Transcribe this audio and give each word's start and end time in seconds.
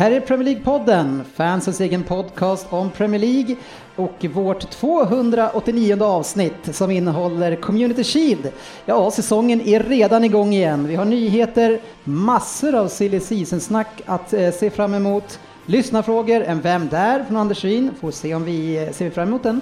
Här 0.00 0.10
är 0.10 0.20
Premier 0.20 0.54
League-podden, 0.54 1.24
fansens 1.34 1.80
egen 1.80 2.02
podcast 2.02 2.66
om 2.70 2.90
Premier 2.90 3.20
League 3.20 3.56
och 3.96 4.24
vårt 4.34 4.70
289 4.70 6.02
avsnitt 6.02 6.74
som 6.76 6.90
innehåller 6.90 7.56
Community 7.56 8.04
Shield. 8.04 8.52
Ja, 8.86 9.10
säsongen 9.10 9.60
är 9.60 9.80
redan 9.80 10.24
igång 10.24 10.52
igen. 10.52 10.86
Vi 10.86 10.94
har 10.94 11.04
nyheter, 11.04 11.80
massor 12.04 12.74
av 12.74 12.88
silly 12.88 13.20
season-snack 13.20 14.02
att 14.06 14.32
eh, 14.32 14.50
se 14.50 14.70
fram 14.70 14.94
emot. 14.94 15.38
Lyssnarfrågor, 15.66 16.42
en 16.42 16.60
Vem 16.60 16.88
där? 16.88 17.24
från 17.24 17.36
Anders 17.36 17.64
Ryn. 17.64 17.90
Får 18.00 18.10
se 18.10 18.34
om 18.34 18.44
vi 18.44 18.84
eh, 18.86 18.92
ser 18.92 19.10
fram 19.10 19.28
emot 19.28 19.42
den. 19.42 19.60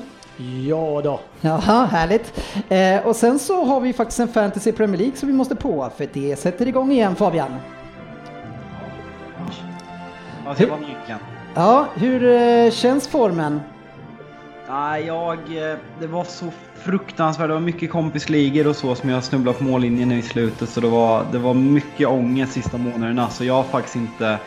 Ja 0.68 1.00
då. 1.04 1.20
Jaha, 1.40 1.84
härligt. 1.86 2.40
Eh, 2.68 3.06
och 3.06 3.16
sen 3.16 3.38
så 3.38 3.64
har 3.64 3.80
vi 3.80 3.92
faktiskt 3.92 4.20
en 4.20 4.28
Fantasy 4.28 4.72
Premier 4.72 4.98
League 4.98 5.16
som 5.16 5.28
vi 5.28 5.34
måste 5.34 5.56
på, 5.56 5.90
för 5.96 6.08
det 6.12 6.36
sätter 6.36 6.68
igång 6.68 6.92
igen 6.92 7.16
Fabian. 7.16 7.50
Ja, 10.48 10.54
det 10.58 10.66
var 10.66 10.78
nyckeln. 10.78 11.18
Ja, 11.54 11.86
hur 11.94 12.24
eh, 12.24 12.70
känns 12.70 13.08
formen? 13.08 13.60
Nej, 14.68 15.06
jag... 15.06 15.38
eh, 15.38 15.76
Det 16.00 16.06
var 16.06 16.24
så 16.24 16.44
fruktansvärt. 16.74 17.48
Det 17.48 17.52
var 17.54 17.60
mycket 17.60 17.90
kompisligor 17.90 18.66
och 18.66 18.76
så 18.76 18.94
som 18.94 19.10
jag 19.10 19.24
snubblade 19.24 19.58
på 19.58 19.64
mållinjen 19.64 20.12
i 20.12 20.22
slutet. 20.22 20.68
Så 20.68 20.80
det 20.80 20.88
var, 20.88 21.24
det 21.32 21.38
var 21.38 21.54
mycket 21.54 22.08
ångest 22.08 22.52
sista 22.52 22.78
månaderna. 22.78 23.28
Så 23.30 23.44
jag 23.44 23.54
har 23.54 23.62
faktiskt 23.62 23.96
inte... 23.96 24.38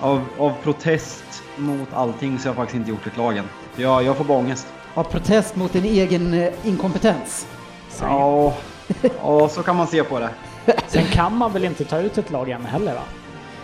Av, 0.00 0.20
av 0.38 0.52
protest 0.62 1.42
mot 1.56 1.88
allting 1.94 2.38
så 2.38 2.44
har 2.44 2.50
jag 2.50 2.56
faktiskt 2.56 2.76
inte 2.76 2.90
gjort 2.90 3.06
ett 3.06 3.16
lagen. 3.16 3.44
Så 3.76 3.82
jag, 3.82 4.02
jag 4.02 4.16
får 4.16 4.24
bara 4.24 4.38
ångest. 4.38 4.66
Av 4.94 5.04
protest 5.04 5.56
mot 5.56 5.72
din 5.72 5.84
egen 5.84 6.34
eh, 6.34 6.52
inkompetens? 6.64 7.46
Ja, 8.00 8.54
ja, 9.22 9.48
så 9.48 9.62
kan 9.62 9.76
man 9.76 9.86
se 9.86 10.04
på 10.04 10.18
det. 10.18 10.30
Sen 10.86 11.04
kan 11.04 11.36
man 11.36 11.52
väl 11.52 11.64
inte 11.64 11.84
ta 11.84 11.98
ut 12.00 12.18
ett 12.18 12.30
lag 12.30 12.50
än 12.50 12.64
heller 12.64 12.94
va? 12.94 13.00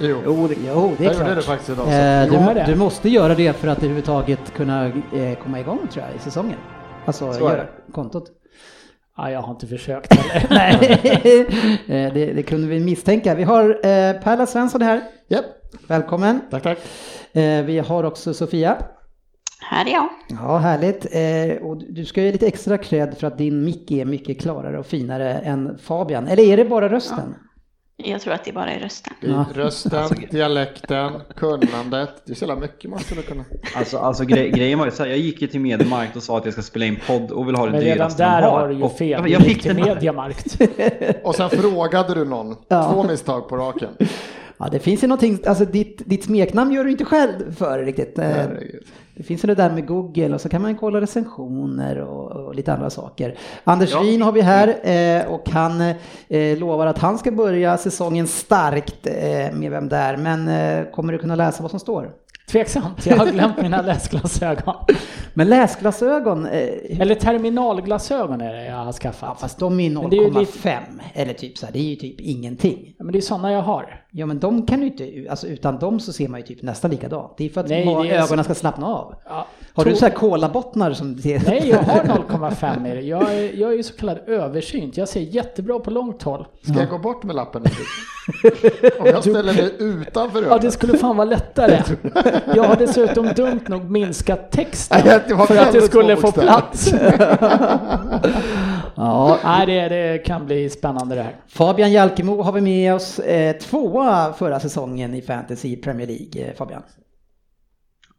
Jo, 0.00 0.22
Jo, 0.24 0.48
det, 0.48 0.54
jo, 0.66 0.92
det 0.98 1.04
är 1.04 1.06
jag 1.06 1.14
gjorde 1.14 1.24
klart. 1.24 1.36
det 1.36 1.42
faktiskt 1.42 1.70
idag. 1.70 1.86
Så. 1.86 1.92
Eh, 1.92 2.64
du, 2.66 2.72
du 2.72 2.78
måste 2.78 3.08
göra 3.08 3.34
det 3.34 3.52
för 3.56 3.68
att 3.68 3.78
överhuvudtaget 3.78 4.54
kunna 4.54 4.86
eh, 4.86 5.38
komma 5.42 5.60
igång 5.60 5.78
tror 5.92 6.04
jag 6.06 6.16
i 6.16 6.18
säsongen. 6.18 6.58
Alltså 7.04 7.24
göra 7.40 7.64
kontot. 7.92 8.24
Ja, 9.16 9.30
jag 9.30 9.40
har 9.42 9.50
inte 9.52 9.66
försökt 9.66 10.14
heller. 10.14 10.46
Nej, 10.50 11.46
Eh, 12.06 12.12
det, 12.14 12.32
det 12.32 12.42
kunde 12.42 12.66
vi 12.66 12.80
misstänka. 12.80 13.34
Vi 13.34 13.42
har 13.42 13.68
eh, 13.70 14.12
Perla 14.22 14.46
Svensson 14.46 14.82
här. 14.82 15.00
Japp, 15.28 15.44
Välkommen. 15.88 16.40
tack 16.50 16.62
tack. 16.62 16.78
Eh, 17.32 17.64
vi 17.64 17.78
har 17.78 18.04
också 18.04 18.34
Sofia. 18.34 18.76
Här 19.60 19.86
är 19.86 19.92
jag. 19.92 20.08
Ja, 20.28 20.56
härligt. 20.58 21.06
Eh, 21.12 21.66
och 21.66 21.82
du 21.90 22.04
ska 22.04 22.22
ge 22.22 22.32
lite 22.32 22.46
extra 22.46 22.78
cred 22.78 23.14
för 23.18 23.26
att 23.26 23.38
din 23.38 23.64
mick 23.64 23.90
är 23.90 24.04
mycket 24.04 24.40
klarare 24.40 24.78
och 24.78 24.86
finare 24.86 25.32
än 25.34 25.78
Fabian. 25.78 26.26
Eller 26.28 26.42
är 26.42 26.56
det 26.56 26.64
bara 26.64 26.88
rösten? 26.88 27.34
Jag 27.96 28.20
tror 28.20 28.34
att 28.34 28.44
det 28.44 28.52
bara 28.52 28.70
är 28.70 28.80
rösten. 28.80 29.12
I 29.20 29.30
Ja. 29.30 29.44
rösten, 29.54 29.98
Alltså, 29.98 30.14
dialekten, 30.30 31.12
kunnandet. 31.36 32.10
Det 32.24 32.32
är 32.32 32.34
så 32.36 32.44
jävla 32.44 32.60
mycket 32.60 32.90
man 32.90 32.98
skulle 33.00 33.22
kunna. 33.22 33.44
Alltså, 33.76 33.98
alltså 33.98 34.24
gre 34.24 34.48
grejen 34.48 34.78
var 34.78 34.86
ju 34.86 34.92
så 34.92 35.02
här, 35.02 35.10
jag 35.10 35.18
gick 35.18 35.42
ju 35.42 35.48
till 35.48 35.60
Mediamarkt 35.60 36.16
och 36.16 36.22
sa 36.22 36.38
att 36.38 36.44
jag 36.44 36.52
ska 36.52 36.62
spela 36.62 36.84
in 36.84 36.98
podd 37.06 37.30
och 37.30 37.48
vill 37.48 37.54
ha 37.56 37.66
det 37.66 37.72
Men 37.72 37.80
redan 37.80 38.10
där 38.16 38.42
de 38.42 38.48
har 38.48 38.68
du 38.68 38.74
ju 38.74 38.82
Och 38.82 38.92
fel. 38.98 39.10
Jag, 39.10 39.24
Du 39.24 39.30
jag 39.30 39.40
gick 39.42 39.52
fick 39.52 39.62
till. 39.62 39.74
Mediamarkt. 39.74 40.56
Och 41.24 41.34
sen 41.34 41.50
frågade 41.50 42.14
du 42.14 42.24
någon, 42.24 42.56
Ja. 42.68 42.92
två 42.92 43.02
misstag 43.02 43.48
på 43.48 43.56
raken. 43.56 43.88
Ja, 44.64 44.70
det 44.70 44.78
finns 44.78 45.02
ju 45.04 45.08
någonting, 45.08 45.38
alltså 45.46 45.64
ditt, 45.64 46.02
ditt 46.06 46.24
smeknamn 46.24 46.72
gör 46.72 46.84
du 46.84 46.90
inte 46.90 47.04
själv 47.04 47.54
för 47.56 47.78
riktigt. 47.78 48.18
Eh, 48.18 48.24
Herregud. 48.24 48.82
Det 49.14 49.22
finns 49.22 49.44
ju 49.44 49.46
det 49.46 49.54
där 49.54 49.70
med 49.70 49.86
Google 49.86 50.34
och 50.34 50.40
så 50.40 50.48
kan 50.48 50.62
man 50.62 50.76
kolla 50.76 51.00
recensioner 51.00 52.00
och, 52.00 52.30
och 52.30 52.54
lite 52.54 52.72
andra 52.72 52.90
saker. 52.90 53.38
Anders 53.64 53.92
Ja. 53.92 54.02
Wien 54.02 54.22
har 54.22 54.32
vi 54.32 54.40
här 54.40 54.68
eh, 54.68 55.26
och 55.32 55.48
han 55.50 55.80
eh, 56.28 56.58
lovar 56.58 56.86
att 56.86 56.98
han 56.98 57.18
ska 57.18 57.30
börja 57.30 57.76
säsongen 57.76 58.26
starkt 58.26 59.06
eh, 59.06 59.52
med 59.52 59.70
Vem 59.70 59.88
där? 59.88 60.16
Men 60.16 60.48
eh, 60.48 60.90
kommer 60.90 61.12
du 61.12 61.18
kunna 61.18 61.34
läsa 61.36 61.62
vad 61.62 61.70
som 61.70 61.80
står? 61.80 62.10
Tveksamt, 62.50 63.06
jag 63.06 63.16
har 63.16 63.26
glömt 63.26 63.62
mina 63.62 63.82
läsglasögon. 63.82 64.74
Men 65.34 65.48
läsglasögon, 65.48 66.46
eh, 66.46 67.00
Eller 67.00 67.14
terminalglasögon 67.14 68.40
är 68.40 68.52
det 68.52 68.64
jag 68.64 68.76
har 68.76 68.86
ja, 68.86 68.92
skaffat. 68.92 69.40
fast 69.40 69.58
de 69.58 69.80
är 69.80 69.90
Men 69.90 70.10
det 70.10 70.16
är 70.16 70.22
ju 70.22 70.30
0,5 70.30 70.78
eller 71.14 71.32
typ 71.32 71.58
så 71.58 71.66
här, 71.66 71.72
det 71.72 71.78
är 71.78 71.90
ju 71.90 71.96
typ 71.96 72.20
ingenting. 72.20 72.94
Men 72.98 73.12
det 73.12 73.18
är 73.18 73.20
sådana 73.20 73.52
jag 73.52 73.62
har. 73.62 74.03
Ja 74.16 74.26
men 74.26 74.38
de 74.38 74.66
kan 74.66 74.80
du 74.80 74.86
inte, 74.86 75.30
alltså 75.30 75.46
utan 75.46 75.78
dem 75.78 76.00
så 76.00 76.12
ser 76.12 76.28
man 76.28 76.40
ju 76.40 76.46
typ 76.46 76.62
nästan 76.62 76.90
likadant. 76.90 77.32
Det 77.36 77.44
är 77.44 77.48
för 77.48 77.60
att 77.60 77.68
Nej, 77.68 77.80
är 77.82 77.84
så- 77.86 78.04
ögonen 78.04 78.44
ska 78.44 78.54
slappna 78.54 78.86
av. 78.86 79.14
Ja, 79.28 79.46
Har 79.74 79.84
du 79.84 79.90
to- 79.90 79.94
så 79.94 80.04
här 80.06 80.12
kolabottnar 80.12 80.92
som 80.92 81.18
ser? 81.18 81.42
Nej, 81.46 81.68
jag 81.68 81.78
har 81.78 82.00
0,5 82.04 82.92
i 82.92 82.94
det. 82.94 83.00
Jag 83.00 83.34
är, 83.34 83.58
jag 83.60 83.72
är 83.72 83.76
ju 83.76 83.82
så 83.82 83.94
kallad 83.94 84.18
översynt. 84.26 84.96
Jag 84.96 85.08
ser 85.08 85.20
jättebra 85.20 85.78
på 85.78 85.90
långt 85.90 86.22
håll. 86.22 86.46
Ska 86.62 86.80
jag 86.80 86.88
gå 86.88 86.98
bort 86.98 87.22
med 87.24 87.36
lappen 87.36 87.62
nu? 87.64 87.70
Om 89.00 89.06
jag 89.06 89.20
ställer 89.22 89.52
mig 89.54 89.74
utanför 89.78 90.38
Ja, 90.38 90.44
ögonen. 90.46 90.60
det 90.62 90.70
skulle 90.70 90.98
fan 90.98 91.16
vara 91.16 91.24
lättare. 91.28 91.82
Jag 92.54 92.62
har 92.64 92.76
dessutom 92.76 93.28
dumt 93.36 93.60
nog 93.68 93.90
minskat 93.90 94.50
texten 94.50 95.00
för 95.46 95.56
att 95.58 95.72
det 95.72 95.80
skulle 95.82 96.16
få 96.16 96.32
plats. 96.32 96.94
Ja, 98.96 99.38
Nej, 99.44 99.66
det, 99.66 99.88
det 99.88 100.18
kan 100.18 100.46
bli 100.46 100.70
spännande 100.70 101.14
det 101.14 101.22
här. 101.22 101.36
Fabian 101.48 101.92
Jalkemo 101.92 102.42
har 102.42 102.52
vi 102.52 102.60
med 102.60 102.94
oss 102.94 103.18
eh, 103.18 103.56
tvåa 103.56 104.03
förra 104.38 104.60
säsongen 104.60 105.14
i 105.14 105.22
Fantasy 105.22 105.76
Premier 105.76 106.06
League, 106.06 106.48
eh, 106.50 106.54
Fabian. 106.56 106.82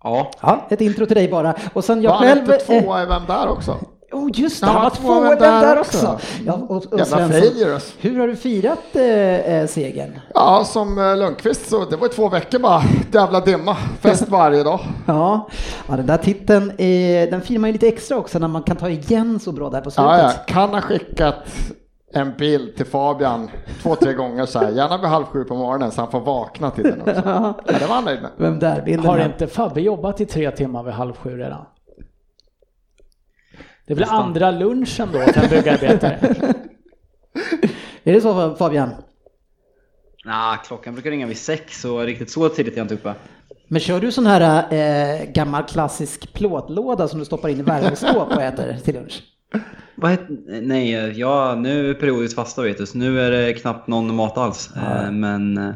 Ja, 0.03 0.31
Ja, 0.41 0.67
ett 0.69 0.81
intro 0.81 1.05
till 1.05 1.15
dig 1.15 1.27
bara. 1.27 1.53
Och 1.73 1.83
sen 1.83 2.01
jag 2.01 2.11
Var 2.11 2.17
han 2.17 2.27
själv... 2.27 2.39
inte 2.39 2.55
eh, 2.55 2.81
tvåa 2.81 3.03
i 3.03 3.05
Vem 3.05 3.21
där 3.27 3.47
också? 3.47 3.77
oh 4.11 4.29
just 4.33 4.61
det, 4.61 4.67
Han 4.67 4.75
var 4.75 4.81
var 4.83 4.89
tvåa 4.89 5.29
den 5.29 5.39
där 5.39 5.61
där 5.61 5.79
också. 5.79 6.07
också. 6.07 6.25
Ja, 6.45 6.53
och, 6.53 6.85
och 6.93 6.99
Jävla 6.99 7.27
failures. 7.29 7.93
hur 7.99 8.19
har 8.19 8.27
du 8.27 8.35
firat 8.35 8.79
eh, 8.95 9.03
eh, 9.03 9.67
segern? 9.67 10.19
Ja, 10.33 10.63
som 10.65 10.97
eh, 10.97 11.17
Lundqvist 11.17 11.69
så 11.69 11.85
det 11.85 11.95
var 11.97 12.07
två 12.07 12.29
veckor 12.29 12.59
bara. 12.59 12.81
Jävla 13.13 13.39
dimma. 13.39 13.75
Fest 13.99 14.29
varje 14.29 14.63
dag. 14.63 14.79
Ja, 15.07 15.47
ja 15.87 15.95
den 15.95 16.05
där 16.05 16.17
titeln, 16.17 16.69
eh, 16.69 17.29
den 17.29 17.41
firar 17.41 17.59
man 17.59 17.67
ju 17.69 17.73
lite 17.73 17.87
extra 17.87 18.17
också 18.17 18.39
när 18.39 18.47
man 18.47 18.63
kan 18.63 18.77
ta 18.77 18.89
igen 18.89 19.39
så 19.39 19.51
bra 19.51 19.69
där 19.69 19.81
på 19.81 19.91
slutet. 19.91 20.11
Ja, 20.11 20.31
ja. 20.47 20.53
Kan 20.53 20.69
ha 20.69 20.81
skickat 20.81 21.35
en 22.13 22.33
bild 22.37 22.75
till 22.75 22.85
Fabian 22.85 23.49
två, 23.81 23.95
tre 23.95 24.13
gånger 24.13 24.45
så 24.45 24.59
här. 24.59 24.71
Gärna 24.71 24.97
vid 24.97 25.09
halv 25.09 25.25
sju 25.25 25.43
på 25.43 25.55
morgonen 25.55 25.91
så 25.91 26.01
han 26.01 26.11
får 26.11 26.19
vakna 26.19 26.71
till 26.71 26.83
den 26.83 27.01
också. 27.01 27.21
Ja, 27.25 27.59
det 27.65 27.87
var 27.87 27.95
han 27.95 28.05
nöjd 28.05 28.21
med. 28.21 28.31
Vem 28.37 28.59
där 28.59 28.81
bilden? 28.81 29.05
Har 29.05 29.17
här. 29.17 29.25
inte 29.25 29.47
Fabbe 29.47 29.81
jobbat 29.81 30.21
i 30.21 30.25
tre 30.25 30.51
timmar 30.51 30.83
vid 30.83 30.93
halv 30.93 31.13
sju 31.13 31.37
redan? 31.37 31.65
Det 33.87 33.93
är 33.93 33.97
väl 33.97 34.09
andra 34.09 34.51
lunchen 34.51 35.09
då 35.13 35.19
för 35.19 35.43
en 35.43 35.49
byggarbetare? 35.49 36.19
Är 38.03 38.13
det 38.13 38.21
så 38.21 38.55
Fabian? 38.55 38.89
nah, 40.25 40.57
klockan 40.63 40.93
brukar 40.93 41.09
ringa 41.09 41.27
vid 41.27 41.37
sex 41.37 41.81
så 41.81 41.99
riktigt 41.99 42.29
så 42.29 42.49
tidigt 42.49 42.73
är 42.73 42.77
jag 42.77 42.83
inte 42.83 42.93
uppe. 42.93 43.13
Men 43.67 43.79
kör 43.79 43.99
du 43.99 44.11
sån 44.11 44.25
här 44.25 44.73
eh, 44.73 45.25
gammal 45.25 45.63
klassisk 45.63 46.33
plåtlåda 46.33 47.07
som 47.07 47.19
du 47.19 47.25
stoppar 47.25 47.49
in 47.49 47.59
i 47.59 47.63
värmeskåp 47.63 48.31
och 48.31 48.41
äter 48.41 48.77
till 48.83 48.95
lunch? 48.95 49.23
Vad 49.95 50.11
het, 50.11 50.21
nej, 50.47 51.13
ja, 51.19 51.55
nu 51.55 51.89
är 51.89 51.93
periodiskt 51.93 52.35
fasta 52.35 52.61
vet 52.61 52.77
du, 52.77 52.85
så 52.85 52.97
nu 52.97 53.21
är 53.21 53.31
det 53.31 53.53
knappt 53.53 53.87
någon 53.87 54.15
mat 54.15 54.37
alls. 54.37 54.69
Eh, 54.75 55.11
Men 55.11 55.57
eh, 55.57 55.73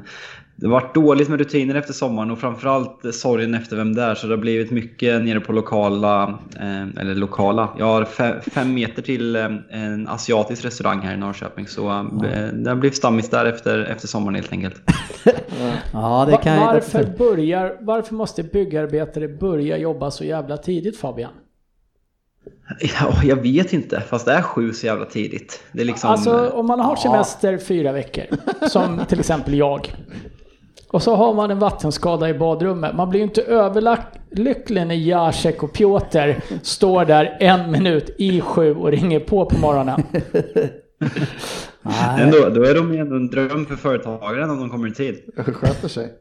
det 0.56 0.66
har 0.66 0.72
varit 0.72 0.96
dåligt 0.96 1.30
med 1.30 1.40
rutiner 1.40 1.76
efter 1.76 1.94
sommaren 1.94 2.32
och 2.32 2.40
framförallt 2.40 3.16
sorgen 3.16 3.54
efter 3.54 3.76
vem 3.76 3.96
det 3.96 4.02
är. 4.02 4.16
Så 4.16 4.28
det 4.28 4.34
har 4.34 4.42
blivit 4.42 4.72
mycket 4.72 5.22
nere 5.24 5.40
på 5.40 5.54
lokala, 5.54 6.40
eh, 6.60 7.02
eller 7.02 7.16
lokala. 7.16 7.70
Jag 7.78 7.86
har 7.86 8.06
fe, 8.06 8.42
fem 8.42 8.74
meter 8.74 9.02
till 9.02 9.36
en 9.70 10.08
asiatisk 10.08 10.66
restaurang 10.66 11.00
här 11.00 11.14
i 11.14 11.18
Norrköping. 11.18 11.68
Så 11.68 11.82
det 12.54 12.70
har 12.70 12.76
blivit 12.76 12.98
stammis 12.98 13.30
där 13.30 13.46
efter, 13.46 13.80
efter 13.80 14.08
sommaren 14.08 14.36
helt 14.36 14.52
enkelt. 14.52 14.82
Ja, 15.94 16.28
det 16.30 16.38
kan 16.38 16.54
jag 16.54 16.74
Varför, 16.74 17.04
börjar, 17.18 17.78
varför 17.82 18.16
måste 18.16 18.44
byggarbetare 18.44 19.28
börja 19.28 19.78
jobba 19.78 20.12
så 20.12 20.24
jävla 20.24 20.58
tidigt 20.58 20.98
Fabian? 20.98 21.32
Ja, 22.80 23.24
jag 23.24 23.36
vet 23.36 23.74
inte, 23.74 24.02
fast 24.02 24.26
det 24.26 24.32
är 24.32 24.42
sju 24.42 24.74
så 24.74 24.86
jävla 24.86 25.06
tidigt. 25.06 25.64
Det 25.72 25.82
är 25.82 25.86
liksom... 25.86 26.10
Alltså 26.10 26.50
om 26.50 26.66
man 26.66 26.80
har 26.80 26.92
ja. 26.92 27.02
semester 27.02 27.58
fyra 27.58 27.92
veckor, 27.92 28.24
som 28.68 29.06
till 29.08 29.20
exempel 29.20 29.54
jag. 29.54 29.94
Och 30.88 31.04
så 31.04 31.16
har 31.16 31.34
man 31.34 31.52
en 31.52 31.60
vattenskada 31.60 32.30
i 32.30 32.34
badrummet. 32.34 32.96
Man 32.96 33.10
blir 33.10 33.20
ju 33.20 33.24
inte 33.24 33.42
överlycklig 33.42 34.88
när 34.88 34.96
Jacek 34.96 35.64
och 35.64 35.74
Piotr 35.74 36.42
står 36.64 37.06
där 37.06 37.38
en 37.40 37.72
minut 37.72 38.16
i 38.18 38.42
sju 38.42 38.76
och 38.76 38.92
ringer 38.92 39.20
på 39.20 39.46
på 39.46 39.58
morgonen. 39.58 40.04
Men 42.18 42.32
då, 42.32 42.50
då 42.50 42.64
är 42.64 42.76
de 42.76 42.94
ju 42.94 43.00
ändå 43.00 43.16
en 43.16 43.28
dröm 43.28 43.66
för 43.66 43.76
företagaren 43.76 44.50
om 44.50 44.60
de 44.60 44.70
kommer 44.70 44.88
i 44.88 44.94
tid. 44.94 45.16
Sköter 45.36 45.88
sig. 45.88 46.14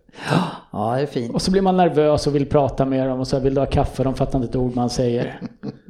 Ja, 0.72 0.94
det 0.96 1.02
är 1.02 1.06
fint. 1.06 1.34
Och 1.34 1.42
så 1.42 1.50
blir 1.50 1.62
man 1.62 1.76
nervös 1.76 2.26
och 2.26 2.34
vill 2.34 2.46
prata 2.46 2.84
med 2.84 3.08
dem 3.08 3.20
och 3.20 3.28
så 3.28 3.40
vill 3.40 3.54
du 3.54 3.60
ha 3.60 3.66
kaffe, 3.66 4.04
de 4.04 4.14
fattar 4.14 4.38
inte 4.38 4.50
ett 4.50 4.56
ord 4.56 4.76
man 4.76 4.90
säger. 4.90 5.40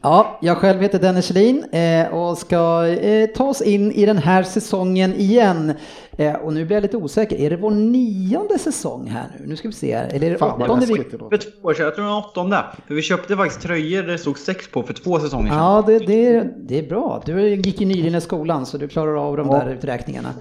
Ja, 0.00 0.38
jag 0.42 0.56
själv 0.56 0.82
heter 0.82 0.98
Dennis 0.98 1.26
Kjellin 1.26 1.64
eh, 1.72 2.06
och 2.06 2.38
ska 2.38 2.86
eh, 2.86 3.26
ta 3.26 3.44
oss 3.44 3.62
in 3.62 3.92
i 3.92 4.06
den 4.06 4.18
här 4.18 4.42
säsongen 4.42 5.14
igen. 5.14 5.74
Eh, 6.16 6.34
och 6.34 6.52
nu 6.52 6.64
blir 6.64 6.76
jag 6.76 6.82
lite 6.82 6.96
osäker, 6.96 7.36
är 7.36 7.50
det 7.50 7.56
vår 7.56 7.70
nionde 7.70 8.58
säsong 8.58 9.06
här 9.06 9.26
nu? 9.38 9.46
Nu 9.46 9.56
ska 9.56 9.68
vi 9.68 9.74
se 9.74 9.96
här. 9.96 10.08
Eller 10.12 10.26
är 10.26 10.30
det 10.30 10.38
Fan 10.38 10.62
åttonde 10.62 10.86
vi... 10.86 10.94
det. 10.94 11.10
För 11.10 11.36
två 11.36 11.68
år 11.68 11.74
sedan, 11.74 11.84
jag 11.84 11.94
tror 11.94 12.04
det 12.04 12.10
var 12.10 12.18
åttonde. 12.18 12.64
För 12.86 12.94
vi 12.94 13.02
köpte 13.02 13.36
faktiskt 13.36 13.62
tröjor 13.62 14.02
där 14.02 14.12
det 14.12 14.18
stod 14.18 14.38
sex 14.38 14.70
på 14.70 14.82
för 14.82 14.94
två 14.94 15.18
säsonger 15.18 15.48
sedan. 15.48 15.58
Ja, 15.58 15.84
det, 15.86 15.98
det, 15.98 16.48
det 16.56 16.78
är 16.78 16.88
bra. 16.88 17.22
Du 17.26 17.48
gick 17.48 17.80
ju 17.80 17.86
nyligen 17.86 18.14
i 18.14 18.20
skolan 18.20 18.66
så 18.66 18.78
du 18.78 18.88
klarar 18.88 19.28
av 19.28 19.36
de 19.36 19.48
där 19.48 19.70
uträkningarna. 19.70 20.34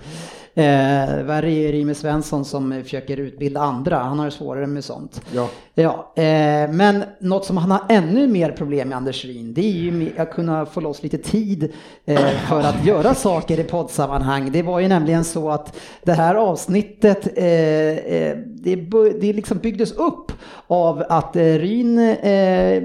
Eh, 0.54 1.24
värre 1.24 1.52
är 1.52 1.72
Rime 1.72 1.96
Svensson 1.96 2.46
som 2.46 2.84
försöker 2.84 3.18
utbilda 3.18 3.62
andra. 3.62 3.98
Han 3.98 4.20
har 4.20 4.26
det 4.26 4.32
svårare 4.32 4.68
med 4.68 4.84
sånt. 4.84 5.22
Ja. 5.34 5.50
Ja, 5.74 6.14
eh, 6.16 6.72
men 6.72 7.04
något 7.20 7.46
som 7.46 7.58
han 7.58 7.72
har 7.72 7.82
ännu 7.90 8.28
mer 8.28 8.52
problem 8.52 8.90
med 8.90 8.98
Anders 8.98 9.26
Ryn, 9.26 9.54
det 9.54 9.62
är 9.62 9.72
ju 9.72 9.92
med 9.92 10.12
att 10.18 10.32
kunna 10.32 10.66
få 10.66 10.82
loss 10.82 11.04
lite 11.04 11.18
tid 11.18 11.72
eh, 12.06 12.30
för 12.50 12.60
att 12.60 12.86
göra 12.86 13.14
saker 13.14 13.60
i 13.60 13.64
poddsammanhang. 13.64 14.52
Det 14.52 14.62
var 14.62 14.80
ju 14.80 14.88
nämligen 14.88 15.24
så 15.24 15.52
att 15.52 15.61
det 16.04 16.14
här 16.14 16.36
avsnittet, 16.36 17.38
eh, 17.38 17.46
eh, 17.46 18.38
det, 18.46 18.76
det 19.22 19.34
liksom 19.34 19.58
byggdes 19.58 19.92
upp 19.92 20.32
av 20.68 21.04
att 21.10 21.36
eh, 21.36 21.42
Ryn 21.44 22.00
eh, 22.22 22.84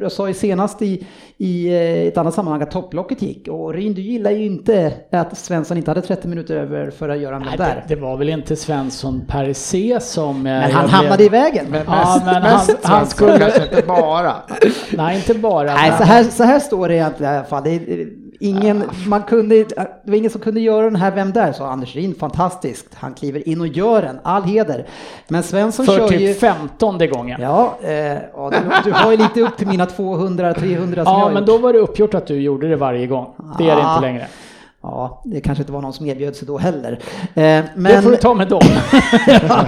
jag 0.00 0.12
sa 0.12 0.28
ju 0.28 0.34
senast 0.34 0.82
i, 0.82 1.06
i 1.38 1.74
ett 2.08 2.18
annat 2.18 2.34
sammanhang 2.34 2.62
att 2.62 2.70
topplocket 2.70 3.22
gick 3.22 3.48
och 3.48 3.74
Ryn 3.74 3.94
du 3.94 4.00
gillar 4.02 4.30
ju 4.30 4.44
inte 4.46 4.92
att 5.12 5.38
Svensson 5.38 5.76
inte 5.76 5.90
hade 5.90 6.02
30 6.02 6.28
minuter 6.28 6.56
över 6.56 6.90
för 6.90 7.08
att 7.08 7.18
göra 7.20 7.38
Nej, 7.38 7.48
där. 7.58 7.84
det, 7.88 7.94
det 7.94 8.00
var 8.00 8.16
väl 8.16 8.28
inte 8.28 8.56
Svensson 8.56 9.22
per 9.28 9.52
se 9.52 10.00
som... 10.00 10.42
Men 10.42 10.70
han 10.70 10.88
hamnade 10.88 11.24
i 11.24 11.28
vägen. 11.28 11.66
Men 11.70 11.82
Ja, 11.86 11.92
mest, 12.14 12.24
men 12.26 12.34
han- 12.34 12.42
mest 12.42 12.76
han 12.82 13.06
skulle- 13.06 13.38
kanske 13.38 13.62
inte 13.62 13.82
bara. 13.86 14.34
Nej, 14.96 15.16
inte 15.16 15.34
bara. 15.34 15.74
Nej, 15.74 15.92
så 15.98 16.04
här, 16.04 16.24
så 16.24 16.42
här 16.44 16.58
står 16.58 16.88
det 16.88 16.94
egentligen 16.94 17.32
i 17.32 17.36
alla 17.36 17.46
fall. 17.46 17.64
Det 17.64 17.70
är, 17.70 18.08
ingen, 18.40 18.82
man 19.08 19.22
kunde, 19.22 19.54
det 19.64 19.88
var 20.04 20.14
ingen 20.14 20.30
som 20.30 20.40
kunde 20.40 20.60
göra 20.60 20.84
den 20.84 20.96
här 20.96 21.10
Vem 21.10 21.32
där? 21.32 21.52
sa 21.52 21.68
Anders 21.70 21.96
Rin. 21.96 22.14
Fantastiskt. 22.14 22.86
Han 22.94 23.14
kliver 23.14 23.48
in 23.48 23.60
och 23.60 23.66
gör 23.66 24.02
den. 24.02 24.18
All 24.22 24.42
heder. 24.42 24.86
Men 25.28 25.42
Svensson 25.42 25.86
För 25.86 25.96
kör 25.96 26.08
typ 26.08 26.20
ju... 26.20 26.34
femtonde 26.34 27.06
gången. 27.06 27.40
Ja, 27.40 27.78
eh, 27.82 27.90
ja 28.34 28.50
du, 28.50 28.90
du 28.90 28.92
har 28.92 29.10
ju 29.10 29.16
lite 29.16 29.40
upp 29.40 29.56
till 29.56 29.66
mina 29.66 29.84
200-300 29.84 30.54
som 30.54 30.92
jag 30.96 31.06
Ja, 31.06 31.10
har 31.10 31.30
men 31.30 31.36
gjort. 31.36 31.46
då 31.46 31.58
var 31.58 31.72
det 31.72 31.78
uppgjort 31.78 32.14
att 32.14 32.26
du 32.26 32.40
gjorde 32.40 32.68
det 32.68 32.76
varje 32.76 33.06
gång. 33.06 33.26
Det 33.58 33.64
är 33.70 33.76
det 33.76 33.82
Ah. 33.86 33.94
inte 33.96 34.06
längre. 34.06 34.26
Ja, 34.88 35.20
det 35.24 35.40
kanske 35.40 35.62
inte 35.62 35.72
var 35.72 35.82
någon 35.82 35.92
som 35.92 36.06
erbjöd 36.06 36.36
sig 36.36 36.46
då 36.46 36.58
heller. 36.58 36.92
Eh, 36.92 37.32
Det 37.34 37.64
men, 37.74 38.02
får 38.02 38.10
du 38.10 38.16
ta 38.16 38.34
med 38.34 38.48
dem. 38.48 38.60
Ja, 39.48 39.64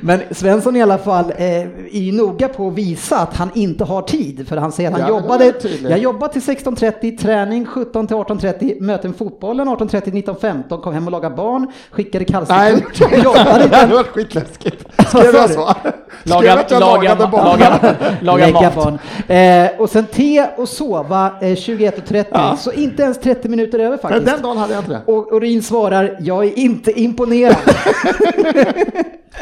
men 0.00 0.20
Svensson 0.30 0.76
i 0.76 0.82
alla 0.82 0.98
fall 0.98 1.32
eh, 1.36 1.46
är 1.46 2.00
ju 2.00 2.12
noga 2.12 2.48
på 2.48 2.68
att 2.68 2.74
visa 2.74 3.18
att 3.18 3.36
han 3.36 3.50
inte 3.54 3.84
har 3.84 4.02
tid. 4.02 4.48
För 4.48 4.56
han 4.56 4.72
säger 4.72 4.90
att 4.90 5.00
han 5.00 5.08
Ja, 5.08 5.20
det 5.20 5.22
jobbade, 5.22 5.52
jag 5.88 5.98
jobbar 5.98 6.28
till 6.28 6.42
16.30, 6.42 7.18
träning 7.18 7.66
17 7.66 8.06
till 8.06 8.16
18.30, 8.16 8.80
möten 8.80 9.14
fotbollen 9.14 9.68
18.30 9.68 10.12
19.15, 10.38 10.80
kom 10.80 10.94
hem 10.94 11.06
och 11.06 11.12
lagade 11.12 11.36
barn, 11.36 11.72
skickade 11.90 12.24
Nej, 12.48 12.80
kallstekort, 12.86 13.24
jobbade 13.24 13.68
det 13.68 13.76
hade 13.76 13.94
varit 13.94 14.06
skitläskigt. 14.06 14.84
Skrev 15.08 15.34
jag 15.34 15.48
du? 15.48 15.54
så? 15.54 15.74
Laga, 16.22 16.64
laga, 16.70 16.78
lagade 16.78 17.26
barn? 17.26 17.44
laga, 17.44 17.94
laga 18.20 18.50
mat. 18.52 18.74
barn. 18.74 18.98
Eh, 19.28 19.80
och 19.80 19.90
sen 19.90 20.06
te 20.06 20.46
och 20.56 20.68
sova 20.68 21.26
eh, 21.40 21.44
21.30, 21.44 22.56
så 22.56 22.72
inte 22.72 23.02
ens 23.02 23.18
30 23.18 23.48
minuter 23.48 23.78
över 23.78 23.96
faktiskt. 23.96 24.26
Dagen 24.54 24.60
hade 24.62 24.74
jag 24.74 24.80
inte 24.82 24.92
det. 24.92 25.12
Och, 25.12 25.32
och 25.32 25.40
Rin 25.40 25.62
svarar, 25.62 26.16
jag 26.20 26.44
är 26.44 26.58
inte 26.58 27.00
imponerad. 27.00 27.56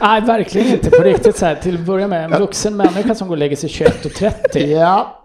Nej, 0.01 0.21
verkligen 0.21 0.67
inte 0.69 0.91
på 0.91 1.03
riktigt 1.03 1.37
så 1.37 1.47
här. 1.47 1.55
Till 1.55 1.75
att 1.75 1.81
börja 1.81 2.09
med, 2.09 2.25
en 2.25 2.41
vuxen 2.41 2.77
människa 2.77 3.15
som 3.15 3.29
går 3.29 3.35
och 3.35 3.39
lägger 3.39 3.57
sig 3.57 3.69
21.30 3.71 4.59
Ja, 4.67 5.23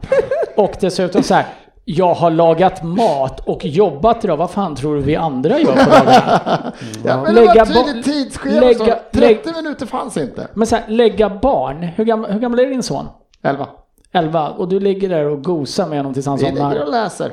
och 0.56 0.74
dessutom 0.80 1.24
så 1.24 1.34
här. 1.34 1.46
Jag 1.90 2.14
har 2.14 2.32
lagat 2.32 2.84
mat 2.84 3.40
och 3.48 3.66
jobbat 3.66 4.24
idag. 4.24 4.38
Vad 4.38 4.52
fan 4.52 4.76
tror 4.76 4.96
du 4.96 5.02
vi 5.02 5.16
andra 5.16 5.60
gör 5.60 5.72
på 5.84 5.90
dagarna? 5.90 6.42
ja 7.06 7.24
men 7.24 7.36
det 7.36 7.42
var 7.46 7.56
ett 7.56 7.68
tydligt 7.86 8.06
tidsschema. 8.06 8.60
lägga- 8.60 8.78
så 8.78 8.86
30 8.86 9.20
lägg- 9.20 9.56
minuter 9.56 9.86
fanns 9.86 10.18
inte. 10.18 10.48
Men 10.54 10.68
så 10.68 10.76
här, 10.76 10.84
lägga 10.88 11.30
barn. 11.30 11.84
Hur 11.84 12.06
gammal, 12.06 12.32
hur 12.32 12.40
gammal 12.40 12.60
är 12.60 12.66
din 12.66 12.84
son? 12.84 13.06
11. 13.44 13.68
11. 14.14 14.50
Och 14.50 14.68
du 14.70 14.80
ligger 14.80 15.10
där 15.10 15.26
och 15.26 15.44
gosar 15.44 15.88
med 15.88 15.98
honom 16.00 16.14
tills 16.14 16.26
han 16.26 16.38
Vi 16.38 16.44
ligger 16.46 16.82
och 16.82 17.12
somnar. 17.12 17.32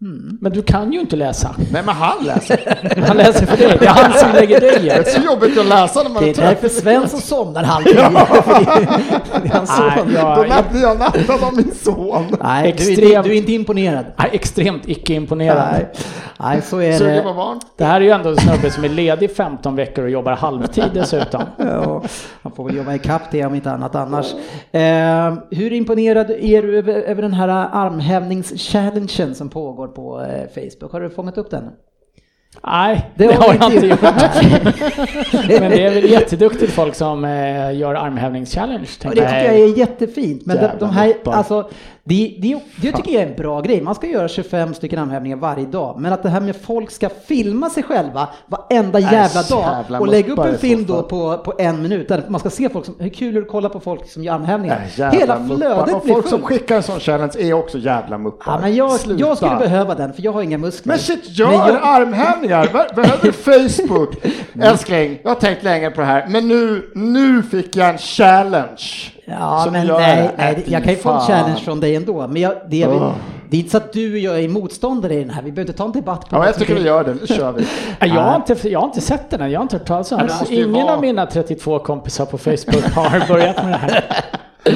Läser. 0.00 0.38
Men 0.40 0.52
du 0.52 0.62
kan 0.62 0.92
ju 0.92 1.00
inte 1.00 1.16
läsa. 1.16 1.54
Nej 1.72 1.82
men 1.86 1.94
han 1.94 2.24
läser. 2.24 2.78
Han 3.08 3.16
läser 3.16 3.46
för 3.46 3.56
dig. 3.56 3.76
Det 3.80 3.86
är 3.86 3.90
han 3.90 4.12
som 4.12 4.32
lägger 4.32 4.60
dig. 4.60 4.78
Det 4.82 4.90
är 4.90 5.02
så 5.04 5.20
jobbigt 5.26 5.58
att 5.58 5.66
läsa 5.66 6.02
när 6.02 6.10
man 6.10 6.22
Det 6.22 6.38
är 6.38 6.42
är 6.42 6.46
därför. 6.48 6.68
Svensson 6.68 7.20
somnar 7.20 7.62
halv 7.64 7.84
tio. 7.84 7.94
För 8.10 9.40
det- 9.42 9.48
är 9.48 9.52
hans 9.52 9.76
son. 9.76 9.86
Nej, 9.88 10.02
Då 10.06 10.12
jag, 10.12 10.38
jag, 10.38 10.48
nattade 10.48 10.78
jag 10.80 10.98
nattade 10.98 11.46
av 11.46 11.54
min 11.56 11.70
son. 11.74 12.36
Nej, 12.42 12.62
du, 12.62 12.84
är 12.84 12.90
inte, 12.90 12.92
Extremt. 13.02 13.24
du 13.26 13.32
är 13.32 13.36
inte 13.36 13.52
imponerad. 13.52 14.04
är 14.16 14.28
extremt 14.32 14.88
icke-imponerad. 14.88 15.68
Nej, 15.72 15.88
nej 16.40 16.62
så 16.62 16.78
är 16.80 16.92
Suger 16.98 17.14
det. 17.16 17.22
på 17.22 17.32
barn. 17.34 17.60
Det 17.76 17.84
här 17.84 17.96
är 18.00 18.04
ju 18.04 18.10
ändå 18.10 18.28
en 18.28 18.36
snubbe 18.36 18.70
som 18.70 18.84
är 18.84 18.88
ledig 18.88 19.36
15 19.36 19.76
veckor 19.76 20.04
och 20.04 20.10
jobbar 20.10 20.32
halvtid 20.32 20.84
dessutom. 20.94 21.42
Ja, 21.56 22.02
han 22.42 22.52
får 22.52 22.64
väl 22.64 22.76
jobba 22.76 22.94
ikapp 22.94 23.22
det 23.30 23.44
om 23.46 23.54
inte 23.54 23.70
annat 23.70 23.94
annars. 23.94 24.26
Eh, 24.72 25.34
hur 25.50 25.72
imponerad 25.72 26.30
är 26.30 26.62
du 26.62 26.78
över, 26.78 26.92
över 26.94 27.22
den 27.22 27.32
här 27.34 27.48
armhävningschallengen 27.72 29.34
som 29.34 29.48
pågår 29.48 29.89
på 29.90 30.20
eh, 30.20 30.48
Facebook? 30.48 30.92
Har 30.92 31.00
du 31.00 31.10
fångat 31.10 31.38
upp 31.38 31.50
den? 31.50 31.70
Nej, 32.62 33.10
Det 33.14 33.26
det, 33.26 33.34
har 33.34 33.54
jag 33.54 33.72
inte 33.72 33.86
gjort. 33.86 34.02
Men 35.60 35.70
det 35.70 35.86
är 35.86 35.94
väl 35.94 36.10
jätteduktigt 36.10 36.72
folk 36.72 36.94
som 36.94 37.24
eh, 37.24 37.76
gör 37.78 37.94
armhävningschallenge. 37.94 38.88
Och 38.96 39.00
tänker 39.00 39.20
det 39.20 39.26
tycker 39.26 39.44
jag 39.44 39.54
är 39.60 39.78
jättefint. 39.78 40.46
Men 40.46 40.70
de, 40.78 40.90
här, 40.90 41.14
alltså, 41.24 41.70
det, 42.04 42.36
det, 42.38 42.60
det 42.82 42.92
tycker 42.92 43.12
jag 43.12 43.22
är 43.22 43.26
en 43.26 43.36
bra 43.36 43.60
grej. 43.60 43.80
Man 43.80 43.94
ska 43.94 44.06
göra 44.06 44.28
25 44.28 44.74
stycken 44.74 44.98
armhävningar 44.98 45.36
varje 45.36 45.66
dag. 45.66 46.00
Men 46.00 46.12
att 46.12 46.22
det 46.22 46.28
här 46.28 46.40
med 46.40 46.56
folk 46.56 46.90
ska 46.90 47.08
filma 47.08 47.70
sig 47.70 47.82
själva 47.82 48.28
varenda 48.46 48.98
jävla 48.98 49.42
dag 49.42 49.64
jävla 49.76 50.00
och 50.00 50.08
lägga 50.08 50.32
upp 50.32 50.38
en 50.38 50.58
film 50.58 50.86
då 50.86 51.02
på, 51.02 51.38
på 51.38 51.54
en 51.58 51.82
minut. 51.82 52.08
Där 52.08 52.22
man 52.28 52.40
ska 52.40 52.50
se 52.50 52.68
folk 52.68 52.84
som, 52.84 52.94
hur 52.98 53.08
kul 53.08 53.36
är 53.36 53.40
det 53.40 53.46
att 53.46 53.52
kolla 53.52 53.68
på 53.68 53.80
folk 53.80 54.10
som 54.10 54.24
gör 54.24 54.34
armhävningar? 54.34 54.86
Jävla 54.96 55.18
Hela 55.18 55.46
flödet 55.56 55.94
Och 55.94 56.00
blir 56.02 56.14
folk 56.14 56.28
som 56.28 56.42
skickar 56.42 56.76
en 56.76 56.82
sån 56.82 57.00
challenge 57.00 57.32
är 57.38 57.52
också 57.52 57.78
jävla 57.78 58.18
muppar. 58.18 58.52
Ja, 58.52 58.58
men 58.60 58.74
jag, 58.74 58.98
jag 59.18 59.36
skulle 59.36 59.56
behöva 59.56 59.94
den 59.94 60.12
för 60.12 60.22
jag 60.22 60.32
har 60.32 60.42
inga 60.42 60.58
muskler. 60.58 60.92
Men 60.92 60.98
shit, 60.98 61.38
gör 61.38 61.46
Men 61.46 61.56
jag- 61.56 61.78
armhävningar! 61.82 62.39
Be- 62.48 62.86
Behöver 62.94 63.32
Facebook? 63.32 64.14
Älskling, 64.62 65.18
jag 65.22 65.30
har 65.30 65.34
tänkt 65.34 65.62
länge 65.62 65.90
på 65.90 66.00
det 66.00 66.06
här, 66.06 66.26
men 66.28 66.48
nu, 66.48 66.90
nu 66.94 67.42
fick 67.42 67.76
jag 67.76 67.88
en 67.88 67.98
challenge. 67.98 68.82
Ja, 69.24 69.60
som 69.64 69.72
men 69.72 69.86
nej, 69.86 70.30
nej, 70.38 70.64
jag 70.66 70.84
kan 70.84 70.92
ju 70.92 70.98
få 70.98 71.10
en 71.10 71.20
challenge 71.20 71.60
från 71.64 71.80
dig 71.80 71.96
ändå. 71.96 72.26
Men 72.28 72.42
jag, 72.42 72.54
det, 72.70 72.82
är 72.82 72.88
väl- 72.88 72.96
Åh. 72.96 73.12
det 73.50 73.56
är 73.56 73.58
inte 73.58 73.70
så 73.70 73.76
att 73.76 73.92
du 73.92 74.12
och 74.12 74.18
jag 74.18 74.40
är 74.44 74.48
motståndare 74.48 75.14
i 75.14 75.18
den 75.20 75.30
här. 75.30 75.42
Vi 75.42 75.52
behöver 75.52 75.68
inte 75.70 75.78
ta 75.78 75.84
en 75.84 75.92
debatt 75.92 76.28
på 76.30 76.36
Ja, 76.36 76.46
jag 76.46 76.54
tycker 76.54 76.74
vi 76.74 76.82
gör 76.82 77.04
det. 77.04 77.14
Nu 77.20 77.26
kör 77.26 77.52
vi. 77.52 77.66
Jag 78.00 78.08
har, 78.22 78.36
inte, 78.36 78.68
jag 78.68 78.80
har 78.80 78.86
inte 78.86 79.00
sett 79.00 79.30
den 79.30 79.40
än, 79.40 79.50
jag 79.50 79.58
har 79.60 79.62
inte 79.62 79.76
hört 79.76 79.86
talas 79.86 80.12
om 80.12 80.18
den. 80.18 80.30
Ingen 80.52 80.72
vara- 80.72 80.94
av 80.94 81.00
mina 81.00 81.26
32 81.26 81.78
kompisar 81.78 82.24
på 82.26 82.38
Facebook 82.38 82.84
har 82.94 83.28
börjat 83.28 83.56
med 83.56 83.72
det 83.72 83.76
här. 83.76 84.04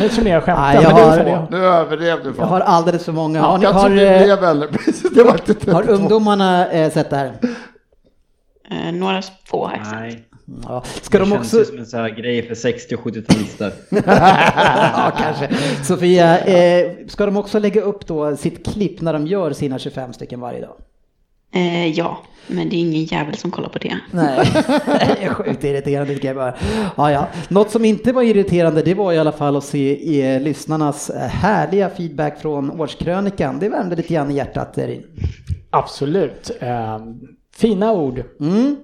Nu 0.01 0.09
tror 0.09 0.25
ni 0.25 0.31
jag 0.31 0.43
skämtar, 0.45 0.63
Nej, 0.63 0.75
jag 0.83 0.95
men 0.95 1.09
har- 1.09 1.19
det. 1.19 1.47
Nu 1.51 1.57
överdrev 1.65 2.25
du 2.25 2.33
Jag 2.39 2.47
har 2.47 2.61
alldeles 2.61 3.05
för 3.05 3.13
många. 3.13 3.41
Har, 3.43 3.59
ni, 3.59 3.65
jag 3.65 3.73
har, 3.73 3.91
eh, 3.91 3.97
det 5.15 5.23
var 5.23 5.33
inte 5.33 5.55
32. 5.55 5.73
har 5.73 5.91
ungdomarna 5.91 6.71
eh, 6.71 6.91
sett 6.93 7.11
det 7.11 7.17
här? 7.17 7.33
Eh, 8.71 8.93
några 8.93 9.23
få 9.45 9.67
har. 9.67 9.79
Nej, 9.93 10.25
Ja. 10.69 10.83
Ska 11.03 11.19
det 11.19 11.25
de 11.25 11.31
känns 11.31 11.41
också... 11.47 11.59
ju 11.59 11.65
som 11.65 11.79
en 11.79 11.87
sån 11.87 12.01
här 12.01 12.09
grej 12.09 12.49
för 12.49 12.55
60 12.55 12.95
och 12.95 13.01
70-talister. 13.01 13.73
ja, 14.97 15.13
kanske. 15.19 15.49
Sofia, 15.85 16.39
eh, 16.39 16.91
ska 17.09 17.27
de 17.27 17.37
också 17.37 17.59
lägga 17.59 17.81
upp 17.83 18.07
då 18.07 18.37
sitt 18.37 18.67
klipp 18.73 19.01
när 19.01 19.13
de 19.13 19.27
gör 19.27 19.53
sina 19.53 19.79
25 19.79 20.13
stycken 20.13 20.41
varje 20.41 20.61
dag? 20.61 20.75
Eh, 21.55 21.89
ja, 21.89 22.19
men 22.47 22.69
det 22.69 22.77
är 22.77 22.81
ingen 22.81 23.05
jävel 23.05 23.37
som 23.37 23.51
kollar 23.51 23.69
på 23.69 23.79
det. 23.79 23.99
Nej, 24.11 24.51
det 24.87 25.25
är 25.25 25.35
sjukt 25.35 25.65
irriterande 25.65 26.15
tycker 26.15 26.29
jag 26.29 26.37
bara. 26.37 26.55
Ja, 26.97 27.13
ja. 27.13 27.29
Något 27.49 27.71
som 27.71 27.85
inte 27.85 28.13
var 28.13 28.23
irriterande 28.23 28.83
det 28.83 28.95
var 28.95 29.13
i 29.13 29.19
alla 29.19 29.33
fall 29.33 29.57
att 29.57 29.65
se 29.65 30.23
eh, 30.23 30.43
lyssnarnas 30.43 31.11
eh, 31.11 31.29
härliga 31.29 31.91
feedback 31.91 32.41
från 32.41 32.81
årskrönikan. 32.81 33.59
Det 33.59 33.69
värmde 33.69 33.97
lite 33.97 34.15
grann 34.15 34.31
i 34.31 34.35
hjärtat. 34.35 34.79
Erin. 34.79 35.03
Absolut. 35.71 36.51
Eh, 36.61 36.99
fina 37.57 37.93
ord. 37.93 38.23
Mm. 38.41 38.77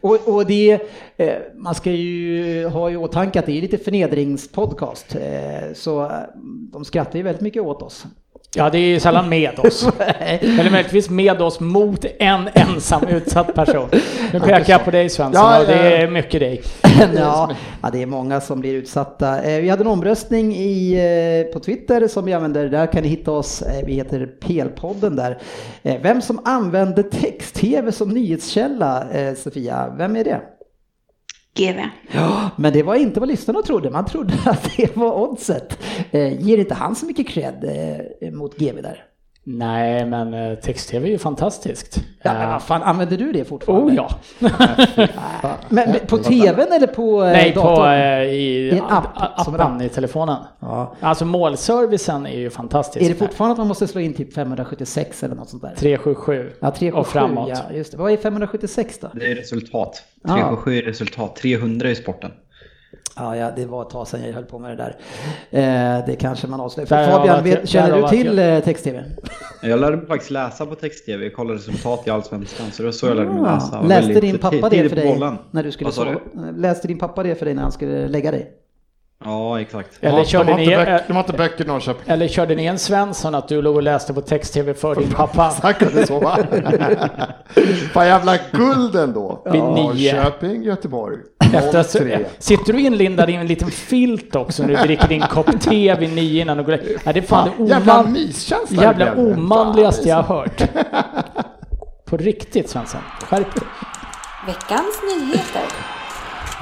Och, 0.00 0.28
och 0.28 0.46
det, 0.46 0.80
eh, 1.16 1.34
man 1.56 1.74
ska 1.74 1.90
ju 1.90 2.66
ha 2.66 2.90
i 2.90 2.96
åtanke 2.96 3.38
att 3.38 3.46
det 3.46 3.58
är 3.58 3.62
lite 3.62 3.78
förnedringspodcast. 3.78 5.14
Eh, 5.14 5.72
så 5.74 6.02
eh, 6.02 6.10
de 6.72 6.84
skrattar 6.84 7.16
ju 7.16 7.22
väldigt 7.22 7.42
mycket 7.42 7.62
åt 7.62 7.82
oss. 7.82 8.06
Ja, 8.54 8.70
det 8.70 8.78
är 8.78 8.86
ju 8.86 9.00
sällan 9.00 9.28
med 9.28 9.58
oss. 9.58 9.88
Eller 9.98 10.70
möjligtvis 10.70 11.10
med 11.10 11.42
oss 11.42 11.60
mot 11.60 12.04
en 12.18 12.48
ensam 12.54 13.08
utsatt 13.08 13.54
person. 13.54 13.88
Nu 14.32 14.40
pekar 14.40 14.64
jag 14.72 14.84
på 14.84 14.90
dig 14.90 15.08
Svensson, 15.08 15.44
Ja, 15.44 15.64
det 15.66 15.96
är 15.96 16.08
mycket 16.10 16.40
dig. 16.40 16.62
ja, 17.14 17.50
det 17.92 18.02
är 18.02 18.06
många 18.06 18.40
som 18.40 18.60
blir 18.60 18.74
utsatta. 18.74 19.42
Eh, 19.42 19.60
Vi 19.60 19.68
hade 19.68 19.82
en 19.82 19.86
omröstning 19.86 20.54
i, 20.56 20.94
eh, 21.46 21.52
på 21.52 21.60
Twitter 21.60 22.08
som 22.08 22.24
vi 22.24 22.32
använder. 22.32 22.68
Där 22.68 22.86
kan 22.86 23.02
ni 23.02 23.08
hitta 23.08 23.30
oss. 23.30 23.62
Eh, 23.62 23.86
Vi 23.86 23.92
heter 23.94 24.28
PL-podden 24.40 25.16
där. 25.16 25.38
Vem 25.82 26.22
som 26.22 26.40
använder 26.44 27.02
text-tv 27.02 27.92
som 27.92 28.08
nyhetskälla, 28.08 29.04
Sofia, 29.36 29.94
vem 29.98 30.16
är 30.16 30.24
det? 30.24 30.40
GV. 31.54 31.80
Ja, 32.12 32.50
men 32.56 32.72
det 32.72 32.82
var 32.82 32.94
inte 32.94 33.20
vad 33.20 33.28
lyssnarna 33.28 33.62
trodde. 33.62 33.90
Man 33.90 34.04
trodde 34.06 34.34
att 34.46 34.70
det 34.76 34.96
var 34.96 35.14
oddset. 35.22 35.78
Eh, 36.10 36.42
Ger 36.42 36.58
inte 36.58 36.74
han 36.74 36.96
så 36.96 37.06
mycket 37.06 37.28
cred 37.28 37.64
eh, 38.20 38.30
mot 38.32 38.58
GV 38.58 38.82
där? 38.82 39.04
Nej, 39.44 40.06
men 40.06 40.34
eh, 40.34 40.54
text-tv 40.58 41.06
är 41.08 41.10
ju 41.12 41.18
fantastiskt. 41.18 42.00
Ja, 42.22 42.32
men 42.32 42.42
Eh, 42.42 42.48
vad 42.50 42.62
fan, 42.62 42.82
använder 42.82 43.16
du 43.16 43.32
det 43.32 43.44
fortfarande? 43.44 43.92
Oh 43.92 43.94
ja. 43.94 44.10
Men, 45.68 45.90
men 45.90 46.06
på 46.06 46.18
tvn 46.18 46.72
eller 46.72 46.86
på 46.86 47.22
eh, 47.24 47.32
Nej, 47.32 47.52
datorn? 47.54 47.76
på, 47.76 47.86
eh, 47.86 48.22
i, 48.22 48.68
I 48.68 48.78
en 48.78 48.84
app, 48.84 49.06
appen 49.36 49.60
app. 49.60 49.82
i 49.82 49.88
telefonen. 49.88 50.36
Ja. 50.60 50.94
Alltså 51.00 51.24
målservicen 51.24 52.26
är 52.26 52.38
ju 52.38 52.50
fantastisk. 52.50 53.04
Är 53.04 53.08
det 53.08 53.14
fortfarande 53.14 53.52
att 53.52 53.58
man 53.58 53.68
måste 53.68 53.86
slå 53.86 54.00
in 54.00 54.14
typ 54.14 54.34
576 54.34 55.22
eller 55.22 55.34
något 55.34 55.48
sånt 55.48 55.62
där? 55.62 55.74
377 55.76 56.50
Ja, 56.60 56.70
377, 56.70 56.92
och 56.98 57.06
framåt. 57.06 57.48
ja, 57.48 57.76
just 57.76 57.92
det. 57.92 57.98
Vad 57.98 58.12
är 58.12 58.16
576 58.16 58.98
då? 59.00 59.08
Det 59.14 59.30
är 59.30 59.34
resultat. 59.34 60.02
Ja. 60.22 60.28
377 60.34 60.78
är 60.78 60.82
resultat. 60.82 61.36
300 61.36 61.90
i 61.90 61.94
sporten. 61.94 62.30
Ja, 63.16 63.36
ja, 63.36 63.50
det 63.56 63.66
var 63.66 63.82
ett 63.82 63.90
tag 63.90 64.08
sedan 64.08 64.20
jag 64.26 64.32
höll 64.32 64.44
på 64.44 64.58
med 64.58 64.70
det 64.70 64.76
där. 64.76 64.96
Eh, 65.98 66.06
det 66.06 66.16
kanske 66.16 66.46
man 66.46 66.60
avslöjar. 66.60 66.86
För 66.86 67.10
Fabian, 67.10 67.44
vet, 67.44 67.68
känner 67.68 68.02
du 68.02 68.08
till 68.08 68.38
eh, 68.38 68.60
text-tv? 68.60 69.04
Jag 69.62 69.80
lärde 69.80 69.96
mig 69.96 70.06
faktiskt 70.06 70.30
läsa 70.30 70.66
på 70.66 70.74
text-tv. 70.74 71.24
Jag 71.24 71.34
kollade 71.34 71.58
resultat 71.58 72.06
i 72.06 72.10
Allsvenskan. 72.10 72.66
Så 72.72 72.82
det 72.82 72.86
var 72.86 72.92
så 72.92 73.06
jag 73.06 73.16
lärde 73.16 73.28
mig 73.30 73.42
Ja. 73.44 73.54
läsa. 73.54 73.82
Läste 73.82 74.20
din 74.20 74.38
pappa 74.38 74.68
det 74.68 74.88
för 74.88 74.96
dig 74.96 75.18
när 75.50 75.62
du 75.62 75.72
skulle 75.72 75.92
sova? 75.92 76.16
Läste 76.56 76.88
din 76.88 76.98
pappa 76.98 77.22
det 77.22 77.34
för 77.34 77.44
dig 77.44 77.54
när 77.54 77.62
han 77.62 77.72
skulle 77.72 78.08
lägga 78.08 78.30
dig? 78.30 78.52
Ja, 79.24 79.60
exakt. 79.60 79.98
Eller 80.00 80.18
de, 80.18 80.24
körde 80.24 80.50
har 80.52 80.58
ni, 80.58 80.72
eh, 80.72 80.96
de 81.06 81.12
har 81.12 81.20
inte 81.20 81.32
böcker 81.32 81.64
i 81.64 81.66
Norrköping. 81.66 82.02
eller 82.06 82.28
körde 82.28 82.54
ni 82.54 82.64
en 82.66 82.78
Svensson 82.78 83.34
att 83.34 83.48
du 83.48 83.62
låg 83.62 83.76
och 83.76 83.82
läste 83.82 84.14
på 84.14 84.20
text-tv 84.20 84.74
för 84.74 84.94
din 84.94 85.10
pappa? 85.10 85.52
Han 85.62 85.74
kunde 85.74 86.06
sova. 86.06 86.36
Fan 87.92 88.06
jävla 88.06 88.36
guld 88.52 88.96
ändå. 88.96 89.42
Vid 89.52 89.62
nio. 89.62 90.14
Norrköping, 90.14 90.62
Göteborg. 90.62 91.16
Efter 91.54 91.78
att, 91.78 91.92
03. 91.92 92.24
sitter 92.38 92.72
du 92.72 92.80
inlindad 92.80 93.30
i 93.30 93.34
en 93.34 93.46
liten 93.46 93.70
filt 93.70 94.36
också 94.36 94.62
när 94.62 94.68
du 94.68 94.76
dricker 94.76 95.08
din 95.08 95.20
kopp 95.20 95.60
te 95.60 95.94
vid 95.94 96.14
nio 96.14 96.42
innan 96.42 96.56
du 96.56 96.62
går 96.64 96.78
Nej, 97.04 97.14
det 97.14 97.20
är 97.20 97.22
fan 97.22 97.50
det 97.58 97.64
Jävla 97.64 98.02
myskänsla. 98.02 98.82
jävla 98.82 99.04
det 99.04 99.10
det. 99.22 99.32
omanligaste 99.32 100.08
jag 100.08 100.16
har 100.22 100.36
hört. 100.36 100.62
På 102.04 102.16
riktigt 102.16 102.70
Svensson, 102.70 103.00
skärp 103.28 103.54
dig. 103.54 103.64
Veckans 104.46 105.00
nyheter. 105.16 105.62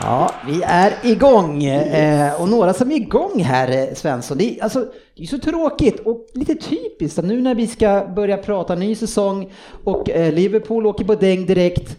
Ja, 0.02 0.30
vi 0.46 0.62
är 0.62 0.92
igång. 1.02 1.64
Eh, 1.64 2.40
och 2.42 2.48
några 2.48 2.72
som 2.72 2.90
är 2.90 2.96
igång 2.96 3.40
här, 3.42 3.70
eh, 3.88 3.94
Svensson, 3.94 4.38
det 4.38 4.44
är, 4.58 4.62
alltså, 4.62 4.86
det 5.16 5.22
är 5.22 5.26
så 5.26 5.38
tråkigt 5.38 6.00
och 6.00 6.26
lite 6.34 6.54
typiskt 6.54 7.22
nu 7.24 7.40
när 7.40 7.54
vi 7.54 7.66
ska 7.66 8.06
börja 8.16 8.36
prata 8.36 8.74
ny 8.74 8.94
säsong 8.94 9.52
och 9.84 10.10
eh, 10.10 10.32
Liverpool 10.32 10.86
åker 10.86 11.04
på 11.04 11.14
däng 11.14 11.46
direkt 11.46 11.96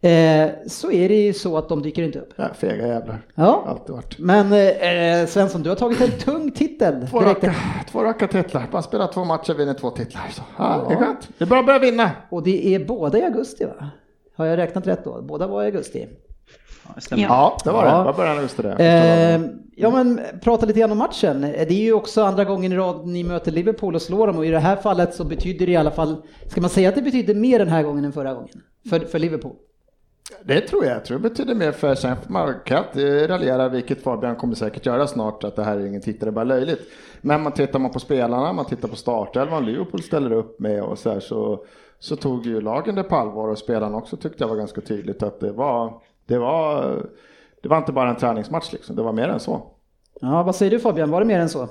eh, 0.00 0.48
så 0.66 0.92
är 0.92 1.08
det 1.08 1.14
ju 1.14 1.32
så 1.32 1.56
att 1.58 1.68
de 1.68 1.82
dyker 1.82 2.02
inte 2.02 2.18
upp. 2.18 2.32
Ja, 2.36 2.48
fega 2.54 2.86
jävlar. 2.86 3.18
Ja. 3.34 3.64
Alltid 3.66 3.94
varit. 3.94 4.18
Men 4.18 4.52
eh, 4.52 5.26
Svensson, 5.26 5.62
du 5.62 5.68
har 5.68 5.76
tagit 5.76 6.00
en 6.00 6.10
tung 6.10 6.50
titel 6.50 7.06
Två 7.10 7.20
direkt. 7.20 7.44
raka, 7.44 7.54
två 7.90 8.04
raka 8.04 8.26
titlar. 8.28 8.68
Bara 8.72 8.82
spela 8.82 9.06
två 9.06 9.24
matcher, 9.24 9.54
vinner 9.54 9.74
två 9.74 9.90
titlar. 9.90 10.22
Så, 10.32 10.42
ja, 10.58 10.84
Det 10.88 10.94
är 10.94 10.98
skönt. 10.98 11.28
Det 11.38 11.44
är 11.44 11.48
bra 11.48 11.58
att 11.60 11.66
börja 11.66 11.78
vinna. 11.78 12.10
Och 12.30 12.42
det 12.42 12.74
är 12.74 12.84
båda 12.84 13.18
i 13.18 13.22
augusti 13.22 13.64
va? 13.64 13.88
Har 14.36 14.46
jag 14.46 14.56
räknat 14.56 14.86
rätt 14.86 15.04
då? 15.04 15.22
Båda 15.22 15.46
var 15.46 15.62
i 15.62 15.66
augusti. 15.66 16.06
Ja, 17.10 17.16
det. 17.16 17.20
Ja. 17.20 17.72
Var 17.72 17.84
det. 17.84 18.04
Vad 18.04 18.16
början 18.16 18.36
av 18.36 18.42
just 18.42 18.56
det. 18.56 18.72
Eh, 18.72 19.40
ja 19.76 19.90
men 19.90 20.20
prata 20.42 20.66
lite 20.66 20.80
grann 20.80 20.92
om 20.92 20.98
matchen. 20.98 21.40
Det 21.40 21.70
är 21.70 21.72
ju 21.72 21.92
också 21.92 22.22
andra 22.22 22.44
gången 22.44 22.72
i 22.72 22.76
rad 22.76 23.06
ni 23.06 23.24
möter 23.24 23.52
Liverpool 23.52 23.94
och 23.94 24.02
slår 24.02 24.26
dem 24.26 24.36
och 24.38 24.46
i 24.46 24.50
det 24.50 24.58
här 24.58 24.76
fallet 24.76 25.14
så 25.14 25.24
betyder 25.24 25.66
det 25.66 25.72
i 25.72 25.76
alla 25.76 25.90
fall, 25.90 26.22
ska 26.46 26.60
man 26.60 26.70
säga 26.70 26.88
att 26.88 26.94
det 26.94 27.02
betyder 27.02 27.34
mer 27.34 27.58
den 27.58 27.68
här 27.68 27.82
gången 27.82 28.04
än 28.04 28.12
förra 28.12 28.34
gången? 28.34 28.62
För, 28.90 29.00
för 29.00 29.18
Liverpool? 29.18 29.56
Det 30.44 30.60
tror 30.60 30.84
jag. 30.84 30.94
Jag 30.94 31.04
tror 31.04 31.18
det 31.18 31.28
betyder 31.28 31.54
mer 31.54 31.72
för 31.72 31.94
sen 31.94 32.16
får 32.16 32.32
man 32.32 32.54
kan 32.64 32.84
inte 32.84 33.28
raljera, 33.28 33.68
vilket 33.68 34.02
Fabian 34.02 34.36
kommer 34.36 34.54
säkert 34.54 34.86
göra 34.86 35.06
snart, 35.06 35.44
att 35.44 35.56
det 35.56 35.64
här 35.64 35.78
är 35.78 35.86
ingen 35.86 36.00
tittare, 36.00 36.32
bara 36.32 36.44
löjligt. 36.44 36.80
Men 37.20 37.42
man 37.42 37.52
tittar 37.52 37.78
man 37.78 37.90
på 37.90 38.00
spelarna, 38.00 38.52
man 38.52 38.64
tittar 38.64 38.88
på 38.88 38.96
startelvan 38.96 39.66
Liverpool 39.66 40.02
ställer 40.02 40.32
upp 40.32 40.60
med 40.60 40.82
och 40.82 40.98
så 40.98 41.10
här 41.10 41.20
så, 41.20 41.64
så 41.98 42.16
tog 42.16 42.46
ju 42.46 42.60
lagen 42.60 42.94
det 42.94 43.02
på 43.02 43.16
allvar 43.16 43.48
och 43.48 43.58
spelarna 43.58 43.96
också 43.96 44.16
tyckte 44.16 44.44
jag 44.44 44.48
var 44.48 44.56
ganska 44.56 44.80
tydligt 44.80 45.22
att 45.22 45.40
det 45.40 45.52
var, 45.52 45.94
det 46.30 46.38
var, 46.38 46.96
det 47.62 47.68
var 47.68 47.78
inte 47.78 47.92
bara 47.92 48.10
en 48.10 48.16
träningsmatch 48.16 48.72
liksom, 48.72 48.96
det 48.96 49.02
var 49.02 49.12
mer 49.12 49.28
än 49.28 49.40
så. 49.40 49.66
Ja, 50.20 50.42
vad 50.42 50.56
säger 50.56 50.70
du 50.70 50.80
Fabian, 50.80 51.10
var 51.10 51.20
det 51.20 51.26
mer 51.26 51.38
än 51.38 51.48
så? 51.48 51.68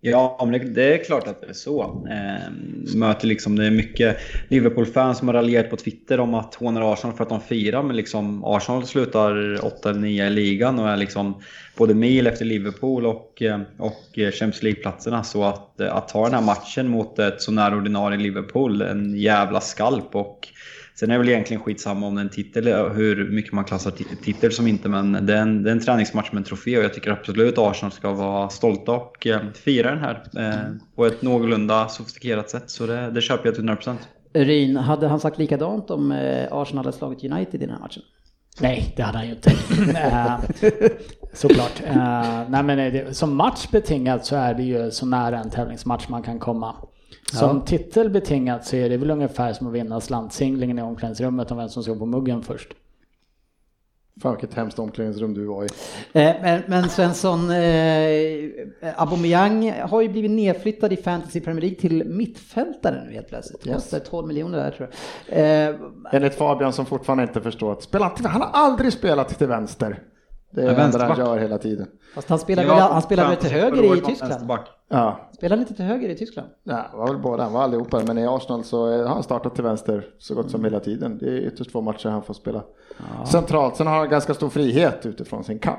Ja, 0.00 0.38
men 0.40 0.52
det, 0.52 0.58
det 0.58 0.94
är 0.94 1.04
klart 1.04 1.28
att 1.28 1.40
det 1.40 1.46
är 1.46 1.52
så. 1.52 2.06
Eh, 2.10 2.50
möter 2.96 3.26
liksom, 3.26 3.56
det 3.56 3.66
är 3.66 3.70
mycket 3.70 4.16
Liverpool-fans 4.48 5.18
som 5.18 5.28
har 5.28 5.34
raljerat 5.34 5.70
på 5.70 5.76
Twitter 5.76 6.20
om 6.20 6.34
att 6.34 6.54
hånar 6.54 6.92
Arsenal 6.92 7.16
för 7.16 7.22
att 7.22 7.28
de 7.28 7.40
firar, 7.40 7.82
men 7.82 7.96
liksom 7.96 8.44
Arsenal 8.44 8.86
slutar 8.86 9.64
8 9.64 9.90
eller 9.90 10.00
9 10.00 10.26
i 10.26 10.30
ligan 10.30 10.78
och 10.78 10.88
är 10.88 10.96
liksom 10.96 11.42
både 11.76 11.94
mil 11.94 12.26
efter 12.26 12.44
Liverpool 12.44 13.06
och, 13.06 13.42
eh, 13.42 13.60
och 13.78 14.02
Champions 14.14 14.62
League-platserna. 14.62 15.24
Så 15.24 15.44
att, 15.44 15.80
att 15.80 16.08
ta 16.08 16.24
den 16.24 16.34
här 16.34 16.42
matchen 16.42 16.88
mot 16.88 17.18
ett 17.18 17.42
så 17.42 17.52
nära 17.52 17.76
ordinarie 17.76 18.18
Liverpool, 18.18 18.82
en 18.82 19.16
jävla 19.16 19.60
skalp. 19.60 20.14
Och 20.14 20.48
Sen 20.96 21.10
är 21.10 21.14
det 21.14 21.18
väl 21.18 21.28
egentligen 21.28 21.62
skitsamma 21.62 22.06
om 22.06 22.14
det 22.14 22.20
är 22.20 22.24
en 22.24 22.30
titel, 22.30 22.66
hur 22.90 23.30
mycket 23.30 23.52
man 23.52 23.64
klassar 23.64 23.90
ti- 23.90 24.16
titel 24.22 24.52
som 24.52 24.66
inte, 24.66 24.88
men 24.88 25.26
det 25.26 25.34
är, 25.34 25.42
en, 25.42 25.62
det 25.62 25.70
är 25.70 25.72
en 25.72 25.80
träningsmatch 25.80 26.32
med 26.32 26.38
en 26.38 26.44
trofé 26.44 26.78
och 26.78 26.84
jag 26.84 26.94
tycker 26.94 27.10
absolut 27.10 27.58
Arsenal 27.58 27.92
ska 27.92 28.12
vara 28.12 28.48
stolta 28.48 28.92
och 28.92 29.26
eh, 29.26 29.40
fira 29.54 29.90
den 29.90 29.98
här 29.98 30.22
eh, 30.38 30.76
på 30.96 31.06
ett 31.06 31.22
någorlunda 31.22 31.88
sofistikerat 31.88 32.50
sätt. 32.50 32.70
Så 32.70 32.86
det, 32.86 33.10
det 33.10 33.20
köper 33.20 33.46
jag 33.46 33.54
till 33.54 33.64
100%. 33.64 33.94
Ryn, 34.34 34.76
hade 34.76 35.08
han 35.08 35.20
sagt 35.20 35.38
likadant 35.38 35.90
om 35.90 36.12
eh, 36.12 36.46
Arsenal 36.50 36.84
hade 36.84 36.96
slagit 36.96 37.24
United 37.32 37.54
i 37.62 37.66
den 37.66 37.70
här 37.74 37.80
matchen? 37.80 38.02
Nej, 38.60 38.94
det 38.96 39.02
hade 39.02 39.18
han 39.18 39.26
ju 39.26 39.32
inte. 39.34 39.50
Såklart. 41.32 41.82
Nej, 42.48 42.62
men 42.62 42.76
det, 42.92 43.16
som 43.16 43.36
match 43.36 43.68
betingat 43.70 44.26
så 44.26 44.36
är 44.36 44.54
det 44.54 44.62
ju 44.62 44.90
så 44.90 45.06
nära 45.06 45.38
en 45.38 45.50
tävlingsmatch 45.50 46.08
man 46.08 46.22
kan 46.22 46.38
komma. 46.38 46.74
Som 47.38 47.60
titel 47.64 48.10
betingat 48.10 48.66
så 48.66 48.76
är 48.76 48.88
det 48.88 48.96
väl 48.96 49.10
ungefär 49.10 49.52
som 49.52 49.66
att 49.66 49.72
vinna 49.72 50.00
slantsinglingen 50.00 50.78
i 50.78 50.82
omklädningsrummet 50.82 51.50
om 51.50 51.58
vem 51.58 51.68
som 51.68 51.82
ska 51.82 51.94
på 51.94 52.06
muggen 52.06 52.42
först. 52.42 52.68
Fan 54.22 54.32
vilket 54.32 54.54
hemskt 54.54 54.78
omklädningsrum 54.78 55.34
du 55.34 55.44
var 55.44 55.64
i. 55.64 55.68
Eh, 56.12 56.34
men, 56.42 56.62
men 56.66 56.88
Svensson, 56.88 57.50
eh, 57.50 58.50
Aubameyang 58.96 59.72
har 59.72 60.00
ju 60.00 60.08
blivit 60.08 60.30
nedflyttad 60.30 60.92
i 60.92 60.96
Fantasy 60.96 61.40
Premier 61.40 61.60
League 61.60 61.78
till 61.78 62.04
mittfältare 62.04 63.04
nu 63.06 63.14
helt 63.14 63.28
plötsligt. 63.28 63.66
Yes. 63.66 63.76
Kostar 63.76 63.98
12 63.98 64.28
miljoner 64.28 64.58
där 64.58 64.70
tror 64.70 64.90
jag. 65.26 65.68
Eh, 65.68 65.76
Enligt 66.12 66.34
Fabian 66.34 66.72
som 66.72 66.86
fortfarande 66.86 67.22
inte 67.22 67.40
förstår 67.40 67.72
att 67.72 67.82
spela 67.82 68.10
till, 68.10 68.26
han 68.26 68.40
har 68.40 68.50
aldrig 68.52 68.92
spelat 68.92 69.38
till 69.38 69.46
vänster. 69.46 70.02
Det 70.54 70.62
är 70.62 70.66
Ja, 70.66 70.72
det 70.72 70.82
enda 70.82 71.06
han 71.06 71.18
gör 71.18 71.38
hela 71.38 71.58
tiden. 71.58 71.86
fast 72.14 72.28
han 72.28 72.38
spelar, 72.38 72.64
väl, 72.64 72.72
han 72.78 73.02
spelar 73.02 73.28
väl 73.28 73.36
till 73.36 73.50
höger 73.50 73.96
i 73.96 74.00
Tyskland? 74.00 74.50
Ja, 74.88 75.30
Spelar 75.32 75.56
inte 75.56 75.74
till 75.74 75.84
höger 75.84 76.08
i 76.08 76.14
Tyskland? 76.16 76.48
Ja, 76.62 76.86
det 76.92 76.96
var 76.96 77.06
väl 77.06 77.18
båda, 77.18 77.42
han 77.42 77.52
var 77.52 77.62
allihopa, 77.62 78.00
men 78.06 78.18
i 78.18 78.26
Arsenal 78.26 78.64
så 78.64 78.86
har 78.86 79.06
han 79.14 79.22
startat 79.22 79.54
till 79.54 79.64
vänster 79.64 80.06
så 80.18 80.34
gott 80.34 80.50
som 80.50 80.64
hela 80.64 80.80
tiden. 80.80 81.18
Det 81.18 81.26
är 81.26 81.36
ytterst 81.46 81.70
få 81.72 81.80
matcher 81.80 82.08
han 82.08 82.22
får 82.22 82.34
spela 82.34 82.62
centralt. 83.26 83.76
Sen 83.76 83.86
har 83.86 83.98
han 83.98 84.08
ganska 84.08 84.34
stor 84.34 84.48
frihet 84.48 85.06
utifrån 85.06 85.44
sin 85.44 85.58
kant. 85.58 85.78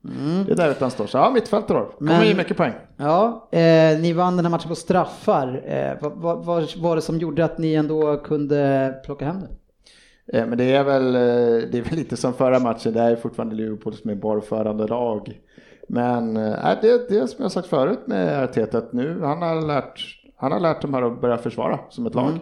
Men 0.00 0.44
Det 0.46 0.52
är 0.52 0.56
där 0.56 0.74
han 0.80 0.90
står. 0.90 1.06
Så 1.06 1.18
ja, 1.18 1.30
mittfältare 1.34 1.78
då. 1.78 1.84
Kommer 1.84 2.24
ge 2.24 2.34
mycket 2.34 2.56
poäng. 2.56 2.72
Ja, 2.96 3.48
eh, 3.52 3.98
ni 4.00 4.12
vann 4.12 4.36
den 4.36 4.44
här 4.44 4.50
matchen 4.50 4.68
på 4.68 4.74
straffar. 4.74 5.62
Eh, 5.66 5.96
vad, 6.00 6.12
vad, 6.12 6.44
vad 6.44 6.76
var 6.76 6.96
det 6.96 7.02
som 7.02 7.18
gjorde 7.18 7.44
att 7.44 7.58
ni 7.58 7.74
ändå 7.74 8.16
kunde 8.16 8.94
plocka 9.04 9.24
hem 9.24 9.40
det? 9.40 9.48
Eh, 10.32 10.46
Men 10.46 10.58
det 10.58 10.72
är 10.72 10.84
väl, 10.84 11.06
eh, 11.14 11.68
det 11.70 11.78
är 11.78 11.82
väl 11.82 11.94
lite 11.94 12.16
som 12.16 12.32
förra 12.32 12.58
matchen, 12.58 12.92
det 12.92 13.00
är 13.00 13.16
fortfarande 13.16 13.54
Liverpool 13.54 13.94
som 13.94 14.10
är 14.10 14.14
barförande 14.14 14.86
lag. 14.86 15.40
Men 15.88 16.36
eh, 16.36 16.80
det, 16.82 17.08
det 17.08 17.18
är 17.18 17.26
som 17.26 17.42
jag 17.42 17.52
sagt 17.52 17.68
förut 17.68 18.00
med 18.06 18.42
Arteta, 18.42 18.78
att 18.78 18.92
nu 18.92 19.20
han 19.22 19.42
har 19.42 19.66
lärt, 19.66 20.00
han 20.36 20.52
har 20.52 20.60
lärt 20.60 20.82
dem 20.82 20.94
här 20.94 21.02
att 21.02 21.20
börja 21.20 21.38
försvara 21.38 21.78
som 21.88 22.06
ett 22.06 22.14
lag. 22.14 22.32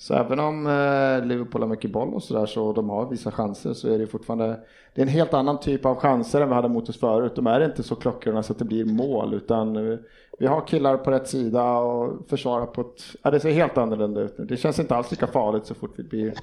Så 0.00 0.14
även 0.14 0.40
om 0.40 0.66
eh, 0.66 1.26
Liverpool 1.26 1.62
har 1.62 1.68
mycket 1.68 1.92
boll 1.92 2.14
och 2.14 2.22
sådär 2.22 2.46
så 2.46 2.72
de 2.72 2.90
har 2.90 3.10
vissa 3.10 3.30
chanser 3.30 3.72
så 3.72 3.88
är 3.88 3.98
det 3.98 4.06
fortfarande 4.06 4.60
det 4.94 5.00
är 5.00 5.06
en 5.06 5.12
helt 5.12 5.34
annan 5.34 5.60
typ 5.60 5.86
av 5.86 5.94
chanser 5.96 6.40
än 6.40 6.48
vi 6.48 6.54
hade 6.54 6.68
mot 6.68 6.88
oss 6.88 7.00
förut. 7.00 7.32
De 7.36 7.46
är 7.46 7.64
inte 7.64 7.82
så 7.82 7.94
klockrena 7.94 8.42
så 8.42 8.52
att 8.52 8.58
det 8.58 8.64
blir 8.64 8.84
mål 8.84 9.34
utan 9.34 9.76
eh, 9.76 9.98
vi 10.38 10.46
har 10.46 10.66
killar 10.66 10.96
på 10.96 11.10
rätt 11.10 11.28
sida 11.28 11.78
och 11.78 12.28
försvarar 12.28 12.66
på 12.66 12.80
ett, 12.80 13.02
ja 13.22 13.30
det 13.30 13.40
ser 13.40 13.50
helt 13.50 13.78
annorlunda 13.78 14.20
ut 14.20 14.38
nu. 14.38 14.44
Det 14.44 14.56
känns 14.56 14.78
inte 14.78 14.96
alls 14.96 15.10
lika 15.10 15.26
farligt 15.26 15.66
så 15.66 15.74
fort 15.74 15.94
vi 15.96 16.02
blir 16.02 16.34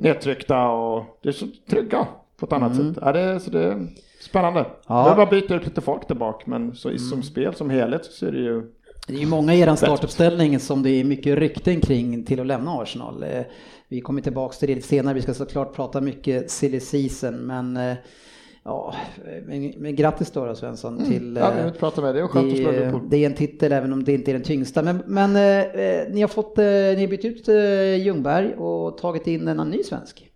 nedtryckta 0.00 0.68
och 0.68 1.18
det 1.22 1.28
är 1.28 1.32
så 1.32 1.46
trygga 1.70 2.06
på 2.36 2.46
ett 2.46 2.52
annat 2.52 2.76
sätt. 2.76 2.98
Ja, 3.00 3.12
det, 3.12 3.20
är- 3.20 3.38
så 3.38 3.50
det 3.50 3.64
är 3.64 3.86
spännande. 4.20 4.60
Ja. 4.86 5.08
Ja. 5.08 5.14
bara 5.16 5.26
byta 5.26 5.54
ut 5.54 5.64
lite 5.64 5.80
folk 5.80 6.08
där 6.08 6.14
bak 6.14 6.46
men 6.46 6.74
så, 6.74 6.90
i- 6.90 6.98
som 6.98 7.22
spel 7.22 7.54
som 7.54 7.70
helhet 7.70 8.04
så 8.04 8.12
ser 8.12 8.32
det 8.32 8.38
ju 8.38 8.62
Det 9.06 9.14
är 9.14 9.18
ju 9.18 9.26
många 9.26 9.54
i 9.54 9.60
er 9.60 9.74
startuppställning 9.76 10.58
som 10.58 10.82
det 10.82 10.90
är 10.90 11.04
mycket 11.04 11.38
rykten 11.38 11.80
kring 11.80 12.24
till 12.24 12.40
att 12.40 12.46
lämna 12.46 12.70
Arsenal. 12.82 13.22
Eh, 13.22 13.42
Vi 13.88 14.00
kommer 14.00 14.20
tillbaka 14.22 14.52
till 14.54 14.68
det 14.68 14.74
lite 14.74 14.86
senare, 14.88 15.14
vi 15.14 15.22
ska 15.22 15.34
såklart 15.34 15.74
prata 15.74 16.00
mycket 16.00 16.50
silly 16.50 16.80
season, 16.80 17.34
men 17.34 17.76
eh, 17.76 17.96
ja, 18.68 18.94
men, 19.46 19.72
men 19.76 19.96
grattis 19.96 20.30
då, 20.30 20.46
då 20.46 20.54
Svensson 20.54 21.04
till... 21.04 21.36
Ja, 21.40 21.50
vi 21.50 21.56
eh, 21.56 21.60
har 21.60 21.68
inte 21.68 21.78
pratat 21.78 22.04
med 22.04 22.14
det. 22.14 22.20
Det 22.20 22.28
skönt 22.28 22.52
att 22.52 22.58
slå 22.58 22.70
det, 22.70 22.78
Liverpool. 22.78 23.10
det 23.10 23.16
är 23.16 23.26
en 23.26 23.34
titel 23.34 23.72
även 23.72 23.92
om 23.92 24.04
det 24.04 24.12
inte 24.12 24.30
är 24.30 24.32
den 24.32 24.42
tyngsta. 24.42 24.82
Men, 24.82 25.02
men 25.06 25.36
eh, 25.36 25.42
eh, 25.42 26.08
ni 26.10 26.20
har 26.20 26.28
fått, 26.28 26.58
eh, 26.58 26.64
ni 26.64 27.00
har 27.00 27.08
bytt 27.08 27.24
ut 27.24 27.48
eh, 27.48 27.96
Ljungberg 27.96 28.54
och 28.54 28.98
tagit 28.98 29.26
in 29.26 29.48
en 29.48 29.70
ny 29.70 29.82
svensk. 29.82 30.30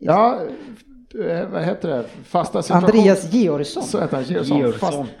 Ja, 0.00 0.40
eh, 1.28 1.48
vad 1.48 1.62
heter 1.62 1.88
det? 1.88 2.04
Fasta 2.24 2.62
situation... 2.62 2.90
Andreas 2.90 3.32
Georgsson. 3.32 3.82
Så 3.82 4.00
heter 4.00 4.16
han, 4.16 4.24
Georgsson. 4.24 4.58
Georgsson. 4.58 5.06
Fast, 5.06 5.12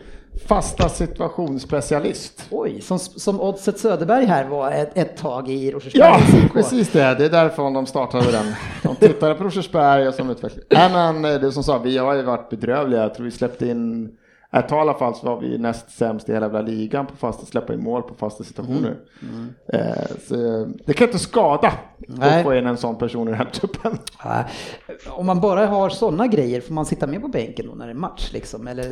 fasta 0.46 0.88
situationsspecialist. 0.88 2.46
Oj, 2.50 2.80
som, 2.80 2.98
som 2.98 3.40
Oddset 3.40 3.78
Söderberg 3.78 4.24
här 4.24 4.44
var 4.44 4.70
ett, 4.70 4.98
ett 4.98 5.16
tag 5.16 5.48
i 5.48 5.66
Ja, 5.70 5.76
Rosersbergs 5.76 6.44
IK. 6.44 6.52
precis 6.52 6.90
det. 6.92 7.14
Det 7.14 7.24
är 7.24 7.30
därför 7.30 7.62
de 7.70 7.86
startade 7.86 8.32
den. 8.32 8.46
De 8.82 8.96
tittade 8.96 9.34
på 9.34 9.44
Rosersberg 9.44 10.08
och 10.08 10.14
som 10.14 10.30
utvecklade. 10.30 10.66
Nej 10.70 10.90
men 10.92 11.24
eh, 11.34 11.40
det 11.40 11.52
som 11.52 11.62
sa, 11.62 11.78
vi 11.78 11.98
har 11.98 12.14
ju 12.14 12.22
varit 12.22 12.50
bedrövliga. 12.50 13.02
Jag 13.02 13.14
tror 13.14 13.24
vi 13.24 13.30
släppte 13.30 13.68
in, 13.68 14.10
ett 14.52 14.68
tag 14.68 14.78
i 14.78 14.80
alla 14.80 14.94
fall 14.94 15.14
så 15.14 15.26
var 15.26 15.40
vi 15.40 15.58
näst 15.58 15.90
sämst 15.90 16.28
i 16.28 16.32
hela 16.32 16.46
jävla 16.46 16.60
ligan 16.60 17.06
på 17.06 17.16
fasta, 17.16 17.46
släppa 17.46 17.74
in 17.74 17.82
mål 17.82 18.02
på 18.02 18.14
fasta 18.14 18.44
situationer. 18.44 18.96
Eh, 19.72 19.80
så, 20.28 20.34
eh, 20.60 20.66
det 20.86 20.92
kan 20.92 21.06
inte 21.06 21.18
skada 21.18 21.72
Nej. 22.08 22.38
att 22.38 22.44
få 22.44 22.54
in 22.54 22.66
en 22.66 22.76
sån 22.76 22.98
person 22.98 23.28
i 23.28 23.30
den 23.30 23.38
här 23.38 23.44
truppen. 23.52 23.98
Ja, 24.24 24.44
Om 25.10 25.26
man 25.26 25.40
bara 25.40 25.66
har 25.66 25.88
sådana 25.88 26.26
grejer, 26.26 26.60
får 26.60 26.74
man 26.74 26.86
sitta 26.86 27.06
med 27.06 27.22
på 27.22 27.28
bänken 27.28 27.66
då 27.68 27.74
när 27.74 27.86
det 27.86 27.92
är 27.92 27.94
match 27.94 28.30
liksom? 28.32 28.68
Eller 28.68 28.84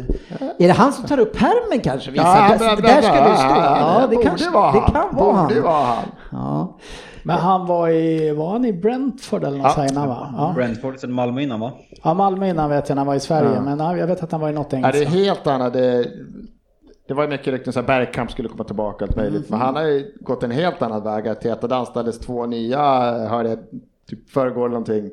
är 0.58 0.66
det 0.68 0.72
han 0.72 0.92
som 0.92 1.04
tar 1.04 1.18
upp 1.20 1.32
pärmen 1.36 1.80
kanske? 1.84 2.10
Visar, 2.10 2.48
där, 2.48 2.58
bra, 2.58 2.76
bra, 2.76 2.86
där 2.88 3.02
ska 3.02 3.28
du 3.30 3.36
stå. 3.36 3.60
Ja, 3.60 4.06
det, 4.10 4.16
borde 4.16 4.28
kanske, 4.28 4.50
vara 4.50 4.72
det 4.72 4.92
kan 4.92 5.14
vara 5.16 5.36
han. 5.36 5.62
Vara 5.62 5.82
han. 5.84 6.04
Ja. 6.30 6.78
Men 7.24 7.36
han 7.38 7.66
var 7.66 7.88
i, 7.88 8.30
var 8.30 8.50
han 8.52 8.64
i 8.64 8.72
Brentford 8.72 9.44
eller 9.44 9.58
något 9.58 9.72
Ja. 9.76 9.82
ja. 9.84 9.90
innan 9.90 10.08
va? 10.08 10.34
Ja. 10.36 10.52
Brentford, 10.56 10.98
sen 10.98 11.12
Malmö 11.12 11.40
innan 11.42 11.60
va? 11.60 11.72
ja, 12.02 12.14
Malmö 12.14 12.48
innan 12.48 12.70
vet 12.70 12.88
jag 12.88 12.96
när 12.96 13.00
han 13.00 13.06
var 13.06 13.14
i 13.14 13.20
Sverige, 13.20 13.50
Ja. 13.54 13.60
men 13.60 13.78
ja, 13.78 13.96
jag 13.96 14.06
vet 14.06 14.22
att 14.22 14.32
han 14.32 14.40
var 14.40 14.48
i 14.48 14.52
något 14.52 14.72
Ja, 14.72 14.78
det 14.78 14.86
är 14.86 14.92
engelskt. 14.94 15.14
helt 15.14 15.46
annat. 15.46 15.72
Det, 15.72 16.06
det 17.12 17.16
var 17.16 17.24
ju 17.24 17.30
mycket 17.30 17.46
rykten 17.46 17.72
att 17.76 17.86
Bergkamp 17.86 18.30
skulle 18.30 18.48
komma 18.48 18.64
tillbaka 18.64 19.04
och 19.04 19.10
allt 19.10 19.16
möjligt. 19.16 19.50
Men 19.50 19.60
han 19.60 19.76
har 19.76 19.82
ju 19.82 20.12
gått 20.20 20.42
en 20.42 20.50
helt 20.50 20.82
annan 20.82 21.04
väg. 21.04 21.28
Arteta 21.28 21.76
anställdes 21.76 22.18
två 22.18 22.46
nya, 22.46 22.78
hörde 23.28 23.48
jag, 23.48 23.58
typ 24.10 24.30
förrgår 24.30 24.68
någonting. 24.68 25.10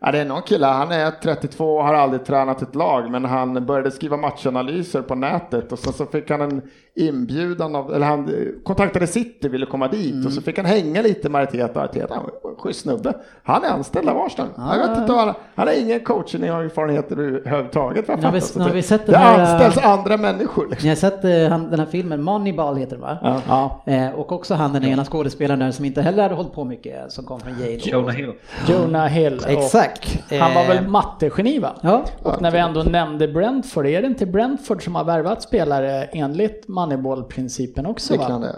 Ja, 0.00 0.12
det 0.12 0.18
är 0.18 0.24
någon 0.24 0.42
kille, 0.42 0.66
han 0.66 0.92
är 0.92 1.10
32 1.10 1.76
och 1.76 1.84
har 1.84 1.94
aldrig 1.94 2.24
tränat 2.24 2.62
ett 2.62 2.74
lag, 2.74 3.10
men 3.10 3.24
han 3.24 3.66
började 3.66 3.90
skriva 3.90 4.16
matchanalyser 4.16 5.02
på 5.02 5.14
nätet 5.14 5.72
och 5.72 5.78
sen 5.78 5.92
så 5.92 6.06
fick 6.06 6.30
han 6.30 6.40
en 6.40 6.62
inbjudan 6.98 7.76
av, 7.76 7.94
eller 7.94 8.06
han 8.06 8.28
eh, 8.28 8.34
kontaktade 8.64 9.06
City, 9.06 9.48
ville 9.48 9.66
komma 9.66 9.88
dit 9.88 10.26
och 10.26 10.32
så 10.32 10.42
fick 10.42 10.56
han 10.56 10.66
hänga 10.66 11.02
lite 11.02 11.28
med 11.28 11.42
Arteta. 11.42 11.82
Arteta, 11.82 12.14
han 12.14 12.22
var 12.42 12.50
en 12.50 12.56
schysst 12.56 12.80
snubbe. 12.80 13.12
Han 13.42 13.64
är 13.64 13.68
anställd 13.68 14.08
av 14.08 14.18
Arsenal. 14.18 14.48
Jag 14.56 14.88
vet 14.88 14.98
inte, 14.98 15.12
han, 15.12 15.34
han 15.54 15.66
har 15.68 15.74
ingen 15.80 16.00
coaching-erfarenhet 16.00 17.12
överhuvudtaget. 17.12 18.08
Nu 18.08 18.14
har 18.14 18.32
vi- 18.32 18.40
det- 18.64 18.72
vi 18.72 18.82
sett 18.82 19.06
det 19.06 19.16
här, 19.16 19.38
anställs 19.54 19.86
andra 19.86 20.16
människor. 20.16 20.66
Liksom. 20.70 20.86
Ni 20.86 20.88
har 20.88 20.96
sett 20.96 21.24
eh, 21.24 21.48
han, 21.50 21.70
den 21.70 21.78
här 21.80 21.86
filmen, 21.86 22.22
Moneyball 22.22 22.76
heter 22.76 22.92
den 22.96 23.00
va? 23.00 23.40
Ja. 23.48 23.82
Eh, 23.86 24.10
och 24.10 24.32
också 24.32 24.54
han 24.54 24.72
den 24.72 24.84
ena 24.84 25.04
skådespelaren 25.04 25.58
där 25.60 25.70
som 25.70 25.84
inte 25.84 26.02
heller 26.02 26.22
hade 26.22 26.34
hållit 26.34 26.52
på 26.52 26.64
mycket, 26.64 27.12
som 27.12 27.24
kom 27.24 27.40
från 27.40 27.52
Yale. 27.60 27.78
Jonah 27.84 28.14
Hill. 28.14 28.32
Jonah 28.68 29.06
Hill. 29.06 29.38
Och 29.38 29.50
Exakt. 29.50 30.18
Han 30.40 30.54
var 30.54 30.62
Eh, 30.62 30.68
väl 30.68 30.88
mattegeni 30.88 31.58
va? 31.58 31.76
Ja, 31.80 32.04
Och 32.22 32.42
när 32.42 32.50
vi 32.50 32.58
ändå 32.58 32.82
nämnde 32.82 33.28
Brentford, 33.28 33.86
är 33.86 34.00
det 34.02 34.06
inte 34.08 34.26
Brentford 34.26 34.84
som 34.84 34.94
har 34.94 35.04
värvat 35.04 35.42
spelare 35.42 36.04
enligt 36.04 36.68
Moneyball-principen 36.96 37.86
också 37.86 38.16
va? 38.16 38.22
Liknande. 38.22 38.56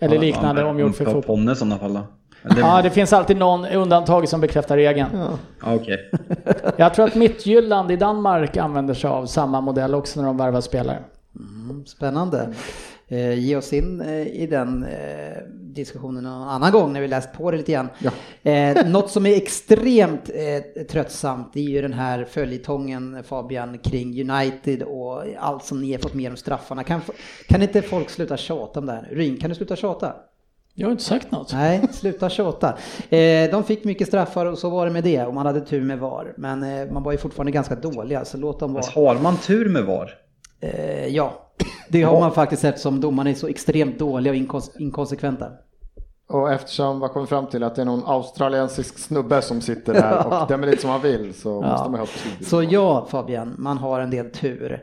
Eller 0.00 0.18
liknande 0.18 0.64
omgjort 0.64 0.96
för 0.96 1.04
fotboll? 1.04 1.22
Ponne 1.22 1.52
i 1.52 1.56
sådana 1.56 1.78
fall 1.78 1.92
då. 1.94 2.00
Eller- 2.50 2.60
Ja, 2.60 2.82
det 2.82 2.90
finns 2.90 3.12
alltid 3.12 3.36
någon 3.36 3.64
undantag 3.66 4.28
som 4.28 4.40
bekräftar 4.40 4.76
regeln. 4.76 5.08
Ja, 5.14 5.74
Okej. 5.74 6.10
Jag 6.76 6.94
tror 6.94 7.04
att 7.04 7.14
Midtjylland 7.14 7.90
i 7.90 7.96
Danmark 7.96 8.56
använder 8.56 8.94
sig 8.94 9.10
av 9.10 9.26
samma 9.26 9.60
modell 9.60 9.94
också 9.94 10.20
när 10.20 10.26
de 10.26 10.36
värvar 10.36 10.60
spelare. 10.60 10.98
Spännande. 11.86 12.48
Eh, 13.12 13.34
ge 13.34 13.56
oss 13.56 13.72
in 13.72 14.00
eh, 14.00 14.26
i 14.26 14.46
den 14.46 14.84
eh, 14.84 15.42
diskussionen 15.52 16.24
någon 16.24 16.48
annan 16.48 16.72
gång 16.72 16.92
när 16.92 17.00
vi 17.00 17.08
läst 17.08 17.32
på 17.32 17.50
det 17.50 17.56
lite 17.56 17.72
grann. 17.72 17.88
Eh, 18.42 18.86
något 18.86 19.10
som 19.10 19.26
är 19.26 19.36
extremt 19.36 20.30
eh, 20.34 20.82
tröttsamt 20.82 21.50
det 21.52 21.60
är 21.60 21.64
ju 21.70 21.82
den 21.82 21.92
här 21.92 22.24
följetongen 22.24 23.22
Fabian 23.24 23.78
kring 23.78 24.30
United 24.30 24.82
och 24.82 25.22
allt 25.38 25.64
som 25.64 25.80
ni 25.80 25.92
har 25.92 25.98
fått 25.98 26.14
med 26.14 26.30
om 26.30 26.36
straffarna. 26.36 26.84
Kan, 26.84 27.00
kan 27.48 27.62
inte 27.62 27.82
folk 27.82 28.10
sluta 28.10 28.36
tjata 28.36 28.80
om 28.80 28.86
det 28.86 28.92
här 28.92 29.06
nu? 29.10 29.16
Ryn, 29.16 29.36
kan 29.36 29.50
du 29.50 29.56
sluta 29.56 29.76
tjata? 29.76 30.14
Jag 30.74 30.86
har 30.86 30.92
inte 30.92 31.04
sagt 31.04 31.30
något. 31.30 31.52
Nej, 31.52 31.82
sluta 31.92 32.28
tjata. 32.28 32.78
De 33.50 33.64
fick 33.64 33.84
mycket 33.84 34.08
straffar 34.08 34.46
och 34.46 34.58
så 34.58 34.70
var 34.70 34.86
det 34.86 34.92
med 34.92 35.04
det 35.04 35.24
och 35.24 35.34
man 35.34 35.46
hade 35.46 35.60
tur 35.60 35.82
med 35.82 35.98
VAR. 35.98 36.34
Men 36.36 36.60
man 36.92 37.02
var 37.02 37.12
ju 37.12 37.18
fortfarande 37.18 37.52
ganska 37.52 37.74
dåliga 37.74 38.24
så 38.24 38.36
låt 38.36 38.60
dem 38.60 38.72
vara. 38.72 38.82
Fast 38.82 38.94
har 38.94 39.18
man 39.18 39.36
tur 39.36 39.68
med 39.68 39.84
VAR? 39.84 40.10
Ja, 41.08 41.49
det 41.88 42.02
har 42.02 42.20
man 42.20 42.32
faktiskt 42.32 42.64
eftersom 42.64 43.00
domarna 43.00 43.30
är 43.30 43.34
så 43.34 43.46
extremt 43.48 43.98
dåliga 43.98 44.32
och 44.32 44.36
inkons- 44.38 44.70
inkonsekventa. 44.78 45.46
Och 46.28 46.52
eftersom 46.52 46.98
man 46.98 47.08
kommer 47.08 47.26
fram 47.26 47.46
till 47.46 47.62
att 47.62 47.74
det 47.74 47.82
är 47.82 47.86
någon 47.86 48.02
australiensisk 48.06 48.98
snubbe 48.98 49.42
som 49.42 49.60
sitter 49.60 49.92
där 49.94 50.26
och 50.42 50.48
dömer 50.48 50.66
lite 50.66 50.80
som 50.82 50.90
han 50.90 51.02
vill 51.02 51.34
så 51.34 51.60
måste 51.62 51.90
man 51.90 52.00
ha 52.00 52.06
tur. 52.06 52.44
Så 52.44 52.62
ja, 52.62 53.06
Fabian, 53.10 53.54
man 53.58 53.78
har 53.78 54.00
en 54.00 54.10
del 54.10 54.30
tur. 54.30 54.82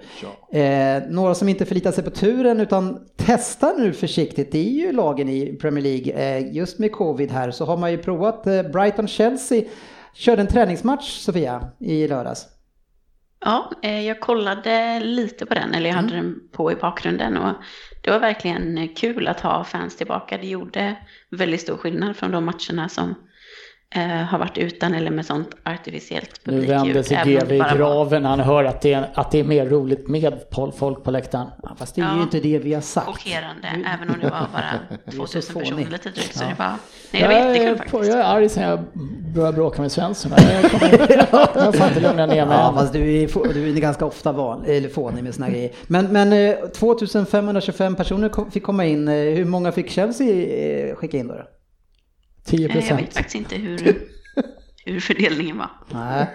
Eh, 0.51 1.03
några 1.09 1.35
som 1.35 1.49
inte 1.49 1.65
förlitar 1.65 1.91
sig 1.91 2.03
på 2.03 2.09
turen 2.09 2.59
utan 2.59 2.99
testar 3.15 3.73
nu 3.77 3.93
försiktigt, 3.93 4.51
det 4.51 4.59
är 4.59 4.85
ju 4.85 4.91
lagen 4.91 5.29
i 5.29 5.57
Premier 5.61 5.83
League. 5.83 6.13
Eh, 6.37 6.55
just 6.55 6.79
med 6.79 6.91
covid 6.91 7.31
här 7.31 7.51
så 7.51 7.65
har 7.65 7.77
man 7.77 7.91
ju 7.91 7.97
provat 7.97 8.47
eh, 8.47 8.53
Brighton-Chelsea. 8.63 9.63
Körde 10.13 10.41
en 10.41 10.47
träningsmatch, 10.47 11.19
Sofia, 11.19 11.69
i 11.79 12.07
lördags. 12.07 12.45
Ja, 13.47 13.71
eh, 13.81 14.07
jag 14.07 14.19
kollade 14.19 14.99
lite 14.99 15.45
på 15.45 15.53
den, 15.53 15.73
eller 15.73 15.89
jag 15.89 15.95
hade 15.95 16.15
den 16.15 16.39
på 16.51 16.71
i 16.71 16.75
bakgrunden 16.75 17.37
och 17.37 17.53
det 18.03 18.11
var 18.11 18.19
verkligen 18.19 18.87
kul 18.95 19.27
att 19.27 19.39
ha 19.39 19.63
fans 19.63 19.97
tillbaka. 19.97 20.37
Det 20.37 20.47
gjorde 20.47 20.95
väldigt 21.29 21.61
stor 21.61 21.77
skillnad 21.77 22.15
från 22.15 22.31
de 22.31 22.45
matcherna 22.45 22.89
som 22.89 23.15
eh, 23.95 24.01
har 24.01 24.39
varit 24.39 24.57
utan 24.57 24.93
eller 24.93 25.11
med 25.11 25.25
sånt 25.25 25.49
artificiellt 25.63 26.41
Nu 26.43 26.51
publikljud. 26.53 26.79
vänder 26.79 27.03
sig 27.03 27.17
GV 27.25 27.47
det 27.47 27.55
i 27.55 27.59
graven 27.77 28.21
när 28.23 28.29
han 28.29 28.39
hör 28.39 28.63
att 28.63 28.81
det, 28.81 28.93
är, 28.93 29.09
att 29.13 29.31
det 29.31 29.39
är 29.39 29.43
mer 29.43 29.65
roligt 29.65 30.07
med 30.07 30.33
folk 30.77 31.03
på 31.03 31.11
läktaren. 31.11 31.47
Ja, 31.63 31.75
fast 31.77 31.95
det 31.95 32.01
är 32.01 32.05
ju 32.11 32.17
Ja. 32.17 32.23
inte 32.23 32.39
det 32.39 32.59
vi 32.59 32.73
har 32.73 32.81
sagt. 32.81 33.07
Chockerande, 33.07 33.67
även 33.67 34.09
om 34.09 34.15
det 34.21 34.29
var 34.29 34.47
bara 34.53 34.79
så 35.05 35.11
2000 35.17 35.53
fånig. 35.53 35.67
personer 35.69 35.91
lite 35.91 36.09
drygt. 36.09 36.35
Så 36.37 36.43
det 36.43 36.55
var, 36.59 36.73
nej, 37.11 37.21
det 37.21 37.27
var 37.27 37.33
Jag 37.33 37.45
jättekul 37.47 37.67
är, 37.71 37.75
faktiskt. 37.75 38.05
jag 38.13 38.19
är 38.19 38.23
arg 38.23 38.49
sen 38.49 38.63
jag 38.63 38.79
började 39.35 39.53
bråka 39.57 39.81
med 39.81 39.91
Svensson. 39.91 40.31
Jag, 40.37 40.71
kommer, 40.71 41.09
jag 41.55 41.75
fan 41.75 41.87
inte 41.87 41.99
lugnat 41.99 42.29
ner 42.29 42.45
mig 42.45 42.57
Ja, 42.57 42.73
fast 42.77 42.93
du 42.93 42.99
är, 43.23 43.53
du 43.53 43.69
är 43.69 43.73
ganska 43.81 44.05
ofta 44.05 44.31
van, 44.31 44.65
eller 44.65 44.89
fånig 44.89 45.23
med 45.23 45.35
såna 45.35 45.49
grejer. 45.49 45.71
Men, 45.87 46.05
men 46.05 46.33
eh, 46.33 46.55
2525 46.79 47.95
personer 47.95 48.29
kom- 48.29 48.51
fick 48.51 48.63
komma 48.63 48.85
in. 48.85 49.07
Eh, 49.07 49.13
Hur 49.13 49.45
många 49.45 49.71
fick 49.71 49.89
Chelsea 49.89 50.27
eh, 50.89 50.95
skicka 50.95 51.17
in 51.17 51.27
då? 51.27 51.35
Då? 52.51 52.57
10 52.57 52.57
Eh, 52.57 52.61
Jag 52.61 52.73
vet 52.81 52.87
procent. 52.89 53.13
faktiskt 53.13 53.35
inte 53.35 53.55
hur, 53.55 54.01
hur 54.85 54.99
fördelningen 54.99 55.57
var. 55.57 55.69
Nej. 55.93 56.25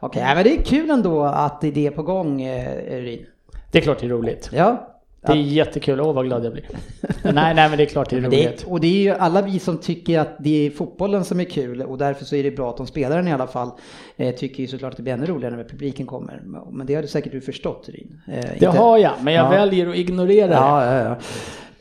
Okej, 0.00 0.22
ja, 0.28 0.34
men 0.34 0.44
det 0.44 0.58
är 0.58 0.62
kul 0.62 0.90
ändå 0.90 1.22
att 1.24 1.60
det 1.60 1.68
är 1.68 1.72
det 1.72 1.90
på 1.90 2.02
gång, 2.02 2.42
eh, 2.42 3.00
Ryn. 3.02 3.26
Det 3.72 3.78
är 3.78 3.82
klart 3.82 3.98
det 4.00 4.06
är 4.06 4.10
roligt. 4.10 4.50
Ja. 4.52 4.92
Det 5.26 5.32
är 5.32 5.36
jättekul. 5.36 6.00
Åh 6.00 6.12
vad 6.14 6.24
glad 6.26 6.44
jag 6.44 6.52
blir. 6.52 6.68
nej, 7.22 7.32
nej 7.54 7.68
men 7.68 7.76
det 7.76 7.82
är 7.82 7.86
klart 7.86 8.10
det 8.10 8.16
är 8.16 8.20
Det 8.20 8.26
roligt. 8.26 8.62
är, 8.62 8.70
och 8.70 8.80
det 8.80 8.86
är 8.86 9.00
ju 9.02 9.10
alla 9.10 9.42
vi 9.42 9.58
som 9.58 9.78
tycker 9.78 10.18
att 10.20 10.36
det 10.40 10.66
är 10.66 10.70
fotbollen 10.70 11.24
som 11.24 11.40
är 11.40 11.44
kul 11.44 11.82
och 11.82 11.98
därför 11.98 12.24
så 12.24 12.36
är 12.36 12.42
det 12.42 12.50
bra 12.50 12.70
att 12.70 12.76
de 12.76 12.86
spelar 12.86 13.16
den 13.16 13.28
i 13.28 13.32
alla 13.32 13.46
fall. 13.46 13.70
Eh, 14.16 14.34
tycker 14.34 14.60
ju 14.62 14.66
såklart 14.66 14.90
att 14.90 14.96
det 14.96 15.02
blir 15.02 15.12
ännu 15.12 15.26
roligare 15.26 15.56
när 15.56 15.64
publiken 15.64 16.06
kommer. 16.06 16.42
Men 16.72 16.86
det 16.86 16.94
har 16.94 17.02
du 17.02 17.08
säkert 17.08 17.32
du 17.32 17.40
förstått 17.40 17.88
Ryn. 17.88 18.20
Eh, 18.28 18.32
Det 18.34 18.52
inte- 18.54 18.68
har 18.68 18.98
jag, 18.98 19.12
men 19.22 19.34
jag 19.34 19.46
Ja. 19.46 19.50
väljer 19.50 19.86
att 19.90 19.96
ignorera 19.96 20.46
det. 20.46 20.54
Ja, 20.54 20.84
ja, 20.94 21.04
ja. 21.08 21.16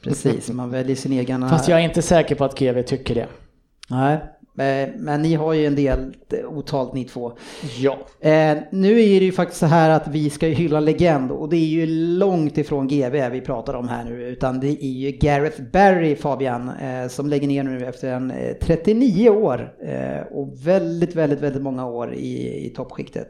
Precis, 0.02 0.50
man 0.52 0.70
väljer 0.72 0.96
sin 0.96 1.12
egen... 1.12 1.50
Fast 1.50 1.68
jag 1.68 1.80
är 1.80 1.84
inte 1.84 2.02
säker 2.02 2.36
på 2.36 2.46
att 2.46 2.60
GV 2.60 2.82
tycker 2.82 3.16
det. 3.16 3.28
Nej, 3.90 4.14
eh, 4.58 4.90
men 4.98 5.22
ni 5.22 5.36
har 5.36 5.54
ju 5.54 5.66
en 5.66 5.76
del 5.76 6.14
eh, 6.34 6.46
otalt 6.46 6.94
ni 6.94 7.06
två. 7.06 7.38
Ja. 7.78 7.98
Eh, 8.20 8.58
nu 8.72 8.92
är 8.92 9.20
det 9.20 9.26
ju 9.26 9.32
faktiskt 9.32 9.60
så 9.60 9.66
här 9.66 9.90
att 9.90 10.08
vi 10.08 10.30
ska 10.30 10.48
ju 10.48 10.54
hylla 10.54 10.80
legend 10.80 11.32
och 11.32 11.50
det 11.50 11.58
är 11.58 11.68
ju 11.68 11.86
långt 12.18 12.58
ifrån 12.58 12.88
GV 12.88 13.30
vi 13.32 13.42
pratar 13.42 13.74
om 13.74 13.88
här 13.88 14.04
nu 14.04 14.24
utan 14.24 14.60
det 14.60 14.86
är 14.86 14.92
ju 14.92 15.12
Gareth 15.12 15.62
Barry 15.74 16.16
Fabian 16.16 16.72
som 17.10 17.30
lägger 17.30 17.48
ner 17.48 17.64
nu 17.64 17.86
efter 17.86 18.14
en 18.14 18.32
eh, 18.32 18.54
39 18.62 19.30
år 19.30 19.74
och 20.32 20.68
väldigt, 20.68 21.16
väldigt, 21.16 21.40
väldigt 21.40 21.62
många 21.62 21.86
år 21.86 22.14
i, 22.14 22.66
i 22.66 22.70
toppskiktet. 22.70 23.30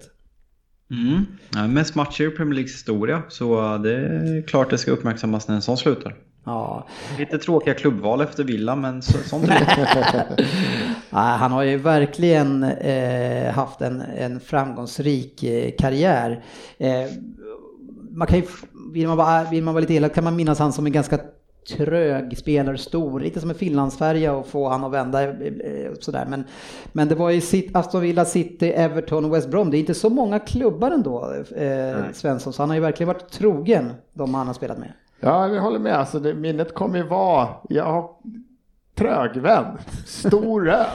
Mm. 0.91 1.25
Ja, 1.53 1.67
mest 1.67 1.95
matcher 1.95 2.23
i 2.23 2.29
Premier 2.29 2.53
Leagues 2.53 2.73
historia, 2.73 3.23
så 3.29 3.77
det 3.77 3.95
är 3.95 4.47
klart 4.47 4.69
det 4.69 4.77
ska 4.77 4.91
uppmärksammas 4.91 5.47
när 5.47 5.55
en 5.55 5.61
sån 5.61 5.77
slutar. 5.77 6.15
Ja, 6.45 6.88
Lite 7.17 7.38
tråkiga 7.38 7.73
klubbval 7.73 8.21
efter 8.21 8.43
Villa, 8.43 8.75
men 8.75 9.01
så, 9.01 9.17
sånt 9.17 9.43
är 9.43 9.60
det. 10.38 10.45
Han 11.17 11.51
har 11.51 11.63
ju 11.63 11.77
verkligen 11.77 12.63
eh, 12.63 13.53
haft 13.53 13.81
en, 13.81 14.01
en 14.01 14.39
framgångsrik 14.39 15.43
eh, 15.43 15.71
karriär. 15.77 16.43
Eh, 16.77 17.05
man 18.12 18.27
kan 18.27 18.39
ju, 18.39 18.45
vill, 18.93 19.08
man 19.08 19.17
vara, 19.17 19.43
vill 19.43 19.63
man 19.63 19.73
vara 19.73 19.81
lite 19.81 19.93
elak 19.93 20.13
kan 20.13 20.23
man 20.23 20.36
minnas 20.36 20.60
han 20.60 20.73
som 20.73 20.86
en 20.86 20.91
ganska 20.91 21.19
trög 21.77 22.38
spelare, 22.38 22.77
stor, 22.77 23.19
lite 23.19 23.41
som 23.41 23.49
en 23.49 23.55
finlandsfärja 23.55 24.34
och 24.34 24.47
få 24.47 24.69
han 24.69 24.84
att 24.84 24.91
vända 24.91 25.23
eh, 25.23 25.29
eh, 25.29 25.93
sådär. 25.99 26.25
Men, 26.29 26.43
men 26.93 27.08
det 27.08 27.15
var 27.15 27.29
ju 27.29 27.41
City, 27.41 27.71
Aston 27.73 28.01
Villa, 28.01 28.25
City, 28.25 28.69
Everton 28.69 29.25
och 29.25 29.34
West 29.34 29.49
Brom. 29.49 29.71
Det 29.71 29.77
är 29.77 29.79
inte 29.79 29.93
så 29.93 30.10
många 30.10 30.39
klubbar 30.39 30.91
ändå, 30.91 31.34
eh, 31.55 32.12
Svensson, 32.13 32.53
så 32.53 32.62
han 32.62 32.69
har 32.69 32.75
ju 32.75 32.81
verkligen 32.81 33.08
varit 33.08 33.29
trogen 33.29 33.93
de 34.13 34.34
han 34.34 34.47
har 34.47 34.53
spelat 34.53 34.77
med. 34.77 34.91
Ja, 35.19 35.47
vi 35.47 35.58
håller 35.60 35.80
med. 35.80 35.95
Alltså, 35.95 36.19
det, 36.19 36.34
minnet 36.34 36.73
kommer 36.73 36.97
ju 36.97 37.04
vara, 37.08 37.47
jag 37.69 37.84
har 37.84 38.10
trögvän, 38.95 39.65
stor 40.06 40.62
röv. 40.62 40.86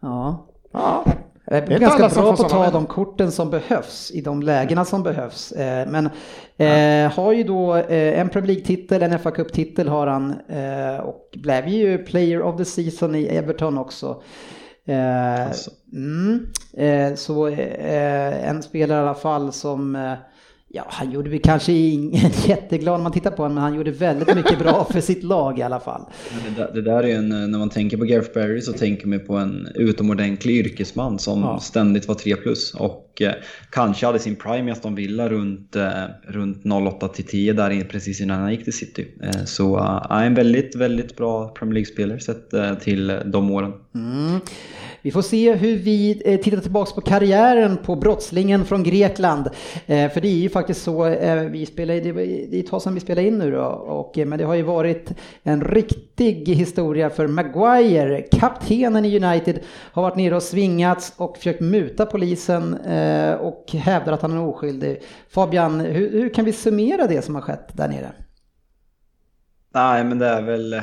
Ja. 0.00 0.46
Ja. 0.72 1.04
Jag 1.50 1.66
Det 1.66 1.74
är 1.74 1.76
är 1.76 1.80
ganska 1.80 2.08
bra 2.08 2.36
på 2.36 2.42
att 2.42 2.50
ta 2.50 2.70
de 2.70 2.86
korten 2.86 3.32
som 3.32 3.50
behövs 3.50 4.10
i 4.14 4.20
de 4.20 4.42
lägena 4.42 4.84
som 4.84 5.02
behövs. 5.02 5.52
Eh, 5.52 5.88
Men 5.88 6.06
eh, 6.56 7.12
har 7.12 7.32
ju 7.32 7.42
då 7.42 7.76
eh, 7.76 8.20
en 8.20 8.28
Premier 8.28 8.46
League-titel, 8.46 9.02
en 9.02 9.18
FA 9.18 9.30
Cup-titel 9.30 9.88
har 9.88 10.06
han 10.06 10.34
eh, 10.48 11.00
och 11.00 11.28
blev 11.36 11.68
ju 11.68 11.98
Player 11.98 12.42
of 12.42 12.56
the 12.56 12.64
Season 12.64 13.14
i 13.14 13.24
Everton 13.26 13.78
också. 13.78 14.22
Eh, 14.84 15.46
Alltså. 15.46 15.70
mm, 15.92 16.46
eh, 16.76 17.14
så 17.14 17.48
eh, 17.48 18.48
en 18.48 18.62
spelare 18.62 18.98
i 18.98 19.02
alla 19.02 19.14
fall 19.14 19.52
som 19.52 19.96
eh, 19.96 20.12
Ja, 20.70 20.84
han 20.88 21.10
gjorde 21.12 21.30
vi 21.30 21.38
kanske 21.38 21.72
ingen 21.72 22.30
jätteglad 22.46 22.98
när 22.98 23.02
man 23.02 23.12
tittar 23.12 23.30
på 23.30 23.42
honom, 23.42 23.54
men 23.54 23.62
han 23.64 23.74
gjorde 23.74 23.90
väldigt 23.90 24.34
mycket 24.34 24.58
bra 24.58 24.84
för 24.92 25.00
sitt 25.00 25.22
lag 25.22 25.58
i 25.58 25.62
alla 25.62 25.80
fall. 25.80 26.02
Det 26.44 26.62
där, 26.62 26.70
det 26.74 26.82
där 26.82 27.02
är 27.04 27.16
en, 27.16 27.28
när 27.28 27.58
man 27.58 27.70
tänker 27.70 27.96
på 27.96 28.04
Gareth 28.04 28.30
Barry 28.34 28.60
så 28.60 28.72
tänker 28.72 29.06
man 29.08 29.20
på 29.26 29.36
en 29.36 29.68
utomordentlig 29.74 30.56
yrkesman 30.56 31.18
som 31.18 31.40
Ja. 31.40 31.60
ständigt 31.60 32.08
var 32.08 32.14
3 32.14 32.36
plus 32.36 32.74
och 32.74 33.07
och 33.18 33.22
eh, 33.22 33.34
kanske 33.70 34.06
hade 34.06 34.18
sin 34.18 34.36
prime 34.36 34.70
i 34.70 34.72
Aston 34.72 34.94
Villa 34.94 35.28
runt, 35.28 35.76
eh, 35.76 36.02
runt 36.22 36.62
08 36.66 37.08
till 37.08 37.24
10 37.24 37.52
där 37.52 37.84
precis 37.84 38.20
innan 38.20 38.40
han 38.40 38.50
gick 38.50 38.64
till 38.64 38.72
City. 38.72 39.06
Eh, 39.22 39.44
så 39.44 39.76
är 40.10 40.24
en 40.24 40.34
väldigt, 40.34 40.76
väldigt 40.76 41.16
bra 41.16 41.48
Premier 41.48 41.74
League-spelare 41.74 42.20
sett 42.20 42.80
till 42.80 43.20
de 43.24 43.50
åren. 43.50 43.72
Mm. 43.94 44.40
Vi 45.02 45.10
får 45.10 45.22
se 45.22 45.54
hur 45.54 45.76
vi 45.76 46.14
tittar 46.44 46.60
tillbaka 46.60 46.94
på 46.94 47.00
karriären 47.00 47.76
på 47.76 47.96
brottslingen 47.96 48.64
från 48.64 48.82
Grekland. 48.82 49.48
För 49.86 50.20
det 50.20 50.28
är 50.28 50.36
ju 50.36 50.48
faktiskt 50.48 50.82
så, 50.82 51.04
vi 51.50 51.66
spelar, 51.66 51.94
det 51.94 52.56
är 52.56 52.60
ett 52.60 52.66
tag 52.66 52.82
sedan 52.82 52.94
vi 52.94 53.00
spelade 53.00 53.28
in 53.28 53.38
nu 53.38 53.50
då, 53.50 53.64
och, 53.64 54.18
men 54.26 54.38
det 54.38 54.44
har 54.44 54.54
ju 54.54 54.62
varit 54.62 55.12
en 55.42 55.60
riktig 55.60 56.48
historia 56.48 57.10
för 57.10 57.26
Maguire. 57.26 58.22
Kaptenen 58.22 59.04
i 59.04 59.24
United 59.24 59.60
har 59.68 60.02
varit 60.02 60.16
nere 60.16 60.36
och 60.36 60.42
svingats 60.42 61.12
och 61.16 61.36
försökt 61.36 61.60
muta 61.60 62.06
polisen 62.06 62.74
eh, 62.74 63.07
och 63.40 63.64
hävdar 63.72 64.12
att 64.12 64.22
han 64.22 64.32
är 64.32 64.40
oskyldig. 64.40 65.02
Fabian, 65.30 65.80
hur, 65.80 66.12
hur 66.12 66.34
kan 66.34 66.44
vi 66.44 66.52
summera 66.52 67.06
det 67.06 67.22
som 67.22 67.34
har 67.34 67.42
skett 67.42 67.68
där 67.72 67.88
nere? 67.88 68.12
Nej, 69.74 70.04
men 70.04 70.18
det 70.18 70.26
är 70.26 70.42
väl, 70.42 70.72
eh, 70.72 70.82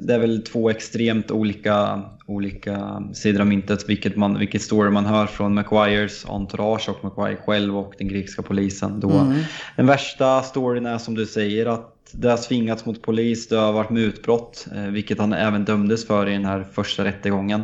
det 0.00 0.14
är 0.14 0.18
väl 0.18 0.42
två 0.42 0.70
extremt 0.70 1.30
olika, 1.30 2.02
olika 2.26 3.02
sidor 3.14 3.40
av 3.40 3.46
myntet, 3.46 3.88
vilket, 3.88 4.16
man, 4.16 4.38
vilket 4.38 4.62
story 4.62 4.90
man 4.90 5.06
hör 5.06 5.26
från 5.26 5.54
Maguires 5.54 6.26
entourage 6.28 6.88
och 6.88 7.04
Maguire 7.04 7.36
själv 7.36 7.78
och 7.78 7.94
den 7.98 8.08
grekiska 8.08 8.42
polisen. 8.42 9.00
Då 9.00 9.32
Den 9.76 9.86
värsta 9.86 10.42
storyn 10.42 10.86
är 10.86 10.98
som 10.98 11.14
du 11.14 11.26
säger 11.26 11.66
att 11.66 11.95
det 12.12 12.28
har 12.28 12.36
svingats 12.36 12.86
mot 12.86 13.02
polis, 13.02 13.48
det 13.48 13.56
har 13.56 13.72
varit 13.72 13.90
mutbrott, 13.90 14.66
eh, 14.74 14.82
vilket 14.82 15.18
han 15.18 15.32
även 15.32 15.64
dömdes 15.64 16.06
för 16.06 16.28
i 16.28 16.32
den 16.32 16.44
här 16.44 16.66
första 16.72 17.04
rättegången. 17.04 17.62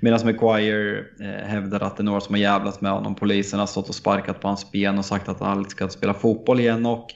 Medan 0.00 0.20
Maguire 0.24 0.98
eh, 1.20 1.48
hävdar 1.48 1.80
att 1.80 1.96
det 1.96 2.00
är 2.00 2.04
några 2.04 2.20
som 2.20 2.34
har 2.34 2.40
jävlat 2.40 2.80
med 2.80 2.92
honom. 2.92 3.14
Polisen 3.14 3.60
har 3.60 3.66
stått 3.66 3.88
och 3.88 3.94
sparkat 3.94 4.40
på 4.40 4.48
hans 4.48 4.72
ben 4.72 4.98
och 4.98 5.04
sagt 5.04 5.28
att 5.28 5.40
han 5.40 5.50
aldrig 5.50 5.70
ska 5.70 5.88
spela 5.88 6.14
fotboll 6.14 6.60
igen. 6.60 6.86
Och 6.86 7.06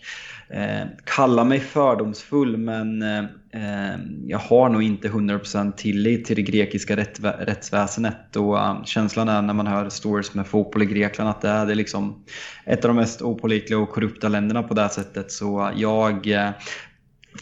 eh, 0.49 0.87
kalla 1.05 1.45
mig 1.45 1.61
fördomsfull 1.61 2.57
men 2.57 3.03
eh, 3.03 3.25
Ehm, 3.55 4.29
jag 4.29 4.39
har 4.39 4.69
nog 4.69 4.83
inte 4.83 5.09
100% 5.09 5.73
tillit 5.77 6.25
till 6.25 6.37
det 6.37 6.43
grekiska 6.43 6.97
rättsväsendet 6.97 8.37
och 8.37 8.61
ehm, 8.61 8.85
känslan 8.85 9.29
är 9.29 9.43
när 9.43 9.55
man 9.55 9.67
hör 9.67 9.89
stories 9.89 10.35
med 10.35 10.47
fotboll 10.47 10.83
i 10.83 10.87
Grekland 10.87 11.31
att 11.31 11.41
det 11.41 11.49
är, 11.49 11.67
det 11.67 11.75
liksom 11.75 12.25
ett 12.65 12.85
av 12.85 12.89
de 12.89 12.97
mest 12.97 13.23
opålitliga 13.23 13.79
och 13.79 13.91
korrupta 13.91 14.29
länderna 14.29 14.63
på 14.63 14.75
det 14.75 14.81
här 14.83 14.89
sättet 14.89 15.33
så 15.33 15.71
jag 15.77 16.27
eh, 16.27 16.51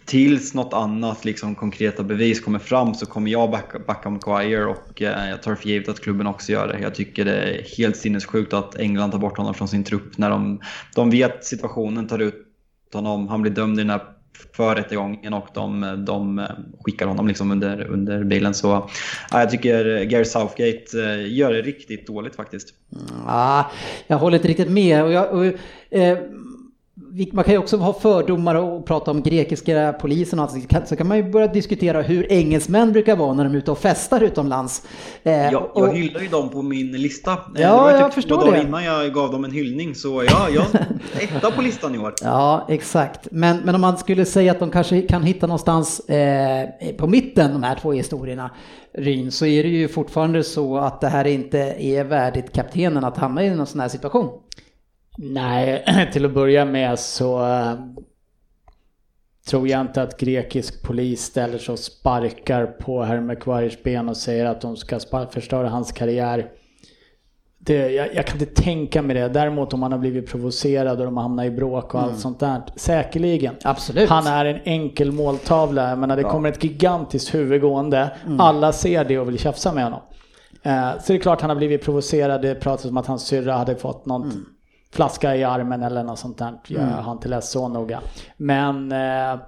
Tills 0.05 0.55
något 0.55 0.73
annat 0.73 1.25
liksom, 1.25 1.55
konkreta 1.55 2.03
bevis 2.03 2.41
kommer 2.41 2.59
fram 2.59 2.95
så 2.95 3.07
kommer 3.07 3.31
jag 3.31 3.51
backa, 3.51 3.79
backa 3.79 4.11
Maguire 4.11 4.65
och 4.65 5.03
eh, 5.03 5.29
jag 5.29 5.43
tar 5.43 5.55
för 5.55 5.69
givet 5.69 5.89
att 5.89 6.01
klubben 6.01 6.27
också 6.27 6.53
gör 6.53 6.69
det. 6.69 6.79
Jag 6.81 6.95
tycker 6.95 7.25
det 7.25 7.37
är 7.37 7.77
helt 7.77 7.97
sinnessjukt 7.97 8.53
att 8.53 8.77
England 8.77 9.11
tar 9.11 9.19
bort 9.19 9.37
honom 9.39 9.55
från 9.55 9.69
sin 9.69 9.85
trupp 9.85 10.19
när 10.19 10.31
de, 10.31 10.61
de 10.95 11.11
vet 11.11 11.45
situationen, 11.45 12.09
tar 12.09 12.19
ut 12.19 12.47
honom, 12.93 13.29
han 13.29 13.43
blir 13.43 13.53
dömd 13.53 13.79
i 13.79 13.83
den 13.83 13.91
här 13.91 14.03
för 14.53 14.75
rättegången 14.75 15.33
och 15.33 15.49
de, 15.55 16.05
de 16.07 16.47
skickar 16.85 17.07
honom 17.07 17.29
liksom 17.29 17.51
under, 17.51 17.87
under 17.87 18.25
bilen. 18.25 18.55
Så 18.55 18.89
ja, 19.31 19.41
jag 19.41 19.51
tycker 19.51 20.05
Gary 20.05 20.25
Southgate 20.25 20.85
eh, 20.95 21.33
gör 21.33 21.53
det 21.53 21.63
riktigt 21.63 22.07
dåligt 22.07 22.37
faktiskt. 22.37 22.69
Ja, 23.27 23.71
jag 24.07 24.19
håller 24.19 24.37
inte 24.37 24.49
riktigt 24.49 24.71
med. 24.71 25.05
Och 25.05 25.13
jag, 25.13 25.33
och, 25.33 25.45
eh, 25.99 26.19
man 27.33 27.45
kan 27.45 27.55
ju 27.55 27.59
också 27.59 27.77
ha 27.77 27.93
fördomar 27.93 28.55
och 28.55 28.87
prata 28.87 29.11
om 29.11 29.23
grekiska 29.23 29.95
polisen 30.01 30.39
och 30.39 30.45
allt. 30.73 30.89
Så 30.89 30.97
kan- 30.97 31.09
man 31.09 31.17
ju 31.17 31.23
börja 31.31 31.47
diskutera 31.47 32.03
hur 32.03 32.33
engelsmän 32.33 32.93
brukar 32.93 33.17
vara 33.17 33.35
när 33.35 33.45
de 33.45 33.53
är 33.55 33.59
ute 33.59 33.71
och 33.71 33.79
festar 33.79 34.21
utomlands. 34.23 34.83
Eh, 35.23 35.33
Jag, 35.33 35.77
och- 35.77 35.95
hyllar 35.95 36.21
ju 36.21 36.29
dem 36.29 36.49
på 36.49 36.63
min 36.63 36.93
lista. 36.93 37.31
Eh, 37.33 37.37
Ja, 37.55 37.69
det 37.71 37.77
var 37.83 37.91
jag 37.91 38.05
typ 38.05 38.15
förstår 38.15 38.37
två 38.37 38.45
dagar 38.45 38.57
det. 38.57 38.63
innan 38.69 38.85
jag 38.85 39.15
gav 39.15 39.33
dem 39.33 39.45
en 39.45 39.51
hyllning. 39.53 39.95
Så 39.95 40.25
ja, 40.31 40.49
jag 40.55 40.65
etta 41.37 41.51
på 41.51 41.63
listan 41.63 41.95
i 41.95 41.99
år. 41.99 42.15
Ja, 42.23 42.67
exakt. 42.69 43.29
Men, 43.31 43.57
men 43.65 43.75
om 43.75 43.81
man 43.81 43.99
skulle 43.99 44.25
säga 44.25 44.53
att 44.53 44.59
de 44.59 44.71
kanske 44.71 45.03
kan 45.03 45.23
hitta 45.23 45.47
någonstans 45.47 46.01
eh, 46.01 46.69
på 46.99 47.07
mitten, 47.07 47.53
de 47.53 47.63
här 47.63 47.75
två 47.83 47.93
historierna, 47.93 48.51
Ryn, 48.95 49.33
så 49.33 49.47
är 49.47 49.63
det 49.63 49.69
ju 49.69 49.89
fortfarande 49.89 50.45
så 50.45 50.79
att 50.79 51.01
det 51.01 51.09
här 51.09 51.27
inte 51.27 51.59
är 51.79 52.05
värdigt 52.05 52.53
kaptenen 52.53 53.05
att 53.05 53.17
hamna 53.17 53.45
i 53.45 53.47
en 53.49 53.67
sån 53.67 53.81
här 53.81 53.89
situation. 53.89 54.29
Nej, 55.23 55.85
till 56.13 56.25
att 56.25 56.35
börja 56.35 56.65
med 56.65 56.99
så 56.99 57.47
eh, 57.47 57.75
tror 59.49 59.69
jag 59.69 59.81
inte 59.81 60.03
att 60.03 60.21
grekisk 60.21 60.83
polis 60.83 61.23
ställer 61.23 61.59
sig 61.59 61.73
och 61.73 61.79
sparkar 61.79 62.67
på 62.67 63.03
herr 63.03 63.21
Maguires 63.21 63.83
ben 63.83 64.09
och 64.09 64.17
säger 64.17 64.45
att 64.45 64.61
de 64.61 64.77
ska 64.77 65.01
förstöra 65.31 65.69
hans 65.69 65.93
karriär. 65.93 66.51
Det, 67.59 67.91
jag, 67.91 68.15
jag 68.15 68.27
kan 68.27 68.41
inte 68.41 68.63
tänka 68.63 69.03
mig 69.03 69.17
det. 69.17 69.29
Däremot 69.29 69.75
om 69.75 69.83
han 69.83 69.93
har 69.93 69.99
blivit 69.99 70.31
provocerad 70.31 70.99
och 70.99 71.05
de 71.05 71.17
har 71.17 71.23
hamnat 71.23 71.47
i 71.47 71.51
bråk 71.51 71.95
och 71.95 72.03
allt 72.03 72.19
sånt 72.19 72.41
där. 72.41 72.63
Säkerligen. 72.77 73.55
Absolut. 73.65 74.09
Han 74.09 74.27
är 74.27 74.45
en 74.45 74.61
enkel 74.65 75.13
måltavla. 75.13 75.89
Jag 75.89 75.99
menar, 75.99 76.17
det 76.17 76.23
kommer 76.23 76.49
ett 76.49 76.65
gigantiskt 76.65 77.35
huvud 77.35 77.61
gående. 77.61 78.11
Alla 78.39 78.73
ser 78.73 79.05
det 79.05 79.19
och 79.19 79.29
vill 79.29 79.39
tjafsa 79.39 79.75
med 79.75 79.85
honom. 79.85 80.01
Eh, 80.63 80.91
så 81.01 81.13
det 81.13 81.19
är 81.19 81.19
klart 81.19 81.41
han 81.41 81.51
har 81.51 81.57
blivit 81.57 81.85
provocerad. 81.85 82.43
Det 82.43 82.55
pratas 82.55 82.85
om 82.85 82.97
att 82.97 83.07
hans 83.07 83.23
syrra 83.23 83.53
hade 83.53 83.77
fått 83.77 84.07
någon 84.07 84.47
flaska 84.93 85.37
i 85.37 85.45
armen 85.45 85.83
eller 85.83 86.05
något 86.05 86.19
sånt 86.19 86.39
där. 86.39 86.59
Jag 86.67 86.81
har 86.81 87.13
inte 87.13 87.29
läst 87.29 87.51
så 87.53 87.69
noga. 87.69 88.01
Men 88.37 88.93
eh, 88.93 89.41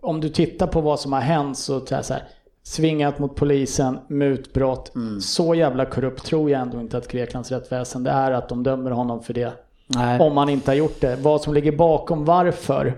om 0.00 0.20
du 0.20 0.28
tittar 0.28 0.66
på 0.66 0.80
vad 0.80 1.00
som 1.00 1.12
har 1.12 1.20
hänt 1.20 1.58
så 1.58 1.86
så 1.86 1.94
här. 1.94 2.22
Svingat 2.62 3.18
mot 3.18 3.36
polisen, 3.36 3.98
mutbrott. 4.08 4.92
Så 5.20 5.54
jävla 5.54 5.84
korrupt 5.84 6.24
tror 6.26 6.50
jag 6.50 6.60
ändå 6.60 6.80
inte 6.80 6.98
att 6.98 7.08
Greklands 7.08 7.52
rättsväsende 7.52 8.10
är 8.10 8.32
att 8.32 8.48
de 8.48 8.62
dömer 8.62 8.90
honom 8.90 9.22
för 9.22 9.34
det. 9.34 9.52
Nej. 9.86 10.20
Om 10.20 10.34
man 10.34 10.48
inte 10.48 10.70
har 10.70 10.76
gjort 10.76 11.00
det. 11.00 11.16
Vad 11.16 11.40
som 11.40 11.54
ligger 11.54 11.72
bakom 11.72 12.24
varför 12.24 12.96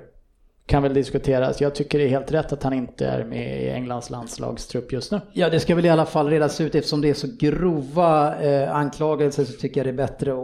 kan 0.68 0.82
väl 0.82 0.94
diskuteras. 0.94 1.60
Jag 1.60 1.74
tycker 1.74 1.98
det 1.98 2.04
är 2.04 2.08
helt 2.08 2.32
rätt 2.32 2.52
att 2.52 2.62
han 2.62 2.72
inte 2.72 3.06
är 3.06 3.24
med 3.24 3.62
i 3.62 3.70
Englands 3.70 4.10
landslagstrupp 4.10 4.92
just 4.92 5.12
nu. 5.12 5.20
Ja, 5.32 5.50
det 5.50 5.60
ska 5.60 5.74
väl 5.74 5.86
i 5.86 5.88
alla 5.88 6.06
fall 6.06 6.30
redas 6.30 6.60
ut 6.60 6.74
eftersom 6.74 7.00
det 7.00 7.08
är 7.10 7.14
så 7.14 7.26
grova 7.38 8.36
eh, 8.40 8.74
anklagelser 8.74 9.44
så 9.44 9.52
tycker 9.52 9.80
jag 9.80 9.86
det 9.86 10.02
är 10.02 10.06
bättre 10.06 10.32
att, 10.32 10.38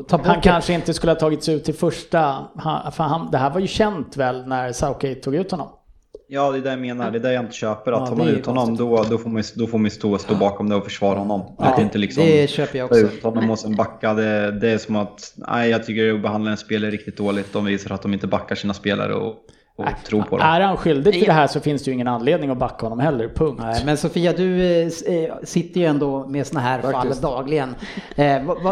att, 0.00 0.08
ta 0.08 0.18
bort 0.18 0.26
Han 0.26 0.40
kanske 0.40 0.72
inte 0.72 0.94
skulle 0.94 1.12
ha 1.12 1.20
tagits 1.20 1.48
ut 1.48 1.64
till 1.64 1.74
första, 1.74 2.46
han, 2.56 2.92
för 2.92 3.04
han, 3.04 3.30
det 3.30 3.38
här 3.38 3.50
var 3.50 3.60
ju 3.60 3.66
känt 3.66 4.16
väl 4.16 4.48
när 4.48 4.72
Southgate 4.72 5.14
tog 5.14 5.34
ut 5.34 5.50
honom. 5.50 5.68
Ja, 6.28 6.52
det 6.52 6.58
är 6.58 6.62
det 6.62 6.70
jag 6.70 6.78
menar. 6.78 7.10
Det 7.10 7.18
är 7.18 7.22
det 7.22 7.32
jag 7.32 7.44
inte 7.44 7.56
köper. 7.56 7.92
Att 7.92 8.00
Ja, 8.00 8.06
tar 8.06 8.16
man 8.16 8.28
ut 8.28 8.46
honom 8.46 8.76
då, 8.76 9.04
då 9.10 9.18
får 9.18 9.30
man, 9.30 9.42
ju- 9.42 9.48
då 9.54 9.66
får 9.66 9.78
man 9.78 9.84
ju 9.84 9.90
stå, 9.90 10.18
stå 10.18 10.34
bakom 10.34 10.68
det 10.68 10.74
och 10.74 10.84
försvara 10.84 11.18
honom. 11.18 11.56
att 11.58 11.80
inte 11.80 11.98
liksom 11.98 12.22
det 12.22 12.50
köper 12.50 12.78
jag 12.78 12.88
ta 12.88 12.94
också. 12.94 13.06
ut 13.06 13.22
honom 13.22 13.50
och 13.50 13.58
sen 13.58 13.76
backa. 13.76 14.14
Det, 14.14 14.50
det 14.60 14.70
är 14.70 14.78
som 14.78 14.96
att, 14.96 15.34
nej 15.36 15.70
jag 15.70 15.86
tycker 15.86 16.14
att 16.14 16.22
behandla 16.22 16.50
en 16.50 16.56
spelare 16.56 16.90
riktigt 16.90 17.16
dåligt. 17.16 17.52
De 17.52 17.64
visar 17.64 17.94
att 17.94 18.02
de 18.02 18.12
inte 18.12 18.26
backar 18.26 18.54
sina 18.54 18.74
spelare 18.74 19.14
och, 19.14 19.34
och 19.76 19.86
tror 20.04 20.22
på 20.22 20.36
dem. 20.38 20.46
Är 20.46 20.60
han 20.60 20.76
skyldig 20.76 21.12
till 21.12 21.24
det 21.24 21.32
här 21.32 21.46
så 21.46 21.60
finns 21.60 21.82
det 21.82 21.90
ju 21.90 21.94
ingen 21.94 22.08
anledning 22.08 22.50
att 22.50 22.58
backa 22.58 22.86
honom 22.86 23.00
heller, 23.00 23.28
punkt. 23.28 23.60
Nej, 23.62 23.82
men 23.84 23.96
Sofia, 23.96 24.32
du 24.32 24.62
eh, 24.62 24.86
eh, 25.06 25.34
sitter 25.42 25.80
ju 25.80 25.86
ändå 25.86 26.26
med 26.26 26.46
såna 26.46 26.60
här 26.60 26.82
Faktiskt. 26.82 27.20
fall 27.20 27.32
dagligen. 27.32 27.74
Eh, 28.16 28.24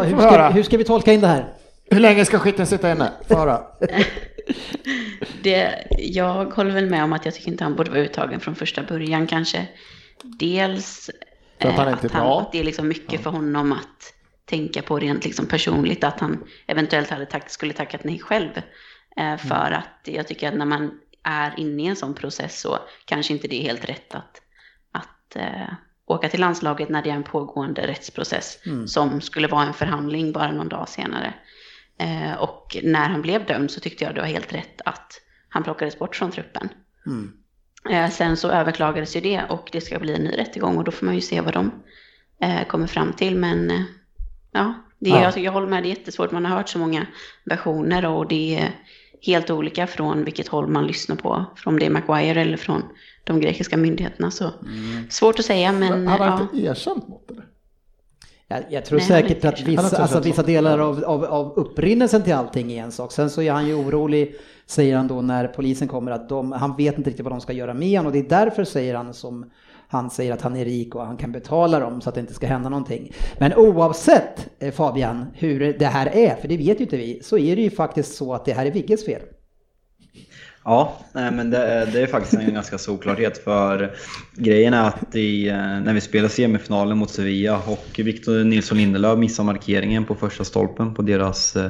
hur, 0.03 0.19
ska, 0.19 0.49
hur 0.49 0.63
ska 0.63 0.77
vi 0.77 0.83
tolka 0.83 1.13
in 1.13 1.21
det 1.21 1.27
här? 1.27 1.45
Hur 1.89 1.99
länge 1.99 2.25
ska 2.25 2.39
skiten 2.39 2.67
sitta 2.67 2.91
inne? 2.91 3.11
Få 3.27 3.37
höra. 3.37 3.61
Det, 5.43 5.87
jag 5.97 6.45
håller 6.45 6.71
väl 6.71 6.89
med 6.89 7.03
om 7.03 7.13
att 7.13 7.25
jag 7.25 7.33
tycker 7.33 7.51
inte 7.51 7.63
han 7.63 7.75
borde 7.75 7.91
vara 7.91 8.01
uttagen 8.01 8.39
från 8.39 8.55
första 8.55 8.83
början 8.83 9.27
kanske. 9.27 9.67
Dels 10.23 11.09
För 11.61 11.69
att 11.69 11.75
han 11.75 11.89
inte 11.89 12.07
är 12.07 12.11
han, 12.11 12.21
bra. 12.21 12.41
att 12.41 12.51
det 12.51 12.59
är 12.59 12.63
liksom 12.63 12.87
mycket 12.87 13.21
för 13.21 13.29
honom 13.29 13.71
att 13.71 14.13
tänka 14.45 14.81
på 14.81 14.99
rent 14.99 15.25
liksom 15.25 15.45
personligt. 15.45 16.03
Att 16.03 16.19
han 16.19 16.43
eventuellt 16.67 17.09
hade 17.09 17.25
tack, 17.25 17.49
skulle 17.49 17.73
tackat 17.73 18.03
nej 18.03 18.19
själv. 18.19 18.49
Eh, 19.19 19.37
för 19.37 19.67
Mm. 19.67 19.79
att 19.79 19.99
jag 20.03 20.27
tycker 20.27 20.47
att 20.47 20.53
när 20.57 20.65
man 20.65 20.99
är 21.23 21.53
inne 21.59 21.83
i 21.83 21.87
en 21.87 21.95
sån 21.95 22.13
process 22.13 22.59
så 22.61 22.79
kanske 23.05 23.33
inte 23.33 23.47
det 23.47 23.55
är 23.55 23.63
helt 23.63 23.89
rätt 23.89 24.15
att, 24.15 24.41
att 24.91 25.35
eh, 25.35 25.73
åka 26.05 26.29
till 26.29 26.39
landslaget 26.39 26.89
när 26.89 27.01
det 27.03 27.09
är 27.09 27.13
en 27.15 27.23
pågående 27.23 27.87
rättsprocess 27.87 28.57
som 28.87 29.21
skulle 29.21 29.47
vara 29.47 29.63
en 29.63 29.73
förhandling 29.73 30.31
bara 30.31 30.51
någon 30.51 30.69
dag 30.69 30.89
senare. 30.89 31.33
Eh, 31.99 32.33
och 32.33 32.77
när 32.83 33.09
han 33.09 33.21
blev 33.21 33.45
dömd 33.45 33.71
så 33.71 33.79
tyckte 33.79 34.03
jag 34.03 34.15
det 34.15 34.21
var 34.21 34.27
helt 34.27 34.53
rätt 34.53 34.81
att 34.85 35.21
han 35.49 35.63
plockades 35.63 35.99
bort 35.99 36.15
från 36.15 36.31
truppen. 36.31 36.69
Eh, 37.89 38.09
sen 38.09 38.37
så 38.37 38.49
överklagades 38.49 39.15
ju 39.15 39.21
det 39.21 39.43
och 39.49 39.69
det 39.71 39.81
ska 39.81 39.99
bli 39.99 40.13
en 40.15 40.21
ny 40.23 40.37
rättegång 40.37 40.77
och 40.77 40.83
då 40.83 40.91
får 40.91 41.05
man 41.05 41.15
ju 41.15 41.21
se 41.21 41.41
vad 41.41 41.53
de 41.53 41.71
kommer 42.67 42.87
fram 42.87 43.13
till. 43.13 43.35
Men 43.35 43.85
ja, 44.51 44.73
det, 44.99 45.09
Ja. 45.09 45.21
Jag, 45.21 45.37
jag 45.37 45.51
håller 45.51 45.67
med, 45.67 45.83
det 45.83 45.87
är 45.87 45.97
jättesvårt. 45.97 46.31
Man 46.31 46.45
har 46.45 46.57
hört 46.57 46.69
så 46.69 46.79
många 46.79 47.05
versioner 47.43 48.05
och 48.05 48.27
det 48.27 48.57
är 48.59 48.71
helt 49.25 49.49
olika 49.49 49.87
från 49.87 50.23
vilket 50.23 50.47
håll 50.47 50.67
man 50.67 50.87
lyssnar 50.87 51.15
på. 51.15 51.45
Från 51.55 51.75
det 51.75 51.85
är 51.85 51.89
Maguire 51.89 52.41
eller 52.41 52.57
från 52.57 52.83
de 53.23 53.39
grekiska 53.39 53.77
myndigheterna. 53.77 54.31
Så 54.31 54.51
svårt 55.09 55.39
att 55.39 55.45
säga 55.45 55.71
men 55.71 56.07
Han 56.07 56.19
har 56.19 56.27
ja. 56.27 56.41
inte 56.41 56.67
erkänt 56.67 57.07
något 57.07 57.31
eller? 57.31 57.45
Jag, 58.47 58.63
jag 58.69 58.85
tror 58.85 58.99
Nej, 58.99 59.07
säkert 59.07 59.45
att 59.45 59.61
vissa, 59.61 59.97
alltså, 59.97 60.19
vissa 60.19 60.43
delar 60.43 60.79
av, 60.79 61.03
av, 61.03 61.25
av 61.25 61.53
upprinnelsen 61.55 62.23
till 62.23 62.33
allting 62.33 62.71
är 62.71 62.83
en 62.83 62.91
sak. 62.91 63.11
Sen 63.11 63.29
så 63.29 63.41
är 63.41 63.51
han 63.51 63.67
ju 63.67 63.73
orolig, 63.73 64.35
säger 64.65 64.97
han 64.97 65.07
då 65.07 65.21
när 65.21 65.47
polisen 65.47 65.87
kommer, 65.87 66.11
att 66.11 66.29
de, 66.29 66.51
han 66.51 66.75
vet 66.75 66.97
inte 66.97 67.09
riktigt 67.09 67.23
vad 67.23 67.33
de 67.33 67.41
ska 67.41 67.53
göra 67.53 67.73
med 67.73 67.99
honom 67.99 68.05
och 68.05 68.11
det 68.11 68.19
är 68.19 68.29
därför 68.29 68.63
säger 68.63 68.95
han 68.95 69.13
som 69.13 69.51
han 69.95 70.09
säger 70.09 70.33
att 70.33 70.41
han 70.41 70.55
är 70.55 70.65
rik 70.65 70.95
och 70.95 71.05
han 71.05 71.17
kan 71.17 71.31
betala 71.31 71.79
dem 71.79 72.01
så 72.01 72.09
att 72.09 72.15
det 72.15 72.21
inte 72.21 72.33
ska 72.33 72.47
hända 72.47 72.69
någonting. 72.69 73.13
Men 73.37 73.53
oavsett 73.53 74.49
eh, 74.59 74.71
Fabian 74.71 75.25
hur 75.33 75.75
det 75.79 75.85
här 75.85 76.15
är, 76.15 76.35
för 76.35 76.47
det 76.47 76.57
vet 76.57 76.79
ju 76.79 76.83
inte 76.83 76.97
vi, 76.97 77.19
så 77.23 77.37
är 77.37 77.55
det 77.55 77.61
ju 77.61 77.69
faktiskt 77.69 78.15
så 78.15 78.33
att 78.33 78.45
det 78.45 78.53
här 78.53 78.65
är 78.65 78.71
Vigges 78.71 79.05
fel. 79.05 79.21
Ja, 80.67 80.99
nej, 81.13 81.31
men 81.31 81.49
det, 81.49 81.57
är- 81.57 81.85
det 81.85 82.01
är 82.01 82.07
faktiskt 82.07 82.33
en 82.33 82.53
ganska 82.53 82.77
solklarhet 82.77 83.37
för 83.43 83.95
grejen 84.35 84.73
är 84.73 84.87
att 84.87 85.15
i, 85.15 85.47
eh, 85.49 85.55
när 85.57 85.93
vi 85.93 86.01
spelade 86.01 86.29
semifinalen 86.29 86.97
mot 86.97 87.09
Sevilla 87.09 87.61
och 87.67 87.99
Victor 87.99 88.43
Nilsson 88.43 88.77
Lindelöf 88.77 89.17
missade 89.19 89.45
markeringen 89.45 90.05
på 90.05 90.15
första 90.15 90.43
stolpen 90.43 90.93
på 90.93 91.01
deras 91.01 91.55
eh, 91.55 91.69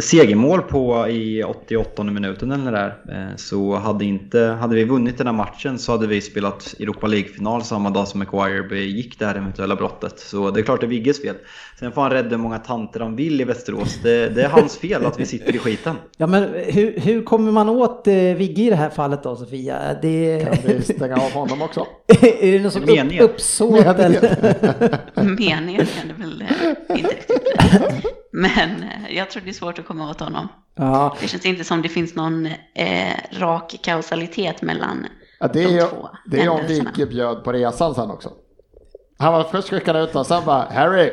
segermål 0.00 0.62
på 0.62 1.08
i 1.08 1.42
88 1.44 2.04
minuten 2.04 2.52
eller 2.52 2.72
där 2.72 2.88
eh, 3.08 3.36
så 3.36 3.76
hade, 3.76 4.04
inte, 4.04 4.40
hade 4.40 4.74
vi 4.74 4.84
vunnit 4.84 5.18
den 5.18 5.26
här 5.26 5.34
matchen 5.34 5.78
så 5.78 5.92
hade 5.92 6.06
vi 6.06 6.20
spelat 6.20 6.74
Europa 6.80 7.06
League-final 7.06 7.62
samma 7.64 7.90
dag 7.90 8.08
som 8.08 8.18
Maguire 8.18 8.62
begick 8.62 9.18
det 9.18 9.26
här 9.26 9.34
eventuella 9.34 9.76
brottet. 9.76 10.18
Så 10.20 10.50
det 10.50 10.60
är 10.60 10.64
klart 10.64 10.80
det 10.80 10.86
är 10.86 10.88
Vigges 10.88 11.22
fel. 11.22 11.36
Sen 11.82 11.92
får 11.92 12.02
han 12.02 12.10
rädda 12.10 12.28
hur 12.28 12.36
många 12.36 12.58
tanter 12.58 13.00
han 13.00 13.16
vill 13.16 13.40
i 13.40 13.44
Västerås. 13.44 13.98
Det, 14.02 14.28
det 14.28 14.42
är 14.42 14.48
hans 14.48 14.78
fel 14.78 15.06
att 15.06 15.20
vi 15.20 15.26
sitter 15.26 15.54
i 15.54 15.58
skiten. 15.58 15.96
Ja 16.16 16.26
men 16.26 16.42
hur, 16.66 17.00
hur 17.00 17.22
kommer 17.22 17.52
man 17.52 17.68
åt 17.68 18.06
eh, 18.06 18.14
Vigge 18.14 18.62
i 18.62 18.70
det 18.70 18.76
här 18.76 18.90
fallet 18.90 19.22
då 19.22 19.36
Sofia? 19.36 19.94
Det, 20.02 20.44
Kan 20.44 20.76
vi 20.76 20.82
stänga 20.82 21.16
av 21.16 21.30
honom 21.32 21.62
också? 21.62 21.86
är 22.22 22.52
det 22.52 22.58
någon 22.58 22.70
sorts 22.70 22.86
Meningen. 22.86 23.24
upp, 23.24 23.30
uppsåt 23.30 23.98
eller? 23.98 24.20
meningen 25.38 25.86
kan 25.86 26.08
det 26.08 26.14
väl 26.14 26.42
eh, 26.42 26.98
inte 26.98 27.14
riktigt. 27.14 28.06
Men 28.32 28.70
eh, 28.82 29.16
jag 29.16 29.30
tror 29.30 29.42
det 29.44 29.50
är 29.50 29.52
svårt 29.52 29.78
att 29.78 29.86
komma 29.86 30.10
åt 30.10 30.20
honom. 30.20 30.48
Ja, 30.76 31.16
Det 31.20 31.28
känns 31.28 31.46
inte 31.46 31.64
som 31.64 31.82
det 31.82 31.88
finns 31.88 32.14
någon 32.14 32.46
eh, 32.74 33.38
rak 33.38 33.74
kausalitet 33.82 34.62
mellan 34.62 35.06
Ja, 35.40 35.48
det 35.52 35.62
är 35.62 35.68
de 35.68 35.74
ju 35.74 35.80
två 35.80 36.08
det 36.26 36.40
är 36.40 36.48
om. 36.48 36.60
Vigge 36.66 37.06
bjöd 37.06 37.44
på 37.44 37.52
resan 37.52 37.94
sen 37.94 38.10
också. 38.10 38.30
Han 39.18 39.32
var 39.32 39.44
först 39.44 39.68
skickad 39.70 39.96
ut 39.96 40.16
och 40.16 40.26
sen 40.26 40.42
bara 40.46 40.68
Harry, 40.70 41.10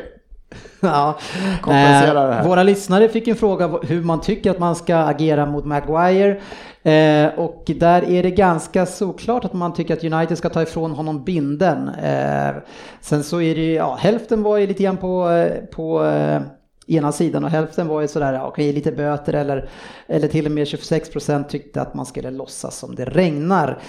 Ja. 0.82 1.20
Kompensera 1.62 2.28
det 2.28 2.34
här. 2.34 2.44
Våra 2.44 2.64
lyssnare 2.64 3.10
fick 3.10 3.28
en 3.28 3.36
fråga 3.36 3.68
hur 3.68 4.04
man 4.04 4.22
tycker 4.22 4.52
att 4.52 4.60
man 4.60 4.76
ska 4.76 4.96
agera 4.96 5.46
mot 5.46 5.66
Maguire. 5.66 6.40
Eh, 6.84 7.40
och 7.40 7.64
där 7.68 8.10
är 8.10 8.24
det 8.24 8.32
ganska 8.32 8.86
såklart 8.86 9.46
att 9.46 9.54
man 9.54 9.74
tycker 9.74 9.94
att 9.94 10.04
United 10.04 10.38
ska 10.38 10.50
ta 10.50 10.62
ifrån 10.62 10.92
honom 10.92 11.24
binden. 11.24 11.90
Eh, 11.90 12.56
sen 13.02 13.24
så 13.24 13.42
är 13.42 13.56
det 13.56 13.62
ju, 13.62 13.74
ja, 13.74 13.98
hälften 14.00 14.44
var 14.44 14.58
ju 14.58 14.68
lite 14.68 14.84
grann 14.84 14.98
på, 14.98 15.30
eh, 15.30 15.66
på 15.66 16.06
eh, 16.06 16.42
ena 16.88 17.12
sidan 17.12 17.44
och 17.44 17.50
hälften 17.50 17.88
var 17.88 18.02
ju 18.02 18.08
sådär, 18.08 18.42
okej 18.44 18.74
lite 18.74 18.92
böter 18.92 19.34
eller, 19.34 19.70
eller 20.08 20.28
till 20.28 20.46
och 20.46 20.52
med 20.52 20.68
26% 20.68 21.48
tyckte 21.48 21.82
att 21.82 21.94
man 21.94 22.06
skulle 22.06 22.32
låtsas 22.32 22.78
som 22.78 22.96
det 22.96 23.06
regnar. 23.06 23.82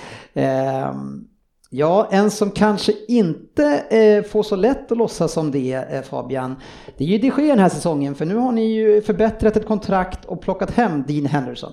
Ja, 1.72 2.08
en 2.12 2.30
som 2.30 2.50
kanske 2.50 2.92
inte 3.08 3.84
eh, 3.90 4.30
får 4.30 4.42
så 4.42 4.56
lätt 4.56 4.92
att 4.92 4.98
låtsas 4.98 5.32
som 5.32 5.50
det, 5.50 5.72
eh, 5.72 6.02
Fabian, 6.02 6.56
det 6.98 7.04
är 7.04 7.08
ju 7.08 7.18
de 7.18 7.26
Gea 7.26 7.54
den 7.54 7.58
här 7.58 7.68
säsongen, 7.68 8.14
för 8.14 8.24
nu 8.24 8.34
har 8.34 8.52
ni 8.52 8.74
ju 8.74 9.02
förbättrat 9.02 9.56
ett 9.56 9.66
kontrakt 9.66 10.24
och 10.24 10.42
plockat 10.42 10.70
hem 10.70 11.04
Dean 11.06 11.26
Henderson. 11.26 11.72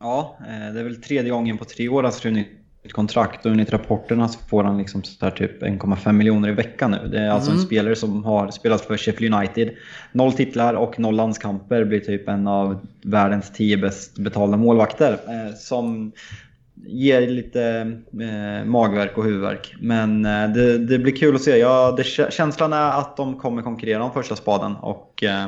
Ja, 0.00 0.36
eh, 0.40 0.74
det 0.74 0.80
är 0.80 0.84
väl 0.84 1.02
tredje 1.02 1.30
gången 1.30 1.58
på 1.58 1.64
tre 1.64 1.88
år 1.88 2.02
han 2.02 2.12
skriver 2.12 2.36
nytt 2.36 2.92
kontrakt 2.92 3.46
och 3.46 3.52
enligt 3.52 3.72
rapporterna 3.72 4.28
så 4.28 4.38
får 4.38 4.64
han 4.64 4.78
liksom 4.78 5.02
så 5.02 5.24
här 5.24 5.30
typ 5.30 5.62
1,5 5.62 6.12
miljoner 6.12 6.48
i 6.48 6.52
veckan 6.52 6.90
nu. 6.90 7.08
Det 7.08 7.18
är 7.18 7.30
alltså 7.30 7.50
en 7.50 7.58
spelare 7.58 7.96
som 7.96 8.24
har 8.24 8.50
spelat 8.50 8.80
för 8.80 8.96
Sheffield 8.96 9.34
United. 9.34 9.70
Noll 10.12 10.32
titlar 10.32 10.74
och 10.74 10.98
noll 10.98 11.16
landskamper 11.16 11.84
blir 11.84 12.00
typ 12.00 12.28
en 12.28 12.46
av 12.46 12.86
världens 13.04 13.52
tio 13.52 13.76
bäst 13.76 14.18
betalda 14.18 14.56
målvakter. 14.56 15.12
Eh, 15.12 15.54
som 15.54 16.12
ger 16.84 17.28
lite 17.28 17.62
eh, 18.20 18.64
magverk 18.64 19.18
och 19.18 19.24
huvudvärk. 19.24 19.74
Men 19.80 20.24
eh, 20.24 20.48
det, 20.48 20.78
det 20.78 20.98
blir 20.98 21.16
kul 21.16 21.34
att 21.34 21.42
se. 21.42 21.56
Ja, 21.56 21.94
det, 21.96 22.02
kä- 22.02 22.30
känslan 22.30 22.72
är 22.72 22.90
att 22.90 23.16
de 23.16 23.38
kommer 23.38 23.62
konkurrera 23.62 24.04
om 24.04 24.12
första 24.12 24.36
spaden. 24.36 24.76
Och 24.76 25.22
eh, 25.24 25.46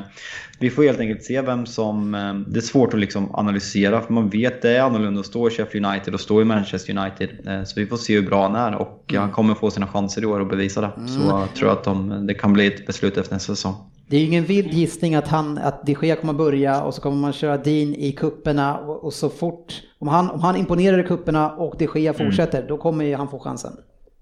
vi 0.60 0.70
får 0.70 0.82
helt 0.82 1.00
enkelt 1.00 1.22
se 1.24 1.40
vem 1.40 1.66
som... 1.66 2.14
Eh, 2.14 2.34
det 2.34 2.58
är 2.58 2.62
svårt 2.62 2.94
att 2.94 3.00
liksom 3.00 3.34
analysera 3.34 4.00
för 4.00 4.12
man 4.12 4.28
vet 4.28 4.62
det 4.62 4.70
är 4.70 4.82
annorlunda 4.82 5.20
att 5.20 5.26
stå 5.26 5.48
i 5.48 5.50
Sheffield 5.50 5.86
United 5.86 6.14
och 6.14 6.20
stå 6.20 6.42
i 6.42 6.44
Manchester 6.44 6.98
United. 6.98 7.28
Eh, 7.46 7.64
så 7.64 7.80
vi 7.80 7.86
får 7.86 7.96
se 7.96 8.14
hur 8.14 8.26
bra 8.26 8.42
han 8.42 8.56
är 8.56 8.74
och 8.74 9.14
han 9.16 9.30
kommer 9.30 9.54
få 9.54 9.70
sina 9.70 9.86
chanser 9.86 10.22
i 10.22 10.26
år 10.26 10.40
att 10.40 10.50
bevisa 10.50 10.80
det. 10.80 10.90
Så 11.06 11.28
jag 11.28 11.54
tror 11.54 11.72
att 11.72 11.84
de, 11.84 12.26
det 12.26 12.34
kan 12.34 12.52
bli 12.52 12.66
ett 12.66 12.86
beslut 12.86 13.16
efter 13.16 13.34
nästa 13.34 13.54
säsong. 13.54 13.74
Det 14.10 14.16
är 14.16 14.20
ju 14.20 14.26
ingen 14.26 14.44
vild 14.44 14.72
gissning 14.72 15.14
att, 15.14 15.28
han, 15.28 15.58
att 15.58 15.86
de 15.86 15.96
Gea 16.02 16.16
kommer 16.16 16.32
börja 16.32 16.82
och 16.82 16.94
så 16.94 17.00
kommer 17.00 17.16
man 17.16 17.32
köra 17.32 17.56
Dean 17.56 17.94
i 17.94 18.12
kupperna 18.12 18.78
och, 18.78 19.04
och 19.04 19.12
så 19.12 19.28
fort, 19.28 19.82
om 19.98 20.08
han, 20.08 20.30
om 20.30 20.40
han 20.40 20.56
imponerar 20.56 20.98
i 21.00 21.02
kupperna 21.02 21.50
och 21.52 21.74
de 21.78 21.88
Gea 22.00 22.12
fortsätter, 22.12 22.64
då 22.68 22.76
kommer 22.78 23.04
ju 23.04 23.14
han 23.14 23.28
få 23.28 23.38
chansen. 23.38 23.72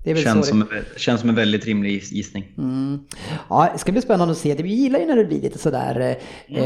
Det 0.05 0.11
är 0.11 0.15
väl 0.15 0.25
Känns 0.25 0.49
som, 0.49 0.59
det... 0.71 0.77
en- 0.77 0.85
känns 0.97 1.21
som 1.21 1.29
en 1.31 1.35
väldigt 1.37 1.67
rimlig 1.67 1.91
giss- 2.01 2.13
gissning. 2.13 2.45
Mm. 2.59 2.99
Ja, 3.51 3.69
det 3.73 3.79
ska 3.79 3.93
bli 3.93 4.01
spännande 4.03 4.33
att 4.33 4.39
se. 4.39 4.55
Det- 4.55 4.63
Vi 4.63 4.75
gillar 4.75 4.99
ju 5.01 5.07
när 5.07 5.17
det 5.17 5.25
blir 5.25 5.41
lite 5.43 5.59
sådär 5.59 6.17
eh, 6.49 6.63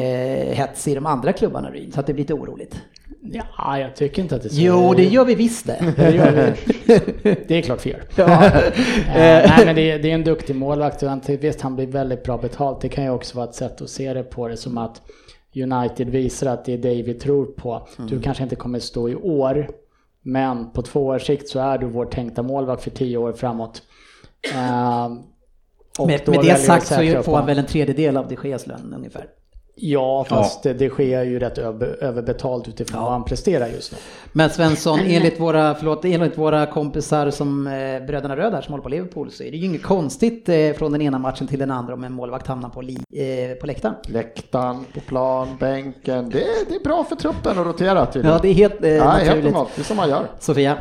hets 0.56 0.88
i 0.88 0.94
de 0.94 1.06
andra 1.06 1.32
klubbarna, 1.32 1.70
Ryn, 1.70 1.92
så 1.92 2.00
att 2.00 2.06
det 2.06 2.12
blir 2.14 2.22
lite 2.24 2.34
oroligt. 2.34 2.80
Ja, 3.22 3.78
jag 3.78 3.96
tycker 3.96 4.22
inte 4.22 4.36
att 4.36 4.42
det 4.42 4.48
är 4.48 4.50
så. 4.50 4.60
Jo, 4.60 4.94
det 4.94 5.04
gör 5.04 5.24
vi 5.24 5.34
visst 5.34 5.66
det. 5.66 5.92
Det 5.96 6.10
gör 6.10 6.32
vi. 6.32 7.36
Det 7.48 7.54
är 7.58 7.62
klart 7.62 7.80
fel. 7.80 8.00
Ja. 8.16 8.44
Eh, 8.44 8.52
nej 9.14 9.62
men 9.66 9.74
det 9.74 9.90
är, 9.90 9.98
det 9.98 10.10
är 10.10 10.14
en 10.14 10.24
duktig 10.24 10.56
målvakt 10.56 11.02
och 11.02 11.10
visst 11.40 11.60
han 11.60 11.76
blir 11.76 11.86
väldigt 11.86 12.22
bra 12.24 12.38
betalt. 12.38 12.80
Det 12.80 12.88
kan 12.88 13.04
ju 13.04 13.10
också 13.10 13.36
vara 13.36 13.48
ett 13.48 13.54
sätt 13.54 13.80
att 13.80 13.90
se 13.90 14.14
det 14.14 14.22
på 14.22 14.48
det 14.48 14.56
som 14.56 14.78
att 14.78 15.02
United 15.54 16.08
visar 16.08 16.46
att 16.46 16.64
det 16.64 16.72
är 16.72 16.78
dig 16.78 17.02
vi 17.02 17.14
tror 17.14 17.46
på. 17.46 17.88
Du 18.08 18.20
kanske 18.20 18.42
inte 18.42 18.56
kommer 18.56 18.78
stå 18.78 19.08
i 19.08 19.14
år 19.14 19.70
men 20.22 20.70
på 20.70 20.82
två 20.82 21.06
års 21.06 21.26
sikt 21.26 21.48
så 21.48 21.58
är 21.58 21.78
du 21.78 21.86
vår 21.86 22.06
tänkta 22.06 22.42
målvakt 22.42 22.82
för 22.82 22.90
tio 22.90 23.16
år 23.16 23.32
framåt. 23.32 23.82
Och 25.98 26.06
Med, 26.06 26.28
med 26.28 26.40
det 26.42 26.56
sagt 26.56 26.86
så 26.86 27.22
får 27.22 27.36
han 27.36 27.46
väl 27.46 27.58
en 27.58 27.66
tredjedel 27.66 28.16
av 28.16 28.28
de 28.28 28.48
Geas 28.48 28.66
lön 28.66 28.94
ungefär. 28.96 29.26
Ja, 29.74 30.24
fast 30.28 30.62
det, 30.62 30.72
det 30.72 30.88
sker 30.88 31.22
ju 31.22 31.38
rätt 31.38 31.58
över, 31.58 31.96
överbetalt 32.04 32.68
utifrån 32.68 33.02
vad 33.02 33.12
han 33.12 33.24
presterar 33.24 33.66
just 33.66 33.92
nu. 33.92 33.98
Men 34.32 34.50
Svensson, 34.50 35.00
enligt 35.00 35.40
våra, 35.40 35.74
förlåt, 35.74 36.04
enligt 36.04 36.38
våra 36.38 36.66
kompisar 36.66 37.30
som 37.30 37.66
eh, 37.66 37.72
Bröderna 38.06 38.36
Röd 38.36 38.54
här 38.54 38.60
som 38.62 38.72
håller 38.72 38.82
på 38.82 38.88
Liverpool 38.88 39.30
så 39.30 39.42
är 39.42 39.50
det 39.50 39.56
ju 39.56 39.66
inget 39.66 39.82
konstigt 39.82 40.48
eh, 40.48 40.72
från 40.72 40.92
den 40.92 41.02
ena 41.02 41.18
matchen 41.18 41.46
till 41.46 41.58
den 41.58 41.70
andra 41.70 41.94
om 41.94 42.04
en 42.04 42.12
målvakt 42.12 42.46
hamnar 42.46 42.68
på, 42.68 42.82
li, 42.82 42.94
eh, 42.94 43.54
på 43.60 43.66
läktaren. 43.66 43.94
läktaren, 44.08 44.84
på 44.94 45.00
plan, 45.00 45.48
bänken. 45.60 46.30
Det, 46.30 46.42
är- 46.44 46.68
det 46.68 46.74
är 46.74 46.84
bra 46.84 47.04
för 47.04 47.16
truppen 47.16 47.58
att 47.58 47.66
rotera 47.66 48.06
tydligen. 48.06 48.32
Ja, 48.36 48.42
det 48.42 48.48
är 48.48 48.54
helt 48.54 48.84
eh, 48.84 48.90
Ja, 48.90 49.04
helt 49.10 49.26
naturligt. 49.26 49.44
normalt. 49.44 49.70
Det 49.76 49.82
är 49.82 49.84
som 49.84 49.96
man 49.96 50.08
gör. 50.08 50.26
Sofia? 50.38 50.76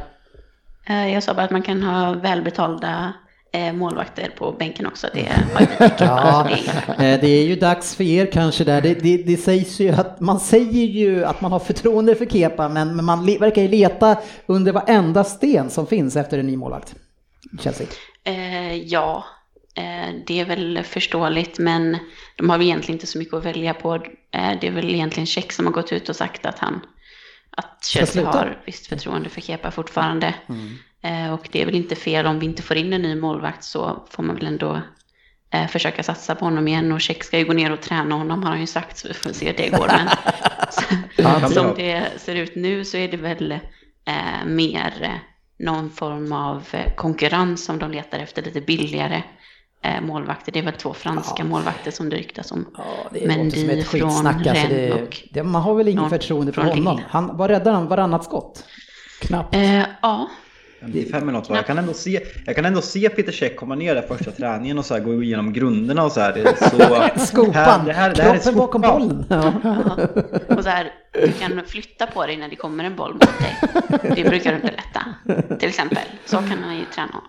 Eh, 0.90 1.14
Jag 1.14 1.24
sa 1.24 1.34
bara 1.34 1.44
att 1.44 1.52
man 1.52 1.62
kan 1.62 1.84
ha 1.84 2.14
välbetalda 2.14 3.14
målvakter 3.74 4.32
på 4.38 4.52
bänken 4.52 4.86
också. 4.88 5.08
Det 5.14 5.30
har 5.56 5.60
ju. 5.70 5.76
Ja, 6.00 6.48
Så 6.86 6.92
det 6.98 7.04
är- 7.06 7.14
eh, 7.16 7.22
det 7.22 7.28
är 7.28 7.46
ju 7.46 7.56
dags 7.56 7.96
för 7.96 8.04
er 8.04 8.26
kanske 8.26 8.64
där. 8.64 8.82
Det, 8.82 8.94
det, 8.94 9.18
det 9.18 9.38
sägs 9.38 9.80
ju 9.80 9.90
att 9.90 10.20
man 10.20 10.40
säger 10.40 10.86
ju 10.88 11.26
att 11.26 11.42
man 11.42 11.52
har 11.52 11.60
förtroende 11.60 12.16
för 12.16 12.26
Kepa 12.26 12.70
men, 12.70 12.96
men 12.96 13.06
man 13.06 13.26
verkar 13.26 13.62
ju 13.62 13.68
leta 13.68 14.18
under 14.46 14.72
varenda 14.72 15.24
sten 15.24 15.70
som 15.70 15.88
finns 15.88 16.16
efter 16.16 16.40
en 16.40 16.48
ny 16.48 16.58
målvakt. 16.58 16.96
Chelsea. 17.62 17.88
Eh, 18.24 18.76
ja, 18.76 19.26
eh, 19.76 20.16
det 20.28 20.40
är 20.40 20.46
väl 20.46 20.84
förståeligt, 20.84 21.60
men 21.60 21.98
de 22.38 22.50
har 22.50 22.58
väl 22.58 22.68
egentligen 22.68 22.96
inte 22.96 23.08
så 23.08 23.18
mycket 23.18 23.34
att 23.34 23.46
välja 23.46 23.74
på. 23.74 23.96
Eh, 23.96 24.52
det 24.62 24.68
är 24.68 24.72
väl 24.72 24.96
egentligen 24.96 25.28
Check 25.28 25.52
som 25.52 25.66
har 25.66 25.74
gått 25.74 25.92
ut 25.92 26.10
och 26.10 26.16
sagt 26.16 26.46
att 26.46 26.60
han 26.60 26.82
att 27.52 27.86
Chelsea 27.86 28.26
har 28.26 28.58
visst 28.66 28.88
förtroende 28.88 29.30
för 29.30 29.42
Kepa 29.42 29.72
fortfarande. 29.72 30.28
Eh, 30.28 30.56
och 31.34 31.50
det 31.52 31.62
är 31.62 31.66
väl 31.66 31.76
inte 31.76 31.96
fel 31.96 32.26
om 32.26 32.40
vi 32.40 32.46
inte 32.46 32.62
får 32.62 32.78
in 32.78 32.94
en 32.94 33.02
ny 33.02 33.16
målvakt 33.16 33.64
så 33.64 34.04
får 34.10 34.24
man 34.24 34.36
väl 34.36 34.46
ändå 34.46 34.82
eh, 35.54 35.68
försöka 35.68 36.04
satsa 36.04 36.36
på 36.36 36.46
honom 36.46 36.68
igen. 36.68 36.92
Och 36.92 37.02
Check 37.02 37.24
ska 37.24 37.40
ju 37.40 37.46
gå 37.46 37.54
ner 37.54 37.72
och 37.72 37.82
träna 37.82 38.16
honom 38.16 38.44
har 38.44 38.50
han 38.50 38.60
ju 38.60 38.68
sagt, 38.68 38.98
så 38.98 39.08
vi 39.08 39.14
får 39.14 39.30
se 39.30 39.46
hur 39.46 39.54
det 39.54 39.70
går. 39.70 39.92
Men 41.18 41.40
kan 41.40 41.50
som 41.50 41.74
det 41.76 42.04
ser 42.18 42.36
ut 42.36 42.56
nu 42.56 42.86
så 42.86 42.98
är 42.98 43.08
det 43.08 43.18
väl 43.18 43.52
eh, 44.06 44.46
mer 44.46 44.94
eh, 45.02 45.10
någon 45.66 45.90
form 45.90 46.32
av 46.32 46.64
eh, 46.72 46.94
konkurrens 46.96 47.66
som 47.66 47.80
de 47.80 47.92
letar 47.92 48.20
efter 48.20 48.42
lite 48.42 48.62
billigare 48.62 49.24
eh, 49.84 50.02
målvakter. 50.02 50.52
Det 50.52 50.60
är 50.60 50.64
väl 50.64 50.74
två 50.74 50.94
franska 50.94 51.36
Ja. 51.38 51.44
målvakter 51.46 51.92
som 51.92 52.10
det 52.10 52.16
ryktas 52.16 52.52
om. 52.52 52.68
Ja, 52.78 52.84
det 53.12 53.20
låter 53.20 53.60
som 53.60 53.70
ett 53.70 53.88
från 53.88 54.02
skitsnack. 54.02 54.48
Alltså 54.48 54.68
det, 54.68 54.92
och 54.94 55.22
det, 55.32 55.44
man 55.44 55.62
har 55.62 55.76
väl 55.76 55.88
ingen 55.88 56.02
någon 56.02 56.10
förtroende 56.10 56.54
för 56.54 56.62
från 56.62 56.72
honom. 56.78 57.02
Han, 57.10 57.38
vad 57.38 57.50
räddar 57.50 57.72
han 57.72 57.88
varannat 57.88 58.24
skott? 58.24 58.66
Knappt. 59.22 59.56
Eh, 59.56 59.84
ja, 60.02 60.30
55 60.82 61.22
eller 61.24 61.32
något 61.32 61.50
va? 61.50 61.56
Jag 61.56 61.66
kan 61.66 61.78
ändå 61.78 61.94
se, 61.94 62.22
jag 62.46 62.56
kan 62.56 62.66
ändå 62.66 62.82
se 62.82 63.10
Peter 63.10 63.32
Cech 63.32 63.56
komma 63.56 63.76
ner 63.76 63.96
där 63.96 64.02
första 64.02 64.32
träningen 64.32 64.78
och 64.78 64.86
så 64.86 64.94
här, 64.94 65.02
gå 65.02 65.24
igenom 65.24 65.54
grunderna 65.54 66.04
och 66.06 66.12
så 66.12 66.20
här. 66.20 66.34
Det 66.34 66.42
är 66.42 66.70
Så, 67.16 67.20
Skopan, 67.26 67.54
Här, 67.54 67.86
det 67.86 67.94
här, 67.94 68.14
det 68.16 68.22
här 68.22 68.34
är 68.36 68.38
kroppen 68.38 68.56
bakom 68.58 68.84
skopan. 68.84 69.00
bollen. 69.00 69.26
Ja. 69.30 70.56
och 70.58 70.64
så 70.64 70.70
här, 70.70 70.92
du 71.14 71.32
kan 71.32 71.62
flytta 71.68 72.08
på 72.08 72.26
dig 72.26 72.38
när 72.38 72.50
det 72.50 72.56
kommer 72.56 72.84
en 72.84 72.96
boll 72.96 73.14
mot 73.14 73.40
dig. 73.40 73.56
Det 74.16 74.24
brukar 74.30 74.54
underlätta, 74.54 75.02
till 75.60 75.70
exempel. 75.70 76.04
Så 76.26 76.38
kan 76.38 76.62
man 76.62 76.76
ju 76.76 76.86
träna. 76.96 77.22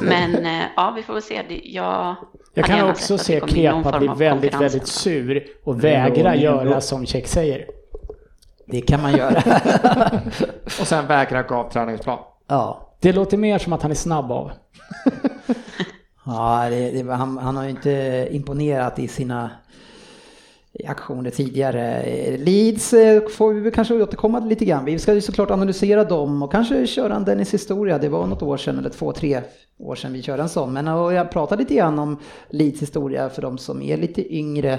Men 0.00 0.46
eh, 0.46 0.64
ja, 0.76 0.92
vi 0.96 1.02
får 1.02 1.12
väl 1.12 1.22
se. 1.22 1.42
Jag, 1.64 2.16
Jag 2.54 2.64
kan 2.64 2.90
också 2.90 3.18
se 3.18 3.40
Kepa 3.48 3.98
bli 3.98 4.08
väldigt, 4.16 4.54
väldigt 4.54 4.86
sur 4.86 5.46
och 5.64 5.84
vägra 5.84 6.34
Jo, 6.34 6.42
göra 6.42 6.80
som 6.80 7.06
Check 7.06 7.26
säger. 7.26 7.66
Det 8.66 8.80
kan 8.80 9.02
man 9.02 9.12
göra. 9.16 9.42
Och 10.64 10.86
sen 10.86 11.06
vägra 11.06 11.42
gå 11.42 11.54
av 11.54 11.70
träningsplan. 11.70 12.18
Ja. 12.46 12.82
Det 13.00 13.12
låter 13.12 13.36
mer 13.36 13.58
som 13.58 13.72
att 13.72 13.82
han 13.82 13.90
är 13.90 13.94
snabb 13.94 14.32
av. 14.32 14.50
Ja, 16.28 16.66
det, 16.70 16.90
det, 16.90 17.12
han, 17.12 17.38
han 17.38 17.56
har 17.56 17.64
ju 17.64 17.70
inte 17.70 18.28
imponerat 18.30 18.98
i 18.98 19.08
sina 19.08 19.50
aktioner 20.84 21.30
tidigare. 21.30 22.02
Leeds 22.36 22.92
eh, 22.92 23.28
får 23.28 23.52
vi 23.52 23.70
kanske 23.70 23.94
återkomma 24.02 24.38
lite 24.38 24.64
grann. 24.64 24.84
Vi 24.84 24.98
ska 24.98 25.14
ju 25.14 25.20
såklart 25.20 25.50
analysera 25.50 26.04
dem 26.04 26.42
och 26.42 26.52
kanske 26.52 26.86
köra 26.86 27.16
en 27.16 27.24
Dennis 27.24 27.54
historia. 27.54 27.98
Det 27.98 28.08
var 28.08 28.26
något 28.26 28.42
år 28.42 28.56
sedan, 28.56 28.78
eller 28.78 28.90
två, 28.90 29.12
tre 29.12 29.40
år 29.78 29.94
sedan 29.94 30.12
vi 30.12 30.22
körde 30.22 30.42
en 30.42 30.48
sån. 30.48 30.72
Men 30.72 30.86
jag 30.86 31.30
pratade 31.30 31.62
lite 31.62 31.74
grann 31.74 31.98
om 31.98 32.18
Leeds 32.50 32.82
historia 32.82 33.28
för 33.28 33.42
de 33.42 33.58
som 33.58 33.82
är 33.82 33.96
lite 33.96 34.34
yngre. 34.34 34.72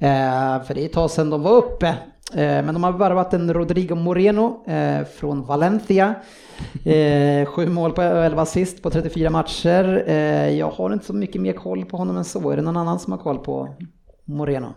Eh, 0.00 0.62
för 0.64 0.74
det 0.74 0.80
är 0.80 0.86
ett 0.86 0.92
tag 0.92 1.10
sedan 1.10 1.30
de 1.30 1.42
var 1.42 1.56
uppe. 1.56 1.94
Eh, 2.34 2.64
men 2.64 2.74
de 2.74 2.84
har 2.84 2.92
värvat 2.92 3.34
en 3.34 3.54
Rodrigo 3.54 3.94
Moreno 3.94 4.64
eh, 4.66 5.06
från 5.06 5.46
Valencia. 5.46 6.14
Eh, 6.84 7.46
sju 7.46 7.68
mål 7.68 7.92
på 7.92 8.02
11 8.02 8.42
assist 8.42 8.82
på 8.82 8.90
34 8.90 9.30
matcher. 9.30 9.84
Jag 10.48 10.70
har 10.70 10.92
inte 10.92 11.06
så 11.06 11.14
mycket 11.14 11.40
mer 11.40 11.52
koll 11.52 11.84
på 11.84 11.96
honom 11.96 12.16
än 12.16 12.24
så. 12.24 12.50
Är 12.50 12.56
det 12.56 12.62
någon 12.62 12.76
annan 12.76 12.98
som 12.98 13.12
har 13.12 13.18
koll 13.18 13.38
på 13.38 13.76
Moreno? 14.24 14.74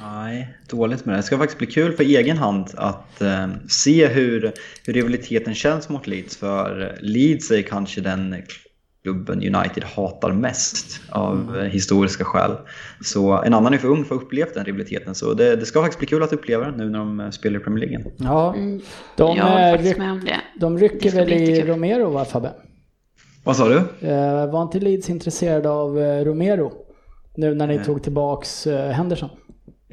Nej, 0.00 0.56
dåligt 0.68 1.04
med 1.04 1.14
det. 1.14 1.18
Det 1.18 1.22
ska 1.22 1.38
faktiskt 1.38 1.58
bli 1.58 1.66
kul 1.66 1.92
för 1.92 2.04
egen 2.04 2.36
hand 2.36 2.66
att 2.76 3.22
eh, 3.22 3.48
se 3.68 4.06
hur, 4.06 4.52
hur 4.86 4.92
rivaliteten 4.92 5.54
känns 5.54 5.88
mot 5.88 6.06
Leeds. 6.06 6.36
För 6.36 6.98
Leeds 7.00 7.50
är 7.50 7.62
kanske 7.62 8.00
den 8.00 8.42
klubben 9.02 9.38
United 9.54 9.84
hatar 9.84 10.32
mest 10.32 11.00
av 11.10 11.56
eh, 11.58 11.62
historiska 11.64 12.24
skäl. 12.24 12.52
Så 13.04 13.42
en 13.42 13.54
annan 13.54 13.74
är 13.74 13.78
för 13.78 13.88
ung 13.88 14.04
för 14.04 14.14
att 14.14 14.22
uppleva 14.22 14.50
den 14.54 14.64
rivaliteten. 14.64 15.14
Så 15.14 15.34
det, 15.34 15.56
det 15.56 15.66
ska 15.66 15.80
faktiskt 15.80 15.98
bli 15.98 16.06
kul 16.06 16.22
att 16.22 16.32
uppleva 16.32 16.64
den 16.64 16.74
nu 16.74 16.90
när 16.90 16.98
de 16.98 17.20
eh, 17.20 17.30
spelar 17.30 17.60
i 17.60 17.62
Premier 17.62 17.86
League. 17.88 18.04
Ja, 18.16 18.54
Mm, 18.54 18.80
De, 19.16 19.38
håller 19.40 19.74
eh, 19.74 19.78
ryck, 19.82 19.96
de 20.60 20.78
rycker 20.78 21.10
väl 21.10 21.32
i. 21.32 21.62
Romero 21.62 22.10
va 22.10 22.24
Fabbe? 22.24 22.52
Vad 23.44 23.56
sa 23.56 23.68
du? 23.68 23.76
Eh, 24.08 24.50
var 24.50 24.62
inte 24.62 24.80
Leeds 24.80 25.10
intresserade 25.10 25.70
av 25.70 25.96
Romero? 25.98 26.72
Nu 27.36 27.54
när 27.54 27.66
ni 27.66 27.76
Nej. 27.76 27.84
tog 27.84 28.02
tillbaks 28.02 28.66
Henderson? 28.92 29.28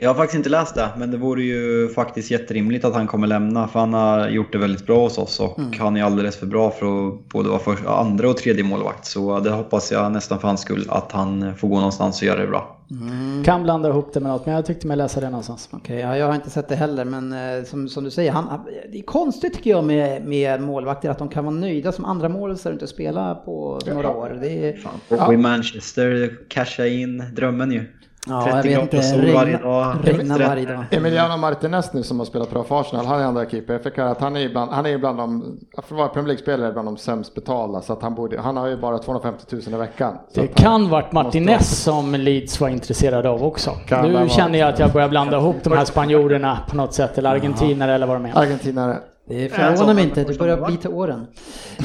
Jag 0.02 0.10
har 0.10 0.16
faktiskt 0.16 0.38
inte 0.38 0.50
läst 0.50 0.76
det, 0.76 0.90
men 0.98 1.12
det 1.12 1.18
vore 1.18 1.44
ju 1.44 1.90
faktiskt 1.90 2.32
jätterimligt 2.32 2.86
att 2.86 2.94
han 2.94 3.08
kommer 3.08 3.28
lämna. 3.28 3.68
För 3.68 3.80
han 3.80 3.94
har 3.94 4.30
gjort 4.30 4.52
det 4.52 4.58
väldigt 4.58 4.86
bra 4.86 5.04
hos 5.04 5.18
oss 5.18 5.40
och 5.40 5.60
han 5.80 5.98
är 5.98 6.04
alldeles 6.04 6.38
för 6.38 6.46
bra 6.46 6.72
för 6.72 7.08
att 7.08 7.30
både 7.30 7.50
vara 7.50 7.60
första, 7.60 7.90
andra 7.90 8.30
och 8.30 8.38
tredje 8.38 8.64
målvakt. 8.64 9.06
Så 9.06 9.40
det 9.40 9.50
hoppas 9.50 9.92
jag 9.92 10.12
nästan 10.12 10.40
för 10.40 10.48
hans 10.48 10.62
skull 10.62 10.86
att 10.90 11.12
han 11.12 11.56
får 11.56 11.68
gå 11.68 11.76
någonstans 11.76 12.22
och 12.22 12.28
göra 12.28 12.42
det 12.42 12.48
bra. 12.48 12.76
Kan 13.46 13.64
blanda 13.64 13.90
ihop 13.90 14.14
det 14.14 14.20
med 14.20 14.32
något, 14.32 14.46
men 14.46 14.56
jag 14.56 14.66
tyckte 14.66 14.88
mig 14.88 14.98
läsa 14.98 15.20
det 15.20 15.30
någonstans. 15.30 15.70
Okej, 15.72 16.00
ja, 16.00 16.18
jag 16.18 16.28
har 16.28 16.36
inte 16.36 16.50
sett 16.50 16.70
det 16.70 16.76
heller, 16.76 17.06
men 17.06 17.34
eh, 17.34 17.64
som, 17.64 17.90
som 17.90 18.04
du 18.04 18.12
säger, 18.12 18.32
han, 18.32 18.66
det 18.92 19.00
är 19.00 19.04
konstigt 19.04 19.54
tycker 19.54 19.70
jag 19.70 19.84
med, 19.84 20.26
med 20.26 20.62
målvakter 20.62 21.10
att 21.10 21.18
de 21.18 21.30
kan 21.30 21.46
vara 21.46 21.56
nöjda 21.56 21.92
som 21.92 22.06
andra 22.06 22.30
målvakter 22.30 22.70
och 22.70 22.74
inte 22.74 22.88
spela 22.88 23.36
på 23.36 23.80
några 23.88 24.10
år. 24.10 24.38
Det 24.42 24.70
är, 24.70 24.78
Fan. 24.78 25.28
Och 25.28 25.34
i 25.34 25.38
Manchester, 25.38 26.38
casha 26.50 26.88
in 26.88 27.24
drömmen 27.36 27.72
ju. 27.72 27.86
Ja, 28.28 28.50
jag 28.50 28.64
30 28.64 28.68
vet 28.68 28.78
grader 28.78 28.82
inte, 28.82 29.02
sol 29.02 29.34
varje 29.34 29.54
regna, 29.58 29.70
dag. 29.70 29.96
regna 30.04 30.38
varje 30.38 30.66
dag. 30.66 30.86
Emiliano 30.92 31.38
Martinez 31.38 31.94
nu 31.94 32.04
som 32.04 32.20
har 32.20 32.26
spelat 32.26 32.52
bra 32.52 32.64
för 32.64 32.82
Arsenal, 32.82 33.06
han 33.06 33.20
är 33.22 33.26
andra 33.26 33.50
keeper. 33.50 33.74
Jag 33.74 33.84
fick 33.84 33.98
höra 33.98 34.10
att 34.10 34.22
han 34.22 34.36
är 34.36 34.40
ibland, 34.40 34.72
han 34.72 34.86
är 34.86 34.90
ibland 34.90 35.18
de, 35.18 35.58
för 35.74 35.82
att 35.82 35.92
vara 35.92 36.08
Premier 36.08 36.28
League-spelare, 36.28 36.72
bland 36.72 36.88
de 36.88 36.98
sämst 36.98 37.36
betalda. 37.36 37.82
Så 37.82 37.94
att 37.94 38.02
han, 38.02 38.16
borde, 38.16 38.42
han 38.42 38.58
har 38.58 38.68
ju 38.68 38.78
bara 38.78 38.98
250 38.98 39.46
000 39.52 39.62
i 39.68 39.78
veckan. 39.78 40.14
Så 40.34 40.42
Det 40.42 40.48
kan 40.48 40.90
varit 40.90 41.12
Martinez 41.12 41.84
som 41.84 42.16
Leeds 42.16 42.62
var 42.62 42.70
intresserade 42.70 43.30
av 43.30 43.44
också. 43.44 43.72
Kan 43.88 44.12
nu 44.12 44.30
känner 44.30 44.60
jag 44.60 44.70
att 44.70 44.80
jag 44.80 44.92
börjar 44.92 45.10
blanda 45.10 45.38
ihop 45.38 45.56
de 45.64 45.74
här 45.74 45.86
spanjorerna 45.86 46.58
på 46.70 46.76
något 46.76 46.94
sätt, 46.94 47.18
eller 47.18 47.30
argentinare 47.30 47.96
eller 47.96 48.08
vad 48.08 48.16
de 48.16 48.26
är. 48.26 48.38
Argentinare. 48.38 48.98
Det 49.30 49.50
förvånar 49.50 49.94
mig 49.94 50.04
inte, 50.04 50.24
du 50.24 50.38
börjar 50.38 50.58
bli 50.68 50.78
till 50.78 50.90
åren. 50.90 51.28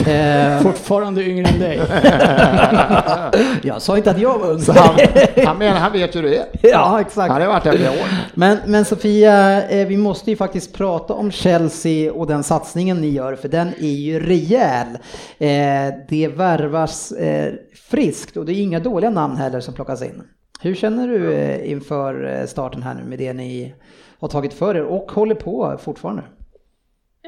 Eh, 0.07 0.61
Fortfarande 0.61 1.25
yngre 1.25 1.47
än 1.49 1.59
dig. 1.59 1.77
jag 3.63 3.83
sa 3.83 3.97
inte 3.97 4.11
att 4.11 4.21
jag 4.21 4.39
var 4.39 4.51
ung. 4.51 4.61
Så 4.61 4.73
han, 4.73 4.95
han, 5.47 5.59
menar, 5.59 5.81
han 5.81 5.93
vet 5.93 6.17
hur 6.17 6.23
det 6.23 6.37
är. 6.37 6.47
Ja, 6.63 7.01
exakt. 7.01 7.33
Han 7.33 7.43
har 7.43 7.49
varit 7.49 7.65
där 7.65 7.73
flera 7.73 7.91
år. 7.91 8.07
Men, 8.35 8.59
men 8.67 8.85
Sofia, 8.85 9.69
eh, 9.69 9.87
vi 9.87 9.97
måste 9.97 10.31
ju 10.31 10.37
faktiskt 10.37 10.75
prata 10.75 11.15
om 11.15 11.31
Chelsea 11.31 12.13
och 12.13 12.27
den 12.27 12.43
satsningen 12.43 13.01
ni 13.01 13.09
gör, 13.09 13.35
för 13.35 13.49
den 13.49 13.69
är 13.81 13.95
ju 13.95 14.21
rejäl. 14.21 14.87
Eh, 15.39 15.95
det 16.09 16.29
värvas 16.37 17.13
eh, 17.13 17.53
friskt 17.91 18.37
och 18.37 18.45
det 18.45 18.53
är 18.53 18.63
inga 18.63 18.81
dåliga 18.81 19.11
namn 19.11 19.37
heller 19.37 19.61
som 19.61 19.75
plockas 19.75 20.03
in. 20.03 20.23
Hur 20.61 20.75
känner 20.75 21.09
du 21.09 21.33
eh, 21.33 21.71
inför 21.71 22.45
starten 22.47 22.83
här 22.83 22.95
nu 22.95 23.05
med 23.05 23.19
det 23.19 23.33
ni 23.33 23.75
har 24.21 24.29
tagit 24.29 24.55
för 24.55 24.75
er 24.75 24.85
och 24.85 25.13
håller 25.13 25.35
på 25.35 25.79
fortfarande? 25.85 26.23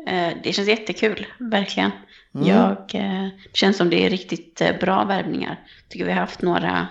Eh, 0.06 0.32
Det 0.42 0.52
känns 0.52 0.68
jättekul, 0.68 1.26
verkligen. 1.38 1.90
Mm. 2.34 2.46
Jag, 2.48 2.76
eh, 2.94 3.28
det 3.52 3.56
känns 3.56 3.76
som 3.76 3.90
det 3.90 4.06
är 4.06 4.10
riktigt 4.10 4.60
eh, 4.60 4.78
bra 4.80 5.04
värvningar. 5.04 5.60
tycker 5.88 6.04
vi 6.04 6.12
har 6.12 6.20
haft 6.20 6.42
några 6.42 6.88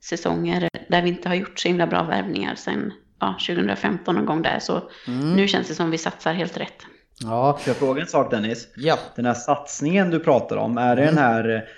säsonger 0.00 0.68
där 0.88 1.02
vi 1.02 1.08
inte 1.08 1.28
har 1.28 1.36
gjort 1.36 1.58
så 1.60 1.68
himla 1.68 1.86
bra 1.86 2.02
värvningar 2.02 2.54
sedan 2.54 2.92
ja, 3.20 3.36
2015 3.46 4.14
någon 4.14 4.26
gång 4.26 4.42
där. 4.42 4.58
Så 4.58 4.90
Mm. 5.08 5.32
nu 5.36 5.48
känns 5.48 5.68
det 5.68 5.74
som 5.74 5.90
vi 5.90 5.98
satsar 5.98 6.32
helt 6.34 6.56
rätt. 6.56 6.82
Ja, 7.22 7.58
Får 7.60 7.68
jag 7.70 7.76
fråga 7.76 8.00
en 8.00 8.06
sak 8.08 8.30
Dennis? 8.30 8.68
ja. 8.76 8.98
Den 9.16 9.26
här 9.26 9.34
satsningen 9.34 10.10
du 10.10 10.18
pratar 10.20 10.56
om, 10.56 10.78
är 10.78 10.96
det 10.96 11.04
den 11.04 11.18
här 11.18 11.68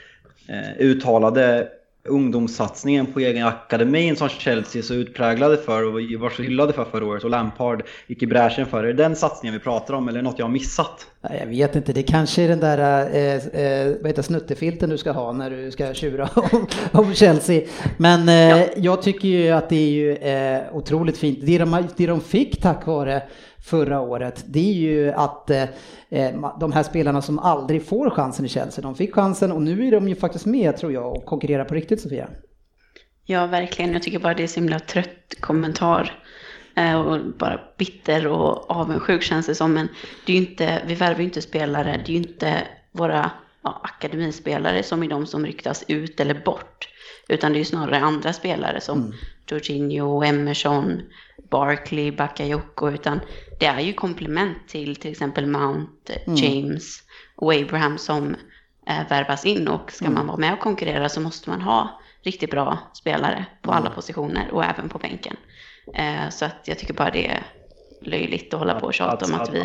eh, 0.49 0.77
uttalade 0.79 1.69
ungdomssatsningen 2.09 3.07
på 3.07 3.21
egen 3.21 3.47
akademin 3.47 4.17
som 4.17 4.29
Chelsea 4.29 4.83
så 4.83 4.95
utpräglade 4.95 5.57
för 5.57 5.85
och 5.85 5.93
var 5.93 6.31
så 6.31 6.43
hyllade 6.43 6.73
för 6.73 6.85
förra 6.85 7.07
året 7.07 7.25
och 7.25 7.31
Lampard 7.31 7.83
gick 8.07 8.23
i 8.23 8.27
bräschen 8.27 8.67
för? 8.67 8.85
Är 8.85 8.87
det 8.87 9.03
den 9.03 9.17
satsningen 9.17 9.55
vi 9.55 9.61
pratar 9.61 9.95
om 9.95 10.09
eller 10.09 10.23
något 10.23 10.39
jag 10.39 10.47
har 10.47 10.53
missat? 10.53 11.07
Jag 11.41 11.47
vet 11.47 11.77
inte, 11.77 11.93
det 11.93 12.03
kanske 12.03 12.43
är 12.43 12.49
den 12.49 12.61
där 12.61 13.01
eh, 13.15 13.63
eh, 13.63 13.97
vad 14.01 14.07
heter, 14.07 14.23
snuttefilten 14.23 14.91
du 14.91 14.99
ska 14.99 15.13
ha 15.13 15.33
när 15.33 15.51
du 15.51 15.71
ska 15.71 15.95
tjura 15.95 16.29
om, 16.35 16.67
om 16.93 17.15
Chelsea. 17.15 17.63
Men 17.97 18.29
eh, 18.29 18.67
jag 18.77 19.03
tycker 19.03 19.29
ju 19.29 19.51
att 19.51 19.69
det 19.69 19.77
är 19.77 19.91
ju 19.91 20.17
eh, 20.17 20.63
otroligt 20.73 21.19
fint. 21.19 21.39
Det 21.43 21.59
de, 21.59 21.89
det 21.97 22.07
de 22.07 22.21
fick 22.21 22.63
tack 22.63 22.87
vare 22.87 23.23
förra 23.69 24.01
året, 24.01 24.45
det 24.47 24.71
är 24.71 24.75
ju 24.75 25.13
att 25.13 25.51
eh, 25.51 25.63
eh, 26.09 26.53
de 26.61 26.73
här 26.73 26.83
spelarna 26.83 27.23
som 27.23 27.39
aldrig 27.39 27.87
får 27.87 28.11
chansen 28.11 28.45
i 28.45 28.49
Chelsea, 28.49 28.83
de 28.83 28.95
fick 28.95 29.15
chansen 29.15 29.53
och 29.53 29.63
nu 29.63 29.87
är 29.87 29.93
de 29.93 30.09
ju 30.09 30.15
faktiskt 30.15 30.47
med 30.47 30.77
tror 30.77 30.93
jag 30.93 31.17
och 31.17 31.25
konkurrerar 31.25 31.65
på 31.65 31.75
riktigt 31.75 32.01
Sofia. 32.01 32.29
Ja, 33.25 33.47
verkligen. 33.47 33.93
Jag 33.93 34.03
tycker 34.03 34.19
bara 34.19 34.35
det 34.35 34.43
är 34.43 34.47
så 34.47 34.61
himla 34.61 34.79
trött 34.81 35.35
kommentar. 35.41 36.23
Eh, 36.77 37.01
Och 37.01 37.21
bara 37.39 37.61
bitter 37.79 38.27
och 38.27 38.71
avundsjuk 38.71 39.23
känns 39.23 39.47
det 39.47 39.55
som. 39.55 39.73
Men 39.73 39.89
det 40.27 40.33
är 40.33 40.37
inte, 40.37 40.83
vi 40.87 40.95
värvar 40.95 41.19
ju 41.19 41.25
inte 41.25 41.43
spelare. 41.43 42.01
Det 42.07 42.13
är 42.13 42.15
ju 42.15 42.17
inte 42.19 42.55
våra 42.93 43.31
ja, 43.63 43.81
akademispelare 43.85 44.83
som 44.83 45.03
är 45.03 45.09
de 45.09 45.27
som 45.27 45.47
ryktas 45.47 45.85
ut 45.89 46.21
eller 46.21 46.43
bort. 46.45 46.89
Utan 47.29 47.53
det 47.53 47.57
är 47.57 47.59
ju 47.59 47.65
snarare 47.65 47.99
andra 48.01 48.33
spelare 48.33 48.81
som 48.81 49.13
Jorginho, 49.51 50.25
Emerson, 50.25 51.03
Barkley, 51.51 52.11
Bakayoko. 52.13 52.91
Utan 52.91 53.21
det 53.61 53.67
är 53.67 53.81
ju 53.81 53.93
komplement 53.93 54.69
till 54.69 54.97
till 54.97 55.11
exempel 55.11 55.47
Mount, 55.47 56.13
James 56.27 57.03
och 57.37 57.55
Abraham 57.55 57.99
som 57.99 58.37
eh, 58.87 59.09
värvas 59.09 59.47
in. 59.47 59.69
Och 59.69 59.93
ska 59.93 60.11
man 60.11 60.27
vara 60.27 60.37
med 60.37 60.53
och 60.53 60.61
konkurrera 60.61 61.09
så 61.09 61.21
måste 61.21 61.51
man 61.51 61.61
ha 61.61 62.01
riktigt 62.23 62.51
bra 62.51 62.79
spelare 62.95 63.47
på 63.63 63.73
alla 63.73 63.91
positioner 63.91 64.51
och 64.53 64.65
även 64.65 64.89
på 64.89 64.99
bänken. 64.99 65.37
Eh, 65.95 66.29
så 66.31 66.45
att 66.45 66.63
jag 66.65 66.79
tycker 66.79 66.95
bara 66.95 67.11
det 67.11 67.27
är 67.27 67.43
löjligt 68.03 68.55
att 68.55 68.61
hålla 68.61 68.81
på 68.81 68.87
och 68.87 68.95
tjata 68.95 69.27
om 69.27 69.35
att 69.35 69.55
vi... 69.55 69.65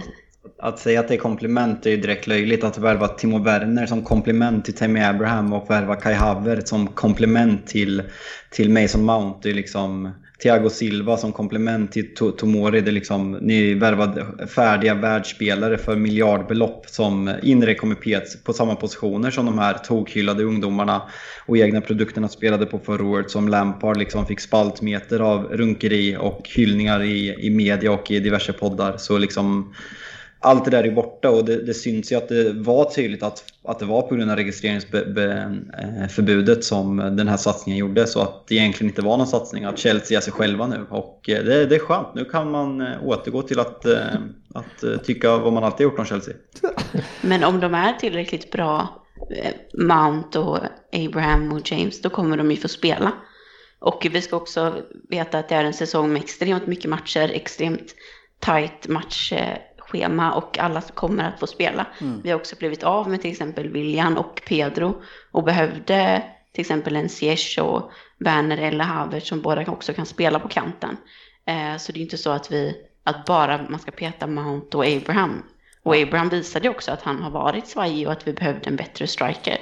Att 0.60 0.80
säga 0.80 1.00
att 1.00 1.08
det 1.08 1.14
är 1.14 1.18
komplement 1.18 1.86
är 1.86 1.90
ju 1.90 1.98
direkt 1.98 2.28
löjligt. 2.28 2.64
Att 2.64 2.78
värva 2.78 3.08
Timo 3.08 3.44
Werner 3.44 3.86
som 3.86 4.04
komplement 4.04 4.66
till 4.66 4.74
Tammy 4.74 5.00
Abraham 5.00 5.54
och 5.54 5.70
värva 5.70 5.96
Kai 5.96 6.14
Havertz 6.14 6.70
som 6.70 6.88
komplement 6.88 7.68
till, 7.68 8.04
till 8.50 8.70
Mason 8.70 9.06
Mount. 9.06 9.40
Det 9.44 9.50
är 9.50 9.54
liksom 9.54 10.12
Thiago 10.44 10.70
Silva 10.70 11.18
som 11.18 11.32
komplement 11.32 11.92
till 11.92 12.16
Tomori. 12.16 12.82
Det 12.82 12.90
är 12.90 12.94
liksom, 12.94 13.32
ni 13.32 13.74
värvade 13.74 14.26
färdiga 14.48 14.94
världsspelare 14.96 15.78
för 15.78 15.96
miljardbelopp 15.96 16.86
som 16.90 17.36
indirekt 17.44 17.82
kommer 17.82 17.96
pets 17.96 18.44
på 18.44 18.54
samma 18.54 18.76
positioner 18.76 19.32
som 19.32 19.46
de 19.46 19.60
här 19.60 19.74
tokhyllade 19.74 20.44
ungdomarna 20.44 21.02
och 21.46 21.58
egna 21.58 21.82
produkterna 21.82 22.30
spelade 22.30 22.66
på 22.66 22.80
förra 22.80 23.06
året 23.06 23.32
som 23.32 23.48
Lampard 23.48 23.98
liksom 23.98 24.26
fick 24.26 24.40
spaltmeter 24.40 25.20
av 25.20 25.44
runkeri 25.44 26.18
och 26.20 26.50
hyllningar 26.56 27.04
i, 27.04 27.46
i 27.48 27.50
media 27.50 27.92
och 27.92 28.12
i 28.12 28.20
diverse 28.20 28.54
poddar. 28.54 28.98
Så 28.98 29.18
liksom 29.18 29.74
allt 30.44 30.66
det 30.66 30.72
där 30.72 30.84
är 30.84 30.92
borta 30.92 31.30
och 31.30 31.46
det, 31.46 31.66
det 31.66 31.74
syns 31.74 32.12
ju 32.12 32.16
att 32.16 32.30
det 32.30 32.54
var 32.54 32.86
tydligt 32.86 33.24
att, 33.24 33.44
att 33.64 33.80
det 33.80 33.86
var 33.86 34.02
på 34.02 34.16
grund 34.16 34.32
av 34.32 34.38
registreringsförbudet 34.38 36.58
eh, 36.58 36.62
som 36.62 36.98
den 36.98 37.28
här 37.28 37.38
satsningen 37.38 37.80
gjordes 37.80 38.14
så 38.14 38.22
att 38.22 38.48
det 38.48 38.56
egentligen 38.56 38.92
inte 38.92 39.02
var 39.02 39.18
någon 39.18 39.28
satsning, 39.28 39.64
att 39.64 39.80
Chelsea 39.80 40.18
är 40.18 40.22
sig 40.22 40.34
själva 40.34 40.68
nu 40.68 40.86
och 40.90 41.30
eh, 41.30 41.44
det, 41.44 41.66
det 41.66 41.76
är 41.76 41.80
skönt. 41.80 42.16
Nu 42.16 42.26
kan 42.26 42.52
man 42.52 42.82
eh, 42.82 43.04
återgå 43.04 43.42
till 43.42 43.60
att, 43.60 43.86
att 44.54 44.84
tycka 45.04 45.38
vad 45.38 45.54
man 45.54 45.64
alltid 45.64 45.84
gjort 45.84 46.00
om 46.00 46.06
Chelsea. 46.06 46.34
Men 47.22 47.44
om 47.44 47.60
de 47.60 47.74
är 47.74 47.94
tillräckligt 47.94 48.52
bra, 48.52 48.88
Mount 49.74 50.40
och 50.40 50.60
Abraham 50.94 51.54
och 51.54 51.72
James, 51.72 52.02
då 52.02 52.10
kommer 52.10 52.38
de 52.38 52.52
ju 52.52 52.58
få 52.58 52.68
spela. 52.68 53.12
Och 53.80 54.08
vi 54.12 54.22
ska 54.22 54.36
också 54.36 54.76
veta 55.10 55.40
att 55.40 55.50
det 55.50 55.56
är 55.56 55.64
en 55.64 55.74
säsong 55.74 56.14
med 56.14 56.22
extremt 56.22 56.68
mycket 56.68 56.90
matcher, 56.90 57.32
extremt 57.34 57.96
tajt 58.40 58.88
matchschema 59.94 60.34
och 60.34 60.60
alla 60.60 60.82
kommer 60.82 61.24
att 61.24 61.40
få 61.40 61.48
spela. 61.48 61.86
Vi 62.24 62.30
har 62.30 62.40
också 62.40 62.56
blivit 62.56 62.84
av 62.84 63.10
med 63.10 63.22
till 63.22 63.32
exempel 63.32 63.70
William 63.70 64.18
och 64.18 64.42
Pedro 64.48 65.02
och 65.32 65.44
behövde 65.44 66.24
till 66.54 66.62
exempel 66.62 66.96
en 66.96 67.10
Ziyech 67.10 67.60
och 67.62 67.92
Werner 68.20 68.58
eller 68.58 68.84
Havertz 68.86 69.28
som 69.28 69.42
båda 69.42 69.72
också 69.72 69.94
kan 69.94 70.06
spela 70.06 70.40
på 70.40 70.48
kanten. 70.48 70.98
Eh, 71.46 71.78
Så 71.78 71.92
det 71.92 72.00
är 72.00 72.02
inte 72.02 72.18
så 72.18 72.30
att 72.32 72.52
vi, 72.52 72.76
att 73.04 73.26
bara 73.26 73.60
man 73.70 73.80
ska 73.80 73.92
peta 73.92 74.28
Mount 74.28 74.78
och 74.78 74.86
Abraham. 74.86 75.44
Och 75.84 75.96
Abraham 75.96 76.30
visade 76.30 76.68
ju 76.68 76.72
också 76.72 76.92
att 76.92 77.02
han 77.02 77.22
har 77.22 77.32
varit 77.32 77.68
svajig 77.68 78.08
och 78.08 78.14
att 78.14 78.28
vi 78.28 78.34
behövde 78.34 78.70
en 78.70 78.76
bättre 78.76 79.08
striker 79.08 79.58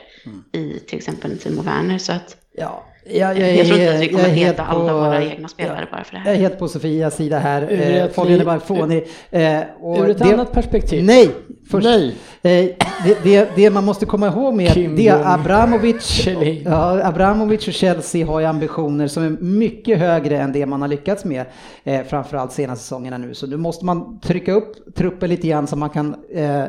i 0.51 0.79
till 0.79 0.97
exempel 0.97 1.39
Timo 1.39 1.61
Werner. 1.61 1.97
Så 1.97 2.11
att 2.13 2.37
Ja, 2.53 2.83
jag, 3.05 3.39
jag, 3.39 3.55
jag 3.55 3.65
tror 3.67 3.79
inte 3.79 3.93
att 3.95 4.01
vi 4.01 4.07
kommer 4.09 4.23
är 4.25 4.29
helt 4.29 4.57
peta 4.57 4.63
alla 4.69 4.89
på- 4.93 4.97
våra 4.99 5.23
egna 5.23 5.47
spelare 5.47 5.87
bara 5.91 6.03
för 6.03 6.13
det 6.13 6.19
Jag 6.19 6.27
är 6.27 6.33
här. 6.35 6.41
helt 6.41 6.59
på 6.59 6.67
Sofias 6.67 7.15
sida 7.15 7.39
här. 7.39 7.61
Eh, 7.71 8.03
ett 8.03 8.15
Fabian 8.15 8.39
är 8.41 8.45
bara 8.45 8.59
fånig. 8.59 9.07
Eh, 9.31 9.59
Ur 9.83 10.09
ett 10.09 10.17
det- 10.19 10.33
annat 10.33 10.51
perspektiv. 10.51 11.03
Nej! 11.03 11.29
Först, 11.71 11.87
Nej. 11.87 12.07
Eh, 12.41 12.75
det, 13.05 13.23
det, 13.23 13.49
det 13.55 13.69
man 13.69 13.83
måste 13.85 14.05
komma 14.05 14.27
ihåg 14.27 14.53
med 14.53 14.73
Kim 14.73 14.95
det 14.95 15.07
är 15.07 15.33
Abramovic, 15.33 16.27
ja, 16.65 17.03
Abramovic 17.07 17.67
och 17.67 17.73
Chelsea 17.73 18.25
har 18.27 18.39
ju 18.39 18.45
ambitioner 18.45 19.07
som 19.07 19.23
är 19.23 19.29
mycket 19.29 19.99
högre 19.99 20.37
än 20.37 20.51
det 20.51 20.65
man 20.65 20.81
har 20.81 20.87
lyckats 20.87 21.25
med 21.25 21.45
eh, 21.83 22.01
framförallt 22.03 22.51
senaste 22.51 22.83
säsongerna 22.83 23.17
nu. 23.17 23.33
Så 23.33 23.47
nu 23.47 23.57
måste 23.57 23.85
man 23.85 24.19
trycka 24.19 24.53
upp 24.53 24.95
truppen 24.95 25.29
lite 25.29 25.47
grann 25.47 25.67
så 25.67 25.75
man 25.75 25.89
kan 25.89 26.15
eh, 26.33 26.63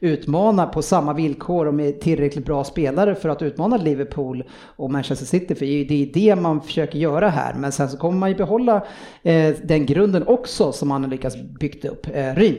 utmana 0.00 0.66
på 0.66 0.82
samma 0.82 1.12
villkor 1.12 1.66
och 1.66 1.74
med 1.74 2.00
tillräckligt 2.00 2.44
bra 2.44 2.64
spelare 2.64 3.14
för 3.14 3.28
att 3.28 3.42
utmana 3.42 3.76
Liverpool 3.76 4.44
och 4.76 4.90
Manchester 4.90 5.26
City. 5.26 5.54
För 5.54 5.64
det 5.84 5.94
är 6.02 6.06
det, 6.12 6.30
är 6.30 6.36
det 6.36 6.42
man 6.42 6.60
försöker 6.60 6.98
göra 6.98 7.28
här. 7.28 7.54
Men 7.54 7.72
sen 7.72 7.88
så 7.88 7.96
kommer 7.96 8.18
man 8.18 8.28
ju 8.28 8.34
behålla 8.34 8.84
eh, 9.22 9.54
den 9.62 9.86
grunden 9.86 10.26
också 10.26 10.72
som 10.72 10.88
man 10.88 11.02
har 11.04 11.10
lyckats 11.10 11.36
byggt 11.60 11.84
upp. 11.84 12.06
Eh, 12.14 12.34
Ryn? 12.34 12.56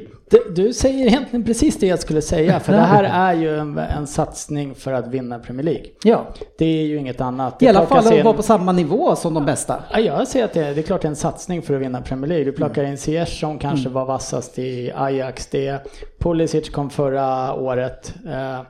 Du, 0.55 0.73
säger 0.73 1.07
egentligen 1.07 1.45
precis 1.45 1.79
det 1.79 1.87
jag 1.87 1.99
skulle 1.99 2.21
säga, 2.21 2.59
för 2.59 2.73
det 2.73 2.79
här 2.79 3.03
är 3.03 3.33
ju 3.41 3.57
en, 3.59 3.77
en 3.77 4.07
satsning 4.07 4.75
för 4.75 4.93
att 4.93 5.07
vinna 5.07 5.39
Premier 5.39 5.63
League. 5.65 5.85
Ja. 6.03 6.25
Det 6.57 6.65
är 6.65 6.83
ju 6.85 6.97
inget 6.97 7.21
annat. 7.21 7.61
I 7.61 7.65
Det 7.65 7.69
alla 7.71 7.85
fall 7.87 7.97
att 8.07 8.13
in- 8.13 8.23
vara 8.25 8.33
på 8.35 8.43
samma 8.43 8.71
nivå 8.71 9.15
som 9.15 9.33
de 9.33 9.45
bästa. 9.45 9.83
Ja, 9.91 9.99
jag 9.99 10.27
ser 10.27 10.43
att 10.45 10.53
det, 10.53 10.65
är- 10.65 10.73
det 10.75 10.81
är 10.81 10.83
klart 10.83 11.01
det 11.01 11.05
är 11.05 11.09
en 11.09 11.15
satsning 11.15 11.61
för 11.61 11.73
att 11.75 11.81
vinna 11.81 12.01
Premier 12.01 12.27
League. 12.29 12.45
Du 12.45 12.51
plockar 12.51 12.83
in 12.83 12.97
Ziyech 12.97 13.39
som 13.39 13.59
kanske 13.59 13.81
Mm. 13.89 13.93
var 13.93 14.05
vassast 14.05 14.59
i 14.59 14.91
Ajax. 14.95 15.47
Det, 15.47 15.79
Pulisic 16.19 16.69
kom 16.69 16.89
förra 16.89 17.53
året. 17.53 18.13
Eh, 18.27 18.61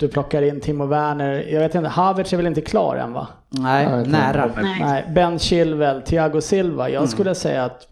Du 0.00 0.08
plockar 0.08 0.42
in 0.42 0.60
Timo 0.60 0.86
Werner. 0.86 1.46
Jag 1.48 1.60
vet 1.60 1.74
inte, 1.74 1.88
Havertz 1.88 2.32
är 2.32 2.36
väl 2.36 2.46
inte 2.46 2.60
klar 2.60 2.96
än 2.96 3.12
va? 3.12 3.28
Nej, 3.48 4.06
nära. 4.06 4.50
Nej. 4.62 4.80
Nej, 4.80 5.04
Ben 5.14 5.38
Chilwell, 5.38 6.02
Thiago 6.02 6.40
Silva. 6.40 6.88
Mm. 6.88 6.94
Jag 6.94 7.08
skulle 7.08 7.34
säga 7.34 7.64
att 7.64 7.88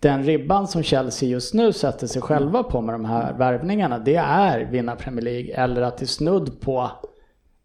den 0.00 0.22
ribban 0.22 0.68
som 0.68 0.82
Chelsea 0.82 1.28
just 1.28 1.54
nu 1.54 1.72
sätter 1.72 2.06
sig 2.06 2.22
själva 2.22 2.62
på 2.62 2.80
med 2.80 2.94
de 2.94 3.04
här 3.04 3.32
värvningarna, 3.32 3.98
det 3.98 4.16
är 4.16 4.64
vinna 4.70 4.96
Premier 4.96 5.24
League 5.24 5.54
eller 5.54 5.82
att 5.82 5.98
det 5.98 6.06
snudd 6.06 6.60
på 6.60 6.90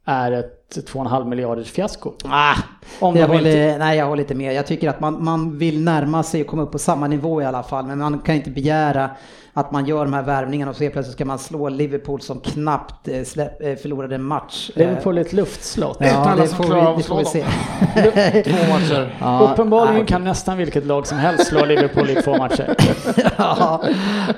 är 0.05 0.31
ett 0.31 0.60
2,5 0.79 1.25
miljarders 1.27 1.71
fiasko. 1.71 2.11
Ah, 2.23 2.55
Om 2.99 3.15
jag 3.15 3.27
håller, 3.27 3.79
nej, 3.79 3.97
jag 3.97 4.05
håller 4.05 4.23
lite 4.23 4.35
med. 4.35 4.53
Jag 4.53 4.67
tycker 4.67 4.89
att 4.89 4.99
man, 4.99 5.23
man 5.23 5.57
vill 5.57 5.83
närma 5.83 6.23
sig 6.23 6.41
och 6.41 6.47
komma 6.47 6.61
upp 6.61 6.71
på 6.71 6.79
samma 6.79 7.07
nivå 7.07 7.41
i 7.41 7.45
alla 7.45 7.63
fall. 7.63 7.85
Men 7.85 7.99
man 7.99 8.19
kan 8.19 8.35
inte 8.35 8.49
begära 8.49 9.09
att 9.53 9.71
man 9.71 9.85
gör 9.85 10.05
de 10.05 10.13
här 10.13 10.23
värvningarna 10.23 10.69
och 10.69 10.77
så 10.77 10.89
plötsligt 10.89 11.15
ska 11.15 11.25
man 11.25 11.39
slå 11.39 11.69
Liverpool 11.69 12.21
som 12.21 12.39
knappt 12.39 13.07
eh, 13.07 13.23
släpp, 13.23 13.61
eh, 13.61 13.75
förlorade 13.75 14.15
en 14.15 14.23
match. 14.23 14.71
Liverpool 14.75 15.17
är 15.17 15.21
ett 15.21 15.33
luftslott. 15.33 15.99
Det 15.99 16.05
är 16.05 16.09
inte 16.09 16.21
Ja, 16.21 16.29
alla 16.29 16.41
det 16.41 16.47
får 16.47 16.63
vi, 16.63 16.97
det 16.97 17.03
får 17.03 17.17
vi 17.17 17.25
se. 17.25 17.43
Två 18.43 18.73
matcher. 18.73 19.15
Ja, 19.19 19.49
Uppenbarligen 19.53 19.95
nej. 19.97 20.05
kan 20.05 20.23
nästan 20.23 20.57
vilket 20.57 20.85
lag 20.85 21.07
som 21.07 21.17
helst 21.17 21.47
slå 21.47 21.65
Liverpool 21.65 22.09
i 22.09 22.15
två 22.15 22.37
matcher. 22.37 22.75
ja, 23.37 23.83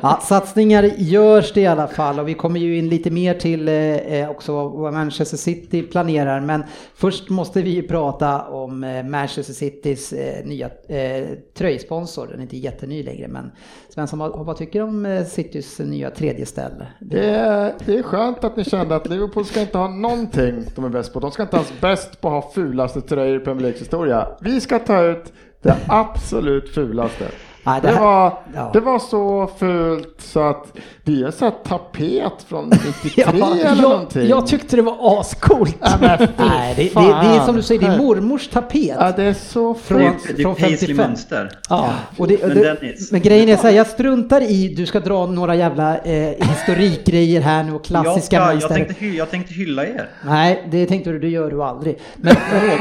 ja, 0.01 0.19
satsningar 0.23 0.83
görs 0.97 1.53
det 1.53 1.61
i 1.61 1.67
alla 1.67 1.87
fall 1.87 2.19
och 2.19 2.27
vi 2.27 2.33
kommer 2.33 2.59
ju 2.59 2.77
in 2.77 2.89
lite 2.89 3.09
mer 3.11 3.33
till 3.33 3.67
eh, 3.67 3.73
eh, 3.75 4.29
också 4.29 4.67
vad 4.69 4.93
Manchester 4.93 5.37
City 5.37 5.81
planerar. 5.81 6.22
Men 6.25 6.63
först 6.95 7.29
måste 7.29 7.61
vi 7.61 7.69
ju 7.69 7.87
prata 7.87 8.41
om 8.41 8.83
eh, 8.83 9.03
Manchester 9.03 9.53
Citys 9.53 10.13
eh, 10.13 10.45
nya 10.45 10.69
eh, 10.87 11.27
tröjsponsor. 11.53 12.27
Den 12.27 12.37
är 12.37 12.41
inte 12.41 12.57
jätteny 12.57 13.03
längre 13.03 13.27
men 13.27 13.51
Svensson, 13.89 14.19
vad, 14.19 14.45
vad 14.45 14.57
tycker 14.57 14.79
du 14.79 14.85
om 14.85 15.05
eh, 15.05 15.25
Citys 15.25 15.79
nya 15.79 16.09
tredje 16.09 16.45
ställe? 16.45 16.87
Det 16.99 17.29
är, 17.29 17.73
det 17.85 17.97
är 17.97 18.03
skönt 18.03 18.43
att 18.43 18.57
ni 18.57 18.63
kände 18.63 18.95
att 18.95 19.09
Liverpool 19.09 19.45
ska 19.45 19.61
inte 19.61 19.77
ha 19.77 19.87
någonting 19.87 20.63
de 20.75 20.85
är 20.85 20.89
bäst 20.89 21.13
på. 21.13 21.19
De 21.19 21.31
ska 21.31 21.43
inte 21.43 21.55
ens 21.55 21.81
bäst 21.81 22.21
på 22.21 22.27
att 22.27 22.43
ha 22.43 22.51
fulaste 22.51 23.01
tröjor 23.01 23.41
i 23.41 23.43
Premier 23.43 23.61
Leagues 23.61 23.81
historia. 23.81 24.27
Vi 24.41 24.61
ska 24.61 24.79
ta 24.79 25.03
ut 25.03 25.33
det 25.61 25.75
absolut 25.87 26.69
fulaste. 26.69 27.25
Nej, 27.65 27.81
det 27.81 27.87
Det 27.87 27.93
här- 27.93 28.01
var, 28.03 28.39
ja. 28.55 28.69
det 28.73 28.79
var 28.79 28.99
så 28.99 29.49
fult 29.59 30.15
så 30.21 30.39
att 30.39 30.67
det 31.03 31.21
är 31.21 31.25
en 31.25 31.31
sån 31.31 31.47
här 31.47 31.55
tapet 31.63 32.43
från 32.47 32.69
93 33.03 33.23
eller 33.23 33.65
jag, 33.65 33.77
någonting. 33.81 34.27
jag 34.27 34.47
tyckte 34.47 34.75
det 34.75 34.81
var 34.81 35.19
ascoolt. 35.19 35.75
Ja, 35.81 35.89
men 36.01 36.27
Nej, 36.37 36.73
det, 36.77 36.83
det, 36.93 37.01
det 37.01 37.35
är 37.35 37.45
som 37.45 37.55
du 37.55 37.61
säger, 37.61 37.81
det 37.81 37.87
är 37.87 37.97
mormors 37.97 38.47
tapet. 38.47 38.95
Ja, 38.99 39.11
det 39.15 39.23
är 39.23 39.33
så 39.33 39.73
fult. 39.73 39.99
det 40.27 40.33
är 40.33 40.43
från 40.43 40.55
Paisley 40.55 40.77
55. 40.77 40.97
mönster. 41.07 41.49
Ja, 41.69 41.89
och 42.17 42.27
det, 42.27 42.47
Men 42.47 42.55
det, 42.57 43.11
men 43.11 43.21
grejen 43.21 43.49
är 43.49 43.57
så 43.57 43.67
här, 43.67 43.73
jag 43.75 43.87
struntar 43.87 44.41
i, 44.41 44.67
du 44.77 44.85
ska 44.85 44.99
dra 44.99 45.25
några 45.25 45.55
jävla 45.55 45.97
eh, 45.97 46.33
historikgrejer 46.49 47.41
här 47.41 47.63
nu 47.63 47.73
och 47.73 47.83
klassiska 47.85 48.35
jag, 48.35 48.43
ska, 48.45 48.51
mönster. 48.53 48.77
jag, 48.77 48.87
tänkte, 48.87 49.05
jag 49.05 49.29
tänkte 49.31 49.53
hylla 49.53 49.85
er. 49.85 50.09
Nej, 50.25 50.67
det 50.71 50.85
tänkte 50.85 51.09
du, 51.11 51.19
det 51.19 51.27
gör 51.29 51.51
du 51.51 51.63
aldrig. 51.63 51.99
Men, 52.15 52.35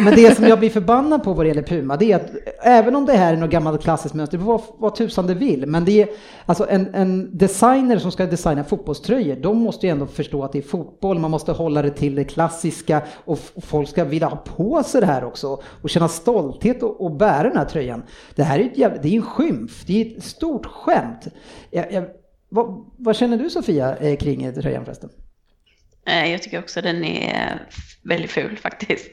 men 0.04 0.14
det 0.14 0.36
som 0.36 0.46
jag 0.46 0.58
blir 0.58 0.70
förbannad 0.70 1.24
på 1.24 1.32
vad 1.32 1.44
det 1.44 1.48
gäller 1.48 1.62
Puma, 1.62 1.96
det 1.96 2.12
är 2.12 2.16
att 2.16 2.30
även 2.62 2.96
om 2.96 3.06
det 3.06 3.12
här 3.12 3.32
är 3.32 3.36
något 3.36 3.50
gammalt 3.50 3.82
klassiskt 3.82 4.14
mönster, 4.14 4.38
vad, 4.78 4.94
tusan 4.94 5.26
det 5.26 5.34
vill, 5.34 5.66
men 5.66 5.84
det 5.84 6.02
är 6.02 6.08
alltså 6.46 6.66
en, 6.68 6.94
en 6.94 7.38
designer 7.38 7.98
som 7.98 8.12
ska 8.12 8.26
designa 8.26 8.64
fotbollströjor, 8.64 9.36
de 9.36 9.58
måste 9.58 9.86
ju 9.86 9.90
ändå 9.90 10.06
förstå 10.06 10.44
att 10.44 10.52
det 10.52 10.58
är 10.58 10.62
fotboll, 10.62 11.18
man 11.18 11.30
måste 11.30 11.52
hålla 11.52 11.82
det 11.82 11.90
till 11.90 12.14
det 12.14 12.24
klassiska 12.24 13.02
och 13.24 13.38
folk 13.62 13.88
ska 13.88 14.04
vilja 14.04 14.28
ha 14.28 14.36
på 14.36 14.82
sig 14.82 15.00
det 15.00 15.06
här 15.06 15.24
också 15.24 15.62
och 15.82 15.90
känna 15.90 16.08
stolthet 16.08 16.82
och, 16.82 17.00
och 17.04 17.16
bära 17.16 17.48
den 17.48 17.56
här 17.56 17.64
tröjan. 17.64 18.02
Det 18.34 18.42
här 18.42 18.58
är 18.58 18.62
ju 18.62 18.70
ett 18.70 18.78
jävla, 18.78 19.02
det 19.02 19.08
är 19.08 19.16
en 19.16 19.22
skymf, 19.22 19.84
det 19.86 20.02
är 20.02 20.16
ett 20.16 20.24
stort 20.24 20.66
skämt. 20.66 21.28
Jag, 21.70 21.92
jag, 21.92 22.04
vad, 22.48 22.84
vad 22.98 23.16
känner 23.16 23.36
du 23.36 23.50
Sofia 23.50 23.96
eh, 23.96 24.16
kring 24.16 24.42
eh, 24.42 24.54
tröjan 24.54 24.84
förresten? 24.84 25.10
Eh, 26.06 26.30
Jag 26.32 26.42
tycker 26.42 26.58
också 26.58 26.80
den 26.82 27.04
är 27.04 27.58
väldigt 28.04 28.30
ful 28.30 28.56
faktiskt. 28.62 29.10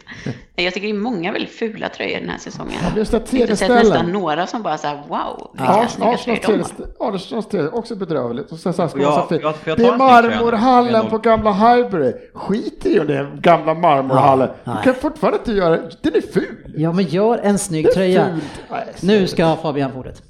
Jag 0.56 0.74
tycker 0.74 0.88
det 0.88 0.94
är 0.94 1.00
många 1.00 1.32
väldigt 1.32 1.52
fula 1.56 1.90
tröjor 1.90 2.20
den 2.20 2.30
här 2.30 2.38
säsongen. 2.38 2.74
just 2.96 3.12
det, 3.12 3.18
Jag 3.32 3.38
har 3.38 3.42
inte 3.42 3.56
sett 3.56 3.68
tredje 3.68 3.74
nästan 3.74 3.96
ställen. 3.96 4.12
några 4.12 4.48
som 4.48 4.62
bara 4.64 4.78
såhär 4.78 4.96
wow, 5.08 5.50
vilka 5.54 5.66
Ja, 5.66 5.88
snygga 5.88 6.12
Arsenals 6.12 6.24
tröjor 6.24 6.58
de 6.58 6.64
tredje, 6.64 6.94
har. 7.00 7.16
Arsenals 7.16 7.48
tredje, 7.48 7.70
också 7.70 7.96
bedrövligt. 7.96 8.52
Och 8.52 8.60
sen 8.60 8.74
så 8.74 8.82
här 8.82 8.90
ska 8.90 9.00
Ja, 9.00 9.06
man 9.06 9.12
vara 9.16 9.22
så 9.24 9.28
fin. 9.30 9.40
jag- 9.42 9.56
får 9.56 9.70
jag 9.70 9.78
Det 9.78 9.86
är 9.86 9.98
marmorhallen 9.98 11.10
på 11.10 11.18
gamla 11.18 11.54
Highbury. 11.54 12.14
Skit 12.34 12.86
i 12.86 13.00
om 13.00 13.08
det 13.08 13.18
är 13.18 13.36
gamla 13.42 13.74
marmorhallen. 13.74 14.50
Ja, 14.64 14.72
du 14.78 14.84
kan 14.84 15.02
fortfarande 15.02 15.40
inte 15.40 15.52
göra 15.52 15.78
Den 16.02 16.16
är 16.16 16.22
ful. 16.34 16.74
Ja 16.78 16.92
men 16.92 17.06
gör 17.06 17.38
en 17.38 17.60
snygg 17.60 17.86
Det 17.86 17.92
tröja. 17.94 18.40
Nej, 18.72 18.84
Nu 19.02 19.28
ska 19.28 19.56
Fabian 19.56 19.92
få 19.92 20.00
ordet. 20.00 20.22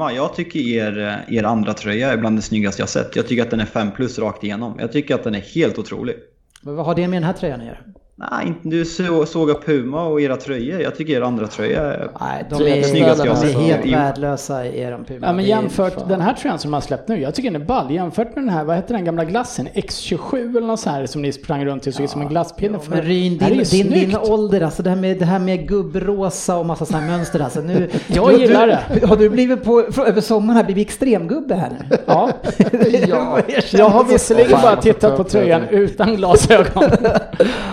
Jag 0.00 0.34
tycker 0.34 0.60
er, 0.60 0.98
eh, 0.98 1.36
er 1.36 1.44
andra 1.44 1.74
tröja 1.74 2.12
är 2.12 2.16
bland 2.16 2.38
det 2.38 2.42
snyggaste 2.42 2.82
jag 2.82 2.88
sett. 2.88 3.16
Jag 3.16 3.28
tycker 3.28 3.42
att 3.42 3.50
den 3.50 3.60
är 3.60 3.66
5 3.66 3.90
plus 3.90 4.18
rakt 4.18 4.44
igenom. 4.44 4.76
Jag 4.78 4.92
tycker 4.92 5.14
att 5.14 5.24
den 5.24 5.34
är 5.34 5.40
helt 5.40 5.78
otrolig. 5.78 6.16
Men 6.62 6.76
vad 6.76 6.86
har 6.86 6.94
det 6.94 7.08
med 7.08 7.16
den 7.16 7.24
här 7.24 7.32
tröjan 7.32 7.60
att 7.60 7.66
göra? 7.66 7.78
Nej, 8.16 8.46
inte 8.46 8.68
du 8.68 8.84
så, 8.84 9.26
sågar 9.26 9.54
Puma 9.54 10.04
och 10.04 10.20
era 10.20 10.36
tröjor. 10.36 10.80
Jag 10.80 10.96
tycker 10.96 11.16
er 11.16 11.20
andra 11.20 11.46
tröja 11.46 11.80
är... 11.82 12.10
Nej, 12.20 12.44
de 12.50 12.54
är, 12.66 12.82
snyggaste 12.82 13.22
de 13.22 13.28
jag 13.28 13.36
är 13.36 13.40
sett. 13.48 13.56
helt 13.56 13.86
värdelösa 13.92 14.66
i 14.66 14.80
eran 14.80 15.04
Puma. 15.04 15.26
Ja 15.26 15.32
men 15.32 15.36
Det 15.44 15.48
jämfört 15.50 15.94
fan. 15.94 16.08
den 16.08 16.20
här 16.20 16.34
tröjan 16.34 16.58
som 16.58 16.72
har 16.72 16.80
släppt 16.80 17.08
nu, 17.08 17.20
jag 17.20 17.34
tycker 17.34 17.50
den 17.50 17.62
är 17.62 17.66
ball. 17.66 17.90
Jämfört 17.90 18.34
med 18.34 18.44
den 18.44 18.48
här, 18.48 18.64
vad 18.64 18.76
heter 18.76 18.94
den 18.94 19.04
gamla 19.04 19.24
glassen? 19.24 19.68
X27 19.74 20.50
eller 20.56 20.66
något 20.66 20.80
så 20.80 20.90
här 20.90 21.06
som 21.06 21.22
ni 21.22 21.32
sprang 21.32 21.64
runt 21.64 21.86
i 21.86 21.90
och 21.90 21.94
såg 21.94 22.04
ut 22.04 22.10
som 22.10 22.20
en 22.20 22.28
glasspinne. 22.28 22.78
Ja, 22.82 22.88
men 22.90 23.02
Ryn, 23.02 23.38
Det 23.38 23.44
din, 23.46 23.64
din, 23.64 23.90
din 23.90 24.16
ålder, 24.16 24.60
alltså 24.60 24.82
det 24.82 24.90
här 24.90 24.96
med, 24.96 25.18
det 25.18 25.24
här 25.24 25.38
med 25.38 25.68
gubbrosa 25.68 26.56
och 26.56 26.66
massa 26.66 26.84
sådana 26.86 27.06
här 27.06 27.16
mönster 27.16 27.40
alltså. 27.40 27.60
Nu, 27.60 27.90
Jag 28.06 28.28
du, 28.34 28.40
gillar 28.40 28.80
du, 29.00 29.06
Har 29.06 29.16
du 29.16 29.30
blivit 29.30 29.64
på, 29.64 29.84
för, 29.92 30.04
över 30.06 30.20
sommaren 30.20 30.56
här 30.56 30.64
blivit 30.64 30.88
extremgubbe 30.88 31.54
här 31.54 31.70
nu? 31.70 31.96
Ja, 32.06 32.30
Ja. 33.08 33.40
jag 33.72 33.88
har 33.88 34.04
visserligen 34.04 34.58
bara 34.62 34.76
tittat 34.76 35.16
på 35.16 35.22
det. 35.22 35.28
tröjan 35.28 35.62
utan 35.70 36.16
glasögon. 36.16 36.84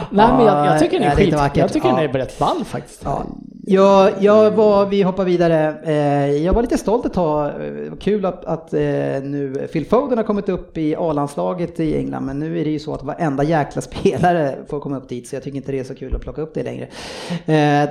Nej 0.10 0.31
men 0.38 0.46
jag, 0.46 0.66
jag 0.68 0.80
tycker 0.80 1.00
den 1.00 1.08
är 1.08 1.12
är 1.12 1.16
skit. 1.16 1.34
vackert. 1.34 1.58
Jag 1.58 1.74
tycker 1.74 1.88
den 1.88 1.98
Ja. 1.98 2.04
är 2.04 2.08
rätt 2.14 2.40
ball 2.40 2.64
faktiskt. 2.66 3.02
Ja. 3.06 3.24
Jag, 3.66 4.12
jag 4.20 4.52
var, 4.52 4.86
vi 4.86 5.02
hoppar 5.02 5.26
vidare. 5.26 5.76
Eh, 5.84 6.32
jag 6.44 6.54
var 6.54 6.62
lite 6.62 6.78
stolt 6.78 7.06
ett 7.06 7.14
tag. 7.14 7.48
Eh, 7.48 7.94
kul 8.00 8.26
att, 8.26 8.46
att 8.46 8.74
eh, 8.74 8.80
nu 9.24 9.68
Phil 9.74 9.86
Foden 9.86 10.18
har 10.18 10.26
kommit 10.26 10.50
upp 10.50 10.78
i 10.78 10.96
A-landslaget 10.96 11.80
i 11.80 11.98
England. 11.98 12.26
Men 12.26 12.40
nu 12.40 12.60
är 12.60 12.64
det 12.66 12.72
ju 12.72 12.80
så 12.80 12.94
att 12.94 13.04
varenda 13.04 13.44
jäkla 13.44 13.82
spelare 13.92 14.56
får 14.70 14.80
komma 14.80 14.98
upp 14.98 15.10
dit. 15.10 15.28
Så 15.28 15.36
jag 15.36 15.44
tycker 15.44 15.58
inte 15.58 15.72
det 15.72 15.80
är 15.80 15.84
så 15.84 15.96
kul 15.96 16.16
att 16.16 16.22
plocka 16.22 16.42
upp 16.42 16.54
det 16.54 16.64
längre. 16.64 16.88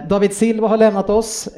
David 0.09 0.33
Silva 0.33 0.69
har 0.69 0.77
lämnat 0.77 1.11
oss 1.11 1.49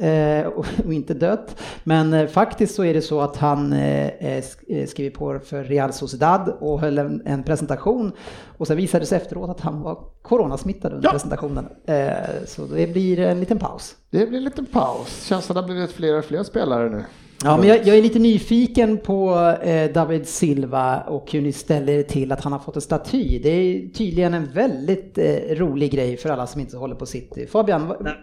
och, 0.55 0.93
inte 0.93 1.13
dött. 1.13 1.55
Men 1.83 2.27
faktiskt 2.27 2.75
så 2.75 2.83
är 2.85 2.93
det 2.93 3.01
så 3.01 3.21
att 3.21 3.37
han 3.37 3.73
sk- 3.73 4.85
skriver 4.85 5.11
på 5.11 5.39
för 5.45 5.63
Real 5.63 5.93
Sociedad 5.93 6.53
och 6.59 6.79
höll 6.79 6.97
en, 6.97 7.21
en 7.25 7.43
presentation. 7.43 8.11
Och 8.57 8.67
sen 8.67 8.77
visade 8.77 9.01
det 9.01 9.07
sig 9.07 9.17
efteråt 9.17 9.49
att 9.49 9.61
han 9.61 9.81
var 9.81 9.97
coronasmittad 10.21 10.93
under 10.93 11.07
Ja. 11.07 11.11
presentationen. 11.11 11.65
Eh, 11.85 12.07
så 12.45 12.65
det 12.65 12.87
blir 12.93 13.19
en 13.19 13.39
liten 13.39 13.59
paus. 13.59 13.95
Det 14.09 14.25
blir 14.25 14.37
en 14.37 14.43
liten 14.43 14.65
paus. 14.65 15.25
Känns 15.25 15.45
som 15.45 15.53
det 15.53 15.59
har 15.61 15.67
blivit 15.67 15.91
fler 15.91 16.17
och 16.19 16.25
fler 16.25 16.43
spelare 16.43 16.89
nu. 16.89 17.03
Ja, 17.43 17.57
men 17.57 17.67
jag, 17.67 17.87
jag 17.87 17.97
är 17.97 18.01
lite 18.01 18.19
nyfiken 18.19 18.97
på 18.97 19.35
eh, 19.63 19.91
David 19.91 20.27
Silva 20.27 21.01
och 21.01 21.31
hur 21.31 21.41
ni 21.41 21.51
ställer 21.51 21.93
er 21.93 22.03
till 22.03 22.31
att 22.31 22.41
han 22.43 22.51
har 22.53 22.59
fått 22.59 22.75
en 22.75 22.81
staty. 22.81 23.39
Det 23.43 23.49
är 23.49 23.87
tydligen 23.93 24.33
en 24.33 24.51
väldigt 24.53 25.17
eh, 25.17 25.55
rolig 25.55 25.91
grej 25.91 26.17
för 26.17 26.29
alla 26.29 26.47
som 26.47 26.61
inte 26.61 26.77
håller 26.77 26.95
på 26.95 27.05
City. 27.05 27.47
Fabian, 27.47 27.93
Nej. 27.99 28.13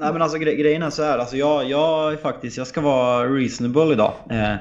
Nej 0.00 0.12
men 0.12 0.22
alltså 0.22 0.38
gre 0.38 0.54
grejen 0.54 0.82
är 0.82 0.90
så 0.90 1.02
här, 1.02 1.18
alltså 1.18 1.36
jag, 1.36 1.70
jag 1.70 2.20
faktiskt, 2.20 2.56
jag 2.56 2.66
ska 2.66 2.80
vara 2.80 3.26
reasonable 3.26 3.92
idag. 3.92 4.12
Eh, 4.30 4.54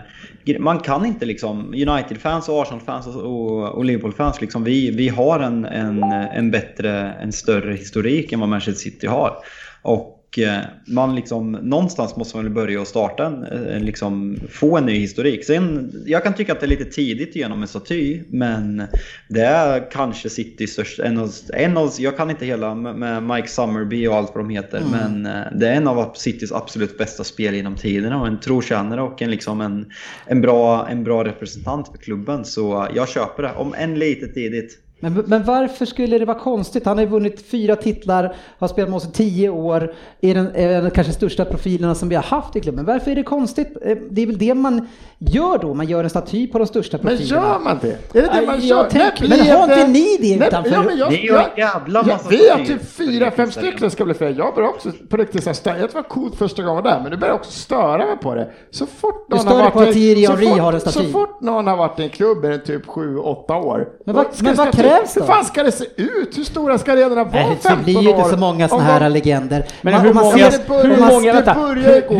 man 0.59 0.79
kan 0.79 1.05
inte 1.05 1.25
liksom, 1.25 1.73
United-fans 1.73 2.49
och 2.49 2.61
Arsenal-fans 2.61 3.07
och, 3.07 3.69
och 3.69 3.85
Liverpool-fans 3.85 4.41
liksom, 4.41 4.63
vi, 4.63 4.91
vi 4.91 5.07
har 5.09 5.39
en, 5.39 5.65
en, 5.65 6.03
en 6.03 6.51
bättre, 6.51 7.13
en 7.21 7.31
större 7.31 7.73
historik 7.73 8.31
än 8.31 8.39
vad 8.39 8.49
Manchester 8.49 8.81
City 8.81 9.07
har. 9.07 9.37
Och 9.81 10.18
eh, 10.37 10.59
man 10.87 11.15
liksom, 11.15 11.51
någonstans 11.51 12.15
måste 12.15 12.37
man 12.37 12.53
börja 12.53 12.81
och 12.81 12.87
starta 12.87 13.25
en, 13.25 13.43
en 13.43 13.85
liksom, 13.85 14.39
få 14.49 14.77
en 14.77 14.85
ny 14.85 14.99
historik. 14.99 15.45
Sen, 15.45 15.91
jag 16.05 16.23
kan 16.23 16.33
tycka 16.33 16.53
att 16.53 16.59
det 16.59 16.65
är 16.65 16.69
lite 16.69 16.85
tidigt 16.85 17.35
genom 17.35 17.61
en 17.61 17.67
staty, 17.67 18.21
men 18.29 18.83
det 19.27 19.41
är 19.41 19.91
kanske 19.91 20.29
Citys 20.29 20.73
största, 20.73 21.03
en 21.03 21.17
av, 21.17 21.31
en 21.53 21.77
av, 21.77 21.93
jag 21.99 22.17
kan 22.17 22.29
inte 22.29 22.45
hela 22.45 22.75
med, 22.75 23.23
Mike 23.23 23.47
Summerby 23.47 24.07
och 24.07 24.15
allt 24.15 24.31
vad 24.35 24.43
de 24.43 24.49
heter, 24.49 24.83
men 24.91 25.25
eh, 25.25 25.41
det 25.55 25.69
är 25.69 25.73
en 25.73 25.87
av 25.87 26.13
Citys 26.15 26.51
absolut 26.51 26.97
bästa 26.97 27.23
spel 27.23 27.55
genom 27.55 27.75
tiderna 27.75 28.21
och 28.21 28.27
en 28.27 28.39
trotjänare 28.39 29.01
och 29.01 29.21
en, 29.21 29.31
liksom 29.31 29.61
en, 29.61 29.91
en, 30.25 30.41
bra, 30.41 30.87
en 30.89 31.03
bra 31.03 31.23
representant 31.23 31.87
för 31.87 31.97
klubben. 31.97 32.45
Så 32.45 32.87
jag 32.95 33.09
köper 33.09 33.43
det, 33.43 33.53
om 33.53 33.73
än 33.77 33.99
lite 33.99 34.27
tidigt. 34.27 34.79
Men, 34.99 35.13
men 35.13 35.43
varför 35.43 35.85
skulle 35.85 36.17
det 36.17 36.25
vara 36.25 36.39
konstigt? 36.39 36.85
Han 36.85 36.97
har 36.97 37.03
ju 37.05 37.09
vunnit 37.09 37.45
fyra 37.51 37.75
titlar, 37.75 38.35
har 38.59 38.67
spelat 38.67 38.89
med 38.89 38.97
oss 38.97 39.05
i 39.07 39.11
tio 39.11 39.49
år, 39.49 39.93
är 40.21 40.35
den, 40.35 40.51
är 40.55 40.81
den 40.81 40.91
kanske 40.91 41.13
största 41.13 41.45
profilerna 41.45 41.95
som 41.95 42.09
vi 42.09 42.15
har 42.15 42.23
haft 42.23 42.55
i 42.55 42.59
klubben. 42.59 42.85
Varför 42.85 43.11
är 43.11 43.15
det 43.15 43.23
konstigt? 43.23 43.77
Eh, 43.81 43.97
Det 44.11 44.21
är 44.21 44.25
väl 44.25 44.37
det 44.37 44.53
man 44.53 44.87
gör 45.17 45.57
då, 45.57 45.73
man 45.73 45.85
gör 45.87 46.03
en 46.03 46.09
staty 46.09 46.47
på 46.47 46.57
de 46.59 46.67
största 46.67 46.97
Men 47.01 47.17
profilerna. 47.17 47.47
gör 47.47 47.59
man 47.59 47.79
det? 47.81 48.17
Är 48.17 48.21
det 48.21 48.29
det 48.41 48.45
man 48.47 48.55
jag 48.55 48.63
gör? 48.63 48.89
tänker- 48.89 49.27
När 49.27 49.37
Men 49.37 49.47
har 49.47 49.63
inte 49.63 49.87
ni 49.87 50.17
det 50.19 50.37
Nej, 50.39 50.47
utanför? 50.47 50.71
Ja, 50.71 50.83
men 50.83 50.97
jag, 50.97 51.13
gör 51.13 51.37
en 51.39 51.45
jävla 51.57 52.03
massa 52.03 52.29
Vi 52.29 52.49
har 52.49 52.57
statyer 52.57 52.65
typ 52.77 52.91
fyra, 52.91 53.31
fem 53.31 53.51
stycken 53.51 53.91
ska 53.91 54.05
bli 54.05 54.13
fler. 54.13 54.35
Jag 54.37 54.55
börjar 54.55 54.69
också 54.69 54.89
på 55.09 55.17
riktigt 55.17 55.43
så 55.43 55.49
här, 55.49 55.53
störa. 55.53 55.79
Jag 55.79 55.91
tror 55.91 56.01
det 56.01 56.07
var 56.07 56.15
coolt 56.15 56.35
första 56.35 56.63
gången 56.63 56.83
jag 56.85 56.93
där, 56.93 57.01
men 57.01 57.11
nu 57.11 57.17
börjar 57.17 57.33
jag 57.33 57.39
också 57.39 57.51
störa 57.51 57.97
mig 58.05 58.17
på 58.21 58.35
det. 58.35 58.49
Så 58.71 58.85
fort 58.85 59.29
någon 59.29 59.47
har 59.47 59.71
varit 59.71 59.89
att 59.89 59.95
i- 59.95 60.25
så 60.25 60.37
fort- 60.37 60.59
har 60.59 60.73
en 60.73 60.79
staty. 60.79 60.99
Så 61.05 61.11
fort 61.11 61.41
någon 61.41 61.67
har 61.67 61.77
varit 61.77 61.99
i 61.99 62.03
en 62.03 62.09
klubb 62.09 62.45
i 62.45 62.59
typ 62.65 62.87
sju, 62.87 63.17
åtta 63.17 63.55
år. 63.55 63.87
Men 64.05 64.15
vad- 64.15 64.25
men 64.41 64.55
vad 64.55 64.67
staty- 64.67 64.71
krävs 64.97 65.13
då? 65.13 65.19
Hur 65.21 65.27
fan 65.27 65.45
ska 65.45 65.63
det 65.63 65.71
se 65.71 65.85
ut? 65.95 66.37
Hur 66.37 66.43
stora 66.43 66.77
ska 66.77 66.91
arenorna 66.91 67.23
vara? 67.23 67.33
Nej, 67.33 67.49
det 67.61 67.67
15 67.69 67.83
blir 67.83 68.01
ju 68.01 68.09
inte 68.09 68.29
så 68.29 68.37
många 68.37 68.67
sådana 68.69 68.83
här 68.85 68.99
de- 68.99 69.09
legender. 69.09 69.65
Men 69.81 69.93
Man- 69.93 70.01
hur 70.01 70.13
man 70.13 70.23
många, 70.23 70.35
hur 70.83 70.97
många, 71.11 71.33
vänta, 71.33 71.53
hur, 71.53 71.75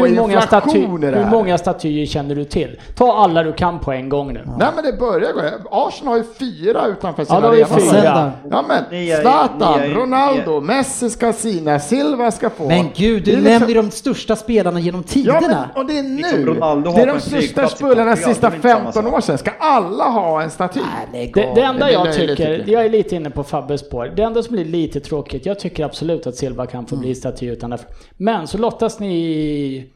hur, 0.08 0.16
många 0.16 0.42
staty, 0.42 0.80
hur 0.80 1.26
många 1.32 1.58
statyer 1.58 2.06
känner 2.06 2.36
du 2.36 2.46
till? 2.46 2.80
Ta 2.96 3.14
alla 3.24 3.44
du 3.44 3.54
kan 3.54 3.80
på 3.80 3.92
en 3.92 4.10
gång 4.10 4.34
nu. 4.34 4.42
Nej 4.58 4.68
men 4.76 4.84
det 4.86 4.94
börjar 5.00 5.34
gå. 5.34 5.42
Arsenal 5.72 6.12
har 6.14 6.18
ju 6.18 6.24
fyra 6.40 6.86
utanför 6.88 7.22
Ja, 7.22 7.26
sina 7.26 7.40
de 7.42 7.48
har 7.48 7.56
ju 7.56 7.64
arenor. 7.64 7.80
Sen 7.80 8.02
fyra. 8.02 8.32
då? 8.44 8.50
Ja 8.52 8.64
men 8.68 9.18
Zlatan, 9.22 9.80
Ronaldo, 9.94 10.62
Messi 10.62 11.10
ska 11.10 11.34
sina, 11.34 11.80
Silva 11.80 12.32
ska 12.32 12.50
få. 12.50 12.68
Men 12.68 12.90
gud, 12.96 13.24
du 13.24 13.32
är 13.32 13.36
nämner 13.36 13.50
liksom- 13.52 13.68
ju 13.70 13.74
de 13.74 13.92
största 13.92 14.36
spelarna 14.36 14.80
genom 14.80 15.04
Ja, 15.08 15.14
tiderna. 15.14 15.40
men, 15.42 15.82
och 15.84 15.86
det 15.86 15.98
är 16.00 16.04
nu. 16.04 16.46
Liksom 16.46 16.84
det 16.96 17.02
är 17.02 17.06
de 17.08 17.20
största 17.20 17.68
spelarna 17.68 18.16
sista 18.16 18.50
det 18.50 18.54
är 18.54 18.56
inte 18.56 18.70
samma 18.70 18.82
15 18.84 19.04
sak. 19.04 19.14
år 19.14 19.22
sedan. 19.22 19.38
Ska 19.38 19.52
alla 19.60 20.04
ha 20.04 20.42
en 20.42 20.50
staty? 20.50 20.80
Det, 21.12 21.62
enda 21.62 21.86
Det 21.86 21.92
jag 21.92 22.14
tycker, 22.14 22.59
jag. 22.68 22.86
är 22.86 22.90
lite 22.90 23.16
inne 23.16 23.30
på 23.30 23.44
Fabbes 23.44 23.82
spår, 23.82 24.14
det 24.16 24.24
enda 24.24 24.44
som 24.44 24.56
blir 24.56 24.66
lite 24.66 25.00
tråkigt, 25.00 25.46
jag 25.46 25.60
tycker 25.60 25.86
absolut 25.86 26.28
att 26.28 26.36
Silva 26.36 26.66
kan 26.66 26.86
få 26.86 26.96
bli 26.96 27.16
staty 27.16 27.46
utan 27.46 27.70
därför. 27.70 27.88
Men 28.18 28.48
så 28.48 28.58
lottas 28.58 29.00
ni 29.00 29.94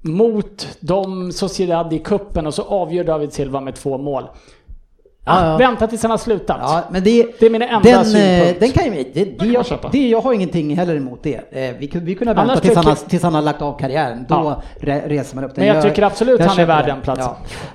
mot 0.00 0.78
de 0.80 1.32
Sociedad 1.32 1.92
i 1.92 1.98
kuppen 1.98 2.46
och 2.46 2.54
så 2.54 2.62
avgör 2.62 3.04
David 3.04 3.32
Silva 3.32 3.60
med 3.60 3.74
två 3.74 3.98
mål. 3.98 4.24
Ja, 5.24 5.46
ja. 5.50 5.56
Vänta 5.56 5.86
tills 5.86 6.02
han 6.02 6.10
har 6.10 6.18
slutat. 6.18 6.56
Ja, 6.60 6.82
men 6.90 7.04
det, 7.04 7.26
Det 7.38 7.46
är 7.46 7.50
min 7.50 7.62
enda 7.62 7.80
den, 7.80 7.98
eh, 8.00 8.04
synpunkt. 8.04 8.60
den 8.60 8.70
kan 8.70 8.84
ju, 8.84 9.04
det, 9.14 9.24
det, 9.38 9.46
jag, 9.46 9.66
köpa. 9.66 9.88
det, 9.88 10.08
jag 10.08 10.20
har 10.20 10.32
ingenting 10.32 10.76
heller 10.76 10.96
emot 10.96 11.22
det. 11.22 11.34
Eh, 11.50 11.74
Vi, 11.78 11.86
kunde- 11.86 12.06
vi 12.06 12.14
kunde 12.14 12.34
vänta 12.34 12.56
tills 12.56 12.76
han, 12.76 12.84
har, 12.84 12.94
tills 12.94 13.22
han 13.22 13.34
har 13.34 13.42
lagt 13.42 13.62
av 13.62 13.78
karriären. 13.78 14.24
Då 14.28 14.34
Ja. 14.34 14.62
re, 14.80 15.02
reser 15.06 15.34
man 15.36 15.44
upp 15.44 15.54
den. 15.54 15.64
Men 15.66 15.74
jag 15.74 15.84
tycker 15.84 16.02
absolut 16.02 16.40
han 16.40 16.58
är 16.58 16.66
värd 16.66 16.86
den 16.86 17.00
platsen. 17.00 17.24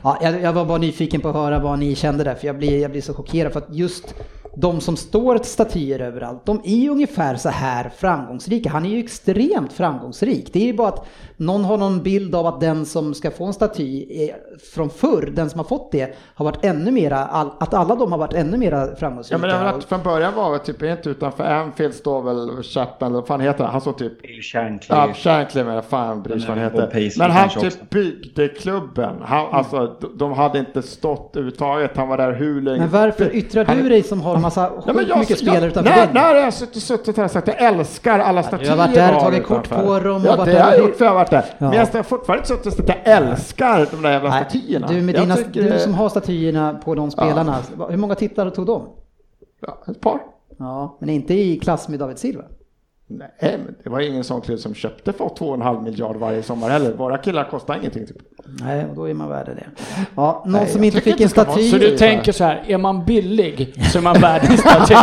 Ja. 0.03 0.17
Ja, 0.21 0.29
jag, 0.31 0.41
jag 0.41 0.53
var 0.53 0.65
bara 0.65 0.77
nyfiken 0.77 1.21
på 1.21 1.29
att 1.29 1.35
höra 1.35 1.59
vad 1.59 1.79
ni 1.79 1.95
kände 1.95 2.23
där, 2.23 2.35
för 2.35 2.47
jag 2.47 2.57
blir, 2.57 2.81
jag 2.81 2.91
blir 2.91 3.01
så 3.01 3.13
chockerad 3.13 3.51
för 3.53 3.59
att 3.59 3.67
just 3.75 4.15
de 4.56 4.82
som 4.82 4.97
står 4.97 5.38
statyer 5.43 5.99
överallt, 5.99 6.45
de 6.45 6.62
är 6.64 6.89
ungefär 6.89 7.36
så 7.36 7.49
här 7.49 7.91
framgångsrika. 7.97 8.70
Han 8.70 8.86
är 8.86 8.89
ju 8.89 8.99
extremt 8.99 9.74
framgångsrik. 9.74 10.49
Det 10.53 10.60
är 10.62 10.66
ju 10.66 10.74
bara 10.74 10.88
att 10.88 11.06
någon 11.38 11.66
har 11.66 11.78
någon 11.78 12.03
bild 12.03 12.36
av 12.36 12.45
att 12.47 12.60
den 12.62 12.86
som 12.86 13.14
ska 13.14 13.32
få 13.32 13.45
en 13.45 13.53
staty 13.53 14.06
är, 14.10 14.36
från 14.74 14.89
förr, 14.89 15.32
den 15.36 15.49
som 15.49 15.60
har 15.60 15.66
fått 15.66 15.91
det, 15.91 16.16
har 16.36 16.45
varit 16.45 16.66
ännu 16.66 16.91
mera, 16.91 17.18
att 17.20 17.74
alla 17.74 17.95
de 17.95 18.12
har 18.12 18.20
varit 18.20 18.34
ännu 18.34 18.58
mera 18.58 18.95
framgångsrika. 18.95 19.34
Ja 19.36 19.38
men 19.38 19.49
det 19.49 19.56
har 19.66 19.74
varit, 19.74 19.84
från 19.84 20.03
början 20.03 20.34
var 20.36 20.53
det 20.53 20.60
typ 20.60 20.84
inte 20.84 21.10
utanför 21.10 21.43
Anfield 21.43 21.93
står 21.93 22.22
väl 22.22 22.64
Chapman, 22.64 23.12
eller 23.12 23.20
vad 23.20 23.28
fan 23.28 23.41
heter 23.41 23.64
han? 23.64 23.72
Han 23.72 23.82
står 23.82 23.93
typ 23.93 24.22
Bill 24.22 24.41
Shankly. 24.41 24.95
Ja, 24.95 25.14
Shankly 25.14 25.64
med 25.64 25.86
fan 25.86 26.24
bryr 26.24 26.39
sig 26.39 26.47
vad 26.47 26.58
han 26.58 26.64
heter. 26.66 27.20
Men 27.20 27.32
han 27.32 27.49
typ 27.49 27.58
också. 27.66 27.78
byggde 27.91 28.47
klubben. 28.47 29.16
Han, 29.22 29.47
alltså, 29.51 29.95
de- 30.01 30.18
de 30.18 30.34
hade 30.34 30.60
inte 30.60 30.82
stått 30.82 31.30
överhuvudtaget. 31.36 31.97
Han 31.97 32.08
var 32.08 32.18
där 32.18 32.34
hur 32.34 32.62
länge. 32.62 32.80
Men 32.80 32.89
varför 32.89 33.36
yttrar 33.36 33.66
Han- 33.66 33.78
du 33.78 33.89
dig 33.89 34.03
som 34.03 34.22
har 34.22 34.38
massa 34.45 34.71
Ja, 34.85 34.93
men 34.93 35.07
jag, 35.07 35.19
mycket 35.19 35.39
spelare 35.39 35.59
jag, 35.59 35.67
utanför 35.67 35.91
när, 35.91 36.13
när 36.13 36.35
har 36.35 36.41
jag 36.41 36.53
suttit, 36.53 36.83
suttit 36.83 37.17
här 37.17 37.23
och 37.25 37.31
sagt 37.31 37.49
att 37.49 37.55
jag 37.59 37.67
älskar 37.73 38.19
alla 38.19 38.43
statyer 38.43 38.69
har 38.69 38.77
varit 38.77 38.93
där 38.93 39.09
och 39.09 39.15
jag 39.15 39.21
tagit 39.21 39.45
kort 39.45 39.69
på 39.69 39.99
dem 39.99 40.23
Ja, 40.25 40.45
det 40.45 40.59
har 40.59 40.71
jag 40.71 40.79
gjort 40.79 40.95
för 40.95 41.05
jag 41.05 41.11
har 41.11 41.15
varit 41.19 41.29
där. 41.29 41.45
Ja. 41.57 41.69
Men 41.69 41.73
jag 41.73 41.85
har 41.85 42.03
fortfarande 42.03 42.45
suttit 42.45 42.65
och 42.65 42.73
sagt 42.73 42.89
att 42.89 42.95
jag 43.05 43.15
älskar 43.17 43.87
de 43.91 44.01
där 44.01 44.11
jävla 44.11 44.29
Nej, 44.29 44.45
statyerna. 44.49 44.87
du, 44.87 45.01
med 45.01 45.15
Jag 45.15 45.23
dina, 45.23 45.35
tycker 45.35 45.71
du 45.73 45.79
som 45.79 45.93
har 45.93 46.09
statyerna 46.09 46.73
på 46.85 46.95
de 46.95 47.11
spelarna, 47.11 47.57
hur 47.89 47.97
många 47.97 48.15
tittare 48.15 48.51
tog 48.51 48.65
de? 48.65 48.87
Ja, 49.61 49.83
ett 49.87 50.01
par. 50.01 50.19
Ja, 50.57 50.97
men 50.99 51.09
inte 51.09 51.33
i 51.33 51.59
klass 51.59 51.87
med 51.87 51.99
David 51.99 52.17
Silva. 52.17 52.43
Nej, 53.08 53.30
men 53.41 53.76
det 53.84 53.89
var 53.89 53.99
ingen 53.99 54.24
sån 54.24 54.41
klubb 54.41 54.60
som 54.60 54.76
köpte 54.76 55.14
för 55.14 55.26
2,5 55.26 55.84
miljard 55.84 56.16
varje 56.16 56.43
sommar 56.43 56.70
heller. 56.70 56.93
Våra 56.93 57.18
killar 57.18 57.43
kostar 57.43 57.76
ingenting. 57.76 58.08
Typ. 58.08 58.18
Nej, 58.45 58.86
och 58.86 58.95
då 58.95 59.10
är 59.10 59.14
man 59.14 59.30
värd 59.30 59.45
det. 59.45 59.64
Ja, 60.16 60.43
någon 60.45 60.51
Nej, 60.51 60.68
som 60.68 60.84
inte 60.84 61.01
fick 61.01 61.08
inte 61.12 61.24
en 61.24 61.30
staty. 61.30 61.70
Så 61.70 61.78
du 61.78 61.97
tänker 61.97 62.32
så 62.32 62.43
här, 62.43 62.64
är 62.68 62.78
man 62.78 63.06
billig 63.06 63.84
så 63.91 63.97
är 63.97 64.01
man 64.01 64.22
värd 64.22 64.41
en 64.49 64.58
staty. 64.58 64.95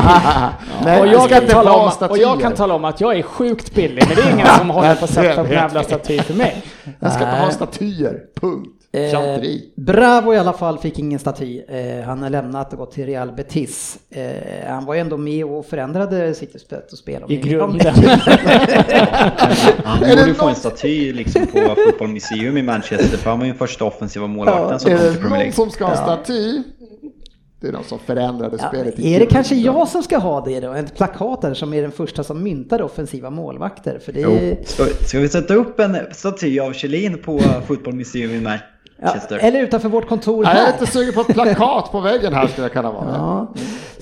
Nej, 0.84 1.00
och, 1.00 1.06
jag 1.06 1.28
kan 1.28 1.46
tala 1.46 1.72
om, 1.72 1.90
och 2.10 2.18
jag 2.18 2.40
kan 2.40 2.54
tala 2.54 2.74
om 2.74 2.84
att 2.84 3.00
jag 3.00 3.18
är 3.18 3.22
sjukt 3.22 3.74
billig, 3.74 4.04
men 4.08 4.16
det 4.16 4.22
är 4.22 4.34
ingen 4.34 4.46
som 4.46 4.70
håller 4.70 4.94
på 4.94 5.04
att 5.04 5.10
sätta 5.10 5.40
en 5.40 5.50
jävla 5.50 5.82
staty 5.82 6.18
för 6.18 6.34
mig. 6.34 6.64
Jag 7.00 7.12
ska 7.12 7.24
inte 7.24 7.36
ha 7.36 7.50
statyer, 7.50 8.20
punkt. 8.40 8.81
Eh, 8.94 9.40
Bravo 9.76 10.34
i 10.34 10.38
alla 10.38 10.52
fall 10.52 10.78
fick 10.78 10.98
ingen 10.98 11.18
staty. 11.18 11.62
Eh, 11.68 12.04
han 12.04 12.22
har 12.22 12.30
lämnat 12.30 12.72
och 12.72 12.78
gått 12.78 12.92
till 12.92 13.06
Real 13.06 13.32
Betis. 13.32 13.98
Eh, 14.10 14.68
han 14.68 14.84
var 14.84 14.94
ju 14.94 15.00
ändå 15.00 15.16
med 15.16 15.44
och 15.44 15.66
förändrade 15.66 16.34
sitt 16.34 16.60
sätt 16.60 16.92
att 16.92 16.98
spela. 16.98 17.26
I 17.28 17.36
grunden. 17.36 17.94
Han 19.84 20.00
borde 20.00 20.34
få 20.34 20.48
en 20.48 20.54
staty 20.54 21.12
liksom 21.12 21.46
på 21.46 21.58
Football 21.86 22.08
Museum 22.08 22.56
i 22.56 22.62
Manchester 22.62 23.16
för 23.18 23.30
han 23.30 23.38
var 23.38 23.46
ju 23.46 23.52
den 23.52 23.58
första 23.58 23.84
offensiva 23.84 24.26
målvakten 24.26 24.80
som 24.80 24.92
Är 24.92 24.96
kom 24.96 25.04
till 25.06 25.12
det 25.14 25.18
Premier 25.20 25.30
någon 25.30 25.38
League. 25.38 25.52
som 25.52 25.70
ska 25.70 25.84
ha 25.84 25.96
staty 25.96 26.62
Det 27.60 27.68
är 27.68 27.72
de 27.72 27.84
som 27.84 27.98
förändrade 27.98 28.56
Ja, 28.60 28.68
spelet. 28.68 28.98
i 28.98 29.14
är 29.14 29.20
det 29.20 29.26
kanske 29.26 29.54
jag 29.54 29.88
som 29.88 30.02
ska 30.02 30.18
ha 30.18 30.44
det 30.44 30.60
då? 30.60 30.70
En 30.72 30.86
plakat 30.86 31.42
där 31.42 31.54
som 31.54 31.74
är 31.74 31.82
den 31.82 31.92
första 31.92 32.24
som 32.24 32.42
myntade 32.42 32.84
offensiva 32.84 33.30
målvakter. 33.30 33.98
För 34.04 34.12
det 34.12 34.22
är, 34.22 34.56
Ska, 34.64 34.84
ska 35.06 35.18
vi 35.20 35.28
sätta 35.28 35.54
upp 35.54 35.80
en 35.80 35.96
staty 36.12 36.60
av 36.60 36.72
Kjellin 36.72 37.18
på 37.18 37.40
Football 37.66 37.94
Museum 37.94 38.30
i 38.30 38.40
ja, 39.02 39.36
eller 39.36 39.60
utanför 39.60 39.88
vårt 39.88 40.08
kontor 40.08 40.44
Ja, 40.44 40.50
jag 40.50 40.60
är 40.60 40.64
här. 40.66 40.72
lite 40.80 40.92
sugen 40.92 41.14
på 41.14 41.20
ett 41.20 41.26
plakat 41.26 41.92
på 41.92 42.00
väggen 42.00 42.34
här 42.34 42.46
skulle 42.46 42.64
jag 42.64 42.72
kunna 42.72 42.92
vara. 42.92 43.04
Ja, 43.14 43.46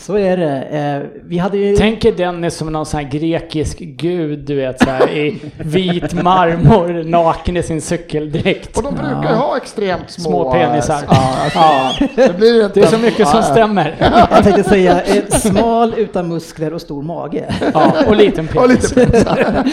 så 0.00 0.18
är 0.18 0.36
det. 0.36 0.62
Eh, 0.62 1.20
Vi 1.24 1.38
hade 1.38 1.58
ju... 1.58 1.76
Tänk 1.76 2.04
er 2.04 2.12
Dennis 2.12 2.54
som 2.54 2.72
någon 2.72 2.86
sån 2.86 3.00
här 3.00 3.08
grekisk 3.10 3.78
gud, 3.78 4.38
du 4.38 4.54
vet 4.54 4.80
så 4.82 4.90
här, 4.90 5.10
i 5.10 5.40
vit 5.58 6.12
marmor, 6.22 7.04
naken 7.04 7.56
i 7.56 7.62
sin 7.62 7.80
cykeldräkt. 7.80 8.76
Och 8.76 8.82
de 8.82 8.94
brukar 8.94 9.30
ju 9.30 9.36
ha 9.36 9.56
extremt 9.56 10.10
små, 10.10 10.22
Små 10.30 10.52
penisar. 10.52 11.00
Ja, 11.08 11.34
alltså, 11.44 12.04
det 12.16 12.36
blir 12.36 12.64
inte 12.64 12.80
Det 12.80 12.86
är 12.86 12.90
så 12.90 12.98
mycket 12.98 13.28
som 13.28 13.38
Ja, 13.40 13.46
ja. 13.46 13.52
stämmer. 13.54 13.94
Jag 14.30 14.44
tänkte 14.44 14.64
säga 14.64 15.02
eh, 15.02 15.24
smal 15.28 15.94
utan 15.96 16.28
muskler 16.28 16.74
och 16.74 16.80
stor 16.80 17.02
mage. 17.02 17.54
Ja, 17.74 17.92
och 18.06 18.16
liten 18.16 18.48
Och 18.54 18.68
penis. 18.68 18.96
lite 18.96 19.06
penisar. 19.06 19.64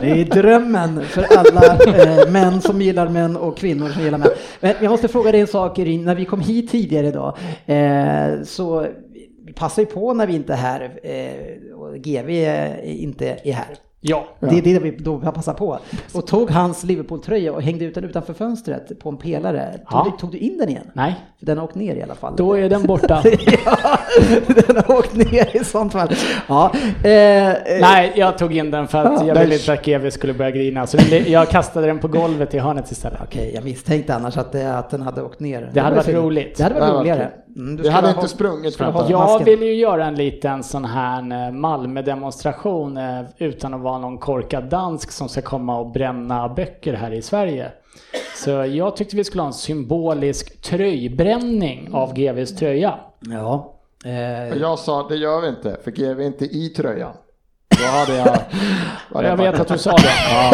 Det 0.00 0.10
är 0.10 0.24
drömmen 0.24 1.00
för 1.06 1.26
alla 1.38 1.62
eh, 1.76 2.28
män 2.30 2.60
som 2.60 2.82
gillar 2.82 3.08
män 3.08 3.36
och 3.36 3.56
kvinnor 3.58 3.88
som 3.88 4.02
gillar 4.02 4.18
män. 4.18 4.28
Men 4.60 4.74
jag 4.80 4.90
måste 4.90 5.08
fråga 5.08 5.32
dig 5.32 5.40
en 5.40 5.46
sak 5.46 5.78
Irin, 5.78 6.04
när 6.04 6.14
vi 6.14 6.24
kom 6.24 6.40
hit 6.40 6.70
tidigare 6.70 7.06
idag 7.06 7.36
eh, 7.66 8.42
så 8.44 8.86
vi 9.52 9.56
passar 9.58 9.82
ju 9.82 9.86
på 9.86 10.14
när 10.14 10.26
vi 10.26 10.34
inte 10.34 10.52
är 10.52 10.56
här 10.56 10.90
eh, 11.02 11.74
och 11.78 11.94
GV 11.96 12.30
inte 12.84 13.36
är 13.44 13.52
här. 13.52 13.76
Ja. 14.04 14.24
Det 14.40 14.58
är 14.58 14.62
det 14.62 14.78
vi 14.78 14.90
då 14.90 15.18
passar 15.18 15.54
på. 15.54 15.78
Och 16.14 16.26
tog 16.26 16.50
hans 16.50 16.84
Liverpool-tröja 16.84 17.52
och 17.52 17.62
hängde 17.62 17.84
ut 17.84 17.94
den 17.94 18.04
utanför 18.04 18.32
fönstret 18.34 18.98
på 18.98 19.08
en 19.08 19.16
pelare. 19.16 19.72
Tog, 19.72 19.80
Ja. 19.90 20.06
du, 20.12 20.20
tog 20.20 20.30
du 20.32 20.38
in 20.38 20.58
den 20.58 20.68
igen? 20.68 20.90
Nej, 20.92 21.14
För 21.38 21.46
den 21.46 21.58
har 21.58 21.64
åkt 21.64 21.74
ner 21.74 21.94
i 21.96 22.02
alla 22.02 22.14
fall. 22.14 22.34
då 22.36 22.54
är 22.58 22.68
den 22.68 22.82
borta. 22.86 23.22
ja, 23.64 23.98
den 24.66 24.76
har 24.76 24.90
åkt 24.98 25.14
ner 25.14 25.56
i 25.56 25.64
sånt 25.64 25.92
fall. 25.92 26.08
Ja, 26.48 26.72
eh, 27.04 27.10
eh, 27.50 27.54
Nej, 27.80 28.12
jag 28.16 28.38
tog 28.38 28.56
in 28.56 28.70
den 28.70 28.88
för 28.88 28.98
att 28.98 29.20
Ja, 29.20 29.26
jag 29.26 29.40
ville 29.40 29.54
inte 29.54 29.72
att 29.72 29.84
GV 29.84 30.10
skulle 30.10 30.34
börja 30.34 30.50
grina. 30.50 30.86
Så 30.86 30.98
jag 31.26 31.48
kastade 31.48 31.86
den 31.86 31.98
på 31.98 32.08
golvet 32.08 32.54
i 32.54 32.58
hörnet 32.58 32.90
istället. 32.90 33.20
Okej, 33.22 33.52
jag 33.54 33.64
misstänkte 33.64 34.14
annars 34.14 34.36
att, 34.36 34.52
det, 34.52 34.74
att 34.78 34.90
den 34.90 35.02
hade 35.02 35.22
åkt 35.22 35.40
ner. 35.40 35.70
Det 35.74 35.80
hade 35.80 35.96
varit 35.96 36.08
roligt. 36.08 36.56
Det 36.56 36.62
hade 36.62 36.74
varit 36.74 36.80
Det 36.80 36.86
hade 36.86 36.94
varit 36.94 37.00
roligare. 37.00 37.30
Mm, 37.56 37.76
Det 37.76 37.90
hade 37.90 38.06
ha- 38.08 38.14
inte 38.14 38.28
sprungit 38.28 38.78
ha 38.78 38.86
att- 38.86 39.10
Jag 39.10 39.18
masken. 39.18 39.44
vill 39.44 39.62
ju 39.62 39.74
göra 39.74 40.06
en 40.06 40.14
liten 40.14 40.62
sån 40.62 40.84
här 40.84 41.46
eh, 41.46 41.52
Malmö-demonstration 41.52 42.96
eh, 42.96 43.20
utan 43.38 43.74
att 43.74 43.80
vara 43.80 43.98
någon 43.98 44.18
korkad 44.18 44.64
dansk 44.64 45.10
som 45.12 45.28
ska 45.28 45.42
komma 45.42 45.78
och 45.78 45.90
bränna 45.92 46.48
böcker 46.48 46.94
här 46.94 47.10
i 47.12 47.22
Sverige. 47.22 47.72
Så 48.44 48.50
jag 48.50 48.96
tyckte 48.96 49.16
vi 49.16 49.24
skulle 49.24 49.42
ha 49.42 49.46
en 49.46 49.52
symbolisk 49.52 50.62
tröjbränning 50.62 51.88
av 51.92 52.14
GVs 52.14 52.56
tröja. 52.56 52.94
Ja. 53.20 53.74
Eh, 54.04 54.56
Jag 54.58 54.78
sa, 54.78 55.08
det 55.08 55.16
gör 55.16 55.40
vi 55.40 55.48
inte, 55.48 55.76
för 55.84 55.90
GV 55.90 56.20
är 56.20 56.26
inte 56.26 56.44
i 56.44 56.68
tröjan. 56.68 57.12
Då 57.78 57.84
hade 57.84 58.16
jag... 58.16 58.38
var 59.08 59.22
det 59.22 59.28
Jag 59.28 59.36
vet 59.36 59.60
att 59.60 59.68
du 59.68 59.78
sa 59.78 59.90
det. 59.90 60.12
Ja, 60.30 60.52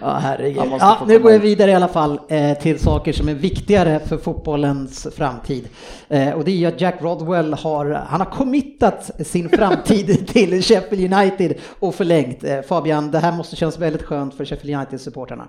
Ja, 0.00 0.18
herregud. 0.22 0.62
Ja, 0.80 1.04
nu 1.06 1.18
går 1.18 1.32
jag 1.32 1.38
vidare 1.38 1.70
i 1.70 1.74
alla 1.74 1.88
fall 1.88 2.20
eh, 2.28 2.58
till 2.58 2.78
saker 2.78 3.12
som 3.12 3.28
är 3.28 3.34
viktigare 3.34 4.00
för 4.00 4.18
fotbollens 4.18 5.06
framtid. 5.16 5.68
Eh, 6.08 6.30
och 6.30 6.44
det 6.44 6.50
är 6.50 6.56
ju 6.56 6.66
att 6.66 6.80
Jack 6.80 7.02
Rodwell 7.02 7.54
har, 7.54 7.86
han 8.08 8.20
har 8.20 8.30
committat 8.30 9.10
sin 9.26 9.48
framtid 9.48 10.28
till 10.32 10.62
Sheffield 10.62 11.14
United 11.14 11.54
och 11.78 11.94
förlängt. 11.94 12.44
Eh, 12.44 12.60
Fabian, 12.62 13.10
det 13.10 13.18
här 13.18 13.32
måste 13.32 13.56
kännas 13.56 13.78
väldigt 13.78 14.02
skönt 14.02 14.34
för 14.34 14.44
Sheffield 14.44 14.76
United-supportrarna. 14.76 15.48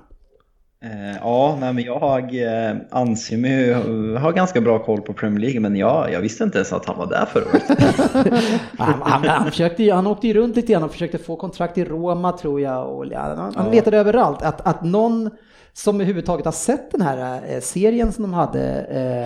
Eh, 0.84 1.15
ja, 1.21 1.57
nej, 1.59 1.73
men 1.73 1.84
jag 1.84 2.43
eh, 2.43 2.75
anser 2.89 3.38
mig 3.38 3.73
ha 4.17 4.32
ganska 4.32 4.61
bra 4.61 4.80
koll 4.80 5.01
på 5.01 5.13
Premier 5.13 5.39
League, 5.39 5.59
men 5.59 5.75
jag, 5.75 6.11
jag 6.11 6.21
visste 6.21 6.43
inte 6.43 6.57
ens 6.57 6.73
att 6.73 6.86
han 6.86 6.97
var 6.97 7.07
där 7.07 7.25
förra 7.25 7.45
året. 7.45 7.63
Han, 8.78 9.01
han, 9.01 9.23
han, 9.23 9.51
försökte, 9.51 9.91
han 9.91 10.07
åkte 10.07 10.28
ju 10.28 10.34
runt 10.34 10.55
lite 10.55 10.71
grann 10.71 10.84
och 10.84 10.91
försökte 10.91 11.17
få 11.17 11.36
kontrakt 11.36 11.78
i 11.78 11.86
Roma 11.86 12.32
tror 12.32 12.61
jag. 12.61 12.89
Och, 12.89 13.05
ja, 13.05 13.19
han, 13.19 13.53
han 13.55 13.71
letade 13.71 13.97
överallt. 13.97 14.41
Att, 14.41 14.67
att 14.67 14.84
någon 14.84 15.30
som 15.78 15.95
överhuvudtaget 15.95 16.45
har 16.45 16.51
sett 16.51 16.91
den 16.91 17.01
här 17.01 17.41
eh, 17.49 17.59
serien 17.59 18.11
som 18.11 18.21
de 18.21 18.34
hade, 18.34 18.82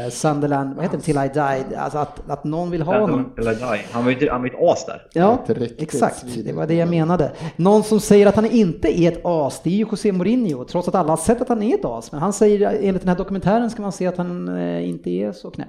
eh, 0.05 0.11
Sunderland, 0.11 0.75
vad 0.75 0.85
heter 0.85 0.97
det, 0.97 1.03
Till 1.03 1.17
I 1.17 1.29
Died, 1.33 1.77
alltså 1.77 1.97
att, 1.97 2.29
att 2.29 2.43
någon 2.43 2.71
vill 2.71 2.81
ha 2.81 2.99
honom. 2.99 3.33
Eller 3.37 3.53
die. 3.53 3.85
Han 3.91 4.05
var 4.05 4.11
ju 4.11 4.29
han 4.29 4.41
var 4.41 4.47
ju 4.47 4.53
ett 4.53 4.61
as 4.61 4.85
där. 4.85 5.07
Ja, 5.13 5.45
exakt. 5.77 6.25
Det 6.45 6.53
var 6.53 6.67
det 6.67 6.73
jag 6.73 6.89
menade. 6.89 7.31
Någon 7.55 7.83
som 7.83 7.99
säger 7.99 8.27
att 8.27 8.35
han 8.35 8.45
inte 8.45 8.99
är 9.01 9.11
ett 9.11 9.21
as, 9.23 9.61
det 9.63 9.69
är 9.69 9.73
ju 9.73 9.85
José 9.91 10.11
Mourinho, 10.11 10.63
trots 10.63 10.87
att 10.87 10.95
alla 10.95 11.09
har 11.09 11.17
sett 11.17 11.41
att 11.41 11.49
han 11.49 11.63
är 11.63 11.75
ett 11.75 11.85
as. 11.85 12.11
Men 12.11 12.21
han 12.21 12.33
säger, 12.33 12.79
enligt 12.81 13.01
den 13.01 13.09
här 13.09 13.17
dokumentären 13.17 13.69
ska 13.69 13.81
man 13.81 13.91
se 13.91 14.07
att 14.07 14.17
han 14.17 14.57
eh, 14.57 14.89
inte 14.89 15.09
är 15.09 15.31
så 15.31 15.51
knäpp. 15.51 15.67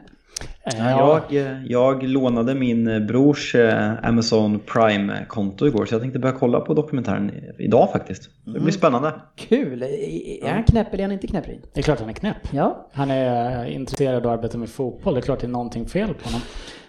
Ja. 0.64 1.20
Jag, 1.30 1.46
eh, 1.46 1.64
jag 1.64 2.02
lånade 2.02 2.54
min 2.54 2.88
eh, 2.88 3.00
brors 3.00 3.54
eh, 3.54 3.92
Amazon 4.02 4.60
Prime-konto 4.60 5.66
igår, 5.66 5.86
så 5.86 5.94
jag 5.94 6.00
tänkte 6.00 6.18
börja 6.18 6.34
kolla 6.34 6.60
på 6.60 6.74
dokumentären 6.74 7.32
idag 7.58 7.92
faktiskt. 7.92 8.30
Det 8.44 8.60
blir 8.60 8.72
spännande. 8.72 9.14
Kul! 9.36 9.82
Är 9.82 10.52
han 10.52 10.64
knäpp 10.64 10.92
eller 10.92 10.98
är 10.98 11.02
han 11.02 11.12
inte 11.12 11.26
knäpp? 11.26 11.46
Det 11.74 11.80
är 11.80 11.82
klart 11.82 12.00
han 12.00 12.08
är 12.08 12.12
knäpp. 12.12 12.36
Ja. 12.50 12.88
Han 12.92 13.10
är 13.10 13.64
eh, 13.66 13.74
intresserad 13.74 14.26
och 14.26 14.32
arbetar 14.32 14.58
med 14.58 14.68
fotboll. 14.68 15.14
Det 15.14 15.20
är 15.20 15.22
klart 15.22 15.40
det 15.40 15.46
är 15.46 15.48
någonting 15.48 15.86
fel 15.86 16.14
på 16.14 16.28
honom. 16.28 16.40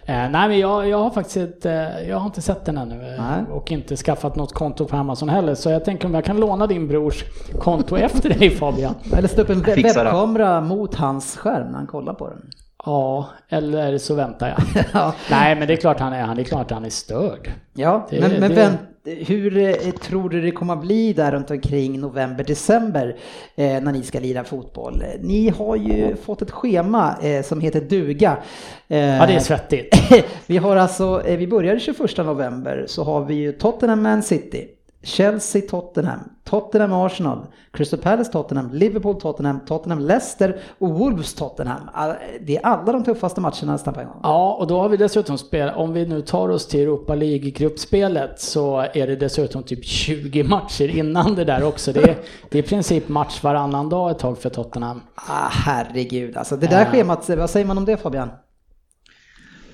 Eh, 0.06 0.30
nej 0.30 0.48
men 0.48 0.58
jag, 0.58 0.88
jag 0.88 0.98
har 0.98 1.10
faktiskt 1.10 1.66
eh, 1.66 2.08
jag 2.08 2.18
har 2.18 2.26
inte 2.26 2.42
sett 2.42 2.64
den 2.64 2.78
ännu 2.78 2.94
eh, 2.94 3.24
Nej. 3.24 3.44
och 3.50 3.72
inte 3.72 3.96
skaffat 3.96 4.36
något 4.36 4.52
konto 4.52 4.84
på 4.84 4.96
Amazon 4.96 5.28
heller. 5.28 5.54
Så 5.54 5.70
jag 5.70 5.84
tänker 5.84 6.06
om 6.06 6.14
jag 6.14 6.24
kan 6.24 6.40
låna 6.40 6.66
din 6.66 6.88
brors 6.88 7.24
konto 7.60 7.96
efter 7.98 8.28
dig 8.28 8.50
Fabian. 8.50 8.94
Eller 9.16 9.28
sätta 9.28 9.42
upp 9.42 9.50
en 9.50 9.62
webbkamera 9.62 10.60
mot 10.60 10.94
hans 10.94 11.36
skärm 11.36 11.66
när 11.66 11.78
han 11.78 11.86
kollar 11.86 12.14
på 12.14 12.28
den. 12.28 12.50
Ja, 12.84 13.28
eller 13.48 13.98
så 13.98 14.14
väntar 14.14 14.48
jag. 14.48 14.84
Ja, 14.92 15.14
nej 15.30 15.56
men 15.56 15.68
det 15.68 15.74
är 15.74 15.76
klart 15.76 16.00
han 16.00 16.12
är, 16.12 16.22
han 16.22 16.38
är 16.38 16.44
klart 16.44 16.70
han 16.70 16.84
är 16.84 16.90
störd. 16.90 17.52
ja 17.74 18.06
Det- 18.10 18.20
men, 18.20 18.30
men 18.40 18.50
det- 18.50 18.54
vänt, 18.56 18.80
hur 19.26 19.56
eh, 19.58 19.72
tror 19.90 20.28
du 20.30 20.40
det 20.40 20.50
kommer 20.50 20.72
att 20.74 20.80
bli 20.80 21.12
där 21.12 21.32
runt 21.32 21.50
omkring 21.50 22.00
november, 22.00 22.44
december 22.44 23.16
eh, 23.56 23.80
när 23.82 23.92
ni 23.92 24.02
ska 24.02 24.20
lira 24.20 24.44
fotboll? 24.44 25.02
Ni 25.20 25.48
har 25.48 25.76
ju 25.76 26.16
fått 26.16 26.42
ett 26.42 26.50
schema 26.50 27.14
eh, 27.22 27.42
som 27.42 27.60
heter 27.60 27.80
duga. 27.80 28.36
Eh, 28.88 28.98
Ja 28.98 29.26
det 29.26 29.34
är 29.34 29.38
svettigt. 29.40 29.96
vi 30.46 30.56
har 30.56 30.76
alltså, 30.76 31.22
eh, 31.26 31.36
vi 31.36 31.46
börjar 31.46 31.78
21 31.78 32.16
november 32.16 32.84
så 32.88 33.04
har 33.04 33.24
vi 33.24 33.34
ju 33.34 33.52
Tottenham 33.52 34.02
Man 34.02 34.22
City, 34.22 34.68
Chelsea 35.04 35.62
Tottenham, 35.70 36.18
Tottenham 36.44 36.92
Arsenal, 36.92 37.38
Crystal 37.72 37.98
Palace 38.00 38.32
Tottenham, 38.32 38.70
Liverpool 38.72 39.20
Tottenham, 39.20 39.60
Tottenham 39.66 39.98
Leicester 40.00 40.60
och 40.78 40.90
Wolves 40.90 41.34
Tottenham. 41.34 41.80
All- 41.92 42.14
Det 42.40 42.56
är 42.56 42.66
alla 42.66 42.92
de 42.92 43.04
tuffaste 43.04 43.40
matcherna 43.40 43.72
nästan 43.72 43.94
på 43.94 44.00
en 44.00 44.06
gång. 44.06 44.20
Ja, 44.22 44.54
och 44.60 44.66
då 44.66 44.80
har 44.80 44.88
vi 44.88 44.96
dessutom 44.96 45.38
spelat, 45.38 45.76
om 45.76 45.92
vi 45.92 46.06
nu 46.06 46.20
tar 46.22 46.48
oss 46.48 46.66
till 46.68 46.80
Europa 46.80 47.14
League-gruppspelet 47.14 48.40
så 48.40 48.78
är 48.94 49.06
det 49.06 49.16
dessutom 49.16 49.62
typ 49.62 49.84
20 49.84 50.42
matcher 50.44 50.88
innan 50.98 51.34
det 51.34 51.44
där 51.44 51.64
också. 51.64 51.92
Det 51.92 52.00
är, 52.02 52.16
det 52.50 52.58
är 52.58 52.62
i 52.62 52.66
princip 52.66 53.08
match 53.08 53.42
varannan 53.42 53.88
dag 53.88 54.10
ett 54.10 54.18
tag 54.18 54.38
för 54.38 54.50
Tottenham. 54.50 55.00
Ah, 55.14 55.48
herregud 55.50 56.36
alltså. 56.36 56.56
Det 56.56 56.66
där 56.66 56.84
schemat, 56.84 57.28
vad 57.28 57.50
säger 57.50 57.66
man 57.66 57.78
om 57.78 57.84
det 57.84 57.96
Fabian? 57.96 58.30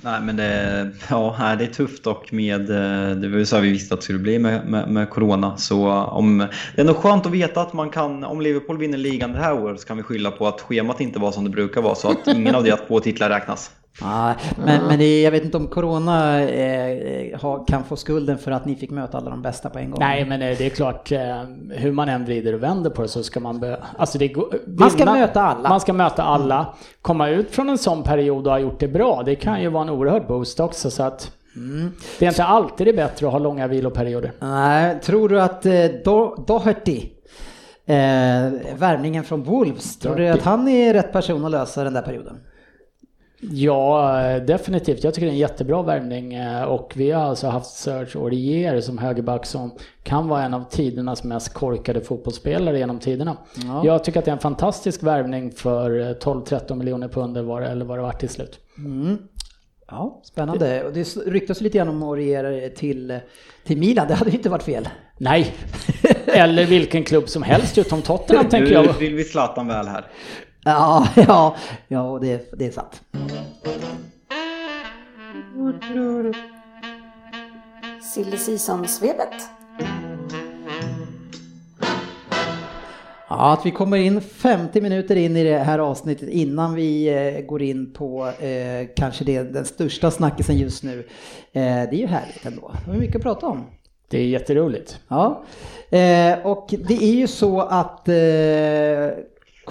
Nej 0.02 0.20
men 0.20 0.36
det, 0.36 0.90
ja, 1.10 1.56
det 1.58 1.64
är 1.64 1.72
tufft 1.72 2.06
och 2.06 2.32
med, 2.32 2.70
eh, 2.70 3.16
det 3.16 3.28
var 3.28 3.38
ju 3.38 3.46
så 3.46 3.56
här 3.56 3.62
vi 3.62 3.70
visste 3.70 3.94
att 3.94 4.00
det 4.00 4.04
skulle 4.04 4.18
bli 4.18 4.38
med, 4.38 4.66
med, 4.66 4.88
med 4.88 5.10
Corona. 5.10 5.56
Så 5.56 5.88
eh, 5.88 6.16
om, 6.16 6.38
det 6.74 6.80
är 6.80 6.84
nog 6.84 6.96
skönt 6.96 7.26
att 7.26 7.32
veta 7.32 7.60
att 7.60 7.72
man 7.72 7.90
kan, 7.90 8.24
om 8.24 8.40
Liverpool 8.40 8.78
vinner 8.78 8.98
ligan 8.98 9.32
det 9.32 9.38
här 9.38 9.54
året 9.54 9.80
så 9.80 9.86
kan 9.86 9.96
vi 9.96 10.02
skylla 10.02 10.30
på 10.30 10.48
att 10.48 10.60
schemat 10.60 11.00
inte 11.00 11.18
var 11.18 11.32
som 11.32 11.44
det 11.44 11.50
brukar 11.50 11.82
vara 11.82 11.94
så 11.94 12.10
att 12.10 12.26
ingen 12.26 12.54
av 12.54 12.64
deras 12.64 12.80
två 12.88 13.00
titlar 13.00 13.28
räknas. 13.28 13.70
Ah, 14.02 14.34
men 14.64 14.86
men 14.86 14.98
det, 14.98 15.22
jag 15.22 15.30
vet 15.30 15.44
inte 15.44 15.56
om 15.56 15.66
Corona 15.66 16.42
eh, 16.42 17.38
kan 17.66 17.84
få 17.84 17.96
skulden 17.96 18.38
för 18.38 18.50
att 18.50 18.64
ni 18.64 18.76
fick 18.76 18.90
möta 18.90 19.18
alla 19.18 19.30
de 19.30 19.42
bästa 19.42 19.70
på 19.70 19.78
en 19.78 19.90
gång. 19.90 20.00
Nej, 20.00 20.24
men 20.24 20.42
eh, 20.42 20.58
det 20.58 20.66
är 20.66 20.70
klart, 20.70 21.12
eh, 21.12 21.42
hur 21.70 21.92
man 21.92 22.08
än 22.08 22.24
vrider 22.24 22.52
och 22.54 22.62
vänder 22.62 22.90
på 22.90 23.02
det 23.02 23.08
så 23.08 23.22
ska 23.22 23.40
man... 23.40 23.60
Be- 23.60 23.82
alltså 23.96 24.18
det 24.18 24.28
går, 24.28 24.58
Man 24.66 24.90
ska 24.90 25.04
möta 25.04 25.42
alla. 25.42 25.68
Man 25.68 25.80
ska 25.80 25.92
möta 25.92 26.22
alla. 26.22 26.74
Komma 27.02 27.28
ut 27.28 27.50
från 27.50 27.68
en 27.68 27.78
sån 27.78 28.02
period 28.02 28.46
och 28.46 28.52
ha 28.52 28.58
gjort 28.58 28.80
det 28.80 28.88
bra, 28.88 29.22
det 29.26 29.34
kan 29.34 29.62
ju 29.62 29.68
vara 29.68 29.82
en 29.82 29.90
oerhörd 29.90 30.26
boost 30.26 30.60
också. 30.60 30.90
Så 30.90 31.02
att 31.02 31.32
Mm. 31.56 31.92
det 32.18 32.24
är 32.26 32.28
inte 32.30 32.44
alltid 32.44 32.86
det 32.86 32.90
är 32.90 32.96
bättre 32.96 33.26
att 33.26 33.32
ha 33.32 33.38
långa 33.38 33.66
viloperioder. 33.66 34.32
Nej, 34.40 35.00
tror 35.02 35.28
du 35.28 35.40
att 35.40 35.66
eh, 35.66 35.70
Do- 35.72 36.46
Doherty, 36.46 36.98
eh, 37.86 38.76
värvningen 38.78 39.24
från 39.24 39.42
Wolves, 39.42 39.98
tror 39.98 40.16
du 40.16 40.28
att 40.28 40.42
han 40.42 40.68
är 40.68 40.92
rätt 40.94 41.12
person 41.12 41.44
att 41.44 41.50
lösa 41.50 41.84
den 41.84 41.92
där 41.92 42.02
perioden? 42.02 42.36
Ja, 43.40 44.20
eh, 44.30 44.42
definitivt. 44.42 45.04
Jag 45.04 45.14
tycker 45.14 45.26
det 45.26 45.30
är 45.30 45.34
en 45.34 45.38
jättebra 45.38 45.82
värvning 45.82 46.34
eh, 46.34 46.62
och 46.62 46.92
vi 46.96 47.10
har 47.10 47.22
alltså 47.22 47.46
haft 47.46 47.70
Serge 47.70 48.18
Aurier 48.20 48.80
som 48.80 48.98
högerback 48.98 49.46
som 49.46 49.74
kan 50.02 50.28
vara 50.28 50.42
en 50.42 50.54
av 50.54 50.64
tidernas 50.70 51.24
mest 51.24 51.54
korkade 51.54 52.00
fotbollsspelare 52.00 52.78
genom 52.78 52.98
tiderna. 52.98 53.36
Ja. 53.66 53.82
Jag 53.84 54.04
tycker 54.04 54.18
att 54.18 54.24
det 54.24 54.30
är 54.30 54.32
en 54.32 54.38
fantastisk 54.38 55.02
värvning 55.02 55.50
för 55.52 56.00
eh, 56.00 56.04
12-13 56.14 56.74
miljoner 56.74 57.08
pund 57.08 57.36
eller 57.36 57.84
vad- 57.84 57.98
det 57.98 58.02
var 58.02 58.12
till 58.12 58.28
slut. 58.28 58.58
Ja, 59.90 60.20
spännande. 60.24 60.84
Och 60.84 60.92
det 60.92 61.16
ryktas 61.16 61.60
lite 61.60 61.78
grann 61.78 61.88
om 61.88 62.02
Aurier 62.02 62.68
till, 62.68 63.18
till 63.64 63.78
Milan, 63.78 64.08
det 64.08 64.14
hade 64.14 64.30
ju 64.30 64.36
inte 64.36 64.48
varit 64.50 64.62
fel. 64.62 64.88
Nej, 65.18 65.54
eller 66.26 66.66
vilken 66.66 67.04
klubb 67.04 67.28
som 67.28 67.42
helst 67.42 67.78
utom 67.78 68.02
Tottenham 68.02 68.48
tänker 68.48 68.68
Nu 68.68 68.86
jag. 68.86 68.92
vill 68.92 69.14
vi 69.14 69.24
Zlatan 69.24 69.68
väl 69.68 69.86
här. 69.88 70.04
Ja, 70.64 71.08
ja, 71.16 71.56
ja 71.88 72.18
det, 72.22 72.58
det 72.58 72.66
är 72.66 72.70
sant. 72.70 73.02
Silly 78.14 78.36
Season-svepet. 78.36 79.48
Ja, 83.28 83.52
att 83.52 83.66
vi 83.66 83.70
kommer 83.70 83.96
in 83.96 84.20
50 84.20 84.80
minuter 84.80 85.16
in 85.16 85.36
i 85.36 85.44
det 85.44 85.58
här 85.58 85.78
avsnittet 85.78 86.28
innan 86.28 86.74
vi 86.74 87.08
eh, 87.08 87.40
går 87.46 87.62
in 87.62 87.92
på 87.92 88.26
eh, 88.28 88.88
kanske 88.96 89.24
det, 89.24 89.42
den 89.42 89.64
största 89.64 90.10
snackisen 90.10 90.58
just 90.58 90.82
nu. 90.82 90.98
Eh, 91.52 91.62
det 91.62 91.92
är 91.92 91.94
ju 91.94 92.06
härligt 92.06 92.46
ändå. 92.46 92.72
Det 92.84 92.90
har 92.90 92.98
mycket 92.98 93.16
att 93.16 93.22
prata 93.22 93.46
om. 93.46 93.66
Det 94.08 94.18
är 94.18 94.26
jätteroligt. 94.26 95.00
Ja, 95.08 95.44
eh, 95.90 96.46
och 96.46 96.74
det 96.88 97.02
är 97.04 97.14
ju 97.14 97.26
så 97.26 97.60
att 97.60 98.08
eh, 98.08 98.14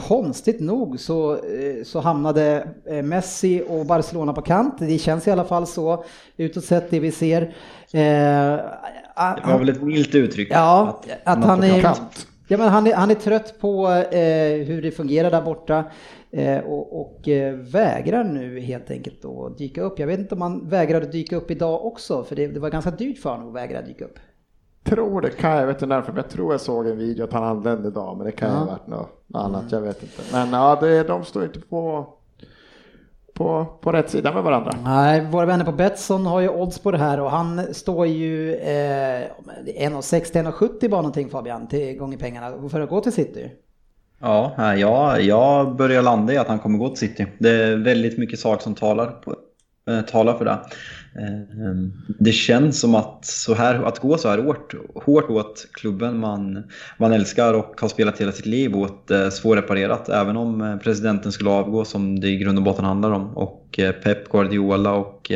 konstigt 0.07 0.59
nog 0.59 0.99
så, 0.99 1.33
eh, 1.33 1.83
så 1.83 1.99
hamnade 1.99 2.67
eh, 2.85 3.03
Messi 3.03 3.63
och 3.69 3.85
Barcelona 3.85 4.33
på 4.33 4.41
kant. 4.41 4.75
Det 4.79 4.97
känns 4.97 5.27
i 5.27 5.31
alla 5.31 5.45
fall 5.45 5.67
så 5.67 6.03
utåt 6.37 6.63
sett 6.65 6.89
det 6.89 6.99
vi 6.99 7.11
ser. 7.11 7.41
Eh, 7.93 8.59
Det 9.35 9.41
var 9.45 9.59
väl 9.59 9.69
ett 9.69 9.81
milt 9.81 10.15
uttryck. 10.15 10.47
Ja, 10.51 11.01
att, 11.23 11.43
han 11.43 11.59
på 11.59 11.65
är... 11.65 11.95
Ja, 12.51 12.57
men 12.57 12.67
han, 12.67 12.87
är, 12.87 12.93
han 12.93 13.11
är 13.11 13.15
trött 13.15 13.59
på 13.59 13.87
eh, 13.87 14.65
hur 14.67 14.81
det 14.81 14.91
fungerar 14.91 15.31
där 15.31 15.41
borta 15.41 15.83
eh, 16.31 16.57
och, 16.57 17.01
och 17.01 17.21
vägrar 17.55 18.23
nu 18.23 18.59
helt 18.59 18.91
enkelt 18.91 19.25
att 19.25 19.57
dyka 19.57 19.81
upp. 19.81 19.99
Jag 19.99 20.07
vet 20.07 20.19
inte 20.19 20.35
om 20.35 20.41
han 20.41 20.69
vägrade 20.69 21.05
dyka 21.05 21.35
upp 21.35 21.51
idag 21.51 21.85
också, 21.85 22.23
för 22.23 22.35
det, 22.35 22.47
det 22.47 22.59
var 22.59 22.69
ganska 22.69 22.91
dyrt 22.91 23.19
för 23.19 23.29
honom 23.29 23.47
att 23.47 23.55
vägra 23.55 23.81
dyka 23.81 24.05
upp. 24.05 24.19
Tror 24.89 25.21
det 25.21 25.29
kan 25.29 25.51
jag, 25.51 25.67
vet 25.67 25.81
inte 25.81 25.95
därför, 25.95 26.11
men 26.11 26.21
jag 26.23 26.29
tror 26.29 26.53
jag 26.53 26.61
såg 26.61 26.87
en 26.87 26.97
video 26.97 27.23
att 27.23 27.33
han 27.33 27.43
anlände 27.43 27.87
idag, 27.87 28.17
men 28.17 28.25
det 28.25 28.31
kan 28.31 28.49
ju 28.49 28.55
Ja. 28.55 28.59
ha 28.59 28.65
varit 28.65 28.87
något 28.87 29.09
annat, 29.33 29.71
jag 29.71 29.81
vet 29.81 30.03
inte. 30.03 30.21
Men 30.31 30.51
ja, 30.53 30.77
det, 30.81 31.03
de 31.03 31.23
står 31.23 31.43
inte 31.43 31.59
på, 31.59 32.07
på, 33.33 33.65
på 33.81 33.91
rätt 33.91 34.09
sida 34.09 34.33
med 34.33 34.43
varandra. 34.43 34.71
Nej, 34.83 35.25
våra 35.31 35.45
vänner 35.45 35.65
på 35.65 35.71
Betsson 35.71 36.25
har 36.25 36.39
ju 36.39 36.49
odds 36.49 36.79
på 36.79 36.91
det 36.91 36.97
här 36.97 37.19
och 37.19 37.31
han 37.31 37.73
står 37.73 38.07
ju 38.07 38.55
eh, 38.55 39.27
1,60-1,70 39.79 40.89
bara 40.89 41.01
någonting 41.01 41.29
Fabian 41.29 41.67
till 41.67 41.97
gånger 41.97 42.17
pengarna 42.17 42.69
för 42.69 42.81
att 42.81 42.89
gå 42.89 43.01
till 43.01 43.13
City. 43.13 43.51
Ja, 44.21 44.75
jag, 44.75 45.21
jag 45.21 45.75
börjar 45.75 46.01
landa 46.01 46.33
i 46.33 46.37
att 46.37 46.47
han 46.47 46.59
kommer 46.59 46.77
gå 46.77 46.89
till 46.89 46.97
City. 46.97 47.27
Det 47.39 47.49
är 47.49 47.75
väldigt 47.75 48.17
mycket 48.17 48.39
saker 48.39 48.63
som 48.63 48.75
talar, 48.75 49.05
på, 49.05 49.35
eh, 49.91 50.01
talar 50.01 50.33
för 50.33 50.45
det. 50.45 50.59
Ehm, 51.15 51.93
det 52.19 52.31
känns 52.31 52.79
som 52.79 52.95
att, 52.95 53.25
så 53.25 53.53
här, 53.53 53.83
att 53.83 53.99
gå 53.99 54.17
så 54.17 54.29
här 54.29 54.37
hårt, 54.37 54.73
hårt 54.95 55.29
åt 55.29 55.67
klubben 55.71 56.19
man, 56.19 56.63
man 56.97 57.11
älskar 57.11 57.53
och 57.53 57.81
har 57.81 57.87
spelat 57.87 58.21
hela 58.21 58.31
sitt 58.31 58.45
liv 58.45 58.75
åt 58.75 59.11
eh, 59.11 59.29
svårreparerat. 59.29 60.09
Även 60.09 60.37
om 60.37 60.61
eh, 60.61 60.77
presidenten 60.77 61.31
skulle 61.31 61.49
avgå 61.49 61.85
som 61.85 62.19
det 62.19 62.27
i 62.27 62.37
grund 62.37 62.57
och 62.57 62.63
botten 62.63 62.85
handlar 62.85 63.11
om. 63.11 63.37
Och 63.37 63.79
eh, 63.79 63.91
Pep 63.91 64.29
Guardiola 64.29 64.93
och 64.93 65.31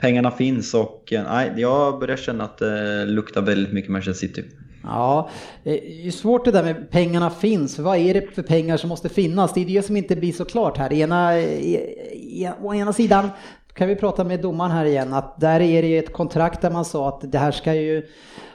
pengarna 0.00 0.30
finns. 0.30 0.74
Och 0.74 1.12
nej, 1.12 1.52
jag 1.56 2.00
börjar 2.00 2.16
känna 2.16 2.44
att 2.44 2.58
det 2.58 3.04
luktar 3.06 3.42
väldigt 3.42 3.72
mycket 3.72 3.90
Manchester 3.90 4.26
City. 4.26 4.44
Ja, 4.82 5.30
det 5.64 6.06
är 6.06 6.10
svårt 6.10 6.44
det 6.44 6.50
där 6.50 6.62
med 6.62 6.90
pengarna 6.90 7.30
finns. 7.30 7.78
Vad 7.78 7.98
är 7.98 8.14
det 8.14 8.34
för 8.34 8.42
pengar 8.42 8.76
som 8.76 8.88
måste 8.88 9.08
finnas? 9.08 9.54
Det 9.54 9.60
är 9.60 9.66
det 9.66 9.82
som 9.82 9.96
inte 9.96 10.16
blir 10.16 10.32
så 10.32 10.44
klart 10.44 10.78
här. 10.78 10.92
Ena, 10.92 11.38
i, 11.38 11.74
i, 12.12 12.50
å 12.62 12.74
ena 12.74 12.92
sidan 12.92 13.28
kan 13.74 13.88
vi 13.88 13.96
prata 13.96 14.24
med 14.24 14.40
domaren 14.40 14.70
här 14.70 14.84
igen 14.84 15.12
att 15.12 15.40
där 15.40 15.60
är 15.60 15.82
det 15.82 15.88
ju 15.88 15.98
ett 15.98 16.12
kontrakt 16.12 16.62
där 16.62 16.70
man 16.70 16.84
sa 16.84 17.08
att 17.08 17.32
det 17.32 17.38
här 17.38 17.50
ska 17.50 17.74
ju 17.74 18.06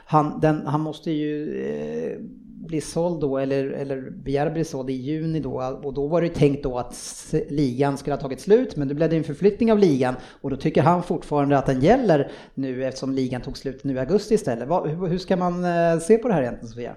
han, 0.04 0.40
den, 0.40 0.66
han 0.66 0.80
måste 0.80 1.10
ju 1.10 1.62
eh, 1.62 2.18
bli 2.66 2.80
såld 2.80 3.20
då 3.20 3.38
eller, 3.38 3.70
eller 3.70 4.10
begära 4.10 4.50
bli 4.50 4.64
såld 4.64 4.90
i 4.90 4.92
juni 4.92 5.40
då 5.40 5.80
och 5.82 5.94
då 5.94 6.06
var 6.06 6.20
det 6.20 6.26
ju 6.26 6.34
tänkt 6.34 6.62
då 6.62 6.78
att 6.78 7.34
ligan 7.48 7.96
skulle 7.96 8.14
ha 8.14 8.20
tagit 8.20 8.40
slut 8.40 8.76
men 8.76 8.88
nu 8.88 8.94
blev 8.94 9.10
det 9.10 9.16
en 9.16 9.24
förflyttning 9.24 9.72
av 9.72 9.78
ligan 9.78 10.14
och 10.40 10.50
då 10.50 10.56
tycker 10.56 10.82
han 10.82 11.02
fortfarande 11.02 11.58
att 11.58 11.66
den 11.66 11.80
gäller 11.80 12.30
nu 12.54 12.84
eftersom 12.84 13.12
ligan 13.12 13.42
tog 13.42 13.58
slut 13.58 13.84
nu 13.84 13.94
i 13.94 13.98
augusti 13.98 14.34
istället. 14.34 14.68
Hur, 14.68 15.18
ska 15.18 15.36
man 15.36 15.64
eh, 15.64 15.98
se 15.98 16.18
på 16.18 16.28
det 16.28 16.34
här 16.34 16.42
egentligen 16.42 16.68
Sofia? 16.68 16.94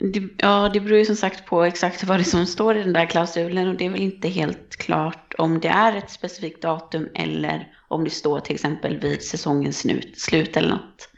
Det, 0.00 0.28
ja, 0.36 0.70
det 0.72 0.80
beror 0.80 0.98
ju 0.98 1.04
som 1.04 1.16
sagt 1.16 1.46
på 1.46 1.64
exakt 1.64 2.04
vad 2.04 2.18
det 2.18 2.22
är 2.22 2.24
som 2.24 2.46
står 2.46 2.76
i 2.76 2.82
den 2.82 2.92
där 2.92 3.06
klausulen 3.06 3.68
och 3.68 3.74
det 3.74 3.86
är 3.86 3.90
väl 3.90 4.00
inte 4.00 4.28
helt 4.28 4.76
klart 4.76 5.34
om 5.38 5.60
det 5.60 5.68
är 5.68 5.96
ett 5.96 6.10
specifikt 6.10 6.62
datum 6.62 7.08
eller 7.14 7.72
om 7.88 8.04
det 8.04 8.10
står 8.10 8.40
till 8.40 8.54
exempel 8.54 8.98
vid 8.98 9.22
säsongens 9.22 9.78
slut, 9.78 10.18
slut 10.18 10.56
eller 10.56 10.68
något 10.68 11.08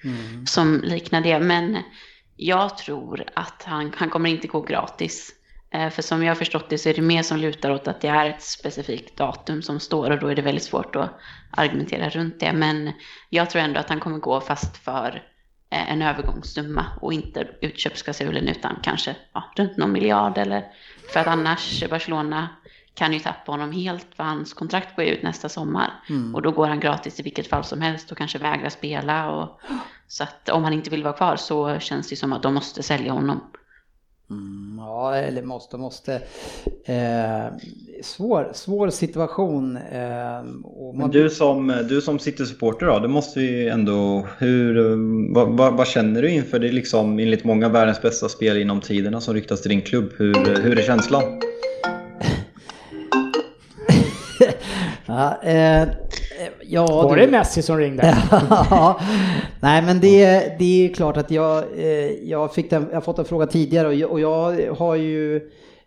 som 0.49 0.81
liknar 0.85 1.21
det. 1.21 1.41
Men 1.41 1.79
jag 2.37 2.79
tror 2.79 3.25
att 3.35 3.63
han, 3.63 3.93
han 3.97 4.11
kommer 4.11 4.31
inte 4.31 4.47
gå 4.47 4.61
gratis. 4.61 5.35
Eh, 5.73 5.91
För 5.91 6.03
som 6.03 6.23
jag 6.23 6.31
har 6.31 6.37
förstått 6.37 6.71
det 6.71 6.79
så 6.79 6.89
är 6.89 6.95
det 6.95 7.03
mer 7.03 7.23
som 7.23 7.39
lutar 7.39 7.71
åt 7.71 7.89
att 7.89 8.01
det 8.01 8.09
är 8.09 8.31
ett 8.31 8.43
specifikt 8.43 9.17
datum 9.17 9.63
som 9.63 9.81
står 9.81 10.11
och 10.11 10.19
då 10.19 10.27
är 10.27 10.35
det 10.35 10.43
väldigt 10.43 10.65
svårt 10.65 10.97
att 10.97 11.11
argumentera 11.51 12.09
runt 12.09 12.41
det. 12.41 12.53
Men 12.53 12.93
jag 13.29 13.51
tror 13.51 13.63
ändå 13.63 13.81
att 13.81 13.89
han 13.89 14.01
kommer 14.01 14.19
gå 14.19 14.41
fast 14.41 14.77
för 14.77 15.23
en 15.71 16.03
övergångssumma 16.03 16.87
och 17.01 17.13
inte 17.13 17.49
utköpsklausulen 17.61 18.49
utan 18.49 18.77
kanske 18.83 19.17
ja, 19.33 19.45
runt 19.57 19.77
någon 19.77 19.93
miljard 19.93 20.39
eller 20.39 20.65
för 21.13 21.21
att 21.21 21.27
annars 21.27 21.85
Barcelona 21.91 22.49
kan 22.95 23.13
ju 23.13 23.19
tappa 23.19 23.53
honom 23.53 23.73
helt 23.73 24.07
för 24.15 24.25
hans 24.25 24.55
kontrakt 24.55 24.97
går 24.97 25.05
ut 25.05 25.23
nästa 25.23 25.49
sommar 25.49 25.91
och 26.35 26.43
då 26.43 26.51
går 26.51 26.67
han 26.69 26.81
gratis 26.81 27.21
i 27.21 27.23
vilket 27.23 27.49
fall 27.49 27.65
som 27.65 27.81
helst 27.81 28.13
och 28.13 28.19
kanske 28.19 28.39
vägrar 28.39 28.69
spela 28.69 29.31
och 29.31 29.61
så 30.07 30.23
att 30.23 30.49
om 30.49 30.65
han 30.65 30.73
inte 30.73 30.91
vill 30.91 31.03
vara 31.03 31.13
kvar 31.13 31.37
så 31.37 31.79
känns 31.79 32.09
det 32.09 32.17
som 32.17 32.33
att 32.33 32.43
de 32.43 32.55
måste 32.55 32.83
sälja 32.83 33.13
honom. 33.13 33.41
Mm, 34.31 34.79
ja, 34.79 35.15
eller 35.15 35.43
måste, 35.43 35.77
måste. 35.77 36.15
Eh, 36.85 37.47
svår, 38.03 38.51
svår 38.53 38.91
situation. 38.91 39.77
Eh, 39.77 40.39
och 40.65 40.95
Men 40.95 41.01
man, 41.01 41.11
du 41.11 41.31
som, 41.31 41.75
du 41.89 42.01
som 42.01 42.19
City-supporter 42.19 42.87
då, 42.87 42.99
det 42.99 43.09
måste 43.09 43.41
ju 43.41 43.69
ändå, 43.69 44.27
hur, 44.39 44.75
vad, 45.35 45.49
vad, 45.49 45.77
vad 45.77 45.87
känner 45.87 46.23
du 46.23 46.31
inför 46.31 46.59
det 46.59 46.69
är 46.69 46.73
liksom 46.73 47.19
enligt 47.19 47.45
många 47.45 47.69
världens 47.69 48.03
bästa 48.03 48.29
spel 48.29 48.57
inom 48.57 48.81
tiderna 48.81 49.21
som 49.21 49.35
ryktas 49.35 49.63
till 49.63 49.71
din 49.71 49.83
klubb? 49.83 50.11
Hur, 50.17 50.63
hur 50.63 50.79
är 50.79 50.83
känslan? 50.83 51.23
ja, 55.07 55.43
eh, 55.43 55.89
ja, 56.63 56.87
Var 56.87 57.17
du- 57.17 57.23
det 57.27 57.31
Messi 57.31 57.63
som 57.63 57.79
ringde? 57.79 58.19
Ja, 58.71 59.01
nej 59.61 59.83
men 59.83 60.01
det, 60.01 60.53
det 60.59 60.85
är 60.91 60.95
klart 60.95 61.17
att 61.17 61.31
jag, 61.31 61.65
eh, 61.79 62.11
jag, 62.11 62.55
fick 62.55 62.71
den, 62.71 62.87
jag 62.91 62.97
har 62.97 63.01
fått 63.01 63.19
en 63.19 63.25
fråga 63.25 63.47
tidigare 63.47 63.87
och 63.89 63.95
jag, 63.95 64.11
och 64.11 64.21
jag 64.21 64.75
har 64.79 64.95
ju 64.95 65.37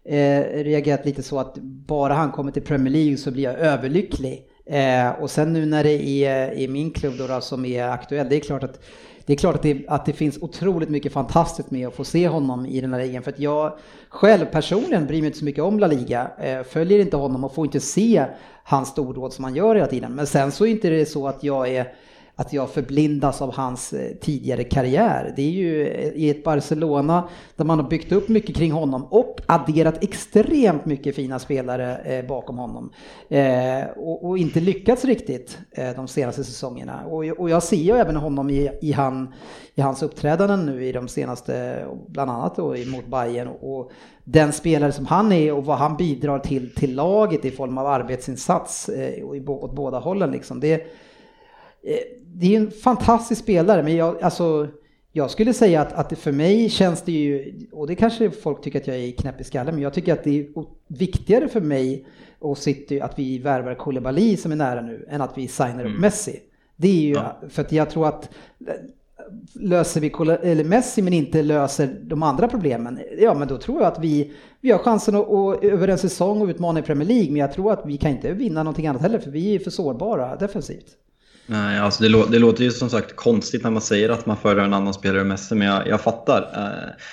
eh, 0.10 0.42
reagerat 0.64 1.06
lite 1.06 1.24
så 1.24 1.40
att 1.40 1.58
bara 1.88 2.14
han 2.14 2.32
kommer 2.32 2.52
till 2.52 2.62
Premier 2.64 2.94
League 2.94 3.18
så 3.18 3.32
blir 3.32 3.44
jag 3.44 3.54
överlycklig. 3.60 4.42
Eh, 4.66 5.10
och 5.22 5.30
sen 5.32 5.54
nu 5.54 5.66
när 5.66 5.84
det 5.84 6.08
är 6.26 6.54
i 6.60 6.68
min 6.68 6.92
klubb 6.92 7.14
då, 7.18 7.28
då 7.28 7.42
som 7.42 7.66
är 7.66 7.84
aktuell, 7.88 8.30
det 8.30 8.36
är 8.36 8.40
klart 8.40 8.64
att 8.64 8.80
det 9.26 9.34
är 9.34 9.38
klart 9.38 9.56
att 9.56 9.62
det, 9.62 9.86
att 9.88 10.06
det 10.06 10.14
finns 10.14 10.38
otroligt 10.42 10.90
mycket 10.90 11.14
fantastiskt 11.14 11.72
med 11.72 11.88
att 11.88 11.96
få 11.96 12.04
se 12.04 12.28
honom 12.28 12.66
i 12.66 12.82
den 12.82 12.94
här 12.94 13.00
ligan. 13.00 13.24
För 13.24 13.32
att 13.32 13.40
jag 13.40 13.74
själv 14.10 14.46
personligen 14.46 15.08
bryr 15.08 15.22
mig 15.22 15.28
inte 15.28 15.40
så 15.40 15.46
mycket 15.46 15.64
om 15.64 15.80
La 15.80 15.88
Liga. 15.88 16.32
Eh, 16.40 16.64
följer 16.64 17.00
inte 17.00 17.18
honom 17.18 17.44
och 17.44 17.56
får 17.56 17.66
inte 17.66 17.80
se 17.80 18.26
hans 18.64 18.90
stordåd 18.90 19.34
som 19.34 19.44
han 19.44 19.56
gör 19.56 19.76
hela 19.76 19.88
tiden. 19.88 20.16
Men 20.16 20.28
sen 20.28 20.52
så 20.52 20.66
är 20.66 20.70
inte 20.70 20.90
det 20.90 21.06
så 21.06 21.28
att 21.28 21.44
jag 21.44 21.70
är 21.70 21.94
att 22.36 22.54
jag 22.54 22.70
förblindas 22.70 23.42
av 23.42 23.54
hans 23.54 23.94
eh, 23.94 24.12
tidigare 24.22 24.64
karriär. 24.64 25.34
Det 25.36 25.42
är 25.42 25.50
ju 25.50 25.88
eh, 25.88 26.10
i 26.10 26.30
ett 26.30 26.44
Barcelona 26.44 27.30
där 27.56 27.66
man 27.66 27.80
har 27.80 27.90
byggt 27.90 28.12
upp 28.12 28.30
mycket 28.30 28.56
kring 28.56 28.72
honom 28.72 29.06
och 29.06 29.42
adderat 29.46 30.04
extremt 30.04 30.86
mycket 30.86 31.16
fina 31.16 31.40
spelare 31.40 31.96
eh, 31.96 32.26
bakom 32.26 32.58
honom. 32.58 32.90
Och, 33.96 34.38
inte 34.38 34.60
lyckats 34.60 35.06
riktigt 35.06 35.58
de 35.96 36.08
senaste 36.08 36.44
säsongerna. 36.44 37.06
Och, 37.06 37.50
jag 37.50 37.64
ser 37.64 37.78
ju 37.78 37.92
även 37.92 38.16
honom 38.16 38.50
i, 38.50 38.92
han, 38.96 39.34
i 39.76 39.82
hans 39.82 40.04
uppträdanden 40.04 40.66
nu 40.66 40.86
i 40.86 40.92
de 40.92 41.08
senaste, 41.08 41.86
bland 42.08 42.32
annat 42.32 42.56
då 42.56 42.68
mot 42.68 43.08
Bayern 43.08 43.48
och, 43.48 43.92
den 44.24 44.54
spelare 44.54 44.92
som 44.92 45.06
han 45.06 45.32
är 45.32 45.54
och 45.54 45.66
vad 45.66 45.78
han 45.78 45.98
bidrar 45.98 46.40
till, 46.40 46.76
till 46.76 46.96
laget 46.96 47.46
i 47.46 47.52
form 47.52 47.78
av 47.78 47.88
arbetsinsats 47.88 48.90
åt 49.48 49.76
båda 49.76 50.00
hållen 50.00 50.32
liksom. 50.32 50.60
Det, 50.60 50.88
det 52.36 52.56
är 52.56 52.60
en 52.60 52.72
fantastisk 52.72 53.42
spelare, 53.42 53.84
men 53.84 53.96
jag, 53.96 54.24
alltså, 54.24 54.68
jag 55.12 55.32
skulle 55.32 55.54
säga 55.54 55.82
att, 55.82 55.94
att 55.94 56.20
för 56.20 56.32
mig 56.32 56.70
känns 56.70 57.02
det 57.02 57.12
ju, 57.12 57.54
och 57.72 57.88
det 57.88 57.96
kanske 57.96 58.32
folk 58.32 58.62
tycker 58.62 58.80
att 58.80 58.88
jag 58.88 58.98
är 58.98 59.12
knäpp 59.12 59.42
i 59.42 59.44
skallen, 59.44 59.76
men 59.76 59.84
jag 59.84 59.94
tycker 59.94 60.14
att 60.14 60.24
det 60.24 60.40
är 60.40 60.48
viktigare 60.88 61.48
för 61.48 61.62
mig 61.62 62.08
och 62.40 62.58
City 62.58 63.00
att 63.00 63.20
vi 63.20 63.40
värvar 63.40 63.76
Koulibaly 63.76 64.38
som 64.38 64.52
är 64.52 64.56
nära 64.56 64.82
nu, 64.82 65.06
än 65.10 65.22
att 65.22 65.38
vi 65.38 65.48
signar 65.48 65.86
upp 65.86 66.00
Messi. 66.00 66.40
Det 66.76 66.88
är 66.88 67.02
ju, 67.02 67.50
för 67.50 67.62
att 67.62 67.72
jag 67.72 67.90
tror 67.90 68.08
att 68.08 68.30
eh, 68.68 68.74
löser 69.54 70.02
vi 70.02 70.08
eller 70.50 70.64
Messi 70.64 71.02
men 71.02 71.14
inte 71.14 71.42
löser 71.42 72.00
de 72.04 72.24
andra 72.24 72.48
problemen, 72.48 73.00
ja 73.20 73.34
men 73.34 73.48
då 73.48 73.58
tror 73.58 73.82
jag 73.82 73.88
att 73.88 74.00
vi, 74.00 74.34
vi 74.62 74.72
har 74.72 74.80
chansen 74.80 75.16
att, 75.16 75.30
att 75.30 75.64
över 75.64 75.88
en 75.88 75.98
säsong 75.98 76.42
och 76.42 76.48
utmana 76.48 76.80
i 76.80 76.84
Premier 76.84 77.08
League, 77.08 77.28
men 77.28 77.36
jag 77.36 77.54
tror 77.54 77.72
att 77.72 77.86
vi 77.86 77.98
kan 77.98 78.12
inte 78.12 78.34
vinna 78.34 78.64
någonting 78.64 78.88
annat 78.88 79.02
heller, 79.02 79.20
för 79.20 79.32
vi 79.32 79.56
är 79.56 79.60
för 79.60 79.72
sårbara 79.72 80.36
defensivt. 80.36 80.98
Nej, 81.46 81.80
alltså 81.80 82.04
det, 82.04 82.10
lå- 82.10 82.30
det 82.32 82.40
låter 82.40 82.64
ju 82.64 82.72
som 82.72 82.90
sagt 82.90 83.16
konstigt 83.16 83.64
när 83.64 83.72
man 83.72 83.82
säger 83.82 84.10
att 84.10 84.26
man 84.26 84.38
föredrar 84.38 84.64
en 84.64 84.74
annan 84.74 84.94
spelare 84.94 85.22
än 85.22 85.28
Messi, 85.28 85.56
men 85.56 85.68
jag, 85.68 85.88
jag 85.88 86.02
fattar. 86.02 86.42
Eh, 86.42 87.04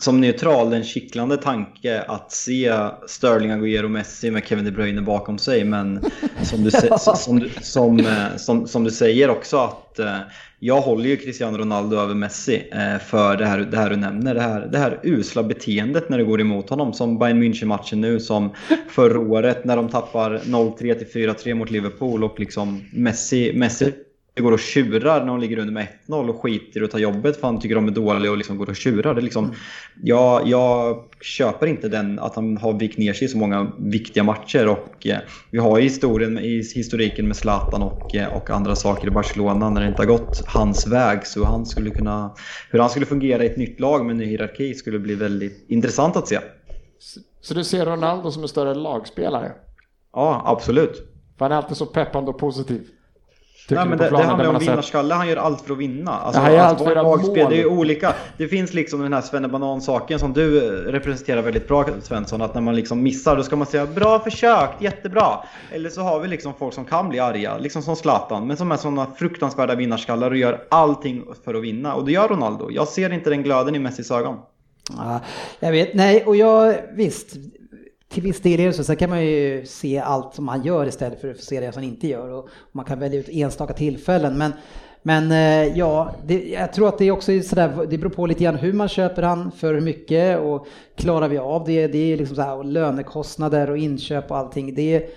som 0.00 0.20
neutral 0.20 0.72
en 0.72 0.84
kittlande 0.84 1.36
tanke 1.36 2.02
att 2.02 2.32
se 2.32 2.74
Sterling, 3.06 3.50
Agüero 3.50 3.84
och 3.84 3.90
Messi 3.90 4.30
med 4.30 4.46
Kevin 4.46 4.64
De 4.64 4.70
Bruyne 4.70 5.02
bakom 5.02 5.38
sig. 5.38 5.64
Men 5.64 6.04
som 6.42 6.64
du, 6.64 6.70
ja. 6.88 6.98
som, 6.98 7.38
du, 7.40 7.50
som, 7.60 8.00
eh, 8.00 8.36
som, 8.36 8.68
som, 8.68 8.84
du 8.84 8.90
säger 8.90 9.30
också 9.30 9.56
att 9.56 9.98
eh, 9.98 10.18
jag 10.58 10.80
håller 10.80 11.08
ju 11.08 11.16
Cristiano 11.16 11.58
Ronaldo 11.58 11.96
över 11.96 12.14
Messi 12.14 12.68
eh, 12.72 12.98
för 12.98 13.36
det 13.36 13.46
här, 13.46 13.58
det 13.58 13.76
här 13.76 13.90
du 13.90 13.96
nämner. 13.96 14.34
Det 14.34 14.40
här, 14.40 14.68
det 14.72 14.78
här 14.78 15.00
usla 15.02 15.42
beteendet 15.42 16.08
när 16.08 16.18
det 16.18 16.24
går 16.24 16.40
emot 16.40 16.70
honom. 16.70 16.92
Som 16.92 17.18
Bayern 17.18 17.42
München-matchen 17.42 18.00
nu, 18.00 18.20
som 18.20 18.50
förra 18.88 19.20
året 19.20 19.64
när 19.64 19.76
de 19.76 19.88
tappar 19.88 20.38
0-3 20.38 20.94
till 20.94 21.28
4-3 21.28 21.54
mot 21.54 21.70
Liverpool 21.70 22.24
och 22.24 22.40
liksom 22.40 22.84
Messi, 22.92 23.52
Messi 23.54 23.92
går 24.42 24.52
och 24.52 24.60
tjurar 24.60 25.20
när 25.20 25.26
de 25.26 25.40
ligger 25.40 25.58
under 25.58 25.72
med 25.72 25.86
1-0 26.06 26.28
och 26.28 26.42
skiter 26.42 26.80
i 26.80 26.84
att 26.84 26.90
ta 26.90 26.98
jobbet 26.98 27.40
för 27.40 27.46
han 27.46 27.60
tycker 27.60 27.74
de 27.74 27.88
är 27.88 27.92
dåliga 27.92 28.30
och 28.30 28.38
liksom 28.38 28.58
går 28.58 28.68
och 28.68 28.76
tjurar. 28.76 29.14
Det 29.14 29.20
är 29.20 29.22
liksom, 29.22 29.44
mm. 29.44 29.56
jag, 30.02 30.48
jag 30.48 31.04
köper 31.20 31.66
inte 31.66 31.88
den 31.88 32.18
att 32.18 32.34
han 32.34 32.56
har 32.56 32.72
vikt 32.72 32.98
ner 32.98 33.12
sig 33.12 33.24
i 33.24 33.28
så 33.28 33.38
många 33.38 33.72
viktiga 33.78 34.24
matcher 34.24 34.68
och 34.68 35.06
eh, 35.06 35.18
vi 35.50 35.58
har 35.58 35.80
historien, 35.80 36.38
i 36.38 36.62
historiken 36.74 37.26
med 37.26 37.36
Zlatan 37.36 37.82
och, 37.82 38.14
eh, 38.14 38.36
och 38.36 38.50
andra 38.50 38.76
saker 38.76 39.08
i 39.08 39.10
Barcelona 39.10 39.70
när 39.70 39.80
det 39.80 39.88
inte 39.88 40.02
har 40.02 40.06
gått 40.06 40.42
hans 40.46 40.86
väg 40.86 41.26
så 41.26 41.44
han 41.44 41.66
skulle 41.66 41.90
kunna, 41.90 42.34
hur 42.70 42.78
han 42.78 42.90
skulle 42.90 43.06
fungera 43.06 43.44
i 43.44 43.46
ett 43.46 43.56
nytt 43.56 43.80
lag 43.80 44.04
med 44.04 44.10
en 44.10 44.18
ny 44.18 44.24
hierarki 44.24 44.74
skulle 44.74 44.98
bli 44.98 45.14
väldigt 45.14 45.64
intressant 45.68 46.16
att 46.16 46.28
se. 46.28 46.38
Så, 46.98 47.20
så 47.40 47.54
du 47.54 47.64
ser 47.64 47.86
Ronaldo 47.86 48.30
som 48.30 48.42
en 48.42 48.48
större 48.48 48.74
lagspelare? 48.74 49.52
Ja, 50.12 50.42
absolut. 50.46 51.02
För 51.38 51.44
han 51.44 51.52
är 51.52 51.56
alltid 51.56 51.76
så 51.76 51.86
peppande 51.86 52.30
och 52.30 52.38
positiv. 52.38 52.88
Nej, 53.70 53.86
men 53.86 53.98
det, 53.98 54.10
det 54.10 54.22
handlar 54.22 54.48
om 54.48 54.58
vinnarskalle, 54.58 55.14
han 55.14 55.28
gör 55.28 55.36
allt 55.36 55.60
för 55.60 55.72
att 55.72 55.78
vinna. 55.78 56.10
Alltså, 56.10 56.40
han 56.40 56.52
gör 56.52 56.60
allt 56.60 56.78
för 56.78 56.96
att 56.96 57.04
lagspel, 57.04 57.46
Det 57.50 57.60
är 57.60 57.66
olika. 57.66 58.14
Det 58.36 58.48
finns 58.48 58.74
liksom 58.74 59.02
den 59.02 59.12
här 59.12 59.20
svennebanan-saken 59.20 60.18
som 60.18 60.32
du 60.32 60.60
representerar 60.70 61.42
väldigt 61.42 61.68
bra 61.68 61.84
Svensson. 62.02 62.42
Att 62.42 62.54
när 62.54 62.60
man 62.60 62.76
liksom 62.76 63.02
missar 63.02 63.36
då 63.36 63.42
ska 63.42 63.56
man 63.56 63.66
säga 63.66 63.86
bra 63.86 64.18
försökt, 64.18 64.82
jättebra. 64.82 65.44
Eller 65.72 65.90
så 65.90 66.00
har 66.00 66.20
vi 66.20 66.28
liksom 66.28 66.54
folk 66.58 66.74
som 66.74 66.84
kan 66.84 67.08
bli 67.08 67.18
arga, 67.18 67.58
liksom 67.58 67.82
som 67.82 67.96
Zlatan. 67.96 68.46
Men 68.46 68.56
som 68.56 68.72
är 68.72 68.76
sådana 68.76 69.06
fruktansvärda 69.18 69.74
vinnarskallar 69.74 70.30
och 70.30 70.36
gör 70.36 70.64
allting 70.68 71.24
för 71.44 71.54
att 71.54 71.62
vinna. 71.62 71.94
Och 71.94 72.04
det 72.04 72.12
gör 72.12 72.28
Ronaldo. 72.28 72.70
Jag 72.70 72.88
ser 72.88 73.12
inte 73.12 73.30
den 73.30 73.42
glöden 73.42 73.74
i 73.74 73.78
Messis 73.78 74.10
ögon. 74.10 74.36
Ja, 74.96 75.20
jag 75.60 75.72
vet, 75.72 75.94
nej 75.94 76.24
och 76.24 76.36
jag 76.36 76.76
visst, 76.92 77.36
till 78.08 78.22
viss 78.22 78.40
del 78.40 78.60
är 78.60 78.66
det 78.66 78.72
så. 78.72 78.84
Sen 78.84 78.96
kan 78.96 79.10
man 79.10 79.24
ju 79.24 79.66
se 79.66 79.98
allt 79.98 80.34
som 80.34 80.48
han 80.48 80.64
gör 80.64 80.86
istället 80.86 81.20
för 81.20 81.30
att 81.30 81.40
se 81.40 81.60
det 81.60 81.72
som 81.72 81.82
han 81.82 81.92
inte 81.92 82.08
gör. 82.08 82.30
Och 82.30 82.48
man 82.72 82.84
kan 82.84 82.98
välja 82.98 83.20
ut 83.20 83.28
enstaka 83.28 83.72
tillfällen. 83.72 84.38
Men, 84.38 84.52
men 85.02 85.32
eh, 85.32 85.78
ja, 85.78 86.14
det, 86.26 86.48
jag 86.48 86.72
tror 86.72 86.88
att 86.88 86.98
det 86.98 87.10
också 87.10 87.32
är 87.32 87.40
sådär, 87.40 87.86
det 87.90 87.98
beror 87.98 88.10
på 88.10 88.26
lite 88.26 88.44
grann 88.44 88.56
hur 88.56 88.72
man 88.72 88.88
köper 88.88 89.22
han, 89.22 89.50
för 89.50 89.74
hur 89.74 89.80
mycket 89.80 90.40
och 90.40 90.66
klarar 90.96 91.28
vi 91.28 91.38
av 91.38 91.64
det? 91.64 91.86
Det 91.86 92.12
är 92.12 92.16
liksom 92.16 92.36
så 92.36 92.42
här, 92.42 92.64
lönekostnader 92.64 93.70
och 93.70 93.78
inköp 93.78 94.30
och 94.30 94.36
allting. 94.36 94.74
Det 94.74 94.94
är, 94.94 95.08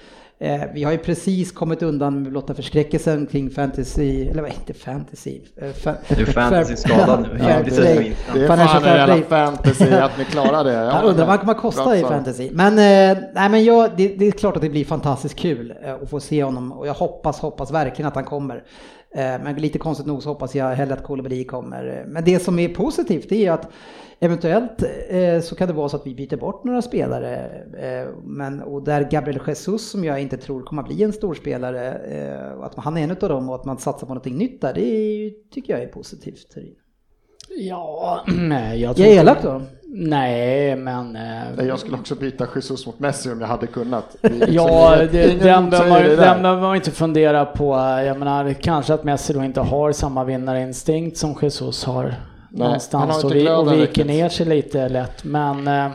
Eh, 0.41 0.61
vi 0.73 0.83
har 0.83 0.91
ju 0.91 0.97
precis 0.97 1.51
kommit 1.51 1.83
undan 1.83 2.21
med 2.23 2.31
blotta 2.31 2.53
förskräckelsen 2.53 3.25
kring 3.25 3.49
fantasy, 3.49 4.27
eller 4.27 4.41
vad 4.41 4.51
inte 4.51 4.73
fantasy? 4.73 5.39
Eh, 5.55 5.71
fa 5.71 5.95
du 6.07 6.21
är 6.21 6.25
fantasy-skadad 6.25 7.21
nu. 7.33 7.39
Ja, 7.39 7.47
det, 7.47 7.63
det, 7.63 8.13
det 8.33 8.43
är 8.43 8.47
fan 8.47 8.59
en 8.59 8.95
jävla 8.97 9.21
fantasy 9.23 9.89
att 9.91 10.17
ni 10.17 10.25
klarar 10.25 10.63
det. 10.63 10.73
Jag 10.73 11.03
undrar 11.03 11.25
vad 11.25 11.39
kommer 11.39 11.53
kosta 11.53 11.97
i 11.97 12.01
fantasy. 12.01 12.49
Men, 12.51 12.73
eh, 12.73 13.23
nej, 13.33 13.49
men 13.49 13.63
jag, 13.63 13.89
det, 13.97 14.07
det, 14.07 14.27
är 14.27 14.31
klart 14.31 14.55
att 14.55 14.61
det 14.61 14.69
blir 14.69 14.85
fantastiskt 14.85 15.35
kul 15.35 15.73
eh, 15.83 15.93
att 15.93 16.09
få 16.09 16.19
se 16.19 16.43
honom 16.43 16.71
och 16.71 16.87
jag 16.87 16.93
hoppas, 16.93 17.39
hoppas 17.39 17.71
verkligen 17.71 18.07
att 18.07 18.15
han 18.15 18.25
kommer. 18.25 18.63
Eh, 19.15 19.43
men 19.43 19.55
lite 19.55 19.79
konstigt 19.79 20.07
nog 20.07 20.23
så 20.23 20.29
hoppas 20.29 20.55
jag 20.55 20.75
hellre 20.75 20.93
att 20.93 21.03
Kolibri 21.03 21.43
kommer. 21.43 22.05
Men 22.07 22.23
det 22.23 22.39
som 22.39 22.59
är 22.59 22.69
positivt 22.69 23.29
det 23.29 23.45
är 23.45 23.51
att 23.51 23.71
Eventuellt 24.23 24.83
eh, 25.09 25.41
så 25.41 25.55
kan 25.55 25.67
det 25.67 25.73
vara 25.73 25.89
så 25.89 25.97
att 25.97 26.07
vi 26.07 26.15
byter 26.15 26.37
bort 26.37 26.63
några 26.63 26.81
spelare. 26.81 27.35
Eh, 27.77 28.09
men, 28.23 28.61
och 28.61 28.83
där 28.83 29.07
Gabriel 29.11 29.41
Jesus 29.47 29.91
som 29.91 30.03
jag 30.03 30.21
inte 30.21 30.37
tror 30.37 30.63
kommer 30.63 30.83
bli 30.83 31.03
en 31.03 31.13
storspelare, 31.13 31.93
att 32.61 32.75
han 32.75 32.97
är 32.97 33.03
en 33.03 33.11
av 33.11 33.17
dem 33.17 33.49
och 33.49 33.55
att 33.55 33.65
man 33.65 33.77
satsar 33.77 34.07
på 34.07 34.13
någonting 34.13 34.37
nytt 34.37 34.61
där, 34.61 34.73
det 34.73 35.31
tycker 35.51 35.73
jag 35.73 35.83
är 35.83 35.87
positivt. 35.87 36.57
Ja, 37.57 38.25
jag 38.75 38.95
tror 38.95 39.07
Jag 39.07 39.15
är 39.15 39.21
elak 39.21 39.43
då? 39.43 39.61
Nej, 39.93 40.75
men... 40.75 41.15
Eh, 41.15 41.65
jag 41.67 41.79
skulle 41.79 41.97
också 41.97 42.15
byta 42.15 42.47
Jesus 42.55 42.85
mot 42.85 42.99
Messi 42.99 43.31
om 43.31 43.41
jag 43.41 43.47
hade 43.47 43.67
kunnat. 43.67 44.15
ja, 44.47 44.95
det, 45.11 45.43
den 45.43 45.69
behöver 45.69 46.61
man 46.61 46.75
inte 46.75 46.91
fundera 46.91 47.45
på. 47.45 47.73
Jag 48.05 48.19
menar, 48.19 48.53
kanske 48.53 48.93
att 48.93 49.03
Messi 49.03 49.33
då 49.33 49.43
inte 49.43 49.61
har 49.61 49.91
samma 49.91 50.23
vinnarinstinkt 50.23 51.17
som 51.17 51.35
Jesus 51.41 51.83
har. 51.83 52.03
Nej, 52.03 52.15
någonstans 52.49 53.23
och, 53.23 53.35
vi, 53.35 53.49
och 53.49 53.73
viker 53.73 54.05
ner 54.05 54.29
sig 54.29 54.45
lite 54.45 54.89
lätt. 54.89 55.23
Men 55.23 55.67
eh, 55.67 55.91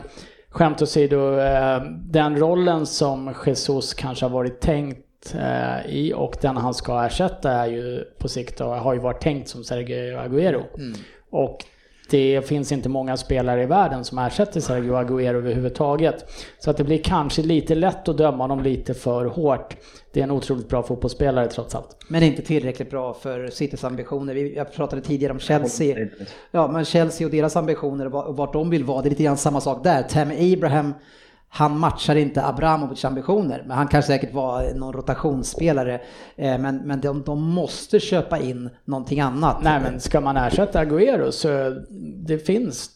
skämt 0.49 0.81
åsido, 0.81 1.39
eh, 1.39 1.81
den 2.01 2.37
rollen 2.37 2.85
som 2.85 3.33
Jesus 3.45 3.93
kanske 3.93 4.25
har 4.25 4.29
varit 4.29 4.59
tänkt 4.59 5.35
eh, 5.35 5.95
i 5.95 6.13
och 6.15 6.37
den 6.41 6.57
han 6.57 6.73
ska 6.73 7.05
ersätta 7.05 7.51
är 7.51 7.67
ju 7.67 8.03
på 8.17 8.27
sikt 8.27 8.61
och 8.61 8.67
har 8.67 8.93
ju 8.93 8.99
varit 8.99 9.21
tänkt 9.21 9.49
som 9.49 9.63
Sergio 9.63 10.17
Agüero. 10.17 10.63
Mm. 10.77 10.93
Och 11.29 11.65
det 12.09 12.47
finns 12.47 12.71
inte 12.71 12.89
många 12.89 13.17
spelare 13.17 13.63
i 13.63 13.65
världen 13.65 14.03
som 14.03 14.17
ersätter 14.17 14.59
Sergio 14.59 14.93
Agüero 14.93 15.35
överhuvudtaget. 15.35 16.25
Så 16.59 16.69
att 16.69 16.77
det 16.77 16.83
blir 16.83 17.03
kanske 17.03 17.41
lite 17.41 17.75
lätt 17.75 18.07
att 18.07 18.17
döma 18.17 18.43
honom 18.43 18.63
lite 18.63 18.93
för 18.93 19.25
hårt. 19.25 19.75
Det 20.13 20.19
är 20.19 20.23
en 20.23 20.31
otroligt 20.31 20.69
bra 20.69 20.83
fotbollsspelare 20.83 21.47
trots 21.47 21.75
allt. 21.75 21.97
Men 22.07 22.23
inte 22.23 22.41
tillräckligt 22.41 22.89
bra 22.89 23.13
för 23.13 23.47
Citys 23.47 23.83
ambitioner. 23.83 24.35
Jag 24.35 24.73
pratade 24.73 25.01
tidigare 25.01 25.33
om 25.33 25.39
Chelsea. 25.39 26.07
Ja, 26.51 26.67
men 26.67 26.85
Chelsea 26.85 27.27
och 27.27 27.31
deras 27.31 27.55
ambitioner 27.55 28.15
och 28.15 28.37
vart 28.37 28.53
de 28.53 28.69
vill 28.69 28.83
vara. 28.83 29.01
Det 29.01 29.07
är 29.07 29.09
lite 29.09 29.23
grann 29.23 29.37
samma 29.37 29.61
sak 29.61 29.83
där. 29.83 30.03
Tammy 30.03 30.53
Abraham 30.53 30.93
han 31.49 31.79
matchar 31.79 32.15
inte 32.15 32.45
Abramovics 32.45 33.05
ambitioner, 33.05 33.63
men 33.67 33.77
han 33.77 33.87
kan 33.87 34.03
säkert 34.03 34.33
vara 34.33 34.73
någon 34.75 34.93
rotationsspelare. 34.93 36.01
Eh, 36.35 36.57
men, 36.57 36.77
men 36.77 37.01
de, 37.01 37.23
de 37.23 37.43
måste 37.43 37.99
köpa 37.99 38.39
in 38.39 38.69
någonting 38.85 39.19
annat. 39.19 39.57
Nej, 39.63 39.79
men 39.81 39.99
ska 39.99 40.21
man 40.21 40.37
ersätta 40.37 40.85
Agüero 40.85 41.31
så 41.31 41.47
det 42.25 42.37
finns 42.37 42.89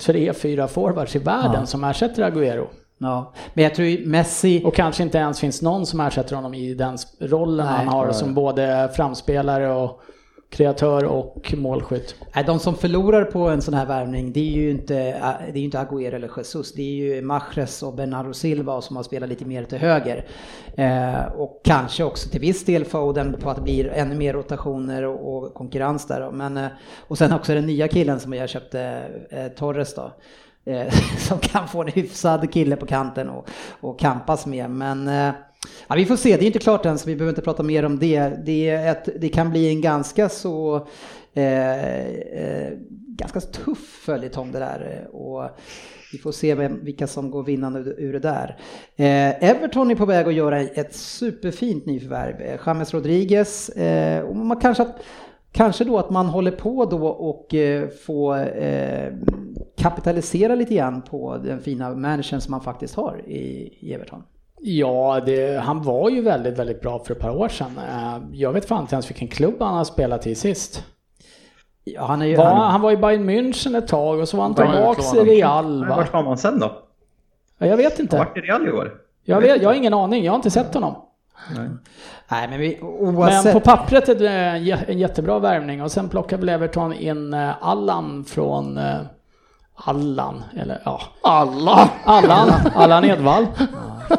tre, 0.00 0.32
fyra 0.32 0.68
forwards 0.68 1.16
i 1.16 1.18
världen 1.18 1.60
ja. 1.60 1.66
som 1.66 1.84
ersätter 1.84 2.30
Agüero. 2.30 2.66
Ja, 2.98 3.32
men 3.54 3.64
jag 3.64 3.74
tror 3.74 4.06
Messi... 4.06 4.62
Och 4.64 4.74
kanske 4.74 5.02
inte 5.02 5.18
ens 5.18 5.40
finns 5.40 5.62
någon 5.62 5.86
som 5.86 6.00
ersätter 6.00 6.36
honom 6.36 6.54
i 6.54 6.74
den 6.74 6.98
rollen 7.20 7.66
Nej, 7.66 7.76
han 7.76 7.88
har 7.88 8.12
som 8.12 8.34
både 8.34 8.90
framspelare 8.96 9.72
och 9.72 10.00
kreatör 10.54 11.04
och 11.04 11.54
målskytt. 11.56 12.14
De 12.46 12.58
som 12.58 12.74
förlorar 12.74 13.24
på 13.24 13.48
en 13.48 13.62
sån 13.62 13.74
här 13.74 13.86
värvning 13.86 14.32
det 14.32 14.40
är 14.40 14.52
ju 14.52 14.70
inte, 14.70 14.96
äh, 14.96 15.52
det 15.52 15.58
är 15.58 15.64
inte 15.64 15.78
Agüero 15.78 16.14
eller 16.14 16.30
Jesus. 16.36 16.72
Det 16.72 16.82
är 16.82 16.94
ju 16.94 17.22
Mahrez 17.22 17.82
och 17.82 17.94
Bernardo 17.94 18.32
Silva 18.32 18.80
som 18.80 18.96
har 18.96 19.02
spelat 19.02 19.28
lite 19.28 19.44
mer 19.44 19.64
till 19.64 19.78
höger. 19.78 20.26
Eh, 20.76 21.24
och 21.36 21.60
kanske 21.64 22.04
också 22.04 22.28
till 22.28 22.40
viss 22.40 22.64
del 22.64 22.84
Foden 22.84 23.36
på 23.40 23.50
att 23.50 23.56
det 23.56 23.62
blir 23.62 23.88
ännu 23.88 24.14
mer 24.14 24.32
rotationer 24.32 25.02
och, 25.02 25.36
och 25.36 25.54
konkurrens 25.54 26.06
där. 26.06 26.30
Men, 26.30 26.56
eh, 26.56 26.68
och 27.08 27.18
sen 27.18 27.32
också 27.32 27.54
den 27.54 27.66
nya 27.66 27.88
killen 27.88 28.20
som 28.20 28.32
jag 28.32 28.48
köpte, 28.48 28.80
eh, 29.30 29.48
Torres 29.48 29.94
då. 29.94 30.12
Eh, 30.66 30.92
som 31.18 31.38
kan 31.38 31.68
få 31.68 31.82
en 31.82 31.88
hyfsad 31.88 32.52
kille 32.52 32.76
på 32.76 32.86
kanten 32.86 33.28
och, 33.28 33.48
och 33.80 33.98
kampas 33.98 34.46
med. 34.46 34.70
Men 34.70 35.08
eh, 35.08 35.34
Ja, 35.88 35.94
vi 35.94 36.04
får 36.04 36.16
se, 36.16 36.36
det 36.36 36.44
är 36.44 36.46
inte 36.46 36.58
klart 36.58 36.86
än 36.86 36.98
så 36.98 37.06
vi 37.06 37.16
behöver 37.16 37.32
inte 37.32 37.42
prata 37.42 37.62
mer 37.62 37.84
om 37.84 37.98
det. 37.98 38.32
Det, 38.44 38.68
ett, 38.68 39.08
det 39.20 39.28
kan 39.28 39.50
bli 39.50 39.68
en 39.68 39.80
ganska 39.80 40.28
så 40.28 40.86
eh, 41.34 41.98
eh, 41.98 42.72
ganska 43.16 43.40
tuff 43.40 44.00
följetong 44.04 44.52
det 44.52 44.58
där. 44.58 45.08
Och 45.12 45.50
vi 46.12 46.18
får 46.18 46.32
se 46.32 46.54
vem, 46.54 46.84
vilka 46.84 47.06
som 47.06 47.30
går 47.30 47.42
vinnande 47.42 47.80
ur 47.80 48.12
det 48.12 48.18
där. 48.18 48.56
Eh, 48.96 49.50
Everton 49.50 49.90
är 49.90 49.94
på 49.94 50.06
väg 50.06 50.28
att 50.28 50.34
göra 50.34 50.60
ett 50.60 50.94
superfint 50.94 51.86
nyförvärv. 51.86 52.40
Eh, 52.40 52.60
James 52.66 52.94
Rodriguez. 52.94 53.68
Eh, 53.68 54.24
och 54.24 54.36
man 54.36 54.60
kanske, 54.60 54.86
kanske 55.52 55.84
då 55.84 55.98
att 55.98 56.10
man 56.10 56.26
håller 56.26 56.50
på 56.50 56.84
då 56.84 57.06
och 57.06 57.54
eh, 57.54 57.88
få 57.88 58.34
eh, 58.34 59.12
kapitalisera 59.76 60.54
lite 60.54 60.74
grann 60.74 61.02
på 61.02 61.36
den 61.44 61.60
fina 61.60 61.94
managern 61.94 62.40
som 62.40 62.50
man 62.50 62.60
faktiskt 62.60 62.94
har 62.94 63.22
i, 63.26 63.76
i 63.80 63.94
Everton. 63.94 64.22
Ja, 64.66 65.20
det, 65.26 65.60
han 65.60 65.82
var 65.82 66.10
ju 66.10 66.22
väldigt, 66.22 66.58
väldigt 66.58 66.80
bra 66.80 66.98
för 66.98 67.14
ett 67.14 67.20
par 67.20 67.30
år 67.30 67.48
sedan. 67.48 67.80
Eh, 67.88 68.18
jag 68.32 68.52
vet 68.52 68.68
fan 68.68 68.80
inte 68.80 68.94
ens 68.94 69.10
vilken 69.10 69.28
klubb 69.28 69.54
han 69.60 69.74
har 69.74 69.84
spelat 69.84 70.26
i 70.26 70.34
sist. 70.34 70.84
Ja, 71.84 72.06
han, 72.06 72.22
är 72.22 72.26
ju, 72.26 72.36
var, 72.36 72.44
han... 72.44 72.70
han 72.70 72.80
var 72.80 72.92
i 72.92 72.96
Bayern 72.96 73.30
München 73.30 73.78
ett 73.78 73.88
tag 73.88 74.20
och 74.20 74.28
så 74.28 74.36
var 74.36 74.44
han 74.44 74.54
tillbaks 74.54 75.14
i 75.14 75.18
Real. 75.18 75.86
Vart 75.86 76.12
var 76.12 76.22
man 76.22 76.38
sen 76.38 76.58
då? 76.58 76.82
Ja, 77.58 77.66
jag 77.66 77.76
vet 77.76 77.98
inte. 77.98 78.18
Vart 78.18 78.36
i 78.36 78.40
Real 78.40 78.68
i 78.68 78.72
år? 78.72 78.92
Jag, 79.24 79.40
vet, 79.40 79.62
jag 79.62 79.68
har 79.68 79.74
ingen 79.74 79.94
aning, 79.94 80.24
jag 80.24 80.32
har 80.32 80.36
inte 80.36 80.50
sett 80.50 80.74
honom. 80.74 80.94
Nej. 81.56 81.68
Nej, 82.28 82.48
men, 82.48 82.60
vi, 82.60 82.80
oavsett... 82.80 83.44
men 83.44 83.52
på 83.52 83.60
pappret 83.60 84.08
är 84.08 84.14
det 84.14 84.30
en 84.88 84.98
jättebra 84.98 85.38
värvning 85.38 85.82
och 85.82 85.92
sen 85.92 86.08
plockar 86.08 86.36
väl 86.36 86.48
Everton 86.48 86.92
in 86.92 87.34
eh, 87.34 87.50
Allan 87.60 88.24
från 88.24 88.78
eh, 88.78 88.96
Allan, 89.74 90.44
eller 90.56 90.82
ja. 90.84 91.00
Allan! 91.22 91.88
Allan, 92.04 92.48
Allan 92.74 93.04
Edvall. 93.04 93.42
Eh, 93.42 94.16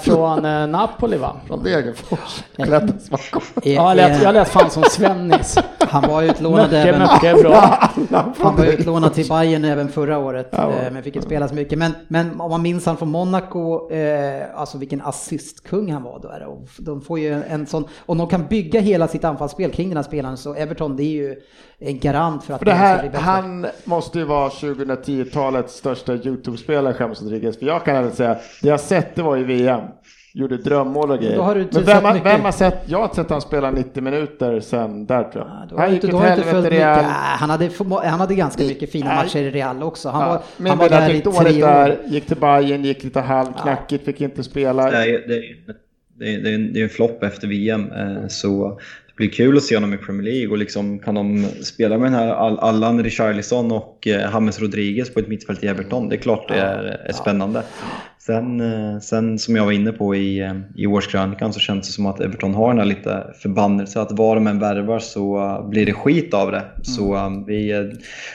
från 0.00 0.44
eh, 0.44 0.66
Napoli 0.66 1.16
va? 1.16 1.36
Från 1.46 1.62
Degerfors. 1.64 2.44
Ja, 2.56 2.66
jag 3.64 3.96
lät, 3.96 4.22
jag 4.22 4.34
lät 4.34 4.48
fan 4.48 4.70
som 4.70 4.82
Svennis. 4.82 5.58
Han 5.78 6.10
var 6.10 6.22
utlånad 6.22 6.64
Mycket, 6.70 6.86
även... 6.86 7.02
mycket 7.02 7.42
bra. 7.42 7.90
Han 8.38 8.56
var 8.56 8.64
utlånad 8.64 9.14
till 9.14 9.28
Bayern 9.28 9.64
även 9.64 9.88
förra 9.88 10.18
året, 10.18 10.48
Ja. 10.52 10.70
eh, 10.70 10.92
men 10.92 11.02
fick 11.02 11.16
inte 11.16 11.26
spela 11.26 11.48
så 11.48 11.54
mycket. 11.54 11.78
Men, 11.78 11.92
men 12.08 12.40
om 12.40 12.50
man 12.50 12.62
minns 12.62 12.86
han 12.86 12.96
från 12.96 13.10
Monaco, 13.10 13.90
eh, 13.92 14.42
alltså 14.60 14.78
vilken 14.78 15.00
assistkung 15.02 15.92
han 15.92 16.02
var 16.02 16.18
då. 16.22 16.46
Och 16.52 16.68
de 16.78 17.00
får 17.00 17.18
ju 17.18 17.42
en 17.42 17.66
sån, 17.66 17.84
om 18.06 18.18
de 18.18 18.28
kan 18.28 18.46
bygga 18.46 18.80
hela 18.80 19.08
sitt 19.08 19.24
anfallsspel 19.24 19.70
kring 19.70 19.88
den 19.88 19.96
här 19.96 20.04
spelaren 20.04 20.36
så 20.36 20.54
Everton 20.54 20.96
det 20.96 21.02
är 21.02 21.12
ju 21.12 21.36
en 21.80 21.98
garant 21.98 22.44
för 22.44 22.54
att 22.54 22.58
För 22.58 22.64
det 22.66 22.70
ska 22.70 22.78
här, 22.78 23.00
bli 23.00 23.08
bättre. 23.10 23.22
han 23.22 23.66
måste 23.84 24.18
ju 24.18 24.24
vara 24.24 24.48
2010-talets 24.48 25.74
största 25.76 26.14
YouTube-spelare, 26.14 26.94
James 27.00 27.22
Rodriguez. 27.22 27.58
För 27.58 27.66
jag 27.66 27.84
kan 27.84 27.96
även 27.96 28.12
säga, 28.12 28.36
det 28.62 28.68
jag 28.68 28.80
sett 28.80 29.14
det 29.14 29.22
var 29.22 29.36
i 29.36 29.42
VM. 29.42 29.80
Gjorde 30.34 30.56
drömmål 30.56 31.10
och 31.10 31.18
grejer. 31.18 31.36
Då 31.36 31.42
har 31.42 31.54
du 31.54 31.60
inte 31.62 31.74
Men 31.78 31.84
vem, 31.86 31.96
sett 31.96 32.04
har- 32.04 32.20
vem 32.24 32.40
har 32.40 32.52
sett, 32.52 32.82
jag 32.86 32.98
har 32.98 33.14
sett 33.14 33.30
han 33.30 33.40
spela 33.40 33.70
90 33.70 34.02
minuter 34.02 34.60
sen 34.60 35.06
där 35.06 35.24
tror 35.24 35.44
Ja, 35.44 35.66
jag. 35.70 35.76
har 35.76 35.82
han 35.84 35.94
gick 35.94 36.04
inte, 36.04 36.16
inte 36.16 36.28
helvete. 36.28 36.70
Real. 36.70 36.96
Nej, 36.96 37.04
han, 37.38 37.50
hade, 37.50 37.70
han 38.08 38.20
hade 38.20 38.34
ganska 38.34 38.62
mycket 38.62 38.92
fina 38.92 39.06
Nej. 39.06 39.16
matcher 39.16 39.36
i 39.38 39.50
Real 39.50 39.82
också. 39.82 40.08
Han 40.08 40.22
Ja, 40.22 40.42
var, 40.58 40.68
han 40.68 40.78
var 40.78 40.88
där 40.88 41.08
det 41.08 41.14
i 41.14 41.20
tre 41.20 41.62
år. 41.62 41.66
där, 41.66 41.98
gick 42.06 42.26
till 42.26 42.36
Bayern, 42.36 42.84
gick 42.84 43.04
lite 43.04 43.20
halvknackigt, 43.20 44.04
fick 44.04 44.20
inte 44.20 44.42
spela. 44.42 44.90
Det 44.90 44.96
är, 44.96 45.28
det 45.28 45.36
är, 45.36 45.56
det 46.18 46.24
är, 46.34 46.42
det 46.42 46.50
är 46.50 46.54
en, 46.54 46.72
det 46.72 46.80
är 46.80 46.84
en 46.84 46.88
flopp 46.90 47.22
efter 47.22 47.48
VM, 47.48 47.92
eh, 47.92 48.28
så 48.28 48.78
det 49.05 49.05
blir 49.16 49.28
kul 49.28 49.56
att 49.56 49.62
se 49.62 49.74
honom 49.76 49.94
i 49.94 49.96
Premier 49.96 50.22
League 50.22 50.48
och 50.48 50.58
liksom 50.58 50.98
kan 50.98 51.14
de 51.14 51.46
spela 51.62 51.98
med 51.98 52.06
den 52.12 52.14
här 52.20 52.28
Al- 52.28 52.58
Allan 52.58 53.04
Richarlison 53.04 53.72
och 53.72 54.06
eh, 54.06 54.30
James 54.32 54.60
Rodriguez 54.60 55.14
på 55.14 55.20
ett 55.20 55.28
mittfält 55.28 55.64
i 55.64 55.66
Everton, 55.66 56.08
det 56.08 56.16
är 56.16 56.20
klart 56.20 56.48
det 56.48 56.54
är, 56.54 56.84
är 56.84 57.12
spännande. 57.12 57.62
Sen, 58.26 58.60
eh, 58.60 58.98
sen 59.00 59.38
som 59.38 59.56
jag 59.56 59.64
var 59.64 59.72
inne 59.72 59.92
på 59.92 60.14
i, 60.14 60.40
eh, 60.40 60.54
i 60.76 60.86
årskrönikan 60.86 61.52
så 61.52 61.60
känns 61.60 61.86
det 61.86 61.92
som 61.92 62.06
att 62.06 62.20
Everton 62.20 62.54
har 62.54 62.68
den 62.68 62.78
här 62.78 62.84
lite 62.84 63.34
förbannelse 63.42 64.00
att 64.00 64.12
vad 64.12 64.36
de 64.36 64.46
än 64.46 64.58
värvar 64.58 64.98
så 64.98 65.38
eh, 65.38 65.68
blir 65.68 65.86
det 65.86 65.92
skit 65.92 66.34
av 66.34 66.50
det. 66.50 66.64
Så 66.82 67.14
eh, 67.14 67.30
vi, 67.46 67.92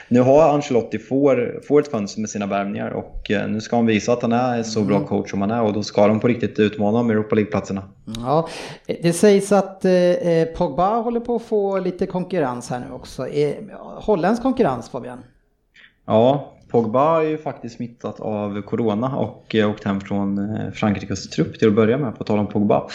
nu 0.08 0.20
har 0.20 0.54
Ancelotti 0.54 0.98
får, 0.98 1.60
får 1.68 1.80
ett 1.80 1.90
fönster 1.90 2.20
med 2.20 2.30
sina 2.30 2.46
värvningar 2.46 2.90
och 2.90 3.30
nu 3.48 3.60
ska 3.60 3.76
han 3.76 3.86
visa 3.86 4.12
att 4.12 4.22
han 4.22 4.32
är 4.32 4.62
så 4.62 4.82
bra 4.82 5.00
coach 5.00 5.30
som 5.30 5.40
han 5.40 5.50
är 5.50 5.62
och 5.62 5.72
då 5.72 5.82
ska 5.82 6.06
de 6.06 6.20
på 6.20 6.28
riktigt 6.28 6.58
utmana 6.58 6.98
om 6.98 7.10
Europa 7.10 7.34
League-platserna. 7.34 7.82
Ja, 8.16 8.48
det 9.02 9.12
sägs 9.12 9.52
att 9.52 9.84
eh, 9.84 9.92
Pogba 10.56 10.96
håller 10.96 11.20
på 11.20 11.36
att 11.36 11.42
få 11.42 11.78
lite 11.78 12.06
konkurrens 12.06 12.70
här 12.70 12.80
nu 12.88 12.94
också. 12.94 13.26
Holländsk 14.00 14.42
konkurrens 14.42 14.88
Fabian? 14.88 15.18
Ja, 16.06 16.52
Pogba 16.72 17.22
är 17.22 17.28
ju 17.28 17.38
faktiskt 17.38 17.76
smittat 17.76 18.20
av 18.20 18.62
Corona 18.62 19.16
och 19.16 19.54
eh, 19.54 19.70
åkt 19.70 19.84
hem 19.84 20.00
från 20.00 20.38
eh, 20.38 20.70
Frankrikes 20.70 21.30
trupp 21.30 21.58
till 21.58 21.68
att 21.68 21.74
börja 21.74 21.98
med, 21.98 22.18
på 22.18 22.24
tal 22.24 22.38
om 22.38 22.46
Pogba. 22.46 22.88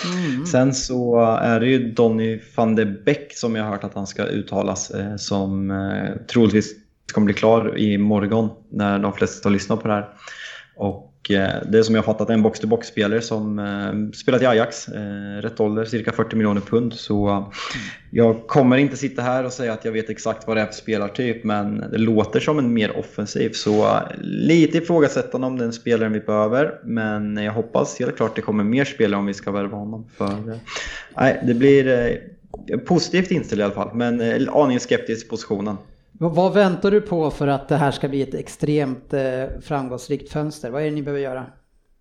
Sen 0.51 0.73
så 0.73 1.19
är 1.41 1.59
det 1.59 1.67
ju 1.67 1.91
Donny 1.91 2.39
van 2.55 2.75
de 2.75 2.85
Beek 2.85 3.33
som 3.33 3.55
jag 3.55 3.63
har 3.63 3.71
hört 3.71 3.83
att 3.83 3.93
han 3.93 4.07
ska 4.07 4.23
uttalas 4.23 4.91
eh, 4.91 5.15
som 5.15 5.73
troligtvis 6.31 6.73
kommer 7.13 7.25
bli 7.25 7.33
klar 7.33 7.77
i 7.77 7.97
morgon 7.97 8.49
när 8.69 8.99
de 8.99 9.13
flesta 9.13 9.49
har 9.49 9.53
lyssnat 9.53 9.81
på 9.81 9.87
det 9.87 9.93
här. 9.93 10.09
Och 10.75 11.06
Eh, 11.29 11.49
det 11.69 11.77
är 11.77 11.83
som 11.83 11.95
jag 11.95 12.01
har 12.01 12.13
fattat 12.13 12.29
en 12.29 12.41
box-to-box-spelare 12.41 13.21
som 13.21 13.59
eh, 13.59 14.17
spelat 14.17 14.41
i 14.41 14.45
Ajax, 14.45 14.87
eh, 14.87 15.41
rätt 15.41 15.59
ålder, 15.59 15.85
cirka 15.85 16.11
40 16.11 16.35
miljoner 16.35 16.61
pund. 16.61 16.93
Så 16.93 17.29
eh, 17.29 17.47
jag 18.11 18.47
kommer 18.47 18.77
inte 18.77 18.97
sitta 18.97 19.21
här 19.21 19.45
och 19.45 19.53
säga 19.53 19.73
att 19.73 19.85
jag 19.85 19.91
vet 19.91 20.09
exakt 20.09 20.47
vad 20.47 20.57
det 20.57 20.61
är 20.61 20.65
för 20.65 20.73
spelartyp, 20.73 21.43
men 21.43 21.79
det 21.91 21.97
låter 21.97 22.39
som 22.39 22.59
en 22.59 22.73
mer 22.73 22.97
offensiv. 22.97 23.49
Så 23.53 23.85
eh, 23.85 24.01
lite 24.21 24.77
ifrågasättande 24.77 25.47
om 25.47 25.57
den 25.57 25.73
spelaren 25.73 26.13
vi 26.13 26.19
behöver, 26.19 26.79
men 26.83 27.37
jag 27.37 27.53
hoppas 27.53 27.99
helt 27.99 28.15
klart 28.15 28.35
det 28.35 28.41
kommer 28.41 28.63
mer 28.63 28.85
spelare 28.85 29.19
om 29.19 29.25
vi 29.25 29.33
ska 29.33 29.51
värva 29.51 29.77
honom. 29.77 30.05
För, 30.17 30.51
eh, 30.51 30.57
nej, 31.17 31.43
det 31.47 31.53
blir 31.53 31.87
eh, 31.87 32.77
positivt 32.77 33.31
inställd 33.31 33.61
i 33.61 33.63
alla 33.63 33.73
fall, 33.73 33.89
men 33.93 34.21
eh, 34.21 34.55
aningen 34.55 34.79
skeptisk 34.79 35.25
i 35.25 35.29
positionen. 35.29 35.77
Vad- 36.19 36.53
väntar 36.53 36.91
du 36.91 37.01
på 37.01 37.31
för 37.31 37.47
att 37.47 37.67
det 37.67 37.75
här 37.75 37.91
ska 37.91 38.07
bli 38.09 38.21
ett 38.21 38.33
extremt 38.33 39.13
eh, 39.13 39.45
framgångsrikt 39.61 40.31
fönster? 40.31 40.69
Vad 40.71 40.81
är 40.81 40.85
det 40.85 40.91
ni 40.91 41.01
behöver 41.03 41.21
göra? 41.23 41.45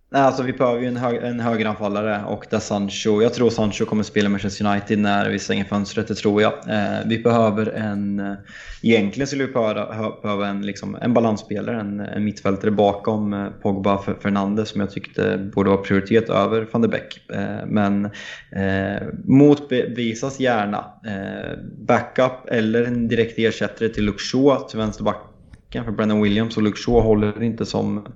Nej, 0.09 0.21
alltså 0.21 0.43
vi 0.43 0.53
behöver 0.53 0.81
ju 0.81 0.87
en, 0.87 0.97
hög, 0.97 1.17
en 1.23 1.39
högeranfallare 1.39 2.23
och 2.27 2.45
där 2.49 2.59
Sancho, 2.59 3.21
jag 3.21 3.33
tror 3.33 3.49
Sancho 3.49 3.85
kommer 3.85 4.03
spela 4.03 4.29
Manchester 4.29 4.65
United 4.65 4.99
när 4.99 5.29
vi 5.29 5.39
stänger 5.39 5.63
fönstret, 5.63 6.07
det 6.07 6.15
tror 6.15 6.41
jag. 6.41 6.53
Eh, 6.53 6.99
vi 7.05 7.19
behöver 7.19 7.65
en, 7.65 8.19
eh, 8.19 8.33
egentligen 8.81 9.27
skulle 9.27 9.45
vi 9.45 9.53
behöva, 9.53 10.11
behöva 10.21 10.47
en, 10.47 10.65
liksom, 10.65 10.97
en 11.01 11.13
balansspelare, 11.13 11.79
en, 11.79 11.99
en 11.99 12.25
mittfältare 12.25 12.71
bakom 12.71 13.33
eh, 13.33 13.49
Pogba 13.61 14.01
Fernandes 14.21 14.69
som 14.69 14.81
jag 14.81 14.91
tyckte 14.91 15.37
borde 15.37 15.69
vara 15.69 15.81
prioritet 15.81 16.29
över 16.29 16.67
van 16.71 16.81
de 16.81 16.87
Beek. 16.87 17.29
Eh, 17.33 17.65
men 17.67 18.05
eh, 18.51 19.07
motbevisas 19.25 20.39
gärna 20.39 20.77
eh, 21.05 21.59
backup 21.87 22.49
eller 22.51 22.83
en 22.83 23.07
direkt 23.07 23.39
ersättare 23.39 23.89
till 23.89 24.05
Luxor 24.05 24.67
till 24.69 24.79
vänsterbacken 24.79 25.85
för 25.85 25.91
Brennan 25.91 26.21
Williams 26.21 26.57
och 26.57 26.63
Luke 26.63 26.77
Shaw 26.77 27.01
håller 27.01 27.43
inte 27.43 27.65
som, 27.65 28.07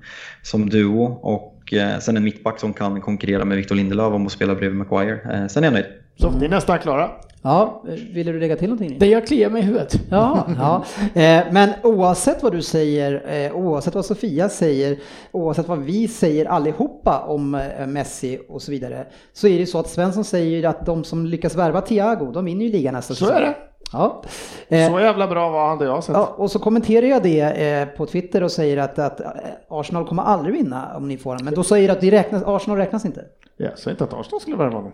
som 0.41 0.69
duo. 0.69 1.03
Och 1.03 1.50
eh, 1.73 1.99
sen 1.99 2.17
en 2.17 2.23
mittback 2.23 2.59
som 2.59 2.73
kan 2.73 3.01
konkurrera 3.01 3.45
med 3.45 3.57
Victor 3.57 3.75
Lindelöf 3.75 4.13
om 4.13 4.25
att 4.25 4.31
spela 4.31 4.55
bredvid 4.55 4.77
Maguire. 4.77 5.19
Eh, 5.33 5.47
sen 5.47 5.63
är 5.63 5.67
jag 5.67 5.73
nöjd. 5.73 5.85
Så 6.15 6.31
ni 6.31 6.45
är 6.45 6.49
nästan 6.49 6.79
klara. 6.79 7.09
Ja, 7.43 7.83
ville 8.13 8.31
du 8.31 8.39
lägga 8.39 8.55
till 8.55 8.69
någonting? 8.69 8.99
Det 8.99 9.07
jag 9.07 9.27
kliar 9.27 9.49
mig 9.49 9.61
i 9.61 9.65
huvudet. 9.65 9.95
Ja, 10.09 10.47
ja. 10.57 10.83
Eh, 11.21 11.43
men 11.51 11.69
oavsett 11.83 12.43
vad 12.43 12.51
du 12.51 12.61
säger, 12.61 13.23
eh, 13.45 13.55
oavsett 13.55 13.95
vad 13.95 14.05
Sofia 14.05 14.49
säger, 14.49 14.97
oavsett 15.31 15.67
vad 15.67 15.79
vi 15.79 16.07
säger 16.07 16.45
allihopa 16.45 17.19
om 17.19 17.55
eh, 17.55 17.87
Messi 17.87 18.39
och 18.49 18.61
så 18.61 18.71
vidare, 18.71 19.05
så 19.33 19.47
är 19.47 19.59
det 19.59 19.65
så 19.65 19.79
att 19.79 19.89
Svensson 19.89 20.23
säger 20.23 20.67
att 20.67 20.85
de 20.85 21.03
som 21.03 21.25
lyckas 21.25 21.55
värva 21.55 21.81
Thiago, 21.81 22.31
de 22.31 22.45
vinner 22.45 22.65
ju 22.65 22.71
ligan 22.71 22.93
nästa 22.93 23.15
Så 23.15 23.29
är 23.29 23.41
det. 23.41 23.55
Ja. 23.93 24.21
Eh, 24.67 24.91
Så 24.91 24.99
jävla 24.99 25.27
bra 25.27 25.49
var 25.49 25.67
han 25.69 25.77
det 25.77 25.85
jag 25.85 26.03
sett. 26.03 26.15
Ja, 26.15 26.33
och 26.37 26.51
så 26.51 26.59
kommenterar 26.59 27.05
jag 27.07 27.23
det 27.23 27.39
eh, 27.41 27.87
på 27.97 28.05
Twitter 28.05 28.43
och 28.43 28.51
säger 28.51 28.77
att, 28.77 28.99
att 28.99 29.19
eh, 29.19 29.27
Arsenal 29.69 30.07
kommer 30.07 30.23
aldrig 30.23 30.55
vinna 30.55 30.95
om 30.95 31.07
ni 31.07 31.17
får 31.17 31.35
den. 31.35 31.45
Men 31.45 31.53
då 31.53 31.63
säger 31.63 31.87
du 31.87 31.93
att 31.93 32.03
räknas, 32.03 32.43
Arsenal 32.45 32.77
räknas 32.77 33.05
inte. 33.05 33.25
Jag 33.57 33.79
sa 33.79 33.91
inte 33.91 34.03
att 34.03 34.13
Arsenal 34.13 34.41
skulle 34.41 34.55
värva 34.57 34.75
honom. 34.75 34.91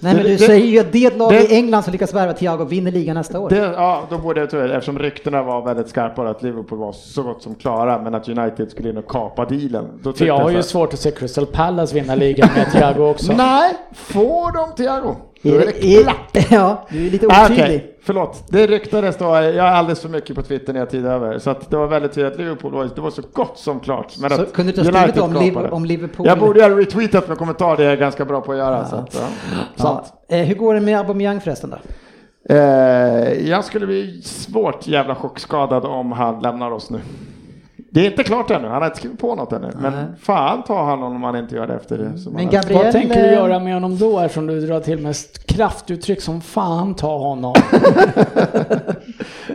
Nej 0.00 0.14
men 0.14 0.22
du 0.24 0.28
det- 0.30 0.38
säger 0.38 0.66
ju 0.66 0.78
att 0.78 0.92
det 0.92 1.16
lag 1.18 1.32
det- 1.32 1.52
i 1.52 1.54
England 1.56 1.82
som 1.82 1.92
lyckas 1.92 2.14
värva 2.14 2.32
Thiago 2.32 2.64
vinner 2.64 2.90
ligan 2.92 3.14
nästa 3.16 3.40
år. 3.40 3.48
Det, 3.50 3.56
ja, 3.56 4.02
då 4.10 4.18
borde 4.18 4.40
jag 4.40 4.48
det, 4.50 4.74
eftersom 4.74 4.98
ryktena 4.98 5.42
var 5.42 5.62
väldigt 5.64 5.88
skarpa 5.88 6.28
att 6.30 6.42
Liverpool 6.42 6.78
var 6.78 6.92
så 6.92 7.22
gott 7.22 7.42
som 7.42 7.54
klara, 7.54 8.02
men 8.02 8.14
att 8.14 8.28
United 8.28 8.70
skulle 8.70 8.88
in 8.90 8.96
och 8.96 9.06
kapa 9.10 9.44
dealen. 9.44 9.84
Då 9.96 10.02
För 10.02 10.10
tyckte 10.12 10.24
jag 10.24 10.38
har 10.38 10.50
ju 10.50 10.62
så 10.62 10.68
svårt 10.68 10.92
att 10.94 11.00
se 11.00 11.10
Crystal 11.10 11.46
Palace 11.46 11.94
vinna 11.94 12.14
ligan 12.14 12.48
med 12.56 12.72
Thiago 12.72 13.10
också. 13.10 13.32
Nej, 13.36 13.72
får 13.94 14.52
de 14.52 14.74
Thiago? 14.82 15.14
Då 15.42 15.54
är 15.54 15.58
det 15.58 15.84
Är- 15.86 16.02
klart. 16.02 16.16
Ja, 16.50 16.86
du 16.90 17.06
är 17.06 17.10
lite 17.10 17.26
Ah, 17.30 17.44
otydlig. 17.44 17.64
Okej, 17.64 17.96
förlåt. 18.02 18.44
Det 18.48 18.66
ryktades 18.66 19.16
då, 19.16 19.24
jag 19.24 19.54
är 19.54 19.60
alldeles 19.62 20.00
för 20.00 20.08
mycket 20.08 20.36
på 20.36 20.42
Twitter 20.42 20.72
när 20.72 20.80
jag 20.80 20.90
tid 20.90 21.06
över, 21.06 21.38
så 21.38 21.50
att 21.50 21.70
det 21.70 21.76
var 21.76 21.86
väldigt 21.86 22.12
tydligt 22.12 22.32
att 22.32 22.38
Liverpool 22.38 22.72
var, 22.72 22.88
det 22.94 23.00
var 23.00 23.10
så 23.10 23.22
gott 23.32 23.58
som 23.58 23.80
klart. 23.80 24.12
Men 24.18 24.30
Så 24.30 24.42
att 24.42 24.52
kunde 24.52 24.72
du 24.72 24.80
inte 24.80 24.98
ha 24.98 25.02
skrivit 25.02 25.22
om. 25.22 25.32
Liv- 25.34 25.58
om 25.72 25.84
Liverpool? 25.84 26.26
Jag 26.26 26.38
borde 26.38 26.62
ha 26.62 26.70
retweetat 26.70 27.28
med 27.28 27.38
kommentar, 27.38 27.76
det 27.76 27.84
är 27.84 27.88
jag 27.88 27.98
ganska 27.98 28.24
bra 28.24 28.40
på 28.40 28.52
att 28.52 28.58
göra. 28.58 28.84
Så 28.84 28.96
att, 28.96 29.14
ja. 29.14 29.26
Sant. 29.86 30.12
Ja. 30.28 30.36
Eh, 30.36 30.44
hur 30.44 30.54
går 30.54 30.74
det 30.74 30.80
med 30.80 30.98
Aubameyang 30.98 31.40
förresten 31.40 31.70
då? 31.70 31.76
Eh, 32.54 33.48
jag 33.48 33.64
skulle 33.64 33.86
bli 33.86 34.22
svårt 34.22 34.86
jävla 34.86 35.14
chockskadad 35.14 35.84
om 35.84 36.12
han 36.12 36.40
lämnar 36.40 36.70
oss 36.70 36.90
nu. 36.90 37.00
Det 37.90 38.00
är 38.00 38.10
inte 38.10 38.22
klart 38.24 38.50
ännu, 38.50 38.68
han 38.68 38.82
har 38.82 38.86
inte 38.86 38.98
skrivit 38.98 39.18
på 39.18 39.34
något 39.34 39.52
ännu. 39.52 39.70
Men 39.80 39.92
Nej. 39.92 40.04
fan 40.20 40.62
ta 40.62 40.84
han 40.84 41.02
om 41.02 41.22
han 41.22 41.36
inte 41.36 41.54
gör 41.54 41.66
det 41.66 41.74
efter 41.74 41.98
det. 41.98 42.18
som 42.18 42.32
Men 42.32 42.50
Gabriel... 42.50 42.82
Vad 42.84 42.92
tänker 42.92 43.14
du 43.22 43.26
eh, 43.26 43.32
göra 43.32 43.58
med 43.58 43.74
honom 43.74 43.98
då 43.98 44.20
eftersom 44.20 44.46
du 44.46 44.66
drar 44.66 44.80
till 44.80 44.98
med 44.98 45.16
kraftuttryck 45.46 46.20
som 46.20 46.40
fan 46.40 46.94
ta 46.94 47.18
honom? 47.18 47.54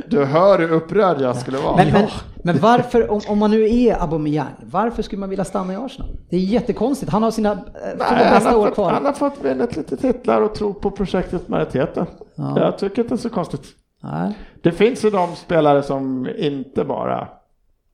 Du 0.05 0.25
hör 0.25 0.59
hur 0.59 0.71
upprörd 0.71 1.21
jag 1.21 1.35
skulle 1.35 1.57
vara. 1.57 1.75
Men, 1.75 1.93
men, 1.93 2.07
men 2.43 2.59
varför, 2.59 3.11
om, 3.11 3.21
om 3.27 3.39
man 3.39 3.51
nu 3.51 3.69
är 3.69 4.01
Aubameyang, 4.01 4.53
varför 4.61 5.03
skulle 5.03 5.19
man 5.19 5.29
vilja 5.29 5.45
stanna 5.45 5.73
i 5.73 5.75
Arsenal? 5.75 6.09
Det 6.29 6.35
är 6.35 6.39
jättekonstigt. 6.39 7.11
Han 7.11 7.23
har 7.23 7.31
sina 7.31 7.51
eh, 7.51 7.57
Nej, 7.83 7.95
han, 7.99 8.17
bästa 8.17 8.49
har 8.49 8.57
år 8.57 8.65
fått, 8.65 8.73
kvar. 8.73 8.91
han 8.91 9.05
har 9.05 9.13
fått 9.13 9.33
väldigt 9.43 9.75
lite 9.75 9.97
titlar 9.97 10.41
och 10.41 10.55
tro 10.55 10.73
på 10.73 10.91
projektet 10.91 11.47
majoriteten. 11.47 12.05
Ja. 12.35 12.59
Jag 12.59 12.77
tycker 12.77 13.01
inte 13.01 13.15
det 13.15 13.19
är 13.19 13.21
så 13.21 13.29
konstigt. 13.29 13.63
Nej. 14.03 14.37
Det 14.63 14.71
finns 14.71 15.05
ju 15.05 15.09
de 15.09 15.35
spelare 15.35 15.83
som 15.83 16.27
inte 16.37 16.83
bara 16.83 17.27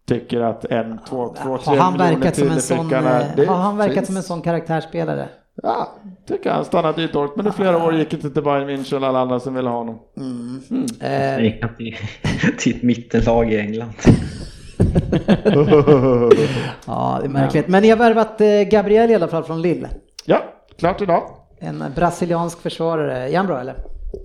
tycker 0.08 0.42
att 0.42 0.66
en, 0.66 1.00
två, 1.10 1.36
två, 1.44 1.58
tre 1.58 1.78
Har 1.78 1.84
han 1.84 1.94
miljoner 1.94 2.16
verkat 2.16 2.36
som 2.36 2.44
till 2.44 2.52
en 2.52 2.58
i 2.58 2.62
sån, 2.62 2.86
fickan 2.90 3.06
eh, 3.06 3.22
det 3.36 3.46
har 3.46 3.56
han 3.56 3.78
verkat 3.78 3.96
finns. 3.96 4.08
som 4.08 4.18
en 4.18 4.24
sån 4.24 4.42
karaktärsspelare? 4.42 5.30
Ja, 5.64 5.92
tycker 6.28 6.50
han 6.52 6.66
stannade 6.66 7.04
i 7.04 7.08
Dortmund 7.08 7.50
i 7.50 7.52
flera 7.52 7.84
år, 7.86 7.94
gick 7.96 8.14
inte 8.14 8.30
till 8.30 8.44
Bayern 8.44 8.70
München 8.70 9.02
och 9.02 9.08
alla 9.08 9.20
andra 9.20 9.40
som 9.40 9.54
ville 9.54 9.70
ha 9.70 9.78
honom. 9.78 10.00
Eh, 11.02 11.14
Jag 11.14 11.42
gick 11.44 11.78
till, 11.78 11.96
till 12.60 12.76
ett 12.76 12.84
mittenlag 12.84 13.54
i 13.54 13.60
England. 13.60 13.92
ja, 16.88 17.18
det 17.22 17.26
är 17.26 17.30
märkligt. 17.30 17.68
Men 17.68 17.82
ni 17.84 17.90
har 17.90 17.98
värvat 17.98 18.42
eh, 18.42 18.48
Gabriel 18.48 19.12
i 19.12 19.16
alla 19.16 19.28
fall 19.28 19.44
från 19.44 19.62
Lille. 19.62 19.90
Ja, 20.26 20.44
klart 20.80 21.02
idag. 21.02 21.24
En 21.60 21.84
brasiliansk 21.96 22.62
försvarare. 22.62 23.30
Är 23.30 23.38
han 23.38 23.48
bra 23.48 23.60
eller? 23.60 23.76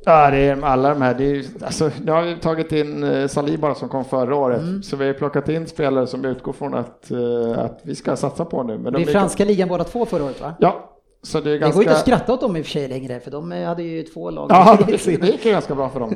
Ja, 0.04 0.30
det 0.30 0.36
är 0.38 0.64
alla 0.64 0.88
de 0.88 1.02
här. 1.02 1.14
Det 1.14 1.24
är, 1.24 1.44
alltså, 1.64 1.90
nu 2.04 2.12
har 2.12 2.22
vi 2.22 2.36
tagit 2.36 2.72
in 2.72 3.04
eh, 3.04 3.26
Saliba 3.26 3.74
som 3.74 3.88
kom 3.88 4.04
förra 4.04 4.36
året. 4.36 4.60
Mm. 4.60 4.82
Så 4.82 4.96
vi 4.96 5.06
har 5.06 5.12
plockat 5.14 5.48
in 5.48 5.66
spelare 5.66 6.06
som 6.06 6.24
utgår 6.24 6.52
från 6.52 6.74
att, 6.74 7.10
eh, 7.10 7.64
att 7.64 7.80
vi 7.82 7.94
ska 7.94 8.16
satsa 8.16 8.44
på 8.44 8.62
nu. 8.62 8.78
Men 8.78 8.92
Det 8.92 9.00
är 9.02 9.06
de 9.06 9.12
franska 9.12 9.44
ligan 9.44 9.68
båda 9.68 9.84
två 9.84 10.06
förra 10.06 10.24
året 10.24 10.40
va? 10.40 10.54
Ja, 10.58 10.88
så 11.22 11.40
det 11.40 11.50
är 11.50 11.52
Det 11.52 11.58
ganska... 11.58 11.74
går 11.74 11.82
inte 11.82 11.94
att 11.94 12.00
skratta 12.00 12.32
åt 12.32 12.40
dem 12.40 12.56
i 12.56 12.60
och 12.60 12.64
för 12.64 12.72
sig 12.72 12.88
längre 12.88 13.20
för 13.20 13.30
de 13.30 13.52
eh, 13.52 13.66
hade 13.66 13.82
ju 13.82 14.02
två 14.02 14.30
lag. 14.30 14.50
Ja, 14.50 14.78
precis. 14.86 15.20
Det 15.20 15.26
gick 15.26 15.44
ju 15.44 15.52
ganska 15.52 15.74
bra 15.74 15.88
för 15.88 16.00
dem. 16.00 16.14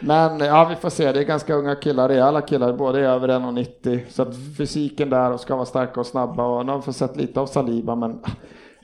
Men 0.00 0.40
ja, 0.40 0.66
vi 0.70 0.76
får 0.76 0.90
se. 0.90 1.12
Det 1.12 1.20
är 1.20 1.24
ganska 1.24 1.54
unga 1.54 1.74
killar. 1.74 2.08
Det 2.08 2.24
alla 2.24 2.40
killar, 2.40 2.72
båda 2.72 2.98
är 2.98 3.02
över 3.02 3.28
1,90. 3.28 4.00
Så 4.10 4.22
att 4.22 4.34
fysiken 4.58 5.10
där 5.10 5.30
och 5.32 5.40
ska 5.40 5.54
vara 5.56 5.66
starka 5.66 6.00
och 6.00 6.06
snabba. 6.06 6.46
Och 6.46 6.78
vi 6.78 6.82
fått 6.82 6.96
sett 6.96 7.16
lite 7.16 7.40
av 7.40 7.46
Saliba, 7.46 7.94
men 7.94 8.10
ah, 8.10 8.30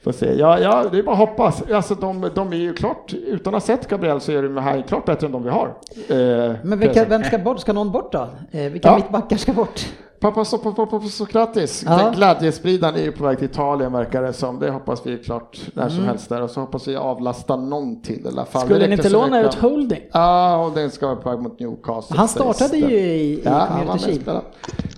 får 0.03 0.13
se. 0.13 0.35
Ja, 0.35 0.59
ja, 0.59 0.85
det 0.93 0.99
är 0.99 1.03
bara 1.03 1.13
att 1.13 1.19
hoppas. 1.19 1.63
Alltså, 1.73 1.95
de, 1.95 2.31
de 2.35 2.53
är 2.53 2.57
ju 2.57 2.73
klart, 2.75 3.13
utan 3.27 3.55
att 3.55 3.63
ha 3.63 3.67
sett 3.67 3.89
Gabriel 3.89 4.21
så 4.21 4.33
är 4.33 4.43
de 4.43 4.57
här 4.57 4.83
klart 4.83 5.05
bättre 5.05 5.27
än 5.27 5.33
de 5.33 5.43
vi 5.43 5.51
har. 5.51 5.67
Eh, 6.09 6.55
Men 6.63 6.79
vilka, 6.79 7.05
vem 7.05 7.25
ska 7.25 7.39
bort? 7.39 7.61
Ska 7.61 7.73
någon 7.73 7.93
bort 7.93 8.13
då? 8.13 8.29
Eh, 8.51 8.63
vilka 8.73 8.89
Ja. 8.89 8.97
mittbackar 8.97 9.37
ska 9.37 9.53
bort? 9.53 9.87
Papasokratis, 10.21 11.85
Ja. 11.87 12.13
glädjespridaren 12.17 12.95
är 12.95 13.03
ju 13.03 13.13
på 13.13 13.25
väg 13.25 13.39
till 13.39 13.47
Italien 13.51 13.93
verkar 13.93 14.23
det 14.23 14.33
som. 14.33 14.59
Det 14.59 14.71
hoppas 14.71 15.07
vi 15.07 15.13
är 15.13 15.19
klart 15.19 15.61
när 15.75 15.83
Mm. 15.83 15.97
som 15.97 16.05
helst 16.05 16.29
där. 16.29 16.43
Och 16.43 16.51
så 16.51 16.61
hoppas 16.61 16.89
vi 16.89 16.97
avlasta 16.97 17.57
någon 17.57 18.03
till 18.03 18.25
i 18.25 18.29
alla 18.29 18.45
fall. 18.45 18.63
Skulle 18.63 18.87
ni 18.87 18.93
inte 18.93 19.09
låna 19.09 19.41
ut 19.41 19.55
Holding? 19.55 20.01
Ja, 20.13 20.65
och 20.67 20.73
den 20.73 20.91
ska 20.91 21.07
vara 21.07 21.17
på 21.17 21.31
väg 21.31 21.39
mot 21.39 21.61
Newcastle. 21.61 22.17
Han 22.17 22.29
startade 22.29 22.77
ju 22.77 22.97
i, 22.97 23.33
i 23.33 23.43
Ja, 23.45 23.67
han 23.71 23.87
var 23.87 24.07
med. 24.27 24.41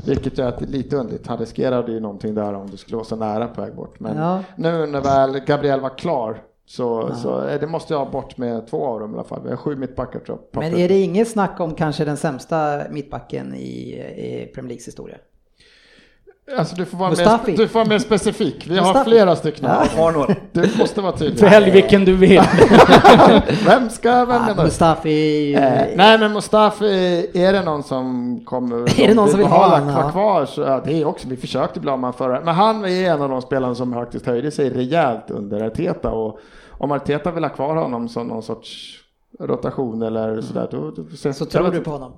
Vilket 0.06 0.38
gör 0.38 0.48
att 0.48 0.58
det 0.58 0.64
är 0.64 0.68
lite 0.68 0.96
underligt. 0.96 1.26
Han 1.26 1.38
riskerade 1.38 1.92
ju 1.92 2.00
någonting 2.00 2.34
där 2.34 2.54
om 2.54 2.70
det 2.70 2.76
skulle 2.76 2.96
vara 2.96 3.06
så 3.06 3.16
nära 3.16 3.46
på 3.48 3.60
väg 3.60 3.74
bort. 3.76 4.00
Men 4.00 4.16
Ja. 4.16 4.38
nu 4.56 4.86
när 4.86 5.00
väl 5.00 5.38
Gabriel 5.40 5.80
var 5.80 5.98
klar 5.98 6.42
så, 6.76 7.14
så 7.14 7.48
eh, 7.48 7.60
det 7.60 7.66
måste 7.66 7.94
jag 7.94 7.98
ha 7.98 8.10
bort 8.10 8.36
med 8.36 8.66
två 8.66 8.86
av 8.86 9.00
dem 9.00 9.10
i 9.10 9.14
alla 9.14 9.24
fall. 9.24 9.40
Vi 9.44 9.50
har 9.50 9.56
sju 9.56 9.76
mittbackar 9.76 10.20
tror 10.20 10.38
jag. 10.52 10.62
Men 10.62 10.76
är 10.76 10.88
det 10.88 11.00
inget 11.00 11.28
snack 11.28 11.60
om 11.60 11.74
kanske 11.74 12.04
den 12.04 12.16
sämsta 12.16 12.80
mittbacken 12.90 13.54
i, 13.54 13.94
i 14.16 14.50
Premier 14.54 14.68
Leagues 14.68 14.88
historia? 14.88 15.16
Alltså 16.58 16.76
du 16.76 16.84
får 16.84 16.98
vara, 16.98 17.10
Mustafi. 17.10 17.50
mer, 17.50 17.58
du 17.58 17.68
får 17.68 17.78
vara 17.78 17.88
mer 17.88 17.98
specifik. 17.98 18.66
Vi 18.66 18.78
har 18.78 18.86
Mustafi. 18.86 19.10
flera 19.10 19.36
stycken. 19.36 19.68
Ja. 19.68 19.84
Har 19.96 20.12
några. 20.12 20.34
Du 20.52 20.68
måste 20.78 21.00
vara 21.00 21.12
tydlig. 21.12 21.50
Välj 21.50 21.70
vilken 21.70 22.04
du 22.04 22.16
vill. 22.16 22.42
Vem 23.66 23.90
ska 23.90 24.24
välja 24.24 24.40
Ah, 24.40 24.54
nu? 24.56 24.62
Mustafi... 24.62 25.54
Eh, 25.54 25.60
nej 25.96 26.18
men 26.18 26.32
Mustafi, 26.32 27.30
är 27.34 27.52
det 27.52 27.62
någon 27.62 27.82
som 27.82 28.40
kommer 28.44 28.76
Är 29.00 29.08
det 29.08 29.14
någon 29.14 29.28
som 29.28 29.38
vill 29.38 29.48
ha 29.48 29.68
han, 29.68 29.92
kvar, 29.92 30.02
ja. 30.02 30.10
kvar 30.10 30.46
så 30.46 30.60
ja, 30.60 30.82
det 30.84 31.00
är 31.00 31.04
också, 31.04 31.28
vi 31.28 31.36
försökte 31.36 31.80
bli 31.80 31.90
av 31.90 31.98
med 31.98 32.14
förra, 32.14 32.40
men 32.40 32.54
han 32.54 32.84
är 32.84 33.10
en 33.10 33.22
av 33.22 33.28
de 33.28 33.42
spelarna 33.42 33.74
som 33.74 33.92
faktiskt 33.92 34.26
höjde 34.26 34.50
sig 34.50 34.70
rejält 34.70 35.30
under 35.30 35.66
Arteta 35.66 36.10
och 36.10 36.40
om 36.82 36.92
Arteta 36.92 37.30
vill 37.30 37.44
ha 37.44 37.50
kvar 37.50 37.76
honom 37.76 38.08
som 38.08 38.26
någon 38.26 38.42
sorts 38.42 38.98
rotation 39.40 40.02
eller 40.02 40.40
sådär 40.40 40.68
då, 40.70 40.90
då, 40.90 41.16
sen, 41.16 41.34
Så 41.34 41.44
tror 41.46 41.70
du 41.70 41.80
på 41.80 41.90
honom? 41.90 42.12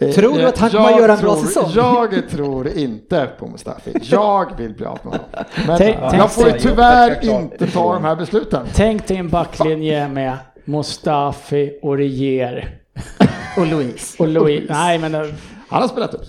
Eh, 0.00 0.10
Tror 0.10 0.32
du 0.34 0.40
eh, 0.42 0.48
att 0.48 0.58
han 0.58 0.70
jag 0.72 0.86
kommer 0.86 0.98
göra 1.00 1.12
en 1.12 1.20
bra 1.20 1.34
tror- 1.34 1.44
säsong? 1.44 1.70
Jag 1.74 2.28
tror 2.30 2.68
inte 2.68 3.30
på 3.38 3.46
Mustafi. 3.46 3.92
Jag 4.02 4.56
vill 4.56 4.74
bli 4.74 4.86
av 4.86 4.98
med 5.02 5.12
honom. 5.12 5.26
Men 5.66 5.78
Tänk- 5.78 5.96
jag 6.00 6.10
tänk 6.10 6.30
får 6.30 6.50
tyvärr 6.50 7.24
inte 7.30 7.66
ta 7.66 7.94
de 7.94 8.04
här 8.04 8.16
besluten. 8.16 8.66
Tänk 8.74 9.06
dig 9.06 9.16
en 9.16 9.28
backlinje 9.28 10.08
med 10.08 10.36
Mustafi 10.64 11.78
och 11.82 11.96
Rier. 11.96 12.80
Och 13.56 13.66
Louise. 13.66 14.22
Och 14.22 14.28
Louis. 14.28 14.64
Nej 14.70 14.98
men 14.98 15.14
eh, 15.14 15.26
Han 15.68 15.80
har 15.82 15.88
spelat 15.88 16.14
upp. 16.14 16.22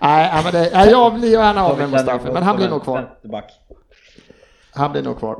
Nej, 0.00 0.40
men 0.44 0.52
det, 0.52 0.90
jag 0.90 1.14
blir 1.14 1.30
gärna 1.32 1.64
av 1.66 1.78
med 1.78 1.90
Mustafi, 1.90 2.32
men 2.32 2.42
han 2.42 2.56
blir 2.56 2.68
nog 2.68 2.82
kvar. 2.82 3.10
Han 4.72 4.92
blir 4.92 5.02
nog 5.02 5.18
kvar. 5.18 5.36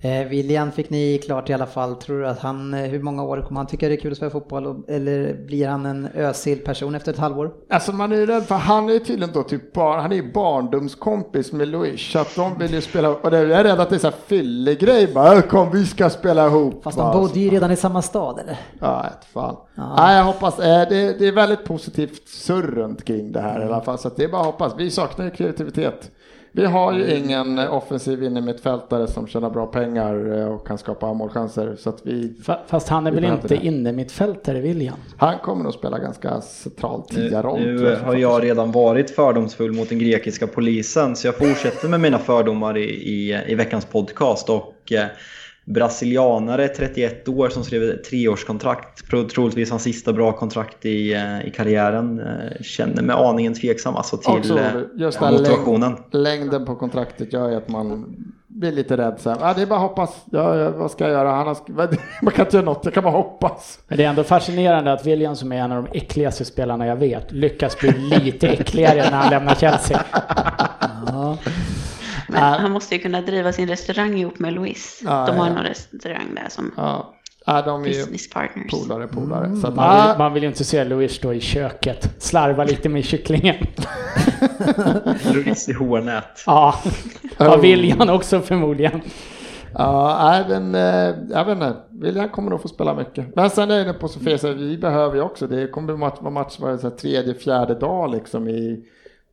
Eh, 0.00 0.28
William 0.28 0.72
fick 0.72 0.90
ni 0.90 1.18
klart 1.24 1.50
i 1.50 1.52
alla 1.52 1.66
fall. 1.66 1.94
Tror 1.96 2.20
du 2.20 2.28
att 2.28 2.38
han, 2.38 2.74
eh, 2.74 2.80
hur 2.80 3.02
många 3.02 3.22
år 3.24 3.44
kommer 3.46 3.60
han 3.60 3.66
tycka 3.66 3.88
det 3.88 3.94
är 3.94 4.00
kul 4.00 4.10
att 4.10 4.16
spela 4.16 4.30
fotboll? 4.30 4.66
Och, 4.66 4.76
eller 4.90 5.46
blir 5.46 5.68
han 5.68 5.86
en 5.86 6.08
ösil 6.14 6.58
person 6.58 6.94
efter 6.94 7.12
ett 7.12 7.18
halvår? 7.18 7.52
Alltså 7.70 7.92
man 7.92 8.12
är 8.12 8.26
rädd 8.26 8.44
för 8.44 8.54
han 8.54 8.88
är 8.90 8.98
tydligen 8.98 9.34
då 9.34 9.42
typ 9.42 9.72
barn, 9.72 10.00
han 10.00 10.12
är 10.12 10.16
ju 10.16 10.32
barndomskompis 10.32 11.52
med 11.52 11.68
Louis, 11.68 12.00
så 12.12 12.18
att 12.18 12.34
de 12.36 12.58
vill 12.58 12.74
ju 12.74 12.80
spela, 12.80 13.08
och 13.10 13.30
det, 13.30 13.38
jag 13.38 13.60
är 13.60 13.64
rädd 13.64 13.80
att 13.80 13.90
det 13.90 13.94
är 13.96 13.98
så 13.98 14.06
här 14.06 14.16
fyllegrej 14.26 15.12
bara, 15.14 15.34
"Äh, 15.34 15.40
kom 15.42 15.70
vi 15.70 15.86
ska 15.86 16.10
spela 16.10 16.46
ihop. 16.46 16.84
Fast 16.84 16.98
de 16.98 17.12
bodde 17.20 17.40
ju 17.40 17.50
redan 17.50 17.70
i 17.70 17.76
samma 17.76 18.02
stad 18.02 18.38
eller? 18.38 18.58
Ja, 18.80 19.06
ett 19.06 19.24
fan. 19.32 19.56
Ja. 19.74 19.94
Nej, 19.96 20.16
jag 20.16 20.24
hoppas, 20.24 20.58
eh, 20.58 20.88
det, 20.88 21.18
det 21.18 21.26
är 21.28 21.32
väldigt 21.32 21.64
positivt 21.64 22.28
surr 22.28 22.62
runt 22.62 23.04
kring 23.04 23.32
det 23.32 23.40
här 23.40 23.60
i 23.60 23.64
alla 23.64 23.80
fall, 23.80 23.98
så 23.98 24.08
att 24.08 24.16
det 24.16 24.24
är 24.24 24.28
bara 24.28 24.40
att 24.40 24.46
hoppas. 24.46 24.72
Vi 24.78 24.90
saknar 24.90 25.24
ju 25.24 25.30
kreativitet. 25.30 26.10
Vi 26.56 26.64
har 26.66 26.92
ju 26.92 27.16
ingen 27.16 27.58
offensiv 27.58 28.22
innermittfältare 28.22 29.06
som 29.06 29.26
tjänar 29.26 29.50
bra 29.50 29.66
pengar 29.66 30.38
eh, 30.38 30.46
och 30.48 30.66
kan 30.66 30.78
skapa 30.78 31.12
målchanser, 31.14 31.76
så 31.78 31.90
att 31.90 32.00
vi, 32.02 32.34
fa- 32.44 32.58
fast 32.66 32.88
han 32.88 33.06
är 33.06 33.10
Vi 33.10 33.20
väl 33.20 33.32
inte 33.32 33.48
det. 33.48 33.66
inne 33.66 33.92
mittfältare 33.92 34.60
William? 34.60 34.96
han 35.16 35.38
kommer 35.38 35.64
nog 35.64 35.72
spela 35.74 35.98
ganska 35.98 36.40
central 36.40 37.02
Nu, 37.10 37.28
tia-roll. 37.28 37.60
nu 37.60 37.82
jag, 37.84 37.96
har 37.98 38.14
jag 38.14 38.44
redan 38.44 38.72
varit 38.72 39.10
fördomsfull 39.10 39.72
mot 39.72 39.88
den 39.88 39.98
grekiska 39.98 40.46
polisen 40.46 41.16
så 41.16 41.26
jag 41.26 41.36
fortsätter 41.38 41.88
med 41.88 42.00
mina 42.00 42.18
fördomar 42.18 42.76
i, 42.76 42.84
i, 42.84 43.42
i 43.46 43.54
veckans 43.54 43.84
podcast. 43.84 44.48
Och 44.50 44.92
eh, 44.92 45.06
brasilianare, 45.66 46.68
31 46.68 47.28
år, 47.28 47.48
som 47.48 47.64
skrev 47.64 47.82
ett 47.82 48.04
treårskontrakt, 48.04 49.10
tro- 49.10 49.28
troligtvis 49.28 49.70
hans 49.70 49.82
sista 49.82 50.12
bra 50.12 50.32
kontrakt 50.32 50.84
i, 50.86 51.14
eh, 51.14 51.46
i 51.48 51.50
karriären, 51.50 52.20
eh, 52.20 52.62
känner 52.62 53.02
mig 53.02 53.16
aningen 53.18 53.54
tveksam 53.54 53.96
alltså 53.96 54.16
till 54.16 54.30
Också 54.32 54.58
eh, 54.58 54.64
just 54.96 55.18
det 55.18 55.24
här 55.24 55.32
motivationen. 55.32 55.92
längd, 55.92 56.22
längden 56.24 56.66
på 56.66 56.76
kontraktet 56.76 57.32
gör 57.32 57.48
ju 57.50 57.56
att 57.56 57.68
man 57.68 58.16
blir 58.48 58.72
lite 58.72 58.96
rädd. 58.96 59.14
Så 59.18 59.30
här, 59.30 59.36
ja, 59.40 59.54
det 59.56 59.62
är 59.62 59.66
bara 59.66 59.78
hoppas. 59.78 60.10
Ja, 60.30 60.70
vad 60.70 60.90
ska 60.90 61.04
jag 61.04 61.12
göra? 61.12 61.30
Han 61.30 61.46
har, 61.46 61.56
man 62.22 62.32
kan 62.32 62.44
inte 62.46 62.56
göra 62.56 62.64
något, 62.66 62.80
jag 62.84 62.94
kan 62.94 63.02
bara 63.04 63.12
hoppas. 63.14 63.78
Men 63.88 63.98
det 63.98 64.04
är 64.04 64.08
ändå 64.08 64.24
fascinerande 64.24 64.92
att 64.92 65.06
William 65.06 65.36
som 65.36 65.52
är 65.52 65.56
en 65.56 65.72
av 65.72 65.84
de 65.84 65.98
äckligaste 65.98 66.44
spelarna 66.44 66.86
jag 66.86 66.96
vet 66.96 67.32
lyckas 67.32 67.78
bli 67.78 67.92
lite 68.24 68.48
äckligare 68.48 69.10
när 69.10 69.16
han 69.18 69.30
lämnar 69.30 69.54
Chelsea. 69.54 70.04
Ja. 71.06 71.36
Men 72.28 72.42
han 72.42 72.70
måste 72.70 72.94
ju 72.94 73.00
kunna 73.00 73.20
driva 73.20 73.52
sin 73.52 73.68
restaurang 73.68 74.18
ihop 74.18 74.38
med 74.38 74.52
Louise. 74.52 75.04
Ja, 75.04 75.26
De 75.26 75.36
har 75.36 75.46
ja. 75.46 75.54
någon 75.54 75.64
restaurang 75.64 76.34
där 76.34 76.48
som 76.48 76.72
Ja, 77.48 77.62
de 77.62 77.82
är 77.82 77.86
ju 77.86 77.92
business 77.92 78.30
partners. 78.30 78.70
polare, 78.70 79.06
polare. 79.08 79.56
Så 79.56 79.66
att, 79.66 79.74
Man 79.74 80.08
vill, 80.08 80.18
man 80.18 80.32
vill 80.34 80.42
ju 80.42 80.48
inte 80.48 80.64
se 80.64 80.84
Louis 80.84 81.12
stå 81.12 81.32
i 81.32 81.40
köket, 81.40 82.14
slarva 82.22 82.64
lite 82.64 82.88
med 82.88 83.04
kycklingen. 83.04 83.56
Louis 85.34 85.68
i 85.68 85.72
hårnät. 85.72 86.42
Ja, 86.46 86.74
ja 87.38 87.54
Oh. 87.56 87.60
William 87.60 88.08
också 88.10 88.40
förmodligen. 88.40 89.00
ja, 89.72 90.44
men 90.48 90.74
eh, 90.74 91.14
jag 91.30 91.44
vet 91.44 91.52
inte. 91.54 91.76
William 91.90 92.28
kommer 92.28 92.50
nog 92.50 92.62
få 92.62 92.68
spela 92.68 92.94
mycket. 92.94 93.36
Men 93.36 93.50
sen 93.50 93.70
är 93.70 93.84
det 93.84 93.92
på 93.92 94.08
Sofia, 94.08 94.38
så 94.38 94.52
vi 94.52 94.78
behöver 94.78 95.16
ju 95.16 95.22
också, 95.22 95.46
det 95.46 95.66
kommer 95.68 95.92
att 95.92 95.98
match, 95.98 96.18
vara 96.20 96.30
match 96.34 96.56
varje 96.60 96.90
tredje, 96.90 97.34
fjärde 97.34 97.74
dag 97.74 98.10
liksom 98.10 98.48
i 98.48 98.84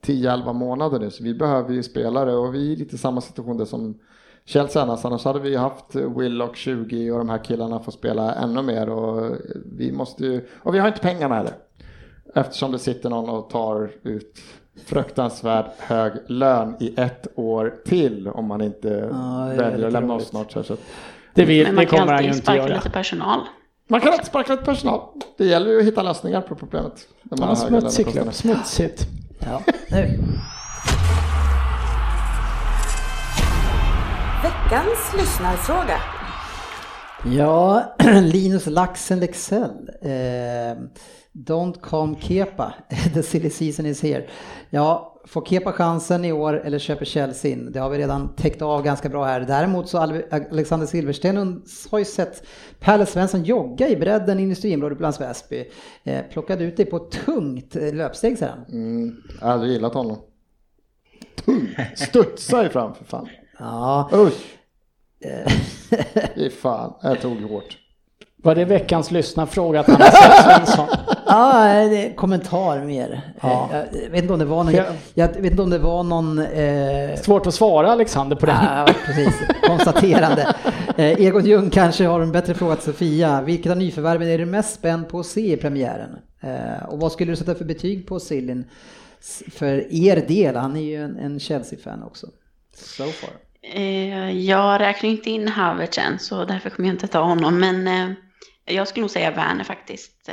10-11 0.03 0.53
månader 0.53 0.99
nu. 0.99 1.11
Så 1.11 1.23
vi 1.23 1.33
behöver 1.33 1.73
ju 1.73 1.83
spelare 1.83 2.35
och 2.35 2.55
vi 2.55 2.73
är 2.73 2.77
lite 2.77 2.95
i 2.95 2.97
samma 2.97 3.21
situation 3.21 3.57
där 3.57 3.65
som 3.65 3.99
Chelsea 4.45 4.81
annars. 4.81 5.05
Annars 5.05 5.25
hade 5.25 5.39
vi 5.39 5.55
haft 5.55 5.95
Willock 5.95 6.55
20 6.55 7.11
och 7.11 7.17
de 7.17 7.29
här 7.29 7.43
killarna 7.43 7.79
får 7.79 7.91
spela 7.91 8.35
ännu 8.35 8.61
mer 8.61 8.89
och 8.89 9.35
vi 9.77 9.91
måste 9.91 10.25
ju, 10.25 10.47
och 10.63 10.75
vi 10.75 10.79
har 10.79 10.87
inte 10.87 10.99
pengarna 10.99 11.35
heller. 11.35 11.53
Eftersom 12.35 12.71
det 12.71 12.79
sitter 12.79 13.09
någon 13.09 13.29
och 13.29 13.49
tar 13.49 13.91
ut 14.03 14.39
fruktansvärt 14.85 15.79
hög 15.79 16.13
lön 16.27 16.75
i 16.79 16.93
ett 16.97 17.27
år 17.35 17.73
till 17.85 18.27
om 18.27 18.45
man 18.45 18.61
inte 18.61 18.89
det 18.89 19.05
är 19.05 19.57
väljer 19.57 19.87
att 19.87 19.93
lämna 19.93 20.13
oss 20.13 20.27
snart. 20.27 20.51
Så 20.51 20.59
att 20.59 20.79
Det, 21.33 21.45
vill, 21.45 21.63
Men 21.63 21.71
det 21.71 21.75
man 21.75 21.85
kan 21.85 21.99
kommer 21.99 22.11
ju 22.11 22.17
alltid 22.17 22.27
inte 22.27 22.41
sparka 22.41 22.75
lite 22.75 22.89
personal. 22.89 23.39
man 23.87 24.01
kan 24.01 24.13
inte 24.13 24.25
sparka 24.25 24.51
lite 24.51 24.65
personal. 24.65 25.01
Det 25.37 25.45
gäller 25.45 25.71
ju 25.71 25.79
att 25.79 25.85
hitta 25.85 26.03
lösningar 26.03 26.41
på 26.41 26.55
problemet. 26.55 27.07
Ja, 27.23 27.45
har 27.45 27.45
höga 27.45 27.55
smutsig 27.55 28.05
lönekostnader. 28.05 28.21
klubb, 28.21 28.33
smutsigt. 28.33 29.07
Ja. 29.45 29.61
Nu. 29.91 30.19
Veckans 34.43 35.13
lyssnarfråga. 35.17 35.97
Ja, 37.25 37.95
Linus 38.21 38.65
Laxen 38.65 39.19
Lexell. 39.19 39.89
Eh, 40.01 40.77
don't 41.33 41.81
come 41.81 42.15
Kepa. 42.15 42.73
The 43.13 43.23
silly 43.23 43.49
season 43.49 43.85
is 43.85 44.01
here. 44.03 44.25
Ja, 44.69 45.12
får 45.25 45.45
Kepa 45.45 45.71
chansen 45.71 46.25
i 46.25 46.31
år 46.31 46.61
eller 46.65 46.79
köper 46.79 47.05
Chelsea 47.05 47.51
in? 47.51 47.71
Det 47.71 47.79
har 47.79 47.89
vi 47.89 47.97
redan 47.97 48.35
täckt 48.35 48.61
av 48.61 48.83
ganska 48.83 49.09
bra 49.09 49.25
här. 49.25 49.39
Däremot 49.41 49.89
så 49.89 49.97
Al- 49.97 50.23
Alexander 50.51 50.87
Silversten 50.87 51.63
har 51.91 51.99
ju 51.99 52.05
sett 52.05 52.43
Pelle 52.79 53.05
Svensson 53.05 53.43
jogga 53.43 53.89
i 53.89 53.95
bredden 53.95 54.39
i 54.39 54.43
industriområdet 54.43 54.97
bland 54.97 55.15
Väsby. 55.19 55.65
Eh, 56.03 56.21
plockade 56.31 56.63
ut 56.63 56.77
dig 56.77 56.85
på 56.85 56.99
tungt 56.99 57.75
eh, 57.75 57.93
löpsteg 57.93 58.37
säger 58.37 58.51
han. 58.51 58.65
Mm, 58.65 59.15
jag 59.41 59.47
hade 59.47 59.67
gillat 59.67 59.93
honom. 59.93 60.17
Tung. 61.45 61.75
Studsa 61.95 62.63
ju 62.63 62.69
fram 62.69 62.93
för 62.95 63.05
fan. 63.05 63.27
Ja, 63.59 64.09
Usch. 64.13 64.57
Fy 66.35 66.49
fan, 66.49 66.93
jag 67.01 67.21
tog 67.21 67.41
hårt. 67.41 67.77
Var 68.43 68.55
det 68.55 68.65
veckans 68.65 69.11
lyssnarfråga 69.11 69.79
att 69.79 69.87
han 69.87 70.01
har 70.01 70.09
sett 70.09 70.43
Svensson? 70.45 70.87
Ja, 71.33 71.63
det 71.89 72.05
är 72.07 72.13
kommentar 72.15 72.79
mer. 72.85 73.21
Ja. 73.41 73.69
Eh, 73.73 73.99
Jag 74.03 74.09
vet 74.09 74.21
inte 74.21 74.33
om 74.33 74.39
det 74.39 74.45
var 74.45 74.63
någon, 74.63 74.73
Jag- 74.73 74.85
jag 75.13 75.27
vet 75.27 75.51
inte 75.51 75.61
om 75.61 75.69
det 75.69 75.77
var 75.77 76.03
någon 76.03 76.39
eh, 76.39 77.15
Svårt 77.21 77.47
att 77.47 77.53
svara 77.53 77.91
Alexander 77.91 78.35
på 78.35 78.45
det. 78.45 78.51
Ja, 78.61 78.87
precis. 79.05 79.41
Konstaterande. 79.67 80.55
Eh, 80.97 81.05
Egon 81.21 81.45
Ljung 81.45 81.69
kanske 81.69 82.05
har 82.07 82.19
en 82.21 82.31
bättre 82.31 82.53
fråga 82.53 82.75
till 82.75 82.83
Sofia. 82.85 83.41
Vilket 83.41 83.71
av 83.71 83.77
nyförvärven 83.77 84.27
är 84.27 84.37
du 84.37 84.45
mest 84.45 84.73
spänd 84.75 85.09
på 85.09 85.19
att 85.19 85.25
se 85.25 85.53
i 85.53 85.57
premiären? 85.57 86.09
Eh, 86.41 86.83
och 86.89 86.99
vad 86.99 87.11
skulle 87.11 87.31
du 87.31 87.35
sätta 87.35 87.55
för 87.55 87.65
betyg 87.65 88.07
på 88.07 88.19
Sillin 88.19 88.65
för 89.51 89.93
er 89.93 90.15
del? 90.27 90.55
Han 90.55 90.75
är 90.77 90.81
ju 90.81 91.03
en, 91.03 91.17
en 91.17 91.39
Chelsea-fan 91.39 92.03
också. 92.03 92.27
So 92.75 93.03
far. 93.03 93.29
Jag 94.31 94.81
räknar 94.81 95.09
inte 95.09 95.29
in 95.29 95.47
Havertz 95.47 95.97
än, 95.97 96.19
så 96.19 96.45
därför 96.45 96.69
kommer 96.69 96.89
jag 96.89 96.93
inte 96.95 97.07
ta 97.07 97.19
honom. 97.23 97.59
Men 97.59 98.15
jag 98.65 98.87
skulle 98.87 99.01
nog 99.01 99.11
säga 99.11 99.31
Werner 99.31 99.63
faktiskt. 99.63 100.29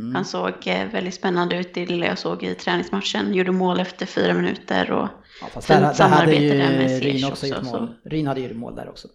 Mm. 0.00 0.14
Han 0.14 0.24
såg 0.24 0.52
eh, 0.66 0.86
väldigt 0.92 1.14
spännande 1.14 1.56
ut 1.56 1.76
i 1.76 1.84
det 1.84 1.92
lilla 1.92 2.06
jag 2.06 2.18
såg 2.18 2.42
i 2.42 2.54
träningsmatchen. 2.54 3.34
Gjorde 3.34 3.52
mål 3.52 3.80
efter 3.80 4.06
fyra 4.06 4.34
minuter 4.34 4.90
och 4.90 5.08
Ja, 5.40 5.46
fast 5.52 5.66
Fint 5.66 5.80
där, 5.80 5.86
där 5.86 5.94
samarbete 5.94 6.42
ju 6.42 6.48
där 6.58 6.78
med 6.78 6.90
Ziyech 7.02 7.30
också 7.30 7.46
gjort 7.46 7.58
också, 7.58 7.70
så- 7.70 8.08
Ryn 8.08 8.26
hade 8.26 8.40
ju 8.40 8.54
mål 8.54 8.74
där 8.76 8.88
också. 8.88 9.08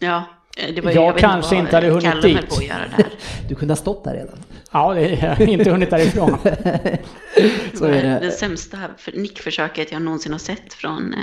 ja, 0.00 0.24
eh, 0.56 0.74
det 0.74 0.80
var 0.80 0.90
Jag 0.92 1.12
vet 1.12 1.20
kanske 1.22 1.56
inte 1.56 1.76
hade 1.76 1.88
hunnit 1.88 2.04
Callum 2.04 2.22
dit. 2.22 2.48
på 2.48 2.54
att 2.56 2.66
göra 2.66 2.84
där. 2.96 3.06
Du 3.48 3.54
kunde 3.54 3.72
ha 3.72 3.76
stått 3.76 4.04
där 4.04 4.14
redan. 4.14 4.38
Ja, 4.72 4.94
det 4.94 5.16
har 5.16 5.28
jag 5.28 5.48
inte 5.48 5.70
hunnit 5.70 5.90
därifrån. 5.90 6.38
Så 7.74 7.84
är 7.84 8.02
Det 8.02 8.18
det. 8.22 8.30
sämsta 8.30 8.78
för- 8.98 9.12
nickförsöket 9.12 9.92
jag 9.92 10.02
någonsin 10.02 10.32
har 10.32 10.38
sett 10.38 10.74
från 10.74 11.14
eh, 11.14 11.20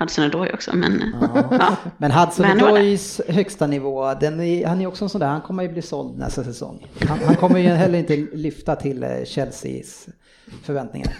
Hudson 0.00 0.24
Odoi 0.24 0.50
också. 0.54 0.76
Men, 0.76 1.14
Ja. 1.20 1.48
ja. 1.50 1.76
Men 1.98 2.10
Hudson? 2.10 2.46
Odois 2.50 3.20
högsta 3.28 3.66
nivå, 3.66 4.14
den 4.14 4.40
är, 4.40 4.66
han 4.66 4.80
är 4.80 4.86
också 4.86 5.04
en 5.04 5.08
sån 5.08 5.20
där, 5.20 5.28
han 5.28 5.40
kommer 5.40 5.62
ju 5.62 5.68
bli 5.68 5.82
såld 5.82 6.18
nästa 6.18 6.44
säsong. 6.44 6.86
Han, 7.08 7.18
han 7.18 7.36
kommer 7.36 7.58
ju 7.58 7.68
heller 7.68 7.98
inte 7.98 8.16
lyfta 8.16 8.76
till 8.76 9.02
eh, 9.02 9.24
Chelseas 9.26 10.08
förväntningar. 10.62 11.12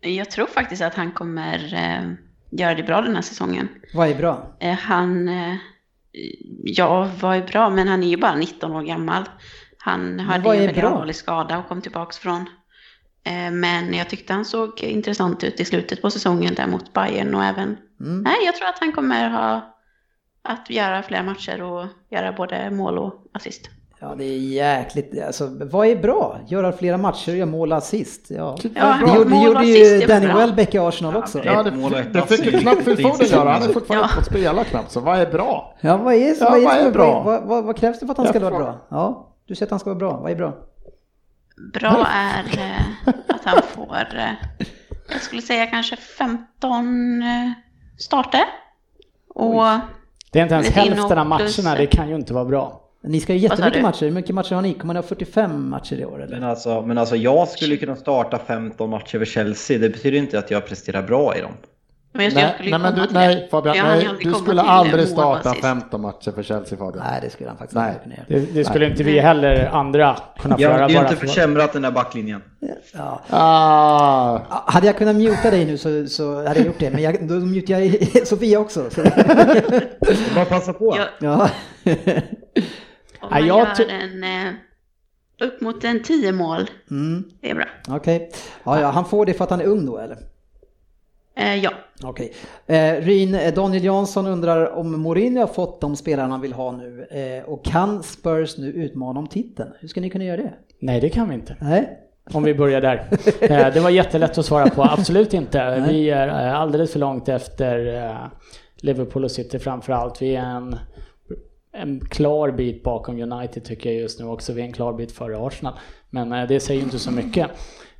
Jag 0.00 0.30
tror 0.30 0.46
faktiskt 0.46 0.82
att 0.82 0.94
han 0.94 1.12
kommer 1.12 1.74
eh, 1.74 2.12
göra 2.50 2.74
det 2.74 2.82
bra 2.82 3.00
den 3.00 3.14
här 3.14 3.22
säsongen. 3.22 3.68
Vad 3.94 4.08
är 4.08 4.14
bra? 4.14 4.56
Eh, 4.60 4.74
han, 4.74 5.28
eh, 5.28 5.54
ja, 6.64 7.10
vad 7.20 7.36
är 7.36 7.42
bra, 7.42 7.70
men 7.70 7.88
han 7.88 8.02
är 8.02 8.08
ju 8.08 8.16
bara 8.16 8.34
19 8.36 8.72
år 8.72 8.82
gammal. 8.82 9.28
Han 9.78 10.20
hade 10.20 10.48
ju 10.48 10.60
en 10.60 10.66
väldigt 10.66 10.84
allvarlig 10.84 11.16
skada 11.16 11.58
och 11.58 11.68
kom 11.68 11.80
tillbaka 11.80 12.12
från. 12.12 12.46
Eh, 13.24 13.50
men 13.52 13.94
jag 13.94 14.10
tyckte 14.10 14.32
han 14.32 14.44
såg 14.44 14.80
intressant 14.80 15.44
ut 15.44 15.60
i 15.60 15.64
slutet 15.64 16.02
på 16.02 16.10
säsongen 16.10 16.54
där 16.54 16.66
mot 16.66 16.92
Bayern 16.92 17.34
och 17.34 17.44
även, 17.44 17.76
Mm. 18.00 18.22
nej, 18.22 18.34
jag 18.46 18.56
tror 18.56 18.68
att 18.68 18.78
han 18.80 18.92
kommer 18.92 19.30
ha 19.30 19.60
att 20.42 20.70
göra 20.70 21.02
fler 21.02 21.22
matcher 21.22 21.62
och 21.62 21.86
göra 22.10 22.32
både 22.32 22.70
mål 22.70 22.98
och 22.98 23.14
assist. 23.34 23.70
Ja, 24.00 24.14
det 24.18 24.24
är 24.24 24.38
jäkligt, 24.38 25.22
alltså 25.26 25.48
vad 25.60 25.86
är 25.86 25.96
bra? 25.96 26.38
Göra 26.48 26.72
flera 26.72 26.96
matcher 26.98 27.30
och 27.30 27.36
göra 27.36 27.46
mål 27.50 27.72
och 27.72 27.78
assist. 27.78 28.26
Ja. 28.30 28.56
Ja, 28.74 28.96
Det 29.06 29.12
gjorde, 29.14 29.24
det 29.24 29.30
mål 29.30 29.40
och 29.56 29.64
gjorde 29.64 29.66
ju 29.66 29.84
är 30.02 30.08
Danny. 30.08 30.26
Welbeck 30.26 30.74
i 30.74 30.78
Arsenal 30.78 31.16
också. 31.16 31.44
Ja, 31.44 31.62
mål 31.72 31.84
och 31.84 31.90
det, 31.90 32.02
det 32.12 32.22
fick 32.36 32.44
ju 32.52 32.58
knappt 32.58 32.84
Phil 32.84 32.96
Foden 32.96 33.26
göra. 33.26 33.50
Han 33.50 33.62
har 33.62 33.68
fortfarande 33.68 34.08
Ja. 34.10 34.16
fått 34.16 34.26
spela 34.26 34.64
knappt. 34.64 34.90
Så 34.90 35.00
vad 35.00 35.18
är 35.18 35.26
bra? 35.30 35.76
Ja, 35.80 35.96
vad 35.96 36.14
är, 36.14 36.18
Ja, 36.40 36.50
vad 36.50 36.60
är, 36.60 36.64
vad 36.64 36.74
är 36.76 36.86
är 36.86 36.90
bra? 36.92 37.22
bra? 37.22 37.22
Vad, 37.24 37.42
vad, 37.48 37.64
vad 37.64 37.76
krävs 37.76 38.00
det 38.00 38.06
för 38.06 38.12
att 38.12 38.18
han 38.18 38.26
ska 38.28 38.40
vara 38.40 38.58
bra? 38.58 38.86
Ja, 38.90 39.34
du 39.46 39.54
säger 39.54 39.66
att 39.66 39.70
han 39.70 39.78
ska 39.80 39.90
vara 39.90 39.98
bra. 39.98 40.16
Vad 40.16 40.30
är 40.32 40.36
bra? 40.36 40.52
Bra 41.56 42.06
är 42.10 42.58
eh, 42.58 43.08
att 43.28 43.44
han 43.44 43.62
får, 43.62 44.16
eh, 44.16 44.32
jag 45.08 45.22
skulle 45.22 45.42
säga 45.42 45.66
kanske 45.66 45.96
15 45.96 47.22
eh, 47.22 47.50
starter. 47.98 48.44
Och 49.34 49.64
Det 50.32 50.38
är 50.38 50.42
inte 50.42 50.54
ens 50.54 50.70
hälften 50.70 51.18
av 51.18 51.26
matcherna, 51.26 51.74
det 51.76 51.86
kan 51.86 52.08
ju 52.08 52.14
inte 52.14 52.34
vara 52.34 52.44
bra. 52.44 52.80
Ni 53.02 53.20
ska 53.20 53.32
ju 53.32 53.38
jättemycket 53.38 53.82
matcher. 53.82 54.04
Hur 54.04 54.10
mycket 54.12 54.34
matcher 54.34 54.54
har 54.54 54.62
ni? 54.62 54.74
Kommer 54.74 54.94
ni 54.94 54.98
ha 54.98 55.06
45 55.06 55.68
matcher 55.70 55.96
i 55.96 56.04
år 56.04 56.22
eller? 56.22 56.40
Men 56.40 56.48
alltså, 56.50 56.82
men 56.82 56.98
alltså 56.98 57.16
jag 57.16 57.48
skulle 57.48 57.76
kunna 57.76 57.96
starta 57.96 58.38
15 58.38 58.90
matcher 58.90 59.18
för 59.18 59.24
Chelsea. 59.24 59.78
Det 59.78 59.88
betyder 59.88 60.18
inte 60.18 60.38
att 60.38 60.50
jag 60.50 60.66
presterar 60.66 61.02
bra 61.02 61.36
i 61.36 61.40
dem. 61.40 61.52
Men 62.14 62.24
jag, 62.24 62.34
Nej, 62.34 62.42
jag 62.44 62.54
skulle 62.54 62.70
nej, 62.70 62.78
men 62.80 62.94
du, 62.94 63.06
till 63.06 63.14
nej. 63.14 63.48
Fabian, 63.50 63.76
Jag 63.76 63.86
nej, 63.86 64.08
du 64.22 64.34
skulle 64.34 64.62
aldrig 64.62 65.08
starta 65.08 65.48
assist. 65.50 65.62
15 65.64 66.00
matcher 66.00 66.30
för 66.30 66.42
Chelsea 66.42 66.78
Fabian. 66.78 67.04
Nej, 67.10 67.20
det 67.22 67.30
skulle 67.30 67.48
han 67.50 67.58
faktiskt 67.58 67.76
Nej. 67.76 67.94
göra. 68.06 68.24
Det, 68.28 68.54
det 68.54 68.64
skulle 68.64 68.86
inte 68.90 69.02
vi 69.02 69.18
heller 69.20 69.66
andra 69.72 70.16
kunna 70.38 70.56
få 70.56 70.62
Jag 70.62 70.70
göra 70.72 70.82
har 70.82 70.88
ju 70.88 70.94
bara 70.94 71.04
inte 71.04 71.16
för... 71.20 71.26
försämrat 71.26 71.72
den 71.72 71.82
där 71.82 71.90
backlinjen. 71.90 72.42
Ja. 72.92 73.20
Ah, 73.30 74.40
Hade 74.66 74.86
jag 74.86 74.96
kunnat 74.98 75.16
muta 75.16 75.50
dig 75.50 75.64
nu 75.64 75.78
så, 75.78 76.06
så 76.06 76.36
hade 76.36 76.58
jag 76.58 76.66
gjort 76.66 76.78
det, 76.78 76.90
men 76.90 77.02
jag, 77.02 77.28
då 77.28 77.34
mutar 77.34 77.74
jag 77.74 78.26
Sofia 78.26 78.58
också. 78.60 78.90
Så. 78.90 79.02
Bara 80.34 80.44
passa 80.44 80.72
på. 80.72 80.96
Ja, 80.98 81.04
Ja. 81.20 81.50
om 83.20 83.28
Nej, 83.30 83.40
man 83.40 83.46
jag 83.46 83.58
gör 83.78 83.90
en, 83.90 84.24
eh, 84.24 84.52
upp 85.40 85.60
mot 85.60 85.84
en 85.84 86.02
10 86.02 86.32
mål, 86.32 86.70
Mm, 86.90 87.24
det 87.40 87.50
är 87.50 87.54
bra. 87.54 87.64
Okej. 87.88 88.30
Ja, 88.64 88.80
ja, 88.80 88.90
han 88.90 89.04
får 89.04 89.26
det 89.26 89.34
för 89.34 89.44
att 89.44 89.50
han 89.50 89.60
är 89.60 89.64
ung 89.66 89.86
då 89.86 89.98
eller? 89.98 90.18
Eh, 91.36 91.54
ja, 91.56 91.70
Okej. 92.02 92.32
Eh, 92.66 92.92
Ryn, 93.00 93.34
eh, 93.34 93.54
Daniel 93.54 93.84
Jansson 93.84 94.26
undrar 94.26 94.70
om 94.70 95.02
Mourinho 95.02 95.40
har 95.40 95.46
fått 95.46 95.80
de 95.80 95.96
spelarna 95.96 96.28
han 96.30 96.40
vill 96.40 96.52
ha 96.52 96.72
nu 96.72 97.06
eh, 97.10 97.50
och 97.50 97.64
kan 97.64 98.02
Spurs 98.02 98.58
nu 98.58 98.66
utmana 98.66 99.20
om 99.20 99.26
titeln? 99.26 99.70
Hur 99.80 99.88
ska 99.88 100.00
ni 100.00 100.10
kunna 100.10 100.24
göra 100.24 100.36
det? 100.36 100.52
Nej, 100.78 101.00
det 101.00 101.08
kan 101.08 101.28
vi 101.28 101.34
inte. 101.34 101.56
Nej? 101.60 101.98
Om 102.32 102.42
vi 102.42 102.54
börjar 102.54 102.80
där. 102.80 103.06
Eh, 103.40 103.74
Det 103.74 103.80
var 103.80 103.90
jättelätt 103.90 104.38
att 104.38 104.46
svara 104.46 104.70
på. 104.70 104.82
Absolut 104.82 105.34
inte. 105.34 105.78
Nej. 105.80 105.92
Vi 105.92 106.10
är 106.10 106.28
eh, 106.28 106.60
alldeles 106.60 106.92
för 106.92 106.98
långt 106.98 107.28
efter 107.28 108.10
Liverpool 108.80 109.24
och 109.24 109.30
City 109.30 109.58
framförallt. 109.58 110.22
Vi 110.22 110.36
är 110.36 110.44
en, 110.44 110.76
en 111.72 112.00
klar 112.00 112.50
bit 112.50 112.82
bakom 112.82 113.32
United 113.32 113.64
tycker 113.64 113.90
jag 113.90 114.00
just 114.00 114.20
nu 114.20 114.26
också. 114.26 114.52
Vi 114.52 114.60
är 114.60 114.66
en 114.66 114.72
klar 114.72 114.92
bit 114.92 115.12
före 115.12 115.46
Arsenal. 115.46 115.74
Men 116.10 116.48
det 116.48 116.60
säger 116.60 116.80
ju 116.80 116.84
inte 116.84 116.98
så 116.98 117.10
mycket. 117.10 117.50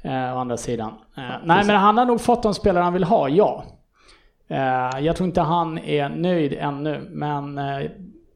Eh, 0.04 0.36
Å 0.36 0.38
andra 0.38 0.56
sidan. 0.56 0.92
Eh, 1.16 1.22
Nej, 1.44 1.64
men 1.66 1.76
han 1.76 1.98
har 1.98 2.04
nog 2.06 2.20
fått 2.20 2.42
de 2.42 2.54
spelare 2.54 2.84
han 2.84 2.92
vill 2.92 3.04
ha, 3.04 3.28
ja. 3.28 3.64
Eh, 4.48 5.00
Jag 5.00 5.16
tror 5.16 5.26
inte 5.26 5.40
han 5.40 5.78
är 5.78 6.08
nöjd 6.08 6.52
ännu, 6.52 7.06
men 7.10 7.58
eh, 7.58 7.90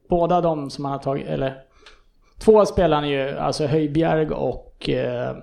båda 0.09 0.41
de 0.41 0.69
som 0.69 0.85
han 0.85 0.91
har 0.91 0.99
tagit, 0.99 1.27
eller 1.27 1.57
två 2.39 2.65
spelarna 2.65 3.07
är 3.07 3.11
ju, 3.11 3.37
alltså 3.37 3.65
Höjbjerg 3.65 4.29
och 4.29 4.89
eh, 4.89 5.35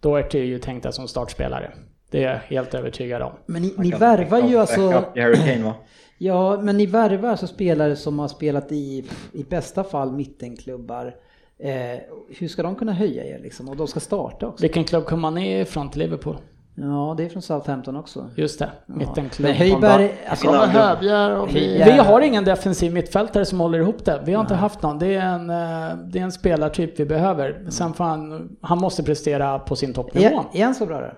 Doherty 0.00 0.38
är 0.38 0.44
ju 0.44 0.58
tänkta 0.58 0.92
som 0.92 1.08
startspelare. 1.08 1.70
Det 2.10 2.24
är 2.24 2.32
jag 2.32 2.38
helt 2.38 2.74
övertygad 2.74 3.22
om. 3.22 3.32
Men 3.46 3.62
ni, 3.62 3.74
ni 3.78 3.90
värvar 3.90 4.38
ju 4.38 4.58
alltså... 4.58 4.80
Ja, 6.18 6.56
men 6.60 6.76
ni 6.76 6.86
värvar 6.86 7.28
alltså 7.28 7.46
spelare 7.46 7.96
som 7.96 8.18
har 8.18 8.28
spelat 8.28 8.72
i, 8.72 9.04
i 9.32 9.44
bästa 9.44 9.84
fall 9.84 10.12
mittenklubbar. 10.12 11.14
Eh, 11.58 12.00
hur 12.28 12.48
ska 12.48 12.62
de 12.62 12.76
kunna 12.76 12.92
höja 12.92 13.24
er 13.24 13.38
liksom? 13.38 13.68
Och 13.68 13.76
de 13.76 13.86
ska 13.86 14.00
starta 14.00 14.46
också. 14.46 14.62
Vilken 14.62 14.84
klubb 14.84 15.04
kommer 15.04 15.20
man 15.20 15.38
i 15.38 15.64
från 15.64 15.90
till 15.90 16.00
Liverpool? 16.00 16.36
Ja, 16.80 17.14
det 17.16 17.24
är 17.24 17.28
från 17.28 17.42
Southampton 17.42 17.96
också. 17.96 18.30
Just 18.36 18.58
det, 18.58 18.70
mittenklubb. 18.86 19.48
Men 19.48 19.56
Höjberg, 19.56 20.14
alltså, 20.28 20.48
och 21.42 21.54
vi... 21.54 21.82
Vi 21.84 21.90
har 21.90 22.20
ingen 22.20 22.44
defensiv 22.44 22.92
mittfältare 22.92 23.44
som 23.44 23.60
håller 23.60 23.78
ihop 23.78 24.04
det. 24.04 24.22
Vi 24.24 24.34
har 24.34 24.40
inte 24.40 24.54
haft 24.54 24.82
någon. 24.82 24.98
Det 24.98 25.14
är 25.14 25.26
en, 25.26 25.50
eh, 25.50 25.96
det 26.04 26.18
är 26.18 26.22
en 26.22 26.32
spelartyp 26.32 27.00
vi 27.00 27.04
behöver. 27.04 27.66
Sen 27.70 27.94
får 27.94 28.04
han, 28.04 28.48
han 28.60 28.78
måste 28.78 29.02
prestera 29.02 29.58
på 29.58 29.76
sin 29.76 29.92
toppnivå. 29.94 30.44
är, 30.52 30.60
är 30.60 30.64
han 30.64 30.74
så 30.74 30.86
bra 30.86 31.00
då? 31.00 31.10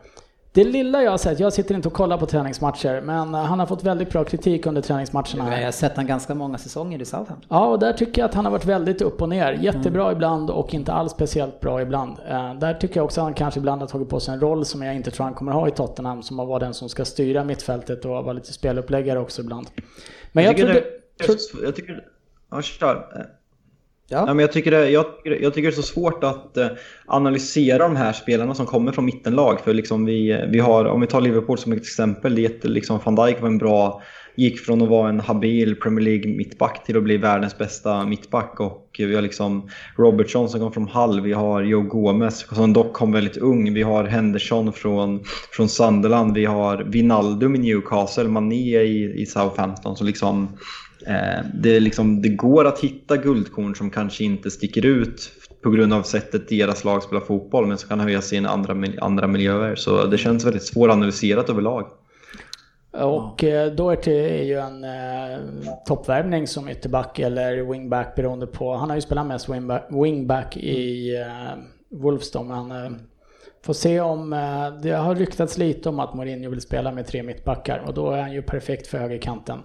Det 0.52 0.64
lilla 0.64 1.02
jag 1.02 1.10
har 1.10 1.18
sett, 1.18 1.40
jag 1.40 1.52
sitter 1.52 1.74
inte 1.74 1.89
och 1.89 1.94
kollar 1.94 2.18
på 2.18 2.27
träningsmatcher, 2.27 3.01
men 3.01 3.35
eh, 3.35 3.40
han 3.40 3.59
har 3.59 3.66
fått 3.66 3.85
väldigt 3.85 4.10
bra 4.10 4.24
kritik 4.24 4.66
under 4.66 4.82
träningsmatcherna. 4.82 5.59
Jag 5.59 5.64
har 5.64 5.72
sett 5.72 5.97
han 5.97 6.06
ganska 6.06 6.35
många 6.35 6.59
säsonger 6.59 7.02
i 7.02 7.05
Southampton. 7.05 7.47
Ja, 7.48 7.66
och 7.66 7.78
där 7.78 7.93
tycker 7.93 8.22
jag 8.22 8.28
att 8.28 8.35
han 8.35 8.44
har 8.44 8.52
varit 8.52 8.64
väldigt 8.64 9.02
upp 9.02 9.22
och 9.22 9.28
ner. 9.28 9.52
Jättebra 9.52 10.12
ibland 10.12 10.51
och 10.51 10.74
inte 10.74 10.93
alls 10.93 11.12
speciellt 11.12 11.60
bra 11.60 11.82
ibland. 11.82 12.16
Eh, 12.28 12.55
där 12.55 12.74
tycker 12.74 12.97
jag 12.97 13.05
också 13.05 13.20
att 13.20 13.24
han 13.24 13.35
kanske 13.35 13.60
ibland 13.60 13.81
har 13.81 13.89
tagit 13.89 14.09
på 14.09 14.20
sig 14.20 14.35
en 14.35 14.40
roll 14.40 14.64
som 14.64 14.82
jag 14.82 14.94
inte 14.94 15.10
tror 15.10 15.24
han 15.24 15.35
kommer 15.35 15.52
ha 15.52 15.68
i 15.68 15.70
Tottenham, 15.70 16.22
som 16.22 16.40
att 16.40 16.48
vara 16.48 16.59
den 16.59 16.74
som 16.74 16.89
ska 16.89 17.05
styra 17.05 17.44
mittfältet 17.44 18.05
och 18.05 18.10
vara 18.10 18.32
lite 18.32 18.52
speluppläggare 18.52 19.18
också 19.18 19.43
ibland. 19.43 19.66
Men 20.32 20.44
jag, 20.44 20.56
tycker 20.56 20.72
trodde... 20.72 20.86
det, 21.18 21.24
tro- 21.24 21.64
jag 21.64 21.77
tycker... 21.77 22.05
Ja, 22.51 22.62
kör. 22.62 23.27
Ja. 24.12 24.24
Ja, 24.27 24.35
men 24.35 24.39
jag, 24.39 24.53
tycker 24.53 24.70
det, 24.70 24.91
jag, 24.91 25.07
jag 25.24 25.55
tycker 25.55 25.62
det 25.62 25.74
är 25.74 25.82
så 25.82 25.82
svårt 25.82 26.24
att 26.24 26.57
eh, 26.57 26.69
analysera 27.07 27.78
de 27.78 27.97
här 27.97 28.12
spelarna 28.12 28.55
som 28.55 28.66
kommer 28.66 28.93
från 28.93 29.05
mittenlag. 29.05 29.61
För 29.61 29.74
liksom 29.74 30.05
vi, 30.05 30.45
vi 30.49 30.59
har, 30.59 30.85
om 30.85 31.01
vi 31.01 31.07
tar 31.07 31.20
Liverpool 31.20 31.59
som 31.59 31.73
ett 31.73 31.81
exempel, 31.81 32.35
det 32.35 32.65
är 32.65 32.69
liksom 32.69 33.01
van 33.05 33.15
Dijk 33.15 33.41
var 33.41 33.49
en 33.49 33.59
bra, 33.59 34.03
gick 34.37 34.61
från 34.61 34.82
att 34.82 34.89
vara 34.89 35.09
en 35.09 35.20
habil 35.20 35.77
Premier 35.77 36.05
League 36.05 36.37
mittback 36.37 36.87
till 36.87 36.97
att 36.97 37.03
bli 37.03 37.16
världens 37.16 37.59
bästa 37.59 38.07
mittback. 38.07 38.61
Och 38.61 38.87
vi 38.99 39.15
har 39.15 39.23
liksom 39.23 39.70
Robertson 39.97 40.49
som 40.49 40.61
kom 40.61 40.73
från 40.73 40.89
Hull, 40.89 41.20
vi 41.20 41.32
har 41.32 41.62
Joe 41.62 41.82
Gomez 41.82 42.47
som 42.55 42.73
dock 42.73 42.93
kom 42.93 43.12
väldigt 43.12 43.37
ung, 43.37 43.74
vi 43.74 43.82
har 43.82 44.05
Henderson 44.05 44.73
från, 44.73 45.24
från 45.53 45.69
Sunderland, 45.69 46.35
vi 46.35 46.45
har 46.45 46.78
Vinaldum 46.78 47.55
i 47.55 47.59
Newcastle, 47.59 48.28
Mané 48.28 48.81
i, 48.81 49.23
i 49.23 49.27
Southampton. 49.27 49.97
Så 49.97 50.05
liksom 50.05 50.49
Eh, 51.06 51.44
det, 51.55 51.77
är 51.77 51.81
liksom, 51.81 52.22
det 52.22 52.28
går 52.28 52.64
att 52.64 52.78
hitta 52.78 53.16
guldkorn 53.16 53.74
som 53.74 53.90
kanske 53.90 54.24
inte 54.24 54.51
sticker 54.51 54.86
ut 54.86 55.32
på 55.62 55.70
grund 55.70 55.93
av 55.93 56.02
sättet 56.02 56.48
deras 56.48 56.85
lag 56.85 57.02
spelar 57.02 57.20
fotboll 57.20 57.66
men 57.66 57.78
som 57.78 57.89
kan 57.89 58.01
höja 58.01 58.22
sig 58.22 58.39
i 58.39 58.47
andra, 58.47 58.77
andra 59.01 59.27
miljöer. 59.27 59.77
Så 59.77 60.06
det 60.06 60.18
känns 60.18 60.44
väldigt 60.44 60.66
svåranalyserat 60.66 61.51
överlag. 61.51 61.86
Och 62.93 63.44
eh, 63.44 63.72
Doherty 63.72 64.12
är 64.12 64.43
ju 64.43 64.59
en 64.59 64.85
eh, 64.85 65.39
toppvärvning 65.86 66.47
som 66.47 66.68
ytterback 66.68 67.18
eller 67.18 67.72
wingback 67.72 68.14
beroende 68.14 68.47
på. 68.47 68.74
Han 68.74 68.89
har 68.89 68.97
ju 68.97 69.02
spelat 69.02 69.27
mest 69.27 69.48
wingback, 69.48 69.86
wingback 69.90 70.56
i 70.56 71.14
eh, 71.16 71.59
Wolves 71.90 72.31
då, 72.31 72.43
men 72.43 72.70
eh, 72.70 72.90
Får 73.62 73.73
se 73.73 74.01
om, 74.01 74.32
eh, 74.32 74.81
det 74.82 74.91
har 74.91 75.15
ryktats 75.15 75.59
lite 75.59 75.89
om 75.89 76.01
att 76.01 76.15
Mourinho 76.15 76.51
vill 76.51 76.61
spela 76.61 76.93
med 76.93 77.07
tre 77.07 77.23
mittbackar 77.23 77.78
och 77.87 77.95
då 77.95 78.11
är 78.11 78.20
han 78.20 78.32
ju 78.32 78.43
perfekt 78.43 78.87
för 78.87 78.99
högerkanten. 78.99 79.62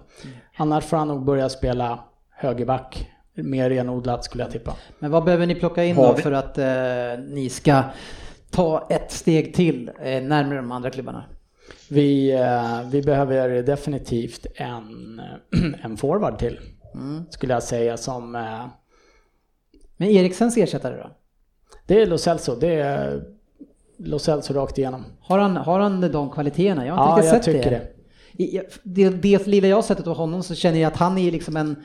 Annars 0.56 0.84
får 0.84 0.96
han 0.96 1.08
nog 1.08 1.24
börja 1.24 1.48
spela 1.48 2.04
högerback, 2.30 3.10
mer 3.34 3.70
renodlat 3.70 4.24
skulle 4.24 4.42
jag 4.42 4.52
tippa. 4.52 4.76
Men 4.98 5.10
vad 5.10 5.24
behöver 5.24 5.46
ni 5.46 5.54
plocka 5.54 5.84
in 5.84 5.96
då 5.96 6.14
för 6.14 6.32
att 6.32 6.58
eh, 6.58 7.24
ni 7.28 7.48
ska 7.50 7.82
ta 8.50 8.86
ett 8.90 9.12
steg 9.12 9.54
till 9.54 9.90
eh, 10.02 10.22
närmare 10.22 10.56
de 10.56 10.72
andra 10.72 10.90
klubbarna? 10.90 11.24
Vi, 11.88 12.32
eh, 12.32 12.88
vi 12.90 13.02
behöver 13.02 13.62
definitivt 13.62 14.46
en, 14.54 15.20
en 15.82 15.96
forward 15.96 16.38
till, 16.38 16.60
skulle 17.30 17.52
jag 17.52 17.62
säga 17.62 17.96
som 17.96 18.34
eh, 18.34 18.66
Men 19.96 20.08
Eriksens 20.08 20.56
ersättare 20.56 20.96
då? 20.96 21.10
Det 21.86 22.02
är 22.02 22.06
Lo 22.06 22.18
Celso, 22.18 22.56
det 22.60 22.74
är 22.74 23.35
Lo 23.98 24.18
Celso 24.18 24.52
rakt 24.54 24.78
igenom. 24.78 25.04
Har 25.20 25.38
han, 25.38 25.56
har 25.56 25.80
han 25.80 26.00
de 26.12 26.30
kvaliteterna? 26.30 26.86
Jag 26.86 26.94
har 26.94 27.04
Ja, 27.08 27.16
inte 27.16 27.26
jag 27.28 27.34
riktigt 27.36 27.54
sett 27.54 27.62
tycker 27.64 27.70
det. 27.70 28.44
I- 28.44 28.60
Det, 28.82 29.08
det 29.10 29.46
lilla 29.46 29.68
jag 29.68 29.76
har 29.76 29.82
sett 29.82 30.06
av 30.06 30.16
honom 30.16 30.42
så 30.42 30.54
känner 30.54 30.78
jag 30.78 30.92
att 30.92 30.96
han 30.98 31.18
är 31.18 31.30
liksom 31.32 31.56
en 31.56 31.76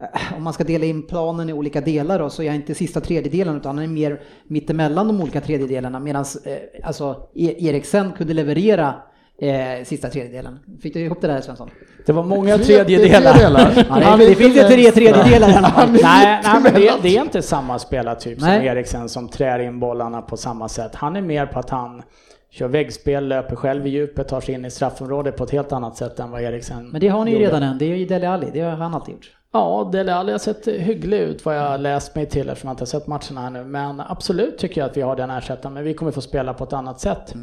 eh, 0.00 0.36
om 0.36 0.42
man 0.42 0.52
ska 0.52 0.64
dela 0.64 0.84
in 0.84 1.02
planen 1.06 1.48
i 1.48 1.52
olika 1.52 1.80
delar 1.80 2.18
då, 2.18 2.30
så 2.30 2.42
är 2.42 2.46
jag 2.46 2.54
inte 2.54 2.74
sista 2.74 3.00
tredjedelen 3.00 3.56
utan 3.56 3.76
han 3.78 3.84
är 3.84 3.88
mer 3.92 4.20
mittemellan 4.44 5.06
de 5.06 5.20
olika 5.20 5.40
tredjedelarna 5.40 6.00
medan 6.00 6.24
eh, 6.44 6.56
alltså, 6.86 7.28
E- 7.34 7.54
Eriksen 7.68 8.12
kunde 8.12 8.34
leverera 8.34 8.94
eh, 9.38 9.84
sista 9.84 10.08
tredjedelen. 10.10 10.58
Fick 10.82 10.94
du 10.94 11.00
ihop 11.00 11.20
det 11.20 11.26
där 11.26 11.40
Svensson? 11.40 11.70
Det 12.06 12.12
var 12.12 12.22
många 12.22 12.56
Tre- 12.56 12.64
tredjedelar. 12.64 13.32
tredjedelar. 13.32 13.72
Ja, 13.88 13.94
det, 13.98 14.04
Han 14.04 14.18
det 14.18 14.34
finns 14.34 14.56
ju 14.56 14.60
tre 14.62 14.90
tredjedelar 14.90 15.50
i 15.50 15.54
alla 15.54 15.68
fall. 15.68 15.90
nej, 16.02 16.40
nej, 16.44 16.60
men 16.62 16.74
det, 16.74 16.92
det 17.02 17.16
är 17.16 17.22
inte 17.22 17.42
samma 17.42 17.78
spelartyp 17.78 18.40
som. 18.40 18.48
Eriksen 18.48 19.08
som 19.08 19.28
trär 19.28 19.58
in 19.58 19.80
bollarna 19.80 20.22
på 20.22 20.36
samma 20.36 20.68
sätt. 20.68 20.94
Han 20.94 21.16
är 21.16 21.20
mer 21.20 21.46
på 21.46 21.58
att 21.58 21.70
han 21.70 22.02
kör 22.50 22.68
väggspel, 22.68 23.28
löper 23.28 23.56
själv 23.56 23.86
i 23.86 23.90
djupet, 23.90 24.28
tar 24.28 24.40
sig 24.40 24.54
in 24.54 24.64
i 24.64 24.70
straffområdet 24.70 25.36
på 25.36 25.44
ett 25.44 25.50
helt 25.50 25.72
annat 25.72 25.96
sätt 25.96 26.20
än 26.20 26.30
vad 26.30 26.42
Eriksen 26.42 26.88
Men 26.90 27.00
det 27.00 27.08
har 27.08 27.24
ni 27.24 27.30
ju 27.30 27.36
gjorde. 27.36 27.46
redan 27.46 27.62
än, 27.62 27.78
det 27.78 27.84
är 27.92 27.96
ju 27.96 28.06
Dele 28.06 28.28
Alli, 28.28 28.46
det 28.52 28.60
har 28.60 28.70
han 28.70 28.94
alltid 28.94 29.14
gjort. 29.14 29.30
Ja, 29.52 29.88
Dele 29.92 30.14
Alli 30.14 30.32
har 30.32 30.38
sett 30.38 30.66
hygglig 30.68 31.18
ut 31.20 31.44
vad 31.44 31.56
jag 31.58 31.80
läst 31.80 32.14
mig 32.14 32.26
till 32.26 32.48
eftersom 32.48 32.68
jag 32.68 32.72
inte 32.72 32.82
har 32.82 32.86
sett 32.86 33.06
matcherna 33.06 33.40
här 33.40 33.50
nu. 33.50 33.64
Men 33.64 34.00
absolut 34.08 34.58
tycker 34.58 34.80
jag 34.80 34.90
att 34.90 34.96
vi 34.96 35.00
har 35.02 35.16
den 35.16 35.30
ersättaren, 35.30 35.74
men 35.74 35.84
vi 35.84 35.94
kommer 35.94 36.12
få 36.12 36.20
spela 36.20 36.54
på 36.54 36.64
ett 36.64 36.72
annat 36.72 37.00
sätt. 37.00 37.34
Eh, 37.34 37.40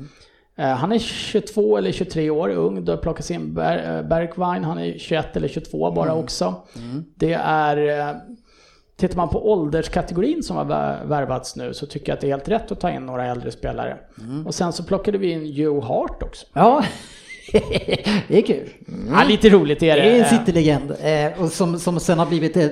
Han 0.68 0.92
är 0.92 1.00
22 1.00 1.78
eller 1.78 1.92
23 1.92 2.30
år, 2.30 2.50
ung. 2.50 2.86
Då 2.86 2.98
plockas 2.98 3.32
in 3.32 3.54
Ber- 3.54 3.98
eh, 3.98 4.04
Bergwijn, 4.08 4.64
han 4.64 4.80
är 4.80 4.98
21 4.98 5.36
eller 5.38 5.48
22 5.48 5.92
bara 5.92 6.14
också. 6.16 6.56
Det 7.16 7.34
är... 7.34 8.10
eh, 8.10 8.16
Tittar 8.98 9.18
man 9.18 9.30
på 9.30 9.52
ålderskategorin 9.52 10.44
som 10.44 10.58
har 10.58 10.66
vär- 10.66 11.06
värvats 11.06 11.56
nu 11.56 11.74
så 11.74 11.86
tycker 11.86 12.10
jag 12.12 12.16
att 12.16 12.22
det 12.22 12.28
är 12.28 12.32
helt 12.32 12.48
rätt 12.48 12.72
att 12.72 12.80
ta 12.80 12.92
in 12.92 13.06
några 13.06 13.26
äldre 13.26 13.52
spelare. 13.52 13.98
Och 14.46 14.56
sen 14.56 14.74
så 14.74 14.84
plockade 14.84 15.18
vi 15.18 15.32
in 15.32 15.46
Joe 15.46 15.82
Hart 15.82 16.24
också. 16.24 16.46
Ja, 16.54 16.84
det 18.28 18.38
är 18.38 18.42
kul. 18.42 18.70
Ja, 19.12 19.24
lite 19.24 19.50
roligt 19.50 19.84
är 19.84 19.96
Det 19.96 20.02
det. 20.02 20.10
är 20.10 20.24
en 20.24 20.26
citylegend 20.40 20.92
eh, 21.02 21.44
och 21.44 21.52
som, 21.52 21.80
som 21.80 22.00
sen 22.00 22.20
har 22.20 22.26
blivit 22.26 22.58
eh, 22.58 22.64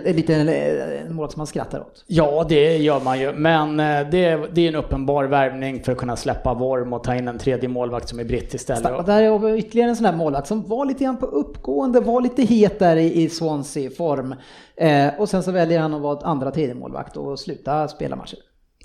en 1.08 1.16
mål 1.16 1.30
som 1.32 1.40
man 1.40 1.48
skrattar 1.48 1.80
åt. 1.80 2.04
Ja, 2.08 2.46
det 2.50 2.78
gör 2.78 3.00
man 3.00 3.20
ju. 3.20 3.34
Men 3.34 3.80
eh, 3.80 4.10
det, 4.12 4.26
är- 4.26 4.50
det 4.54 4.62
är 4.62 4.68
en 4.68 4.76
uppenbar 4.76 5.24
värvning 5.26 5.84
för 5.84 5.92
att 5.92 5.98
kunna 5.98 6.16
släppa 6.16 6.54
Worm 6.54 6.94
och 6.94 7.04
ta 7.04 7.16
in 7.16 7.28
en 7.28 7.38
tredje 7.38 7.70
målvakt 7.70 8.10
som 8.10 8.20
är 8.20 8.24
britt 8.24 8.54
istället. 8.54 8.92
Och 8.98 9.06
där 9.06 9.40
vi 9.40 9.58
ytterligare 9.60 9.90
en 9.90 9.96
sån 9.96 10.04
där 10.04 10.14
målvakt 10.16 10.48
som 10.48 10.68
var 10.68 10.86
lite 10.86 11.04
grann 11.04 11.18
på 11.18 11.26
uppgående, 11.26 12.00
var 12.00 12.22
lite 12.22 12.42
het 12.44 12.80
där 12.80 12.96
i, 12.96 13.22
i 13.24 13.30
Swansea-form. 13.30 14.36
Eh, 14.76 15.08
och 15.20 15.30
sen 15.30 15.44
så 15.44 15.52
väljer 15.52 15.80
han 15.80 15.94
att 15.94 16.02
vara 16.02 16.20
andra 16.24 16.52
tredje 16.52 16.76
målvakt 16.76 17.18
och 17.18 17.40
sluta 17.40 17.88
spela 17.88 18.16
matcher. 18.16 18.38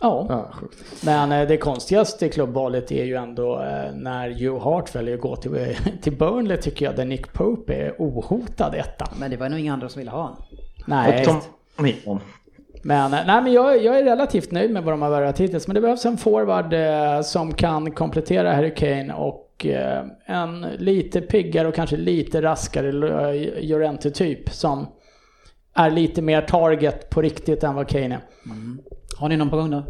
Ja, 0.05 0.27
Ja, 0.29 0.49
sjukt. 0.53 1.05
men 1.05 1.33
eh, 1.33 1.49
det 1.49 1.57
konstigaste 1.57 2.27
i 2.27 2.29
klubbvalet 2.29 2.93
är 2.93 3.05
ju 3.05 3.15
ändå 3.15 3.61
eh, 3.61 3.93
när 3.95 4.29
Joe 4.29 4.59
Hart 4.59 4.95
väljer 4.95 5.15
att 5.15 5.21
gå 5.21 5.37
till, 5.37 5.77
till 6.03 6.17
Burnley 6.17 6.57
tycker 6.57 6.85
jag, 6.85 6.97
där 6.97 7.05
Nick 7.05 7.33
Pope 7.33 7.75
är 7.75 7.95
ohotad 7.99 8.75
etta. 8.75 9.07
Men 9.21 9.31
det 9.31 9.37
var 9.37 9.49
nog 9.49 9.59
inga 9.61 9.73
andra 9.73 9.89
som 9.89 9.99
ville 9.99 10.11
ha 10.11 10.23
honom. 10.23 10.37
Nej. 10.87 11.21
Men, 12.83 13.13
eh, 13.15 13.21
nej, 13.27 13.43
men 13.43 13.53
jag, 13.53 13.83
jag 13.85 13.99
är 13.99 14.05
relativt 14.05 14.51
nöjd 14.51 14.71
med 14.71 14.83
vad 14.85 14.93
de 14.93 15.03
har 15.03 15.11
värvat 15.11 15.41
hittills. 15.41 15.67
Men 15.69 15.75
det 15.75 15.81
behövs 15.81 16.07
en 16.07 16.17
forward 16.17 16.73
eh, 16.73 17.21
som 17.23 17.55
kan 17.55 17.91
komplettera 17.91 18.55
Harry 18.55 18.75
Kane 18.75 19.15
och 19.15 19.67
eh, 19.67 20.05
en 20.27 20.61
lite 20.79 21.21
piggare 21.21 21.69
och 21.69 21.75
kanske 21.75 21.97
lite 21.97 22.43
raskare 22.43 22.93
Lo- 22.93 23.33
Llorente-typ 23.61 24.51
som 24.51 24.87
är 25.75 25.91
lite 25.91 26.23
mer 26.23 26.41
target 26.43 27.11
på 27.11 27.23
riktigt 27.23 27.65
än 27.65 27.75
vad 27.75 27.89
Kane 27.89 28.15
är. 28.15 28.21
Har 29.17 29.29
ni 29.29 29.37
någon 29.37 29.51
på 29.51 29.57
gång 29.57 29.71
då? 29.71 29.83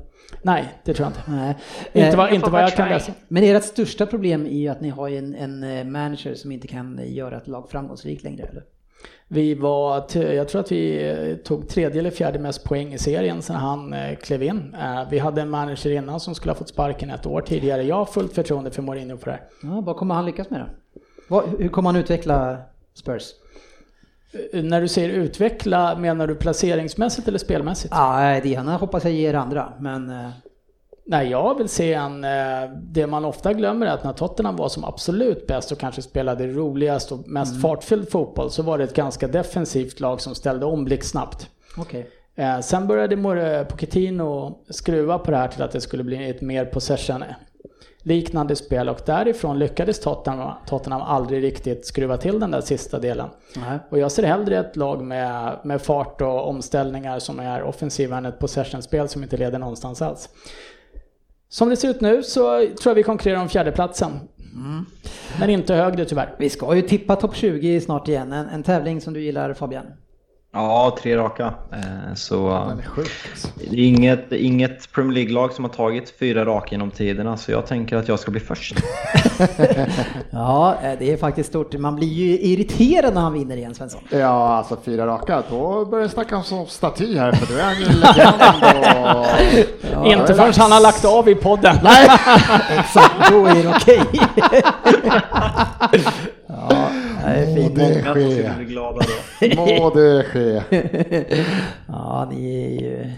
Nej, 0.42 0.64
det 0.84 0.94
tror 0.94 1.06
jag 1.06 1.10
inte. 1.10 1.30
Nej. 1.30 1.56
Inte 1.92 2.08
Eh, 2.08 2.16
vad, 2.16 2.32
inte 2.32 2.50
vad 2.50 2.62
jag 2.62 2.72
kan 2.72 2.86
try. 2.86 2.94
läsa. 2.94 3.12
Men 3.28 3.44
ert 3.44 3.64
största 3.64 4.06
problem 4.06 4.46
är 4.46 4.50
ju 4.58 4.68
att 4.68 4.80
ni 4.80 4.88
har 4.88 5.08
en, 5.08 5.34
en 5.34 5.62
eh, 5.62 5.84
manager 5.84 6.34
som 6.34 6.52
inte 6.52 6.66
kan 6.68 7.00
göra 7.04 7.36
ett 7.36 7.48
lag 7.48 7.70
framgångsrikt 7.70 8.22
längre, 8.24 8.46
eller? 8.46 8.62
Vi 9.28 9.54
var, 9.54 10.04
jag 10.14 10.48
tror 10.48 10.60
att 10.60 10.72
vi 10.72 11.08
eh, 11.10 11.36
tog 11.36 11.68
tredje 11.68 11.98
eller 12.00 12.10
fjärde 12.10 12.38
mest 12.38 12.64
poäng 12.64 12.94
i 12.94 12.98
serien 12.98 13.42
sen 13.42 13.56
han 13.56 13.94
klev 14.22 14.42
in. 14.42 14.76
Vi 15.10 15.18
hade 15.18 15.42
en 15.42 15.50
manager 15.50 15.90
innan 15.90 16.20
som 16.20 16.34
skulle 16.34 16.50
ha 16.52 16.58
fått 16.58 16.68
sparken 16.68 17.10
ett 17.10 17.26
år 17.26 17.40
tidigare. 17.40 17.82
Jag 17.82 17.96
har 17.96 18.04
fullt 18.04 18.32
förtroende 18.32 18.70
för 18.70 18.82
Mourinho 18.82 19.16
på 19.16 19.24
det 19.24 19.30
här. 19.30 19.40
Ja, 19.62 19.80
vad 19.80 19.96
kommer 19.96 20.14
han 20.14 20.26
lyckas 20.26 20.50
med 20.50 20.60
då? 21.28 21.40
Hur 21.58 21.68
kommer 21.68 21.88
han 21.88 21.96
utveckla 22.00 22.56
Spurs? 22.94 23.22
När 24.52 24.80
du 24.80 24.88
säger 24.88 25.08
utveckla, 25.08 25.96
menar 25.96 26.26
du 26.26 26.34
placeringsmässigt 26.34 27.28
eller 27.28 27.38
spelmässigt? 27.38 27.94
Ja, 27.96 28.40
det 28.42 28.48
ena 28.48 28.76
hoppas 28.76 29.04
jag 29.04 29.12
ger 29.12 29.34
andra, 29.34 29.72
men... 29.80 30.10
eh, 30.10 30.28
Nej, 31.06 31.30
jag 31.30 31.58
vill 31.58 31.68
se 31.68 31.92
en... 31.94 32.24
eh, 32.24 32.30
Det 32.82 33.06
man 33.06 33.24
ofta 33.24 33.52
glömmer 33.52 33.86
är 33.86 33.90
att 33.90 34.04
när 34.04 34.12
Tottenham 34.12 34.56
var 34.56 34.68
som 34.68 34.84
absolut 34.84 35.46
bäst 35.46 35.72
och 35.72 35.78
kanske 35.78 36.02
spelade 36.02 36.46
roligast 36.46 37.12
och 37.12 37.28
mest 37.28 37.60
fartfylld 37.62 38.10
fotboll 38.10 38.50
så 38.50 38.62
var 38.62 38.78
det 38.78 38.84
ett 38.84 38.94
ganska 38.94 39.28
defensivt 39.28 40.00
lag 40.00 40.20
som 40.20 40.34
ställde 40.34 40.66
om 40.66 40.84
blixtsnabbt. 40.84 41.48
Okej. 41.78 42.10
Eh, 42.34 42.60
Sen 42.60 42.86
började 42.86 43.16
Pochettino 43.70 44.58
skruva 44.70 45.18
på 45.18 45.30
det 45.30 45.36
här 45.36 45.48
till 45.48 45.62
att 45.62 45.72
det 45.72 45.80
skulle 45.80 46.04
bli 46.04 46.30
ett 46.30 46.40
mer 46.40 46.64
possession 46.64 47.24
liknande 48.04 48.56
spel 48.56 48.88
och 48.88 49.00
därifrån 49.06 49.58
lyckades 49.58 50.00
Tottenham, 50.00 50.52
Tottenham 50.66 51.02
aldrig 51.02 51.42
riktigt 51.42 51.86
skruva 51.86 52.16
till 52.16 52.40
den 52.40 52.50
där 52.50 52.60
sista 52.60 52.98
delen. 52.98 53.28
Nej. 53.56 53.78
Och 53.90 53.98
jag 53.98 54.12
ser 54.12 54.22
hellre 54.22 54.58
ett 54.58 54.76
lag 54.76 55.04
med, 55.04 55.58
med 55.64 55.82
fart 55.82 56.20
och 56.20 56.48
omställningar 56.48 57.18
som 57.18 57.40
är 57.40 57.62
offensiva 57.62 58.16
än 58.16 58.26
ett 58.26 58.38
possessionspel 58.38 59.08
som 59.08 59.22
inte 59.22 59.36
leder 59.36 59.58
någonstans 59.58 60.02
alls. 60.02 60.28
Som 61.48 61.68
det 61.68 61.76
ser 61.76 61.88
ut 61.88 62.00
nu 62.00 62.22
så 62.22 62.58
tror 62.58 62.90
jag 62.90 62.94
vi 62.94 63.02
konkurrerar 63.02 63.40
om 63.40 63.48
fjärdeplatsen. 63.48 64.12
Men 65.40 65.50
inte 65.50 65.74
högre 65.74 66.04
tyvärr. 66.04 66.34
Vi 66.38 66.50
ska 66.50 66.76
ju 66.76 66.82
tippa 66.82 67.16
topp 67.16 67.36
20 67.36 67.80
snart 67.80 68.08
igen, 68.08 68.32
en, 68.32 68.48
en 68.48 68.62
tävling 68.62 69.00
som 69.00 69.14
du 69.14 69.20
gillar 69.20 69.54
Fabian. 69.54 69.86
Ja, 70.56 70.96
tre 71.02 71.16
raka. 71.16 71.54
Eh, 71.72 72.14
Så 72.14 72.48
är 72.48 72.82
sjuk 72.88 73.10
alltså. 73.30 73.48
det 73.70 73.76
är 73.76 73.88
inget, 73.88 74.32
inget 74.32 74.92
Premier 74.92 75.14
League-lag 75.14 75.52
som 75.52 75.64
har 75.64 75.72
tagit 75.72 76.14
fyra 76.18 76.44
raka 76.44 76.68
genom 76.70 76.90
tiderna, 76.90 77.36
så 77.36 77.52
jag 77.52 77.66
tänker 77.66 77.96
att 77.96 78.08
jag 78.08 78.18
ska 78.18 78.30
bli 78.30 78.40
först. 78.40 78.74
Ja, 80.30 80.76
eh, 80.82 80.92
det 80.98 81.12
är 81.12 81.16
faktiskt 81.16 81.48
stort. 81.48 81.74
Man 81.78 81.96
blir 81.96 82.08
ju 82.08 82.38
irriterad 82.38 83.14
när 83.14 83.20
han 83.20 83.32
vinner 83.32 83.56
igen, 83.56 83.74
Svensson. 83.74 84.00
Ja, 84.10 84.56
alltså 84.56 84.76
fyra 84.84 85.06
raka, 85.06 85.42
då 85.50 85.84
börjar 85.84 86.04
jag 86.04 86.10
snacka 86.10 86.36
om 86.36 86.66
staty 86.66 87.18
här, 87.18 87.32
för 87.32 87.54
då 87.54 87.60
är 87.60 87.64
han 87.64 87.74
ju 87.78 87.84
legend 87.84 88.34
och... 89.96 90.06
inte 90.12 90.34
förrän 90.34 90.52
han 90.56 90.72
har 90.72 90.80
lagt 90.80 91.04
av 91.04 91.28
i 91.28 91.34
podden. 91.34 91.76
Exakt, 92.78 93.30
då 93.30 93.46
är 93.46 93.62
det 93.62 93.68
okej. 93.76 94.00
Fint. 97.54 97.76
Må 97.78 97.84
det 97.84 98.02
ske. 98.02 98.50
bli 98.56 98.64
glada 98.64 99.00
då. 99.00 99.56
Må 99.56 99.90
det 99.90 100.24
ske. 100.24 100.62
Ja, 101.88 102.28
ni 102.32 102.64
är 102.64 102.80
ju 102.80 103.10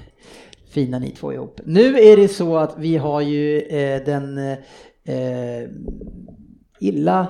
fina 0.71 0.99
ni 0.99 1.11
två 1.11 1.33
ihop. 1.33 1.61
Nu 1.65 1.99
är 1.99 2.17
det 2.17 2.29
så 2.29 2.57
att 2.57 2.75
vi 2.79 2.97
har 2.97 3.21
ju 3.21 3.61
eh, 3.61 4.05
den 4.05 4.39
eh, 4.39 5.69
illa 6.81 7.21
eh, 7.21 7.27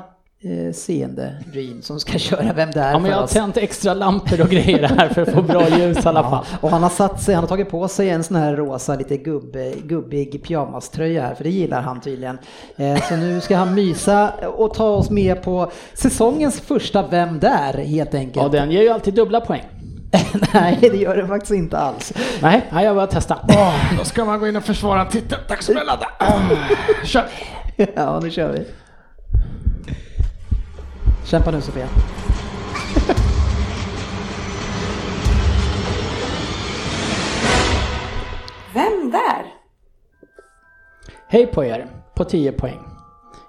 seende 0.75 1.37
Dream 1.53 1.83
som 1.83 2.01
ska 2.01 2.19
köra 2.19 2.53
Vem 2.53 2.71
där 2.71 2.93
Ja, 2.93 2.99
men 2.99 3.11
jag 3.11 3.19
har 3.19 3.27
tänt 3.27 3.57
extra 3.57 3.95
lampor 3.95 4.41
och 4.41 4.49
grejer 4.49 4.83
här 4.83 5.09
för 5.09 5.23
att 5.23 5.33
få 5.33 5.43
bra 5.43 5.69
ljus 5.69 6.05
i 6.05 6.09
alla 6.09 6.23
fall. 6.23 6.45
Ja, 6.53 6.59
och 6.61 6.71
han 6.71 6.83
har 6.83 6.91
satt 6.91 7.23
sig, 7.23 7.35
han 7.35 7.45
har 7.45 7.49
tagit 7.49 7.71
på 7.71 7.89
sig 7.89 8.11
en 8.11 8.25
sån 8.25 8.37
här 8.37 8.57
rosa 8.57 8.95
lite 8.97 9.17
gubb, 9.17 9.57
gubbig 9.85 10.45
pyjamaströja 10.45 11.23
här, 11.23 11.35
för 11.35 11.45
det 11.45 11.51
gillar 11.51 11.83
han 11.83 12.01
tydligen. 12.01 12.39
Eh, 12.77 13.03
så 13.09 13.17
nu 13.17 13.41
ska 13.41 13.57
han 13.57 13.75
mysa 13.75 14.31
och 14.57 14.75
ta 14.75 14.89
oss 14.89 15.11
med 15.11 15.43
på 15.43 15.71
säsongens 15.95 16.61
första 16.61 17.07
Vem 17.09 17.39
där 17.39 17.73
helt 17.85 18.13
Ja, 18.13 18.19
enkelt. 18.19 18.53
den 18.53 18.71
ger 18.71 18.83
ju 18.83 18.89
alltid 18.89 19.15
dubbla 19.15 19.41
poäng. 19.41 19.65
Nej, 20.55 20.79
det 20.81 20.87
gör 20.97 21.17
det 21.17 21.27
faktiskt 21.27 21.53
inte 21.53 21.79
alls. 21.79 22.13
Nej, 22.43 22.63
jag 22.73 22.97
bara 22.97 23.07
testa. 23.07 23.39
Då 23.99 24.05
ska 24.05 24.25
man 24.25 24.41
gå 24.41 24.49
in 24.49 24.57
och 24.57 24.65
försvara 24.65 25.01
en 25.01 25.09
titel. 25.09 25.39
Tack 25.49 25.63
så 25.63 25.73
mycket 25.73 25.87
Ladda. 25.87 26.07
Kör! 27.05 27.25
Ja, 27.95 28.21
nu 28.23 28.31
kör 28.31 28.53
vi. 28.53 28.67
Kämpa 31.27 31.51
nu 31.51 31.61
Sofia. 31.61 31.87
Vem 38.75 39.11
där? 39.11 39.55
Hej 41.29 41.47
på 41.47 41.65
er! 41.65 41.87
på 42.17 42.25
10 42.25 42.53
poäng. 42.53 42.79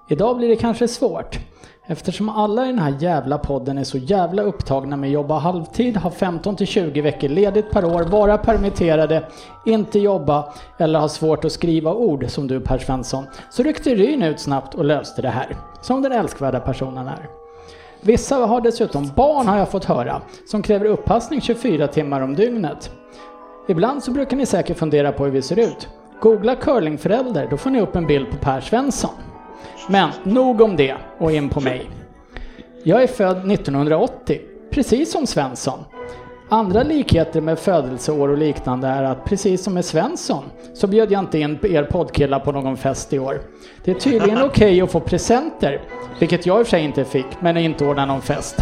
Idag 0.10 0.38
blir 0.38 0.50
det 0.50 0.56
kanske 0.56 0.88
svårt. 0.88 1.40
Eftersom 1.88 2.30
alla 2.30 2.64
i 2.64 2.68
den 2.68 2.80
här 2.80 2.96
jävla 3.00 3.38
podden 3.38 3.78
är 3.78 3.84
så 3.84 3.98
jävla 3.98 4.42
upptagna 4.42 4.96
med 4.96 5.08
att 5.08 5.14
jobba 5.14 5.40
halvtid, 5.40 5.98
ha 5.98 6.12
15 6.12 6.56
till 6.56 6.68
20 6.68 7.02
veckor 7.02 7.30
ledigt 7.30 7.72
per 7.72 7.86
år, 7.86 8.04
vara 8.04 8.38
permitterade, 8.38 9.28
inte 9.66 10.00
jobba 10.00 10.54
eller 10.78 11.00
ha 11.00 11.10
svårt 11.10 11.46
att 11.46 11.52
skriva 11.52 11.94
ord 11.94 12.26
som 12.30 12.48
du 12.48 12.60
Per 12.60 12.78
Svensson, 12.78 13.26
så 13.50 13.64
ryckte 13.64 13.96
Ryn 13.96 14.24
ut 14.24 14.40
snabbt 14.40 14.76
och 14.76 14.86
löste 14.86 15.22
det 15.22 15.30
här. 15.30 15.56
Som 15.82 16.02
den 16.02 16.12
älskvärda 16.12 16.60
personen 16.60 17.08
är. 17.08 17.47
Vissa 18.02 18.36
har 18.36 18.62
dessutom 18.62 19.12
barn 19.16 19.48
har 19.48 19.58
jag 19.58 19.72
fått 19.72 19.86
höra, 19.86 20.22
som 20.46 20.62
kräver 20.62 20.86
uppassning 20.86 21.42
24 21.42 21.88
timmar 21.88 22.22
om 22.22 22.36
dygnet. 22.36 22.92
Ibland 23.68 24.04
så 24.04 24.12
brukar 24.12 24.38
ni 24.38 24.46
säkert 24.46 24.78
fundera 24.78 25.12
på 25.12 25.26
hur 25.26 25.32
vi 25.32 25.42
ser 25.42 25.60
ut. 25.60 25.88
Googla 26.22 26.56
curlingförälder, 26.56 27.48
då 27.50 27.58
får 27.58 27.70
ni 27.70 27.82
upp 27.82 27.96
en 27.96 28.08
bild 28.08 28.32
på 28.32 28.38
Per 28.38 28.62
Svensson. 28.62 29.12
Men 29.90 30.10
nog 30.24 30.62
om 30.62 30.76
det 30.76 30.96
och 31.18 31.32
in 31.32 31.50
på 31.50 31.62
mig. 31.62 31.90
Jag 32.84 33.04
är 33.04 33.08
född 33.08 33.52
1980, 33.52 34.42
precis 34.70 35.12
som 35.12 35.28
Svensson. 35.28 35.80
Andra 36.50 36.84
likheter 36.84 37.42
med 37.42 37.60
födelseår 37.60 38.30
och 38.30 38.38
liknande 38.38 38.88
är 38.88 39.04
att 39.04 39.26
precis 39.26 39.64
som 39.64 39.74
med 39.74 39.86
Svensson 39.86 40.44
så 40.74 40.88
bjöd 40.88 41.12
jag 41.12 41.20
inte 41.20 41.40
in 41.40 41.60
er 41.64 41.84
poddkillar 41.84 42.40
på 42.40 42.52
någon 42.52 42.78
fest 42.78 43.14
i 43.14 43.20
år. 43.20 43.42
Det 43.84 43.92
är 43.92 43.96
tydligen 43.96 44.42
okej 44.44 44.82
att 44.82 44.92
få 44.92 45.00
presenter, 45.00 45.82
vilket 46.20 46.46
jag 46.46 46.60
i 46.60 46.64
och 46.64 46.68
för 46.68 46.70
sig 46.70 46.84
inte 46.84 47.06
fick, 47.06 47.26
men 47.40 47.58
inte 47.58 47.86
ordna 47.86 48.06
någon 48.06 48.22
fest. 48.22 48.56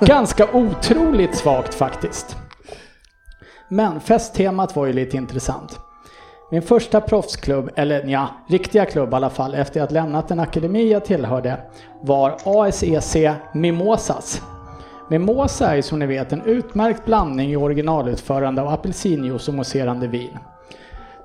Ganska 0.00 0.48
otroligt 0.52 1.34
svagt 1.36 1.74
faktiskt. 1.74 2.36
Men 3.68 4.00
festtemat 4.00 4.76
var 4.76 4.86
ju 4.86 4.92
lite 4.92 5.16
intressant. 5.16 5.78
Min 6.50 6.62
första 6.62 7.00
proffsklubb, 7.00 7.70
eller 7.76 8.04
ja, 8.04 8.28
riktiga 8.48 8.84
klubb 8.84 9.12
i 9.12 9.16
alla 9.16 9.30
fall, 9.30 9.54
efter 9.54 9.82
att 9.82 9.92
lämnat 9.92 10.28
den 10.28 10.40
akademi 10.40 10.92
jag 10.92 11.04
tillhörde, 11.04 11.56
var 12.02 12.36
ASEC 12.44 13.16
Mimosas. 13.54 14.42
Mimosa 15.10 15.76
är 15.76 15.82
som 15.82 15.98
ni 15.98 16.06
vet 16.06 16.32
en 16.32 16.42
utmärkt 16.42 17.04
blandning 17.04 17.50
i 17.50 17.56
originalutförande 17.56 18.62
av 18.62 18.68
apelsinjuice 18.68 19.48
och 19.48 19.54
mousserande 19.54 20.06
vin. 20.06 20.38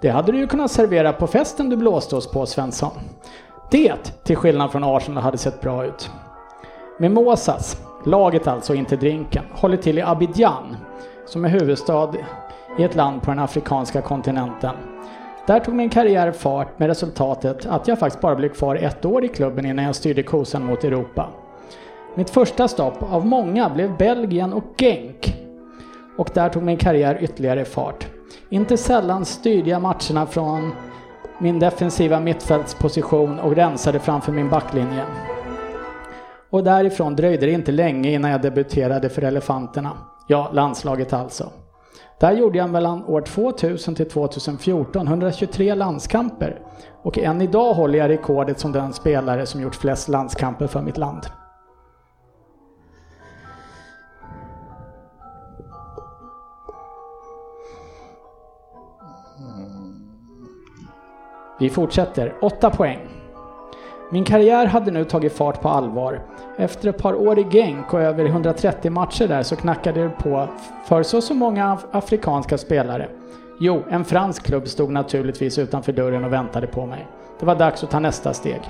Det 0.01 0.09
hade 0.09 0.31
du 0.31 0.37
ju 0.37 0.47
kunnat 0.47 0.71
servera 0.71 1.13
på 1.13 1.27
festen 1.27 1.69
du 1.69 1.75
blåste 1.75 2.15
oss 2.15 2.31
på 2.31 2.45
Svensson. 2.45 2.91
Det, 3.71 4.13
till 4.23 4.35
skillnad 4.35 4.71
från 4.71 4.83
Arsenal, 4.83 5.23
hade 5.23 5.37
sett 5.37 5.61
bra 5.61 5.85
ut. 5.85 6.09
Mimosas, 6.99 7.81
laget 8.05 8.47
alltså, 8.47 8.73
inte 8.73 8.95
drinken, 8.95 9.43
håller 9.51 9.77
till 9.77 9.97
i 9.97 10.01
Abidjan, 10.01 10.77
som 11.25 11.45
är 11.45 11.49
huvudstad 11.49 12.13
i 12.77 12.83
ett 12.83 12.95
land 12.95 13.21
på 13.21 13.31
den 13.31 13.39
afrikanska 13.39 14.01
kontinenten. 14.01 14.75
Där 15.47 15.59
tog 15.59 15.75
min 15.75 15.89
karriär 15.89 16.31
fart 16.31 16.79
med 16.79 16.87
resultatet 16.87 17.65
att 17.65 17.87
jag 17.87 17.99
faktiskt 17.99 18.21
bara 18.21 18.35
blev 18.35 18.49
kvar 18.49 18.75
ett 18.75 19.05
år 19.05 19.25
i 19.25 19.27
klubben 19.27 19.65
innan 19.65 19.85
jag 19.85 19.95
styrde 19.95 20.23
kosan 20.23 20.65
mot 20.65 20.83
Europa. 20.83 21.29
Mitt 22.17 22.29
första 22.29 22.67
stopp 22.67 23.03
av 23.03 23.25
många 23.25 23.69
blev 23.69 23.97
Belgien 23.97 24.53
och 24.53 24.63
Genk. 24.77 25.35
Och 26.17 26.29
där 26.33 26.49
tog 26.49 26.63
min 26.63 26.77
karriär 26.77 27.17
ytterligare 27.21 27.65
fart. 27.65 28.07
Inte 28.49 28.77
sällan 28.77 29.25
styrde 29.25 29.69
jag 29.69 29.81
matcherna 29.81 30.25
från 30.25 30.71
min 31.39 31.59
defensiva 31.59 32.19
mittfältsposition 32.19 33.39
och 33.39 33.55
rensade 33.55 33.99
framför 33.99 34.31
min 34.31 34.49
backlinje. 34.49 35.05
Och 36.49 36.63
därifrån 36.63 37.15
dröjde 37.15 37.45
det 37.45 37.51
inte 37.51 37.71
länge 37.71 38.11
innan 38.11 38.31
jag 38.31 38.41
debuterade 38.41 39.09
för 39.09 39.21
Elefanterna. 39.21 39.91
Ja, 40.27 40.49
landslaget 40.53 41.13
alltså. 41.13 41.49
Där 42.19 42.31
gjorde 42.31 42.57
jag 42.57 42.69
mellan 42.69 43.05
år 43.05 43.21
2000 43.21 43.95
till 43.95 44.09
2014 44.09 45.07
123 45.07 45.75
landskamper 45.75 46.59
och 47.03 47.17
än 47.17 47.41
idag 47.41 47.73
håller 47.73 47.99
jag 47.99 48.09
rekordet 48.09 48.59
som 48.59 48.71
den 48.71 48.93
spelare 48.93 49.45
som 49.45 49.61
gjort 49.61 49.75
flest 49.75 50.07
landskamper 50.07 50.67
för 50.67 50.81
mitt 50.81 50.97
land. 50.97 51.21
Vi 61.59 61.69
fortsätter. 61.69 62.33
8 62.41 62.69
poäng. 62.69 62.99
Min 64.11 64.23
karriär 64.23 64.65
hade 64.65 64.91
nu 64.91 65.03
tagit 65.03 65.33
fart 65.33 65.61
på 65.61 65.69
allvar. 65.69 66.21
Efter 66.57 66.89
ett 66.89 66.97
par 66.97 67.13
år 67.27 67.39
i 67.39 67.43
Genk 67.43 67.93
och 67.93 68.01
över 68.01 68.25
130 68.25 68.91
matcher 68.91 69.27
där 69.27 69.43
så 69.43 69.55
knackade 69.55 70.03
det 70.03 70.09
på 70.09 70.47
för 70.85 71.03
så 71.03 71.21
så 71.21 71.33
många 71.33 71.65
af- 71.73 71.85
afrikanska 71.91 72.57
spelare. 72.57 73.07
Jo, 73.59 73.83
en 73.89 74.05
fransk 74.05 74.43
klubb 74.45 74.67
stod 74.67 74.91
naturligtvis 74.91 75.57
utanför 75.57 75.91
dörren 75.91 76.23
och 76.25 76.33
väntade 76.33 76.67
på 76.67 76.85
mig. 76.85 77.07
Det 77.39 77.45
var 77.45 77.55
dags 77.55 77.83
att 77.83 77.91
ta 77.91 77.99
nästa 77.99 78.33
steg. 78.33 78.61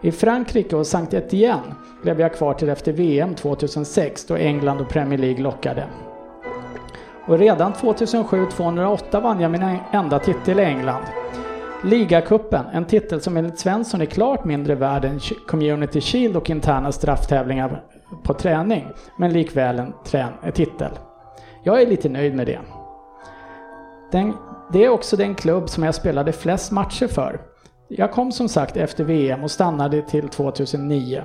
I 0.00 0.12
Frankrike 0.12 0.76
och 0.76 0.86
Saint 0.86 1.14
Etienne 1.14 1.74
blev 2.02 2.20
jag 2.20 2.34
kvar 2.34 2.54
till 2.54 2.68
efter 2.68 2.92
VM 2.92 3.34
2006 3.34 4.24
då 4.26 4.36
England 4.36 4.80
och 4.80 4.88
Premier 4.88 5.18
League 5.18 5.42
lockade. 5.42 5.84
Och 7.26 7.38
redan 7.38 7.72
2007-2008 7.72 9.20
vann 9.22 9.40
jag 9.40 9.50
min 9.50 9.76
enda 9.92 10.18
titel 10.18 10.60
i 10.60 10.64
England. 10.64 11.02
Ligacupen, 11.84 12.64
en 12.72 12.84
titel 12.84 13.20
som 13.20 13.36
enligt 13.36 13.58
Svensson 13.58 14.00
är 14.00 14.06
klart 14.06 14.44
mindre 14.44 14.74
värd 14.74 15.04
än 15.04 15.20
Community 15.46 16.00
Shield 16.00 16.36
och 16.36 16.50
interna 16.50 16.92
strafftävlingar 16.92 17.82
på 18.22 18.34
träning, 18.34 18.86
men 19.16 19.32
likväl 19.32 19.78
en 19.78 19.92
trän- 20.04 20.32
en 20.42 20.52
titel. 20.52 20.90
Jag 21.62 21.82
är 21.82 21.86
lite 21.86 22.08
nöjd 22.08 22.34
med 22.34 22.46
det. 22.46 22.58
Den, 24.12 24.34
det 24.72 24.84
är 24.84 24.88
också 24.88 25.16
den 25.16 25.34
klubb 25.34 25.68
som 25.68 25.82
jag 25.82 25.94
spelade 25.94 26.32
flest 26.32 26.72
matcher 26.72 27.06
för. 27.06 27.40
Jag 27.88 28.12
kom 28.12 28.32
som 28.32 28.48
sagt 28.48 28.76
efter 28.76 29.04
VM 29.04 29.44
och 29.44 29.50
stannade 29.50 30.02
till 30.02 30.28
2009. 30.28 31.22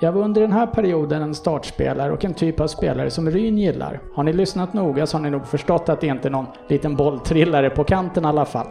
Jag 0.00 0.12
var 0.12 0.22
under 0.22 0.40
den 0.40 0.52
här 0.52 0.66
perioden 0.66 1.22
en 1.22 1.34
startspelare 1.34 2.12
och 2.12 2.24
en 2.24 2.34
typ 2.34 2.60
av 2.60 2.66
spelare 2.66 3.10
som 3.10 3.30
Ryn 3.30 3.58
gillar. 3.58 4.00
Har 4.14 4.22
ni 4.22 4.32
lyssnat 4.32 4.72
noga 4.72 5.06
så 5.06 5.16
har 5.16 5.22
ni 5.22 5.30
nog 5.30 5.46
förstått 5.46 5.88
att 5.88 6.00
det 6.00 6.06
inte 6.06 6.28
är 6.28 6.32
någon 6.32 6.46
liten 6.68 6.96
bolltrillare 6.96 7.70
på 7.70 7.84
kanten 7.84 8.24
i 8.24 8.28
alla 8.28 8.44
fall. 8.44 8.66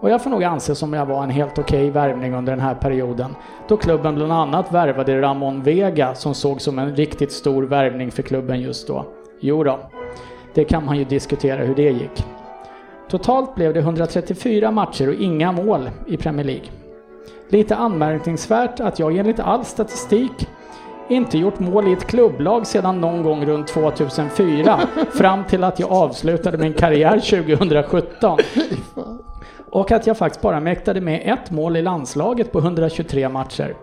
Och 0.00 0.10
jag 0.10 0.22
får 0.22 0.30
nog 0.30 0.44
anse 0.44 0.74
som 0.74 0.92
jag 0.92 1.06
var 1.06 1.22
en 1.24 1.30
helt 1.30 1.58
okej 1.58 1.90
värvning 1.90 2.34
under 2.34 2.52
den 2.52 2.60
här 2.60 2.74
perioden. 2.74 3.36
Då 3.68 3.76
klubben 3.76 4.14
bland 4.14 4.32
annat 4.32 4.72
värvade 4.72 5.22
Ramon 5.22 5.62
Vega 5.62 6.14
som 6.14 6.34
såg 6.34 6.60
som 6.60 6.78
en 6.78 6.96
riktigt 6.96 7.32
stor 7.32 7.62
värvning 7.62 8.10
för 8.10 8.22
klubben 8.22 8.60
just 8.60 8.86
då. 8.86 9.06
Jo 9.40 9.64
då, 9.64 9.78
det 10.54 10.64
kan 10.64 10.84
man 10.84 10.98
ju 10.98 11.04
diskutera 11.04 11.64
hur 11.64 11.74
det 11.74 11.90
gick. 11.90 12.24
Totalt 13.08 13.54
blev 13.54 13.74
det 13.74 13.80
134 13.80 14.70
matcher 14.70 15.08
och 15.08 15.14
inga 15.14 15.52
mål 15.52 15.90
i 16.06 16.16
Premier 16.16 16.46
League. 16.46 16.66
Lite 17.48 17.76
anmärkningsvärt 17.76 18.80
att 18.80 18.98
jag 18.98 19.16
enligt 19.16 19.40
all 19.40 19.64
statistik 19.64 20.48
inte 21.08 21.38
gjort 21.38 21.58
mål 21.58 21.88
i 21.88 21.92
ett 21.92 22.06
klubblag 22.06 22.66
sedan 22.66 23.00
någon 23.00 23.22
gång 23.22 23.46
runt 23.46 23.66
2004 23.66 24.80
fram 25.12 25.44
till 25.44 25.64
att 25.64 25.80
jag 25.80 25.92
avslutade 25.92 26.58
min 26.58 26.74
karriär 26.74 27.20
2017. 27.44 28.38
Och 29.70 29.92
att 29.92 30.06
jag 30.06 30.18
faktiskt 30.18 30.42
bara 30.42 30.60
mäktade 30.60 31.00
med 31.00 31.22
ett 31.24 31.50
mål 31.50 31.76
i 31.76 31.82
landslaget 31.82 32.52
på 32.52 32.58
123 32.58 33.28
matcher. 33.28 33.74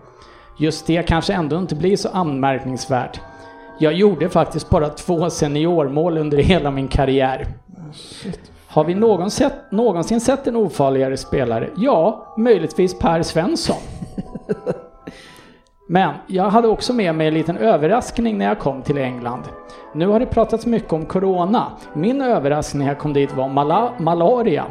Just 0.58 0.86
det 0.86 1.02
kanske 1.02 1.32
ändå 1.32 1.58
inte 1.58 1.74
blir 1.74 1.96
så 1.96 2.08
anmärkningsvärt. 2.08 3.20
Jag 3.78 3.92
gjorde 3.92 4.28
faktiskt 4.28 4.70
bara 4.70 4.88
två 4.88 5.30
seniormål 5.30 6.18
under 6.18 6.38
hela 6.38 6.70
min 6.70 6.88
karriär. 6.88 7.46
Har 8.66 8.84
vi 8.84 8.94
någon 8.94 9.30
sett, 9.30 9.72
någonsin 9.72 10.20
sett 10.20 10.46
en 10.46 10.56
ofarligare 10.56 11.16
spelare? 11.16 11.70
Ja, 11.76 12.34
möjligtvis 12.36 12.98
Per 12.98 13.22
Svensson. 13.22 13.76
Men 15.88 16.14
jag 16.26 16.50
hade 16.50 16.68
också 16.68 16.92
med 16.92 17.14
mig 17.14 17.28
en 17.28 17.34
liten 17.34 17.56
överraskning 17.56 18.38
när 18.38 18.46
jag 18.46 18.58
kom 18.58 18.82
till 18.82 18.98
England. 18.98 19.42
Nu 19.94 20.06
har 20.06 20.20
det 20.20 20.26
pratats 20.26 20.66
mycket 20.66 20.92
om 20.92 21.06
Corona. 21.06 21.66
Min 21.92 22.20
överraskning 22.20 22.82
när 22.82 22.92
jag 22.92 22.98
kom 22.98 23.12
dit 23.12 23.34
var 23.34 23.48
mala 23.48 23.92
malaria. 23.98 24.64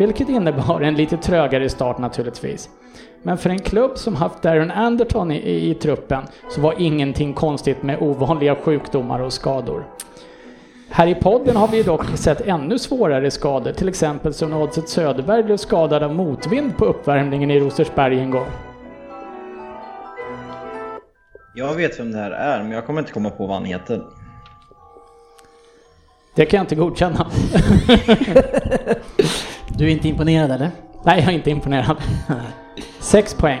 Vilket 0.00 0.28
innebar 0.28 0.80
en 0.80 0.94
lite 0.94 1.16
trögare 1.16 1.68
start 1.68 1.98
naturligtvis. 1.98 2.68
Men 3.22 3.38
för 3.38 3.50
en 3.50 3.58
klubb 3.58 3.98
som 3.98 4.16
haft 4.16 4.42
Darren 4.42 4.70
Anderton 4.70 5.30
i, 5.30 5.36
i, 5.36 5.70
i 5.70 5.74
truppen 5.74 6.24
så 6.50 6.60
var 6.60 6.74
ingenting 6.78 7.34
konstigt 7.34 7.82
med 7.82 8.02
ovanliga 8.02 8.56
sjukdomar 8.56 9.20
och 9.20 9.32
skador. 9.32 9.86
Här 10.90 11.06
i 11.06 11.14
podden 11.14 11.56
har 11.56 11.68
vi 11.68 11.82
dock 11.82 12.04
sett 12.14 12.40
ännu 12.40 12.78
svårare 12.78 13.30
skador, 13.30 13.72
till 13.72 13.88
exempel 13.88 14.34
som 14.34 14.50
när 14.50 14.62
Oddset 14.62 14.88
Söderberg 14.88 15.42
blev 15.42 15.56
skadad 15.56 16.02
av 16.02 16.14
motvind 16.14 16.76
på 16.76 16.84
uppvärmningen 16.84 17.50
i 17.50 17.60
Rosersberg 17.60 18.20
en 18.20 18.30
gång. 18.30 18.48
Jag 21.54 21.74
vet 21.74 22.00
vem 22.00 22.12
det 22.12 22.18
här 22.18 22.30
är, 22.30 22.62
men 22.62 22.72
jag 22.72 22.86
kommer 22.86 23.00
inte 23.00 23.12
komma 23.12 23.30
på 23.30 23.46
vad 23.46 23.56
han 23.56 23.64
heter. 23.64 24.02
Det 26.34 26.46
kan 26.46 26.58
jag 26.58 26.64
inte 26.64 26.74
godkänna. 26.74 27.26
Du 29.80 29.86
är 29.86 29.90
inte 29.90 30.08
imponerad 30.08 30.50
eller? 30.50 30.70
Nej, 31.02 31.20
jag 31.20 31.28
är 31.28 31.32
inte 31.32 31.50
imponerad. 31.50 31.96
Sex 33.00 33.34
poäng. 33.34 33.60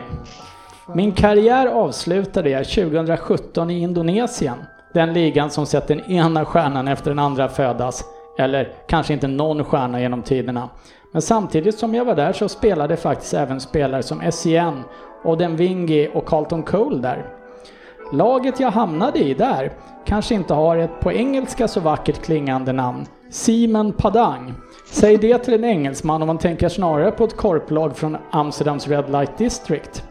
Min 0.94 1.12
karriär 1.12 1.66
avslutade 1.66 2.50
jag 2.50 2.64
2017 2.64 3.70
i 3.70 3.80
Indonesien. 3.80 4.58
Den 4.94 5.12
ligan 5.12 5.50
som 5.50 5.66
sett 5.66 5.88
den 5.88 6.00
ena 6.00 6.44
stjärnan 6.44 6.88
efter 6.88 7.10
den 7.10 7.18
andra 7.18 7.48
födas. 7.48 8.04
Eller 8.38 8.72
kanske 8.88 9.12
inte 9.12 9.28
någon 9.28 9.64
stjärna 9.64 10.00
genom 10.00 10.22
tiderna. 10.22 10.68
Men 11.12 11.22
samtidigt 11.22 11.78
som 11.78 11.94
jag 11.94 12.04
var 12.04 12.14
där 12.14 12.32
så 12.32 12.48
spelade 12.48 12.96
faktiskt 12.96 13.34
även 13.34 13.60
spelare 13.60 14.02
som 14.02 14.32
SCN, 14.32 14.82
Oden 15.24 15.56
Wingi 15.56 16.10
och 16.14 16.26
Carlton 16.26 16.62
Cole 16.62 16.98
där. 16.98 17.26
Laget 18.12 18.60
jag 18.60 18.70
hamnade 18.70 19.18
i 19.18 19.34
där 19.34 19.72
kanske 20.04 20.34
inte 20.34 20.54
har 20.54 20.76
ett 20.76 21.00
på 21.00 21.12
engelska 21.12 21.68
så 21.68 21.80
vackert 21.80 22.22
klingande 22.22 22.72
namn. 22.72 23.06
Simon 23.30 23.92
Padang. 23.92 24.54
Säg 24.92 25.16
det 25.16 25.38
till 25.38 25.54
en 25.54 25.64
engelsman 25.64 26.22
om 26.22 26.26
man 26.26 26.38
tänker 26.38 26.68
snarare 26.68 27.10
på 27.10 27.24
ett 27.24 27.36
korplag 27.36 27.96
från 27.96 28.16
Amsterdams 28.30 28.88
Red 28.88 29.10
Light 29.10 29.38
District. 29.38 30.04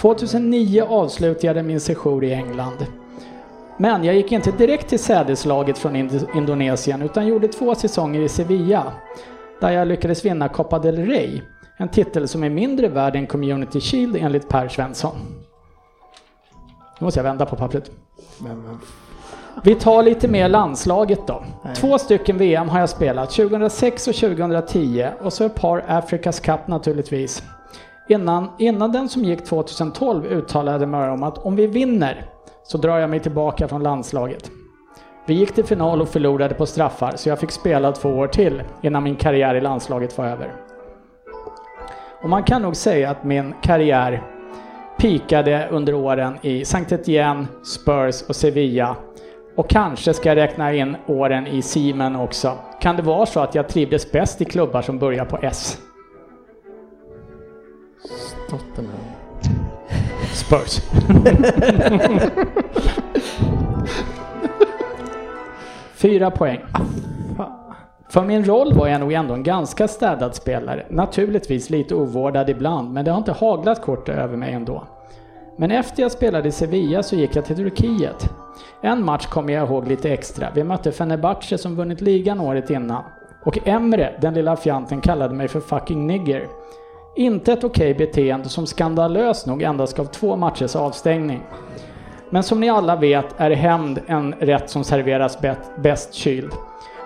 2009 0.00 0.82
avslutade 0.88 1.58
jag 1.58 1.66
min 1.66 1.80
sejour 1.80 2.24
i 2.24 2.32
England. 2.32 2.86
Men 3.78 4.04
jag 4.04 4.14
gick 4.14 4.32
inte 4.32 4.50
direkt 4.50 4.88
till 4.88 4.98
sädeslaget 4.98 5.78
från 5.78 5.96
Ind- 5.96 6.26
Indonesien 6.34 7.02
utan 7.02 7.26
gjorde 7.26 7.48
två 7.48 7.74
säsonger 7.74 8.20
i 8.20 8.28
Sevilla. 8.28 8.92
Där 9.60 9.70
jag 9.70 9.88
lyckades 9.88 10.24
vinna 10.24 10.48
Copa 10.48 10.78
del 10.78 10.96
Rey. 10.96 11.40
En 11.76 11.88
titel 11.88 12.28
som 12.28 12.44
är 12.44 12.50
mindre 12.50 12.88
värd 12.88 13.16
än 13.16 13.26
Community 13.26 13.80
Shield 13.80 14.16
enligt 14.16 14.48
Per 14.48 14.68
Svensson. 14.68 15.16
Nu 17.00 17.04
måste 17.04 17.18
jag 17.20 17.24
vända 17.24 17.46
på 17.46 17.56
pappret. 17.56 17.90
Men, 18.38 18.62
men, 18.62 18.78
vi 19.62 19.74
tar 19.74 20.02
lite 20.02 20.28
mer 20.28 20.48
landslaget 20.48 21.26
då. 21.26 21.42
Två 21.76 21.98
stycken 21.98 22.38
VM 22.38 22.68
har 22.68 22.80
jag 22.80 22.88
spelat, 22.88 23.30
2006 23.30 24.08
och 24.08 24.14
2010 24.14 25.08
och 25.22 25.32
så 25.32 25.44
ett 25.44 25.54
par 25.54 25.84
Afrikas 25.88 26.40
Cup 26.40 26.68
naturligtvis. 26.68 27.42
Innan, 28.08 28.48
innan 28.58 28.92
den 28.92 29.08
som 29.08 29.24
gick 29.24 29.44
2012 29.44 30.26
uttalade 30.26 30.78
jag 30.78 30.88
mig 30.88 31.10
om 31.10 31.22
att 31.22 31.38
om 31.38 31.56
vi 31.56 31.66
vinner 31.66 32.26
så 32.62 32.78
drar 32.78 32.98
jag 32.98 33.10
mig 33.10 33.20
tillbaka 33.20 33.68
från 33.68 33.82
landslaget. 33.82 34.50
Vi 35.26 35.34
gick 35.34 35.54
till 35.54 35.64
final 35.64 36.02
och 36.02 36.08
förlorade 36.08 36.54
på 36.54 36.66
straffar 36.66 37.12
så 37.16 37.28
jag 37.28 37.38
fick 37.38 37.50
spela 37.50 37.92
två 37.92 38.08
år 38.08 38.26
till 38.26 38.62
innan 38.82 39.02
min 39.02 39.16
karriär 39.16 39.54
i 39.54 39.60
landslaget 39.60 40.18
var 40.18 40.26
över. 40.26 40.52
Och 42.22 42.28
man 42.28 42.42
kan 42.42 42.62
nog 42.62 42.76
säga 42.76 43.10
att 43.10 43.24
min 43.24 43.54
karriär 43.62 44.22
pikade 44.98 45.68
under 45.70 45.94
åren 45.94 46.38
i 46.42 46.64
Saint 46.64 46.92
Etienne, 46.92 47.46
Spurs 47.64 48.22
och 48.28 48.36
Sevilla. 48.36 48.96
Och 49.56 49.70
kanske 49.70 50.14
ska 50.14 50.28
jag 50.28 50.36
räkna 50.36 50.74
in 50.74 50.96
åren 51.06 51.46
i 51.46 51.62
Siemen 51.62 52.16
också. 52.16 52.58
Kan 52.80 52.96
det 52.96 53.02
vara 53.02 53.26
så 53.26 53.40
att 53.40 53.54
jag 53.54 53.68
trivdes 53.68 54.12
bäst 54.12 54.40
i 54.40 54.44
klubbar 54.44 54.82
som 54.82 54.98
börjar 54.98 55.24
på 55.24 55.38
S? 55.42 55.78
Tottenham. 58.50 59.00
Spurs. 60.32 60.80
Fyra 65.94 66.30
poäng. 66.30 66.60
För 68.08 68.24
min 68.24 68.44
roll 68.44 68.72
var 68.74 68.88
jag 68.88 69.00
nog 69.00 69.12
ändå 69.12 69.34
en 69.34 69.42
ganska 69.42 69.88
städad 69.88 70.34
spelare. 70.34 70.86
Naturligtvis 70.90 71.70
lite 71.70 71.94
ovårdad 71.94 72.50
ibland, 72.50 72.92
men 72.92 73.04
det 73.04 73.10
har 73.10 73.18
inte 73.18 73.32
haglat 73.32 73.82
kort 73.82 74.08
över 74.08 74.36
mig 74.36 74.52
ändå. 74.52 74.84
Men 75.56 75.70
efter 75.70 76.02
jag 76.02 76.12
spelade 76.12 76.48
i 76.48 76.52
Sevilla 76.52 77.02
så 77.02 77.16
gick 77.16 77.36
jag 77.36 77.44
till 77.44 77.56
Turkiet. 77.56 78.30
En 78.80 79.04
match 79.04 79.26
kommer 79.26 79.52
jag 79.52 79.68
ihåg 79.68 79.88
lite 79.88 80.10
extra. 80.10 80.48
Vi 80.54 80.64
mötte 80.64 80.92
Fenerbahce 80.92 81.58
som 81.58 81.76
vunnit 81.76 82.00
ligan 82.00 82.40
året 82.40 82.70
innan. 82.70 83.02
Och 83.44 83.68
Emre, 83.68 84.18
den 84.20 84.34
lilla 84.34 84.56
fjanten, 84.56 85.00
kallade 85.00 85.34
mig 85.34 85.48
för 85.48 85.60
fucking 85.60 86.06
nigger. 86.06 86.46
Inte 87.16 87.52
ett 87.52 87.64
okej 87.64 87.94
beteende 87.94 88.48
som 88.48 88.66
skandalöst 88.66 89.46
nog 89.46 89.62
endast 89.62 89.96
gav 89.96 90.04
två 90.04 90.36
matchers 90.36 90.76
avstängning. 90.76 91.42
Men 92.30 92.42
som 92.42 92.60
ni 92.60 92.68
alla 92.68 92.96
vet 92.96 93.26
är 93.36 93.50
hämnd 93.50 94.00
en 94.06 94.32
rätt 94.32 94.70
som 94.70 94.84
serveras 94.84 95.38
bäst 95.76 96.14
kyld. 96.14 96.52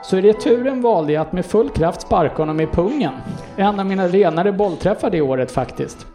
Så 0.03 0.17
i 0.17 0.21
returen 0.21 0.83
valde 0.83 1.13
jag 1.13 1.23
att 1.23 1.33
med 1.33 1.47
full 1.47 1.69
kraft 1.69 2.01
sparka 2.01 2.37
honom 2.37 2.61
i 2.61 2.67
pungen. 2.67 3.13
En 3.57 3.81
av 3.81 3.87
mina 3.87 4.09
renare 4.09 4.53
bollträffar 4.53 5.11
det 5.11 5.21
året 5.21 5.51
faktiskt. 5.51 6.07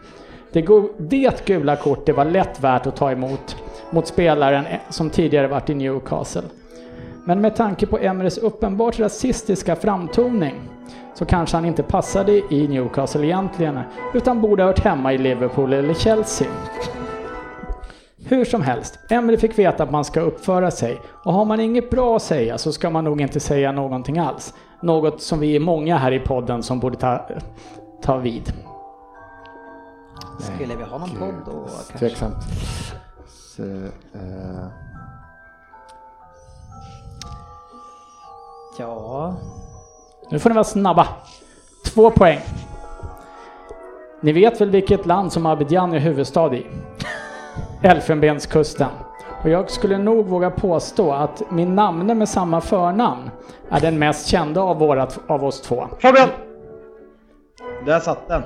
Det, 0.56 0.62
go- 0.62 0.90
det 0.98 1.46
gula 1.46 1.76
kortet 1.76 2.16
var 2.16 2.26
lätt 2.26 2.60
värt 2.60 2.88
att 2.88 2.96
ta 2.96 3.12
emot 3.12 3.56
mot 3.90 4.08
spelaren 4.08 4.66
som 4.90 5.10
tidigare 5.10 5.48
varit 5.48 5.70
i 5.70 5.76
Newcastle. 5.76 6.42
Men 7.26 7.42
med 7.42 7.56
tanke 7.56 7.86
på 7.86 7.98
Emres 7.98 8.38
uppenbart 8.38 9.00
rasistiska 9.00 9.76
framtoning 9.76 10.56
så 11.14 11.26
kanske 11.26 11.58
han 11.58 11.66
inte 11.66 11.84
passade 11.84 12.32
i 12.54 12.68
Newcastle 12.68 13.26
egentligen, 13.26 13.80
utan 14.14 14.42
borde 14.42 14.64
ha 14.64 14.68
hört 14.68 14.80
hemma 14.80 15.14
i 15.14 15.18
Liverpool 15.18 15.74
eller 15.74 15.94
Chelsea. 15.94 16.48
Hur 18.28 18.46
som 18.46 18.62
helst, 18.62 19.00
Emre 19.10 19.38
fick 19.38 19.60
veta 19.60 19.84
att 19.84 19.92
man 19.92 20.06
ska 20.06 20.22
uppföra 20.22 20.72
sig 20.72 21.02
och 21.24 21.34
har 21.34 21.46
man 21.46 21.60
inget 21.60 21.90
bra 21.90 22.16
att 22.16 22.22
säga 22.22 22.58
så 22.58 22.72
ska 22.72 22.90
man 22.90 23.04
nog 23.04 23.22
inte 23.22 23.40
säga 23.40 23.72
någonting 23.72 24.18
alls. 24.18 24.54
Något 24.82 25.22
som 25.22 25.40
vi 25.40 25.56
är 25.56 25.60
många 25.60 25.98
här 25.98 26.12
i 26.12 26.20
podden 26.20 26.64
som 26.64 26.80
borde 26.80 26.98
ta, 26.98 27.26
ta 28.02 28.18
vid. 28.18 28.54
Skulle 30.40 30.76
vi 30.76 30.84
ha 30.84 30.98
någon 30.98 31.10
podd 31.10 31.36
då? 31.46 31.68
Tveksamt. 32.00 32.36
Så, 33.28 33.64
eh, 33.64 34.68
Ja, 38.78 39.34
Nu 40.30 40.40
får 40.40 40.50
ni 40.50 40.54
vara 40.54 40.64
snabba. 40.64 41.08
Två 41.86 42.12
poäng. 42.12 42.40
Ni 44.22 44.32
vet 44.32 44.62
väl 44.62 44.70
vilket 44.70 45.06
land 45.06 45.34
som 45.34 45.46
Abidjan 45.46 45.94
är 45.94 46.00
huvudstad 46.00 46.56
i? 46.56 46.68
Elfenbenskusten. 47.82 48.90
Och 49.44 49.50
jag 49.50 49.70
skulle 49.72 49.98
nog 49.98 50.26
våga 50.26 50.52
påstå 50.52 51.12
att 51.12 51.42
min 51.52 51.76
namne 51.76 52.14
med 52.16 52.30
samma 52.30 52.62
förnamn 52.62 53.30
är 53.70 53.80
den 53.82 54.00
mest 54.00 54.28
kända 54.28 54.62
av, 54.62 54.78
vårat, 54.78 55.20
av 55.28 55.44
oss 55.46 55.62
två. 55.62 55.88
Fabian! 56.02 56.30
Där 57.86 58.00
satt 58.00 58.28
den. 58.28 58.44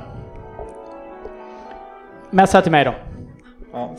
Messa 2.29 2.61
till 2.61 2.71
mig 2.71 2.85
då. 2.85 2.93
Ja. 3.73 3.95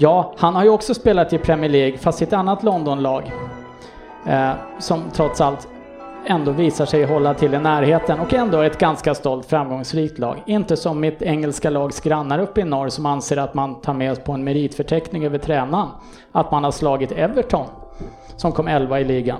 Ja, 0.00 0.34
han 0.38 0.54
har 0.54 0.64
ju 0.64 0.70
också 0.70 0.94
spelat 0.94 1.32
i 1.32 1.38
Premier 1.38 1.70
League, 1.70 1.98
fast 1.98 2.22
i 2.22 2.24
ett 2.24 2.32
annat 2.32 2.62
Londonlag. 2.62 3.32
Eh, 4.26 4.52
som 4.78 5.02
trots 5.12 5.40
allt 5.40 5.68
ändå 6.26 6.52
visar 6.52 6.86
sig 6.86 7.04
hålla 7.04 7.34
till 7.34 7.54
i 7.54 7.58
närheten 7.58 8.20
och 8.20 8.34
ändå 8.34 8.58
är 8.58 8.66
ett 8.66 8.78
ganska 8.78 9.14
stolt 9.14 9.46
framgångsrikt 9.46 10.18
lag. 10.18 10.42
Inte 10.46 10.76
som 10.76 11.00
mitt 11.00 11.22
engelska 11.22 11.70
lags 11.70 12.00
grannar 12.00 12.38
uppe 12.38 12.60
i 12.60 12.64
norr 12.64 12.88
som 12.88 13.06
anser 13.06 13.36
att 13.36 13.54
man 13.54 13.80
tar 13.80 13.94
med 13.94 14.24
på 14.24 14.32
en 14.32 14.44
meritförteckning 14.44 15.24
över 15.24 15.38
tränaren. 15.38 15.88
Att 16.32 16.50
man 16.50 16.64
har 16.64 16.70
slagit 16.70 17.12
Everton, 17.12 17.66
som 18.36 18.52
kom 18.52 18.68
11 18.68 19.00
i 19.00 19.04
ligan. 19.04 19.38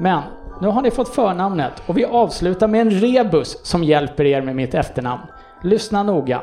Men 0.00 0.22
nu 0.60 0.68
har 0.68 0.82
ni 0.82 0.90
fått 0.90 1.08
förnamnet 1.08 1.82
och 1.86 1.98
vi 1.98 2.04
avslutar 2.04 2.68
med 2.68 2.80
en 2.80 2.90
rebus 2.90 3.66
som 3.66 3.84
hjälper 3.84 4.24
er 4.24 4.42
med 4.42 4.56
mitt 4.56 4.74
efternamn. 4.74 5.22
Lyssna 5.62 6.02
noga. 6.02 6.40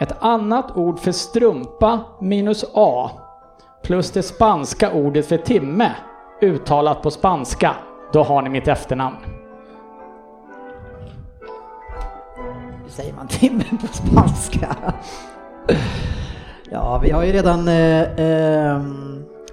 Ett 0.00 0.22
annat 0.22 0.76
ord 0.76 0.98
för 0.98 1.12
strumpa 1.12 2.00
minus 2.20 2.64
A 2.74 3.10
plus 3.82 4.10
det 4.10 4.22
spanska 4.22 4.92
ordet 4.92 5.26
för 5.26 5.36
timme 5.36 5.92
uttalat 6.42 7.02
på 7.02 7.10
spanska. 7.10 7.76
Då 8.12 8.22
har 8.22 8.42
ni 8.42 8.48
mitt 8.50 8.68
efternamn. 8.68 9.16
hur 12.82 12.90
säger 12.90 13.14
man 13.14 13.28
timme 13.28 13.64
på 13.80 13.86
spanska? 13.86 14.76
Ja, 16.70 17.00
vi 17.02 17.10
har 17.10 17.24
ju 17.24 17.32
redan 17.32 17.68
eh, 17.68 18.02
eh, 18.02 18.82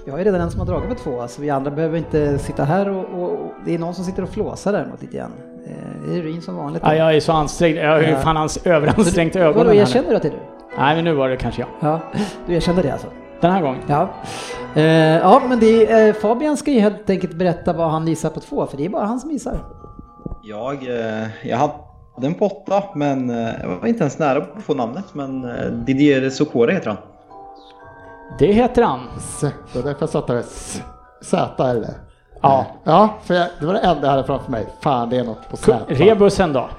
vi 0.06 0.12
har 0.12 0.18
ju 0.18 0.24
redan 0.24 0.42
en 0.42 0.52
som 0.52 0.60
har 0.60 0.68
dragit 0.68 0.90
med 0.90 0.98
två, 0.98 1.28
så 1.28 1.42
vi 1.42 1.50
andra 1.50 1.72
behöver 1.72 1.98
inte 1.98 2.40
sitta 2.40 2.64
här 2.64 2.90
och, 2.90 3.06
och, 3.06 3.32
och 3.32 3.52
det 3.66 3.76
är 3.76 3.80
någon 3.80 3.96
som 3.96 4.06
sitter 4.06 4.24
och 4.24 4.30
flåsar 4.30 4.72
däremot 4.74 5.02
lite 5.02 5.18
grann. 5.18 5.32
Eh, 5.68 5.74
det 6.06 6.18
är 6.18 6.22
Ryn 6.22 6.42
som 6.42 6.56
vanligt. 6.56 6.82
Ja, 6.86 6.96
jag 6.96 7.16
är 7.16 7.20
så 7.20 7.32
ansträngd. 7.32 7.78
Jag 7.78 7.90
har 7.90 8.02
ju 8.02 8.16
fan 8.16 8.36
hans 8.36 8.66
överansträngt 8.66 9.36
ögonen 9.36 9.68
Vadå, 9.68 9.74
erkänner 9.74 10.10
du 10.10 10.16
att 10.16 10.22
det 10.22 10.28
är 10.28 10.32
du? 10.32 10.40
Nej, 10.78 10.96
men 10.96 11.04
nu 11.04 11.14
var 11.14 11.30
det 11.30 11.38
kanske 11.38 11.62
jag. 11.62 11.70
Ja, 11.80 12.00
du 12.48 12.56
erkände 12.56 12.82
det 12.82 12.92
alltså? 12.92 13.08
Den 13.42 13.52
här 13.52 13.62
gången. 13.62 13.82
Ja. 13.88 14.10
Eh, 14.76 14.84
ja, 15.18 15.42
men 15.50 15.60
det 15.60 15.92
är, 15.92 16.08
eh, 16.08 16.14
Fabian 16.14 16.58
ska 16.58 16.72
ju 16.72 16.80
helt 16.80 17.10
enkelt 17.10 17.34
berätta 17.34 17.74
vad 17.74 17.92
han 17.92 18.08
gissar 18.08 18.30
på 18.30 18.40
två, 18.40 18.68
för 18.68 18.78
det 18.78 18.86
är 18.86 18.90
bara 18.90 19.06
han 19.06 19.20
som 19.20 19.32
gissar. 19.32 19.60
Jag, 20.44 20.74
eh, 20.74 21.28
jag 21.44 21.58
hade 21.58 21.74
en 22.28 22.34
på 22.34 22.46
åtta, 22.46 22.84
men 22.96 23.30
eh, 23.30 23.62
jag 23.62 23.68
var 23.82 23.88
inte 23.88 24.00
ens 24.00 24.20
nära 24.20 24.42
på 24.42 24.58
att 24.58 24.64
få 24.64 24.74
namnet. 24.74 25.06
Men 25.14 25.46
eh, 25.46 25.72
Didier 25.72 26.30
Sokore 26.30 26.74
heter 26.74 26.88
han. 26.88 26.98
Det 28.40 28.52
heter 28.52 28.84
han. 28.84 29.00
S, 29.18 29.40
det 29.42 29.80
var 29.80 29.84
därför 29.84 30.02
jag 30.02 30.10
satte 30.10 30.34
det. 30.34 30.40
S, 30.40 30.82
Z 31.22 31.64
är 31.64 31.76
det. 31.76 31.96
Ja. 32.42 32.66
Ja, 32.84 33.10
för 33.24 33.34
jag, 33.34 33.48
det 33.60 33.66
var 33.66 33.74
det 33.74 33.80
enda 33.80 34.02
jag 34.02 34.12
hade 34.12 34.24
framför 34.24 34.52
mig. 34.52 34.66
Fan, 34.82 35.10
det 35.10 35.18
är 35.18 35.24
något 35.24 35.50
på 35.50 35.58
Z. 35.58 35.78
Rebusen 35.88 36.54
då. 36.54 36.70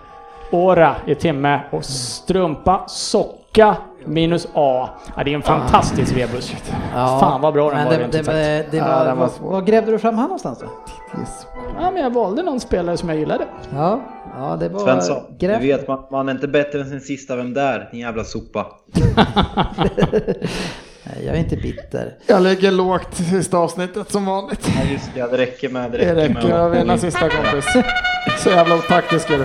Åra 0.50 0.96
i 1.06 1.14
timme 1.14 1.60
och 1.70 1.84
strumpa, 1.84 2.84
socka 2.86 3.76
minus 4.04 4.46
A. 4.54 4.88
Ja, 5.16 5.24
det 5.24 5.30
är 5.30 5.34
en 5.34 5.42
fantastisk 5.42 6.16
rebus. 6.16 6.54
Fan 6.94 7.40
vad 7.40 7.54
bra 7.54 7.68
den 7.70 7.76
men 7.78 7.84
var 7.86 7.92
det, 7.92 7.98
rent 8.02 8.12
det, 8.12 8.18
ut 8.18 8.24
sagt. 8.26 8.36
det, 8.36 8.66
det 8.70 8.76
Ja, 8.76 8.84
var, 8.98 9.04
den 9.04 9.16
var 9.18 9.24
vad, 9.26 9.30
svår. 9.34 9.50
vad 9.50 9.66
grävde 9.66 9.90
du 9.92 9.98
fram 9.98 10.14
han 10.14 10.24
någonstans 10.24 10.58
då? 10.58 10.66
Yes. 11.20 11.46
Ja, 11.80 11.90
men 11.90 12.02
jag 12.02 12.10
valde 12.14 12.42
någon 12.42 12.60
spelare 12.60 12.96
som 12.96 13.08
jag 13.08 13.18
gillade. 13.18 13.44
Ja, 13.74 14.00
ja 14.38 14.56
det 14.56 14.68
var 14.68 14.80
Svensson, 14.80 15.22
du 15.38 15.46
grävt. 15.46 15.62
vet 15.62 15.88
man, 15.88 16.04
man 16.10 16.28
är 16.28 16.32
inte 16.32 16.48
bättre 16.48 16.80
än 16.80 16.86
sin 16.90 17.00
sista 17.00 17.36
Vem 17.36 17.54
där? 17.54 17.88
Din 17.92 18.00
jävla 18.00 18.24
sopa. 18.24 18.66
Nej, 21.04 21.24
Jag 21.26 21.34
är 21.34 21.38
inte 21.38 21.56
bitter. 21.56 22.14
Jag 22.26 22.42
lägger 22.42 22.70
lågt 22.70 23.20
i 23.20 23.24
sista 23.24 23.58
avsnittet 23.58 24.10
som 24.10 24.24
vanligt. 24.26 24.68
Ja, 24.76 24.92
just 24.92 25.10
det, 25.14 25.20
det 25.20 25.38
räcker 25.38 25.68
med. 25.68 25.92
Det 25.92 25.98
Det 25.98 26.14
räcker, 26.14 26.34
räcker 26.34 26.48
med 26.48 26.60
att 26.66 26.72
vinna 26.76 26.98
sista 26.98 27.28
kompis. 27.28 27.64
Så 28.38 28.48
jävla 28.50 28.74
otaktisk 28.74 29.30
är 29.30 29.38
du. 29.38 29.44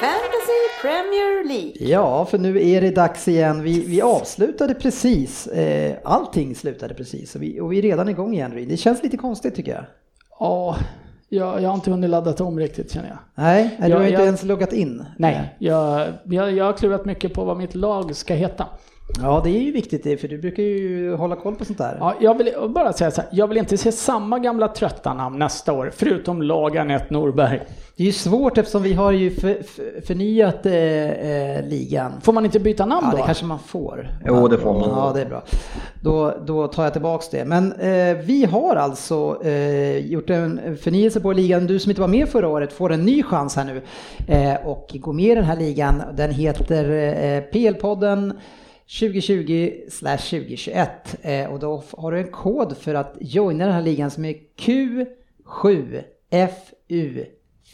Fantasy 0.00 0.60
Premier 0.82 1.44
League. 1.48 1.72
Ja, 1.90 2.24
för 2.26 2.38
nu 2.38 2.68
är 2.68 2.80
det 2.80 2.90
dags 2.90 3.28
igen. 3.28 3.62
Vi, 3.62 3.84
vi 3.86 4.02
avslutade 4.02 4.74
precis. 4.74 5.46
Eh, 5.46 5.96
allting 6.04 6.54
slutade 6.54 6.94
precis 6.94 7.34
och 7.34 7.42
vi, 7.42 7.60
och 7.60 7.72
vi 7.72 7.78
är 7.78 7.82
redan 7.82 8.08
igång 8.08 8.34
igen. 8.34 8.66
Det 8.68 8.76
känns 8.76 9.02
lite 9.02 9.16
konstigt 9.16 9.54
tycker 9.54 9.72
jag. 9.72 9.84
Ja, 10.40 10.76
jag, 11.28 11.62
jag 11.62 11.68
har 11.68 11.74
inte 11.74 11.90
hunnit 11.90 12.10
laddat 12.10 12.40
om 12.40 12.58
riktigt 12.58 12.92
känner 12.92 13.08
jag. 13.08 13.18
Nej, 13.34 13.76
du 13.78 13.92
har 13.94 14.00
inte 14.00 14.12
jag- 14.12 14.24
ens 14.24 14.42
loggat 14.42 14.72
in. 14.72 15.04
Nej, 15.16 15.54
jag, 15.58 16.08
jag, 16.24 16.52
jag 16.52 16.64
har 16.64 16.72
klurat 16.72 17.04
mycket 17.04 17.34
på 17.34 17.44
vad 17.44 17.56
mitt 17.56 17.74
lag 17.74 18.16
ska 18.16 18.34
heta. 18.34 18.66
Ja, 19.22 19.40
det 19.44 19.50
är 19.50 19.60
ju 19.60 19.72
viktigt 19.72 20.04
det, 20.04 20.16
för 20.16 20.28
du 20.28 20.38
brukar 20.38 20.62
ju 20.62 21.14
hålla 21.14 21.36
koll 21.36 21.54
på 21.54 21.64
sånt 21.64 21.78
där. 21.78 21.96
Ja, 22.00 22.14
jag 22.20 22.38
vill 22.38 22.52
bara 22.68 22.92
säga 22.92 23.10
så 23.10 23.20
här, 23.20 23.30
jag 23.32 23.46
vill 23.48 23.58
inte 23.58 23.78
se 23.78 23.92
samma 23.92 24.38
gamla 24.38 24.68
trötta 24.68 25.14
namn 25.14 25.38
nästa 25.38 25.72
år, 25.72 25.90
förutom 25.96 26.42
Lagan 26.42 26.90
1 26.90 27.10
Norberg. 27.10 27.60
Det 27.96 28.02
är 28.02 28.06
ju 28.06 28.12
svårt 28.12 28.58
eftersom 28.58 28.82
vi 28.82 28.92
har 28.92 29.12
ju 29.12 29.30
för, 29.30 29.62
för, 29.62 30.06
förnyat 30.06 30.66
eh, 30.66 30.74
eh, 30.74 31.64
ligan. 31.66 32.12
Får 32.22 32.32
man 32.32 32.44
inte 32.44 32.60
byta 32.60 32.86
namn 32.86 33.06
Ja, 33.06 33.10
då? 33.10 33.16
det 33.16 33.22
kanske 33.26 33.44
man 33.44 33.58
får. 33.58 34.08
Jo, 34.26 34.48
det 34.48 34.58
får 34.58 34.72
man. 34.72 34.90
Ja, 34.90 35.12
det 35.14 35.20
är 35.20 35.26
bra. 35.26 35.42
Då, 36.02 36.34
då 36.46 36.68
tar 36.68 36.84
jag 36.84 36.92
tillbaks 36.92 37.28
det. 37.28 37.44
Men 37.44 37.72
eh, 37.72 38.16
vi 38.24 38.44
har 38.44 38.76
alltså 38.76 39.44
eh, 39.44 39.98
gjort 39.98 40.30
en 40.30 40.76
förnyelse 40.76 41.20
på 41.20 41.32
ligan. 41.32 41.66
Du 41.66 41.78
som 41.78 41.90
inte 41.90 42.00
var 42.00 42.08
med 42.08 42.28
förra 42.28 42.48
året 42.48 42.72
får 42.72 42.92
en 42.92 43.04
ny 43.04 43.22
chans 43.22 43.56
här 43.56 43.64
nu 43.64 43.82
eh, 44.34 44.66
och 44.66 44.90
gå 44.94 45.12
med 45.12 45.24
i 45.32 45.34
den 45.34 45.44
här 45.44 45.56
ligan. 45.56 46.02
Den 46.16 46.30
heter 46.30 46.84
eh, 46.90 47.42
PL-podden 47.52 48.32
2020 49.00 49.72
2021 49.90 51.16
eh, 51.22 51.52
och 51.52 51.58
då 51.58 51.82
har 51.92 52.12
du 52.12 52.18
en 52.18 52.30
kod 52.30 52.76
för 52.76 52.94
att 52.94 53.16
joina 53.20 53.64
den 53.64 53.74
här 53.74 53.82
ligan 53.82 54.10
som 54.10 54.24
är 54.24 54.34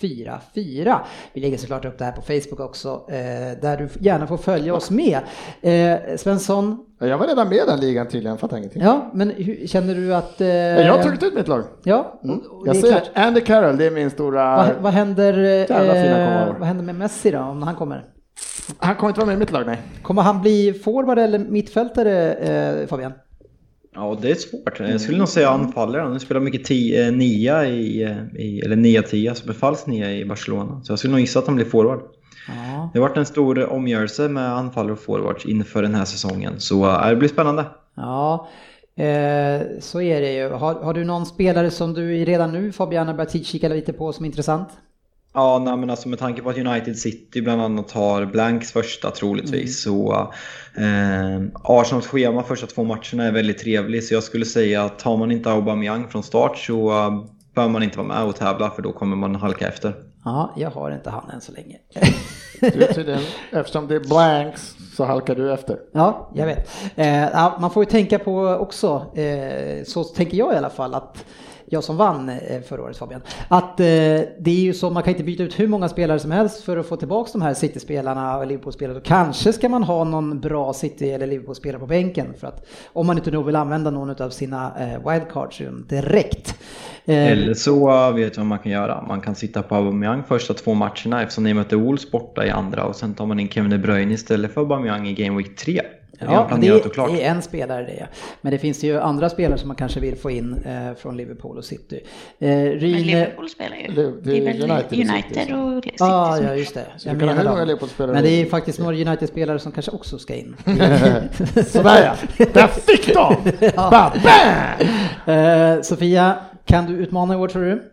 Q7FU44. 0.01 0.99
Vi 1.33 1.41
lägger 1.41 1.57
såklart 1.59 1.85
upp 1.85 1.99
det 1.99 2.05
här 2.05 2.13
på 2.13 2.23
Facebook 2.23 2.61
också 2.61 3.07
eh, 3.09 3.15
där 3.63 3.77
du 3.77 3.89
gärna 4.01 4.27
får 4.27 4.37
följa 4.37 4.75
oss 4.75 4.91
med. 4.91 5.19
Eh, 5.63 6.17
Svensson, 6.17 6.87
Jag 6.99 7.19
var 7.19 7.27
redan 7.27 7.49
med 7.49 7.57
i 7.59 7.63
den 7.67 7.81
ligan 7.81 8.09
tydligen, 8.09 8.39
fattar 8.39 8.57
ingenting. 8.57 8.83
ja 8.83 9.11
men 9.15 9.31
hur, 9.31 9.67
känner 9.67 9.95
du 9.95 10.15
att... 10.15 10.41
Eh, 10.41 10.49
Jag 10.49 10.93
har 10.97 11.03
tagit 11.03 11.23
ut 11.23 11.35
mitt 11.35 11.49
lag. 11.49 11.65
Ja, 11.83 12.21
det 12.23 12.39
Jag 12.67 12.77
säger 12.77 13.01
klart. 13.01 13.11
Andy 13.15 13.41
Carroll, 13.41 13.77
det 13.77 13.87
är 13.87 13.91
min 13.91 14.11
stora... 14.11 14.57
Vad, 14.57 14.71
vad, 14.81 14.93
händer, 14.93 15.33
eh, 15.71 16.57
vad 16.59 16.69
händer 16.69 16.85
med 16.85 16.95
Messi 16.95 17.31
då 17.31 17.39
om 17.39 17.63
han 17.63 17.75
kommer? 17.77 18.05
Han 18.79 18.97
kommer 18.97 19.11
inte 19.11 19.21
vara 19.21 19.27
med 19.27 19.37
i 19.37 19.39
mitt 19.39 19.51
lag, 19.51 19.67
nej. 19.67 19.83
Kommer 20.03 20.23
han 20.23 20.41
bli 20.41 20.73
forward 20.85 21.19
eller 21.19 21.39
mittfältare 21.39 22.35
eh, 22.35 22.87
Fabian? 22.87 23.13
Ja, 23.95 24.19
det 24.23 24.31
är 24.31 24.35
svårt. 24.35 24.81
Jag 24.81 25.01
skulle 25.01 25.19
nog 25.19 25.29
säga 25.29 25.49
anfallare. 25.49 26.03
Han 26.03 26.21
spelar 26.21 26.41
mycket 26.41 26.65
tio, 26.65 27.07
eh, 27.07 27.13
nia 27.13 27.67
i, 27.67 28.03
eh, 28.03 28.41
i, 28.41 28.61
eller 28.65 28.77
nia 28.77 29.03
tia, 29.03 29.35
som 29.35 29.51
är 29.51 29.55
falsk 29.55 29.87
nia 29.87 30.13
i 30.13 30.25
Barcelona. 30.25 30.81
Så 30.85 30.93
jag 30.93 30.99
skulle 30.99 31.11
nog 31.11 31.21
gissa 31.21 31.39
att 31.39 31.47
han 31.47 31.57
blir 31.57 31.67
forward. 31.67 32.01
Ja. 32.49 32.91
Det 32.93 32.99
har 32.99 33.09
varit 33.09 33.17
en 33.17 33.27
stor 33.27 33.73
omgörelse 33.73 34.29
med 34.29 34.53
anfallare 34.53 34.93
och 34.93 34.99
forwards 34.99 35.47
inför 35.47 35.83
den 35.83 35.95
här 35.95 36.05
säsongen. 36.05 36.61
Så 36.61 36.91
äh, 36.91 37.09
det 37.09 37.17
blir 37.17 37.29
spännande. 37.29 37.65
Ja, 37.95 38.49
eh, 38.97 39.63
så 39.81 40.01
är 40.01 40.21
det 40.21 40.33
ju. 40.33 40.49
Har, 40.49 40.75
har 40.75 40.95
du 40.95 41.05
någon 41.05 41.27
spelare 41.27 41.71
som 41.71 41.95
du 41.95 42.25
redan 42.25 42.53
nu 42.53 42.73
Fabian 42.73 43.07
har 43.07 43.15
börjat 43.15 43.47
kika 43.47 43.69
lite 43.69 43.93
på 43.93 44.13
som 44.13 44.25
är 44.25 44.27
intressant? 44.27 44.69
Ja, 45.37 45.59
nej, 45.59 45.77
men 45.77 45.91
alltså 45.91 46.09
med 46.09 46.19
tanke 46.19 46.43
på 46.43 46.51
att 46.51 46.59
United 46.59 46.99
City 46.99 47.43
bland 47.43 47.63
annat 47.63 47.91
har 47.91 48.25
Blanks 48.25 48.73
första 48.73 49.11
troligtvis 49.11 49.83
så 49.83 50.13
eh, 50.77 51.43
Arsenals 51.65 52.07
schema 52.07 52.43
första 52.43 52.67
två 52.67 52.85
matcherna 52.85 53.25
är 53.25 53.33
väldigt 53.33 53.59
trevlig 53.59 54.05
så 54.05 54.15
jag 54.15 54.23
skulle 54.23 54.45
säga 54.45 54.85
att 54.85 55.03
har 55.03 55.17
man 55.17 55.31
inte 55.31 55.51
Aubameyang 55.51 56.09
från 56.09 56.23
start 56.23 56.59
så 56.59 56.91
eh, 56.91 57.25
bör 57.55 57.69
man 57.69 57.83
inte 57.83 57.99
vara 57.99 58.09
med 58.09 58.25
och 58.25 58.37
tävla 58.37 58.71
för 58.71 58.83
då 58.83 58.93
kommer 58.93 59.17
man 59.17 59.35
halka 59.35 59.69
efter. 59.69 59.95
Ja, 60.25 60.55
jag 60.57 60.71
har 60.71 60.91
inte 60.91 61.11
han 61.11 61.31
än 61.31 61.41
så 61.41 61.53
länge. 61.53 61.77
Du, 62.61 62.87
tydligen, 62.95 63.23
eftersom 63.53 63.89
det 63.89 63.95
är 63.95 64.01
blanks 64.01 64.77
så 64.97 65.05
halkar 65.05 65.35
du 65.35 65.53
efter. 65.53 65.79
Ja, 65.93 66.31
jag 66.35 66.47
vet. 66.47 66.69
Eh, 66.97 67.61
man 67.61 67.71
får 67.71 67.85
ju 67.85 67.91
tänka 67.91 68.19
på 68.19 68.49
också, 68.49 69.07
eh, 69.15 69.85
så 69.85 70.05
tänker 70.05 70.37
jag 70.37 70.55
i 70.55 70.57
alla 70.57 70.71
fall, 70.71 70.95
att 70.95 71.25
jag 71.67 71.85
som 71.85 71.97
vann 71.97 72.29
eh, 72.29 72.61
förra 72.69 72.83
året 72.83 72.97
Fabian, 72.97 73.21
att 73.49 73.81
eh, 73.81 73.87
det 73.87 74.47
är 74.47 74.61
ju 74.61 74.75
så, 74.75 74.91
man 74.91 75.03
kan 75.03 75.11
inte 75.11 75.25
byta 75.25 75.43
ut 75.43 75.61
hur 75.61 75.69
många 75.69 75.89
spelare 75.89 76.19
som 76.19 76.31
helst 76.31 76.65
för 76.65 76.77
att 76.77 76.87
få 76.87 76.97
tillbaka 76.97 77.31
de 77.33 77.43
här 77.43 77.55
City-spelarna 77.55 78.39
och 78.39 78.47
Liverpool-spelarna. 78.47 79.01
Kanske 79.01 79.53
ska 79.53 79.69
man 79.69 79.83
ha 79.83 80.05
någon 80.05 80.41
bra 80.41 80.73
City 80.73 81.11
eller 81.11 81.27
Liverpool-spelare 81.27 81.81
på 81.81 81.87
bänken 81.87 82.35
för 82.41 82.47
att 82.47 82.67
om 82.93 83.07
man 83.07 83.19
inte 83.19 83.31
nog 83.31 83.47
vill 83.47 83.57
använda 83.57 83.91
någon 83.91 84.23
av 84.23 84.31
sina 84.31 84.73
eh, 84.79 85.11
wildcards 85.11 85.63
direkt. 85.89 86.55
Eh, 87.05 87.33
eller 87.33 87.55
så 87.55 88.11
vet 88.13 88.37
jag 88.37 88.43
vad 88.43 88.47
man 88.47 88.59
kan 88.59 88.73
göra. 88.73 89.05
Man 89.09 89.21
kan 89.21 89.35
sitta 89.35 89.63
på 89.63 89.75
Aubameyang 89.75 90.23
första 90.23 90.55
två 90.55 90.75
matcherna 90.75 91.23
eftersom 91.23 91.45
ni 91.45 91.55
möter 91.55 91.77
Wolves 91.77 92.11
borta 92.11 92.47
i 92.47 92.51
andra 92.51 92.85
och 92.85 92.97
sen 92.97 93.15
tar 93.15 93.27
man 93.27 93.41
in 93.41 93.49
Kevin 93.49 93.71
De 93.71 93.79
Bruyne 93.79 94.15
istället 94.15 94.55
för 94.55 94.61
Aubameyang 94.61 95.09
i 95.09 95.13
Game 95.13 95.37
Week 95.37 95.57
3. 95.57 95.81
Är 96.29 96.33
Ja, 96.33 96.47
men 96.51 96.61
det, 96.61 96.73
och 96.73 96.93
klart. 96.95 97.11
det 97.13 97.25
är 97.25 97.31
en 97.31 97.43
spelare 97.43 97.83
det. 97.87 98.07
Men 98.41 98.53
det 98.53 98.59
finns 98.59 98.85
ju 98.85 99.01
andra 99.01 99.31
spelare 99.31 99.59
som 99.59 99.69
man 99.69 99.77
kanske 99.77 100.01
vill 100.01 100.17
få 100.17 100.31
in 100.31 100.55
eh, 100.65 100.95
från 100.95 101.17
Liverpool 101.17 101.59
och 101.59 101.65
City. 101.65 102.01
Eh, 102.39 102.49
Men 102.49 102.71
Ryn, 102.73 103.03
Liverpool 103.03 103.49
spelar 103.49 103.77
ju. 103.77 103.87
Det- 103.95 104.21
det 104.21 104.37
är 104.39 104.45
väl 104.45 104.71
United 104.71 104.87
och 104.87 104.93
United, 105.15 105.55
och 105.55 105.85
City. 105.85 105.97
Ja, 105.99 106.35
som- 106.37 106.47
ja, 106.47 106.55
just 106.55 106.75
det. 106.75 106.85
Så 106.97 107.09
Jag 107.09 107.17
menar 107.17 107.35
hur 107.37 107.45
många. 107.51 107.65
Liverpool-spelare 107.65 108.15
Men 108.15 108.23
det 108.25 108.31
är 108.31 108.47
faktiskt 108.47 108.79
några 108.79 108.97
United-spelare 108.97 109.59
som 109.59 109.73
kanske 109.73 109.91
också 109.91 110.19
ska 110.19 110.35
in. 110.35 110.57
Sådär 111.67 112.15
ja, 112.39 112.45
där 112.53 112.67
fick 112.67 113.15
de! 113.15 113.37
Bam, 113.77 114.13
bam! 114.25 115.35
Eh, 115.37 115.81
Sofia, 115.83 116.37
kan 116.65 116.87
du 116.87 116.93
utmana 116.97 117.35
i 117.35 117.37
år 117.37 117.49
tror 117.49 117.63
du? 117.65 117.91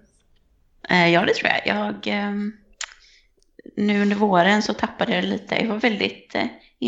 Eh, 0.90 1.10
Ja, 1.10 1.26
det 1.26 1.34
tror 1.34 1.50
jag. 1.66 1.76
Jag, 1.78 1.96
ehm, 2.16 2.52
nu 3.78 4.02
under 4.02 4.16
våren 4.16 4.62
så 4.62 4.74
tappade 4.74 5.16
jag 5.16 5.24
lite. 5.24 5.56
Jag 5.56 5.68
var 5.68 5.78
väldigt 5.78 6.36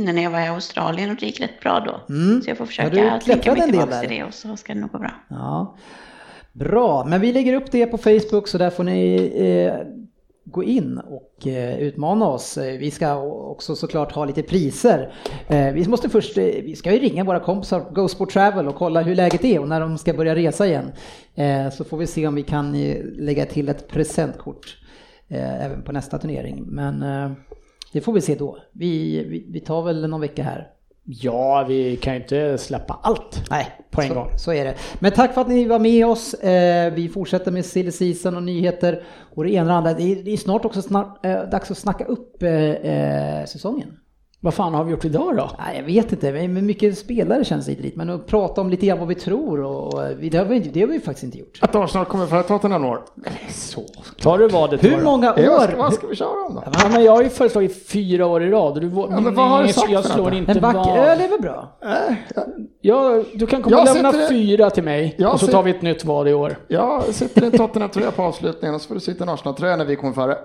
när 0.02 0.24
jag 0.24 0.32
var 0.32 0.40
i 0.40 0.48
Australien 0.48 1.10
och 1.12 1.16
det 1.20 1.26
gick 1.26 1.42
rätt 1.42 1.60
bra 1.62 1.80
då. 2.08 2.14
Mm. 2.14 2.42
Så 2.42 2.50
jag 2.50 2.58
får 2.58 2.64
Ja, 2.66 2.68
försöka 2.68 2.90
du 2.90 3.20
tänka 3.26 3.54
mig 3.54 3.62
tillbaka 3.70 4.00
till 4.00 4.10
det 4.10 4.24
och 4.24 4.34
så 4.34 4.58
ska 4.58 4.74
det 4.74 4.80
nog 4.80 4.92
gå 4.92 5.00
bra. 5.00 5.12
Ja. 5.28 5.76
Bra, 6.52 7.06
men 7.06 7.22
vi 7.22 7.34
lägger 7.34 7.54
upp 7.54 7.72
det 7.72 7.86
på 7.86 7.98
Facebook 7.98 8.48
så 8.48 8.58
där 8.58 8.70
får 8.70 8.84
ni 8.84 9.16
eh, 9.36 9.88
gå 10.46 10.64
in 10.64 10.98
och 10.98 11.48
eh, 11.48 11.80
utmana 11.80 12.26
oss. 12.28 12.58
Eh, 12.58 12.78
Vi 12.78 12.92
ska 12.92 13.18
också 13.24 13.76
såklart 13.76 14.12
ha 14.12 14.26
lite 14.26 14.44
priser. 14.44 15.14
Eh, 15.48 15.74
vi 15.74 15.88
måste 15.88 16.10
först, 16.10 16.38
eh, 16.38 16.44
vi 16.44 16.76
ska 16.76 16.92
ju 16.94 17.00
ringa 17.00 17.24
våra 17.24 17.40
kompisar 17.40 17.80
på 17.80 17.94
Go 17.94 18.08
Sport 18.08 18.32
Travel 18.34 18.68
och 18.68 18.76
kolla 18.76 19.02
hur 19.02 19.16
läget 19.16 19.44
är 19.46 19.60
och 19.60 19.68
när 19.68 19.80
de 19.82 19.98
ska 19.98 20.14
börja 20.14 20.36
resa 20.36 20.68
igen. 20.68 20.92
Eh, 21.36 21.70
så 21.70 21.84
får 21.84 21.98
vi 21.98 22.08
se 22.08 22.28
om 22.28 22.36
vi 22.36 22.44
kan 22.44 22.72
lägga 23.18 23.46
till 23.46 23.70
ett 23.70 23.88
presentkort 23.88 24.78
även 25.30 25.82
på 25.82 25.92
nästa 25.92 26.18
turnering. 26.18 26.64
Men 26.68 27.04
det 27.94 28.02
får 28.02 28.14
vi 28.14 28.22
se 28.22 28.36
då. 28.36 28.58
Vi, 28.72 29.24
vi, 29.24 29.46
vi 29.50 29.60
tar 29.60 29.82
väl 29.82 30.08
någon 30.08 30.22
vecka 30.22 30.44
här. 30.44 30.68
Ja, 31.06 31.66
vi 31.68 31.98
kan 31.98 32.14
ju 32.14 32.22
inte 32.22 32.58
släppa 32.58 33.00
allt. 33.04 33.44
Nej, 33.50 33.68
På 33.92 34.02
en 34.02 34.08
så, 34.08 34.14
gång. 34.14 34.30
Så 34.38 34.54
är 34.54 34.66
det. 34.66 34.76
Men 35.00 35.12
tack 35.12 35.34
för 35.34 35.42
att 35.42 35.48
ni 35.48 35.66
var 35.66 35.80
med 35.80 36.08
oss. 36.08 36.34
Eh, 36.34 36.94
vi 36.94 37.10
fortsätter 37.10 37.52
med 37.52 37.66
silly 37.66 37.92
season 37.92 38.36
och 38.36 38.44
nyheter 38.44 39.04
och 39.36 39.44
det 39.44 39.52
ena 39.54 39.62
och 39.62 39.68
det 39.68 39.90
andra. 39.90 39.94
Det 39.94 40.34
är, 40.34 40.38
snart 40.38 40.66
också 40.66 40.82
snart, 40.82 41.26
eh, 41.26 41.44
dags 41.44 41.72
att 41.72 41.78
snacka 41.78 42.06
upp 42.06 42.44
eh, 42.44 43.46
säsongen. 43.46 43.98
Vad 44.44 44.54
fan 44.54 44.74
har 44.74 44.84
vi 44.84 44.92
gjort 44.92 45.06
idag 45.06 45.38
då? 45.38 45.50
Nej, 45.60 45.76
jag 45.78 45.84
vet 45.84 46.12
inte, 46.12 46.32
men 46.32 46.66
mycket 46.66 46.98
spelare 46.98 47.44
känns 47.46 47.66
det 47.66 47.74
dit. 47.74 47.96
Men 47.96 48.10
att 48.10 48.28
prata 48.28 48.62
om 48.62 48.70
lite 48.70 48.86
grann 48.86 49.00
vad 49.00 49.08
vi 49.08 49.16
tror 49.16 49.60
och, 49.64 50.02
det, 50.22 50.38
har 50.38 50.46
vi, 50.46 50.60
det 50.60 50.80
har 50.82 50.88
vi 50.88 51.00
faktiskt 51.00 51.24
inte 51.24 51.38
gjort. 51.38 51.60
Att 51.62 51.76
Arsenal 51.76 52.06
kommer 52.06 52.26
före 52.28 52.44
Tottenham 52.44 52.86
år. 52.86 53.02
Så. 53.50 53.82
Tar 54.22 54.38
du 54.38 54.48
vad 54.48 54.70
det 54.70 54.78
tar 54.78 54.88
Hur 54.90 54.98
då? 54.98 55.04
många 55.04 55.34
vad, 55.34 55.44
ska, 55.46 55.54
år? 55.64 55.74
vad 55.78 55.94
ska 55.94 56.08
vi 56.08 56.16
köra 56.16 56.46
om 56.50 56.56
då? 56.56 56.64
Ja, 56.66 56.90
men 56.92 57.04
jag 57.04 57.12
har 57.12 57.24
ju 57.24 57.30
föreslagit 57.30 57.88
fyra 57.88 58.26
år 58.26 58.44
i 58.44 58.50
rad. 58.50 58.82
Du, 58.82 58.88
Ja, 58.96 59.20
men 59.20 59.36
vad 59.36 59.50
har 59.50 59.64
du 59.64 59.74
sagt 59.74 59.92
jag 59.92 60.04
för 60.04 60.10
slår 60.14 60.34
inte 60.34 60.52
En 60.52 60.62
vad. 60.62 60.74
backöl 60.74 61.22
är 61.22 61.30
väl 61.30 61.42
bra? 61.42 61.78
Ja, 62.82 63.24
du 63.34 63.48
kan 63.48 63.62
komma 63.62 63.76
Jag 63.76 63.88
och 63.90 63.96
lämna 63.96 64.12
sitter- 64.12 64.28
fyra 64.30 64.70
till 64.70 64.84
mig 64.84 65.16
Jag 65.18 65.34
och 65.34 65.40
så 65.40 65.46
sitter- 65.46 65.58
tar 65.58 65.64
vi 65.64 65.72
ett 65.72 65.82
nytt 65.82 66.06
vad 66.06 66.28
i 66.28 66.34
år. 66.34 66.58
Jag 66.68 67.04
sitter 67.04 67.44
i 67.44 67.46
en 67.46 67.52
Tottenham-tröja 67.52 68.12
på 68.12 68.24
avslutningen 68.24 68.76
och 68.76 68.82
så 68.82 68.88
får 68.88 68.96
du 68.96 69.02
sitta 69.02 69.20
i 69.20 69.28
en 69.28 69.30
Arsenal-tröja 69.34 69.76
när 69.76 69.86
vi 69.86 69.96
kommer 69.96 70.14
före. 70.14 70.38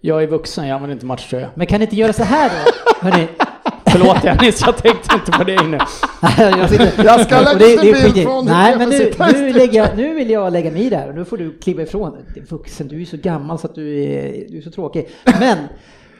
Jag 0.00 0.22
är 0.22 0.26
vuxen, 0.26 0.66
jag 0.68 0.74
använder 0.74 0.94
inte 0.94 1.06
matchtröja. 1.06 1.50
Men 1.54 1.66
kan 1.66 1.78
ni 1.78 1.84
inte 1.84 1.96
göra 1.96 2.12
så 2.12 2.22
här 2.24 2.50
då? 2.50 3.08
Hörni, 3.08 3.28
Förlåt 3.86 4.22
Dennis, 4.22 4.62
jag 4.66 4.76
tänkte 4.76 5.14
inte 5.14 5.32
på 5.32 5.44
dig 5.44 5.58
nu. 5.66 5.78
jag, 6.38 6.70
sitter, 6.70 7.04
Jag 7.04 7.20
ska 7.20 7.40
lägga 7.40 7.54
det- 7.58 7.76
det 7.76 8.12
bild 8.14 8.22
från 8.26 8.44
Nej, 8.44 8.78
men 8.78 8.88
nu, 8.88 8.96
i 8.96 9.14
nu, 9.32 9.52
lägger 9.52 9.78
jag, 9.78 9.96
nu 9.96 10.14
vill 10.14 10.30
jag 10.30 10.52
lägga 10.52 10.70
mig 10.70 10.90
där 10.90 11.08
och 11.08 11.14
nu 11.14 11.24
får 11.24 11.36
du 11.36 11.58
kliva 11.58 11.82
ifrån. 11.82 12.16
Det 12.34 12.40
är 12.40 12.44
Vuxen, 12.44 12.88
du 12.88 13.02
är 13.02 13.06
så 13.06 13.16
gammal 13.16 13.58
så 13.58 13.66
att 13.66 13.74
du 13.74 14.02
är, 14.04 14.44
du 14.48 14.58
är 14.58 14.62
så 14.62 14.70
tråkig. 14.70 15.08
Men 15.40 15.58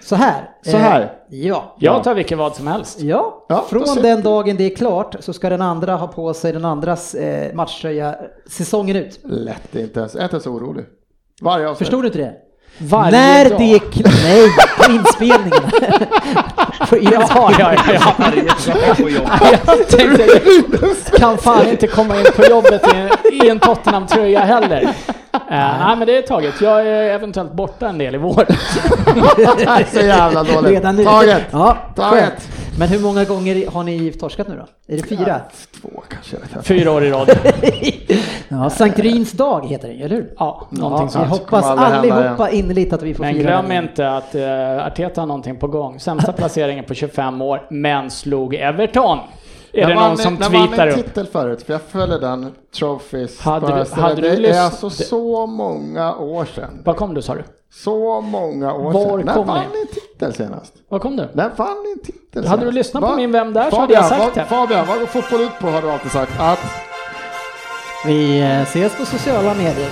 så 0.00 0.14
här. 0.16 0.50
Så 0.64 0.76
här. 0.76 1.00
Eh, 1.00 1.46
ja. 1.46 1.76
Jag 1.78 2.04
tar 2.04 2.14
vilket 2.14 2.38
vad 2.38 2.56
som 2.56 2.66
helst. 2.66 3.00
Ja, 3.00 3.46
Ja, 3.48 3.64
från 3.70 4.02
den 4.02 4.22
dagen 4.22 4.56
det 4.56 4.64
är 4.72 4.76
klart 4.76 5.16
så 5.20 5.32
ska 5.32 5.48
den 5.50 5.62
andra 5.62 5.96
ha 5.96 6.06
på 6.06 6.34
sig 6.34 6.52
den 6.52 6.64
andras 6.64 7.14
eh, 7.14 7.54
matchtröja 7.54 8.16
säsongen 8.50 8.96
ut. 8.96 9.20
Lätt, 9.24 9.62
det 9.72 9.78
är 9.78 9.82
inte 9.82 10.00
ens, 10.00 10.14
jag 10.14 10.20
är 10.20 10.24
inte 10.24 10.34
ens 10.36 10.46
orolig. 10.46 10.84
Varje 11.42 11.68
avsnitt. 11.68 11.78
Förstod 11.78 12.02
du 12.02 12.06
inte 12.06 12.18
det? 12.18 12.34
Varje 12.78 13.10
När 13.10 13.50
dag. 13.50 13.58
det... 13.58 13.78
kl- 13.78 14.10
Nej, 14.24 14.48
på 14.78 14.92
inspelningen. 14.92 15.62
på 16.88 16.96
Ja, 17.00 17.50
ja, 17.58 17.74
ja. 17.92 18.14
Jag 19.66 19.88
tänkte, 19.88 20.22
jag 21.12 21.18
kan 21.18 21.38
fan 21.38 21.66
inte 21.68 21.86
komma 21.86 22.16
in 22.16 22.26
på 22.36 22.44
jobbet 22.44 22.82
i, 22.94 23.36
i 23.46 23.48
en 23.48 23.60
Tottenham-tröja 23.60 24.40
heller. 24.40 24.82
Uh, 24.82 24.90
nej 25.48 25.96
men 25.96 26.06
det 26.06 26.16
är 26.18 26.22
taget. 26.22 26.60
Jag 26.60 26.80
är 26.86 27.02
eventuellt 27.10 27.52
borta 27.52 27.88
en 27.88 27.98
del 27.98 28.14
i 28.14 28.18
vår. 28.18 28.46
Så 29.92 30.00
jävla 30.06 30.44
dåligt. 30.44 30.70
Redan 30.70 30.96
nu. 30.96 31.04
Taget. 31.04 31.42
Ja, 31.50 31.76
Taget. 31.96 32.48
Men 32.78 32.88
hur 32.88 33.00
många 33.00 33.24
gånger 33.24 33.70
har 33.70 33.84
ni 33.84 34.12
torskat 34.12 34.48
nu 34.48 34.56
då? 34.56 34.94
Är 34.94 34.96
det 34.96 35.02
fyra? 35.08 35.40
Två 35.80 36.02
kanske. 36.08 36.36
Fyra 36.62 36.90
år 36.90 37.04
i 37.04 37.10
rad. 37.10 37.30
Ja, 38.48 38.70
Sankt 38.70 38.98
Ryns 38.98 39.32
dag 39.32 39.66
heter 39.66 39.88
det, 39.88 39.94
eller 39.94 40.16
hur? 40.16 40.34
Ja, 40.38 40.66
någonting 40.70 41.04
ja, 41.06 41.10
sånt. 41.10 41.28
hoppas 41.28 41.64
aldrig 41.64 41.88
hända 41.88 42.14
allihopa 42.14 42.50
innerligt 42.50 42.92
att 42.92 43.02
vi 43.02 43.14
får 43.14 43.24
Men 43.24 43.34
fira 43.34 43.42
glöm 43.42 43.68
den. 43.68 43.84
inte 43.84 44.10
att 44.10 44.34
uh, 44.34 44.86
Arteta 44.86 45.20
har 45.20 45.26
någonting 45.26 45.56
på 45.56 45.66
gång. 45.66 46.00
Sämsta 46.00 46.32
placeringen 46.32 46.84
på 46.84 46.94
25 46.94 47.42
år, 47.42 47.66
men 47.70 48.10
slog 48.10 48.54
Everton. 48.54 49.18
Är 49.74 49.80
Jag 49.80 49.88
det 49.90 49.94
någon 49.94 50.18
som 50.18 50.36
jag 50.40 50.50
vann 50.50 50.68
tweetar 50.68 50.86
en 50.86 50.98
upp? 50.98 51.04
titel 51.06 51.26
förut, 51.26 51.62
för 51.62 51.72
jag 51.72 51.82
följde 51.82 52.18
den, 52.18 52.52
Trophies. 52.78 53.40
Hade 53.40 53.66
du- 53.66 54.00
hade 54.02 54.14
du 54.20 54.36
det 54.36 54.48
är 54.50 54.60
alltså 54.64 54.88
det- 54.88 54.94
så 54.94 55.46
många 55.46 56.16
år 56.16 56.44
sedan. 56.44 56.82
Vad 56.84 56.96
kom 56.96 57.14
du 57.14 57.22
sa 57.22 57.34
du? 57.34 57.44
Så 57.74 58.20
många 58.20 58.72
år 58.74 58.92
Var 58.92 59.04
sedan. 59.18 59.26
När 59.26 59.34
kom 59.34 59.46
vann 59.46 59.58
ni? 59.72 59.80
en 59.80 59.86
titel 59.86 60.34
senast? 60.34 60.72
Vad 60.88 61.00
kom 61.00 61.16
du? 61.16 61.28
När 61.32 61.50
vann 61.56 61.76
ni 61.84 61.92
en 61.92 61.98
titel 62.04 62.46
Hade 62.46 62.60
du 62.60 62.72
senast? 62.72 62.74
lyssnat 62.74 63.02
på 63.10 63.16
min 63.16 63.32
Vem 63.32 63.52
där 63.52 63.70
så 63.70 63.76
hade 63.80 63.94
jag 63.94 64.04
sagt 64.04 64.34
det. 64.34 64.44
Fabian, 64.44 64.86
vad 64.86 64.98
går 64.98 65.06
fotboll 65.06 65.40
ut 65.40 65.58
på 65.60 65.66
har 65.66 65.82
du 65.82 65.90
alltid 65.90 66.10
sagt? 66.12 66.32
Att 66.40 66.58
Vi 68.06 68.40
eh, 68.40 68.62
ses 68.62 68.96
på 68.98 69.04
sociala 69.04 69.54
medier. 69.54 69.90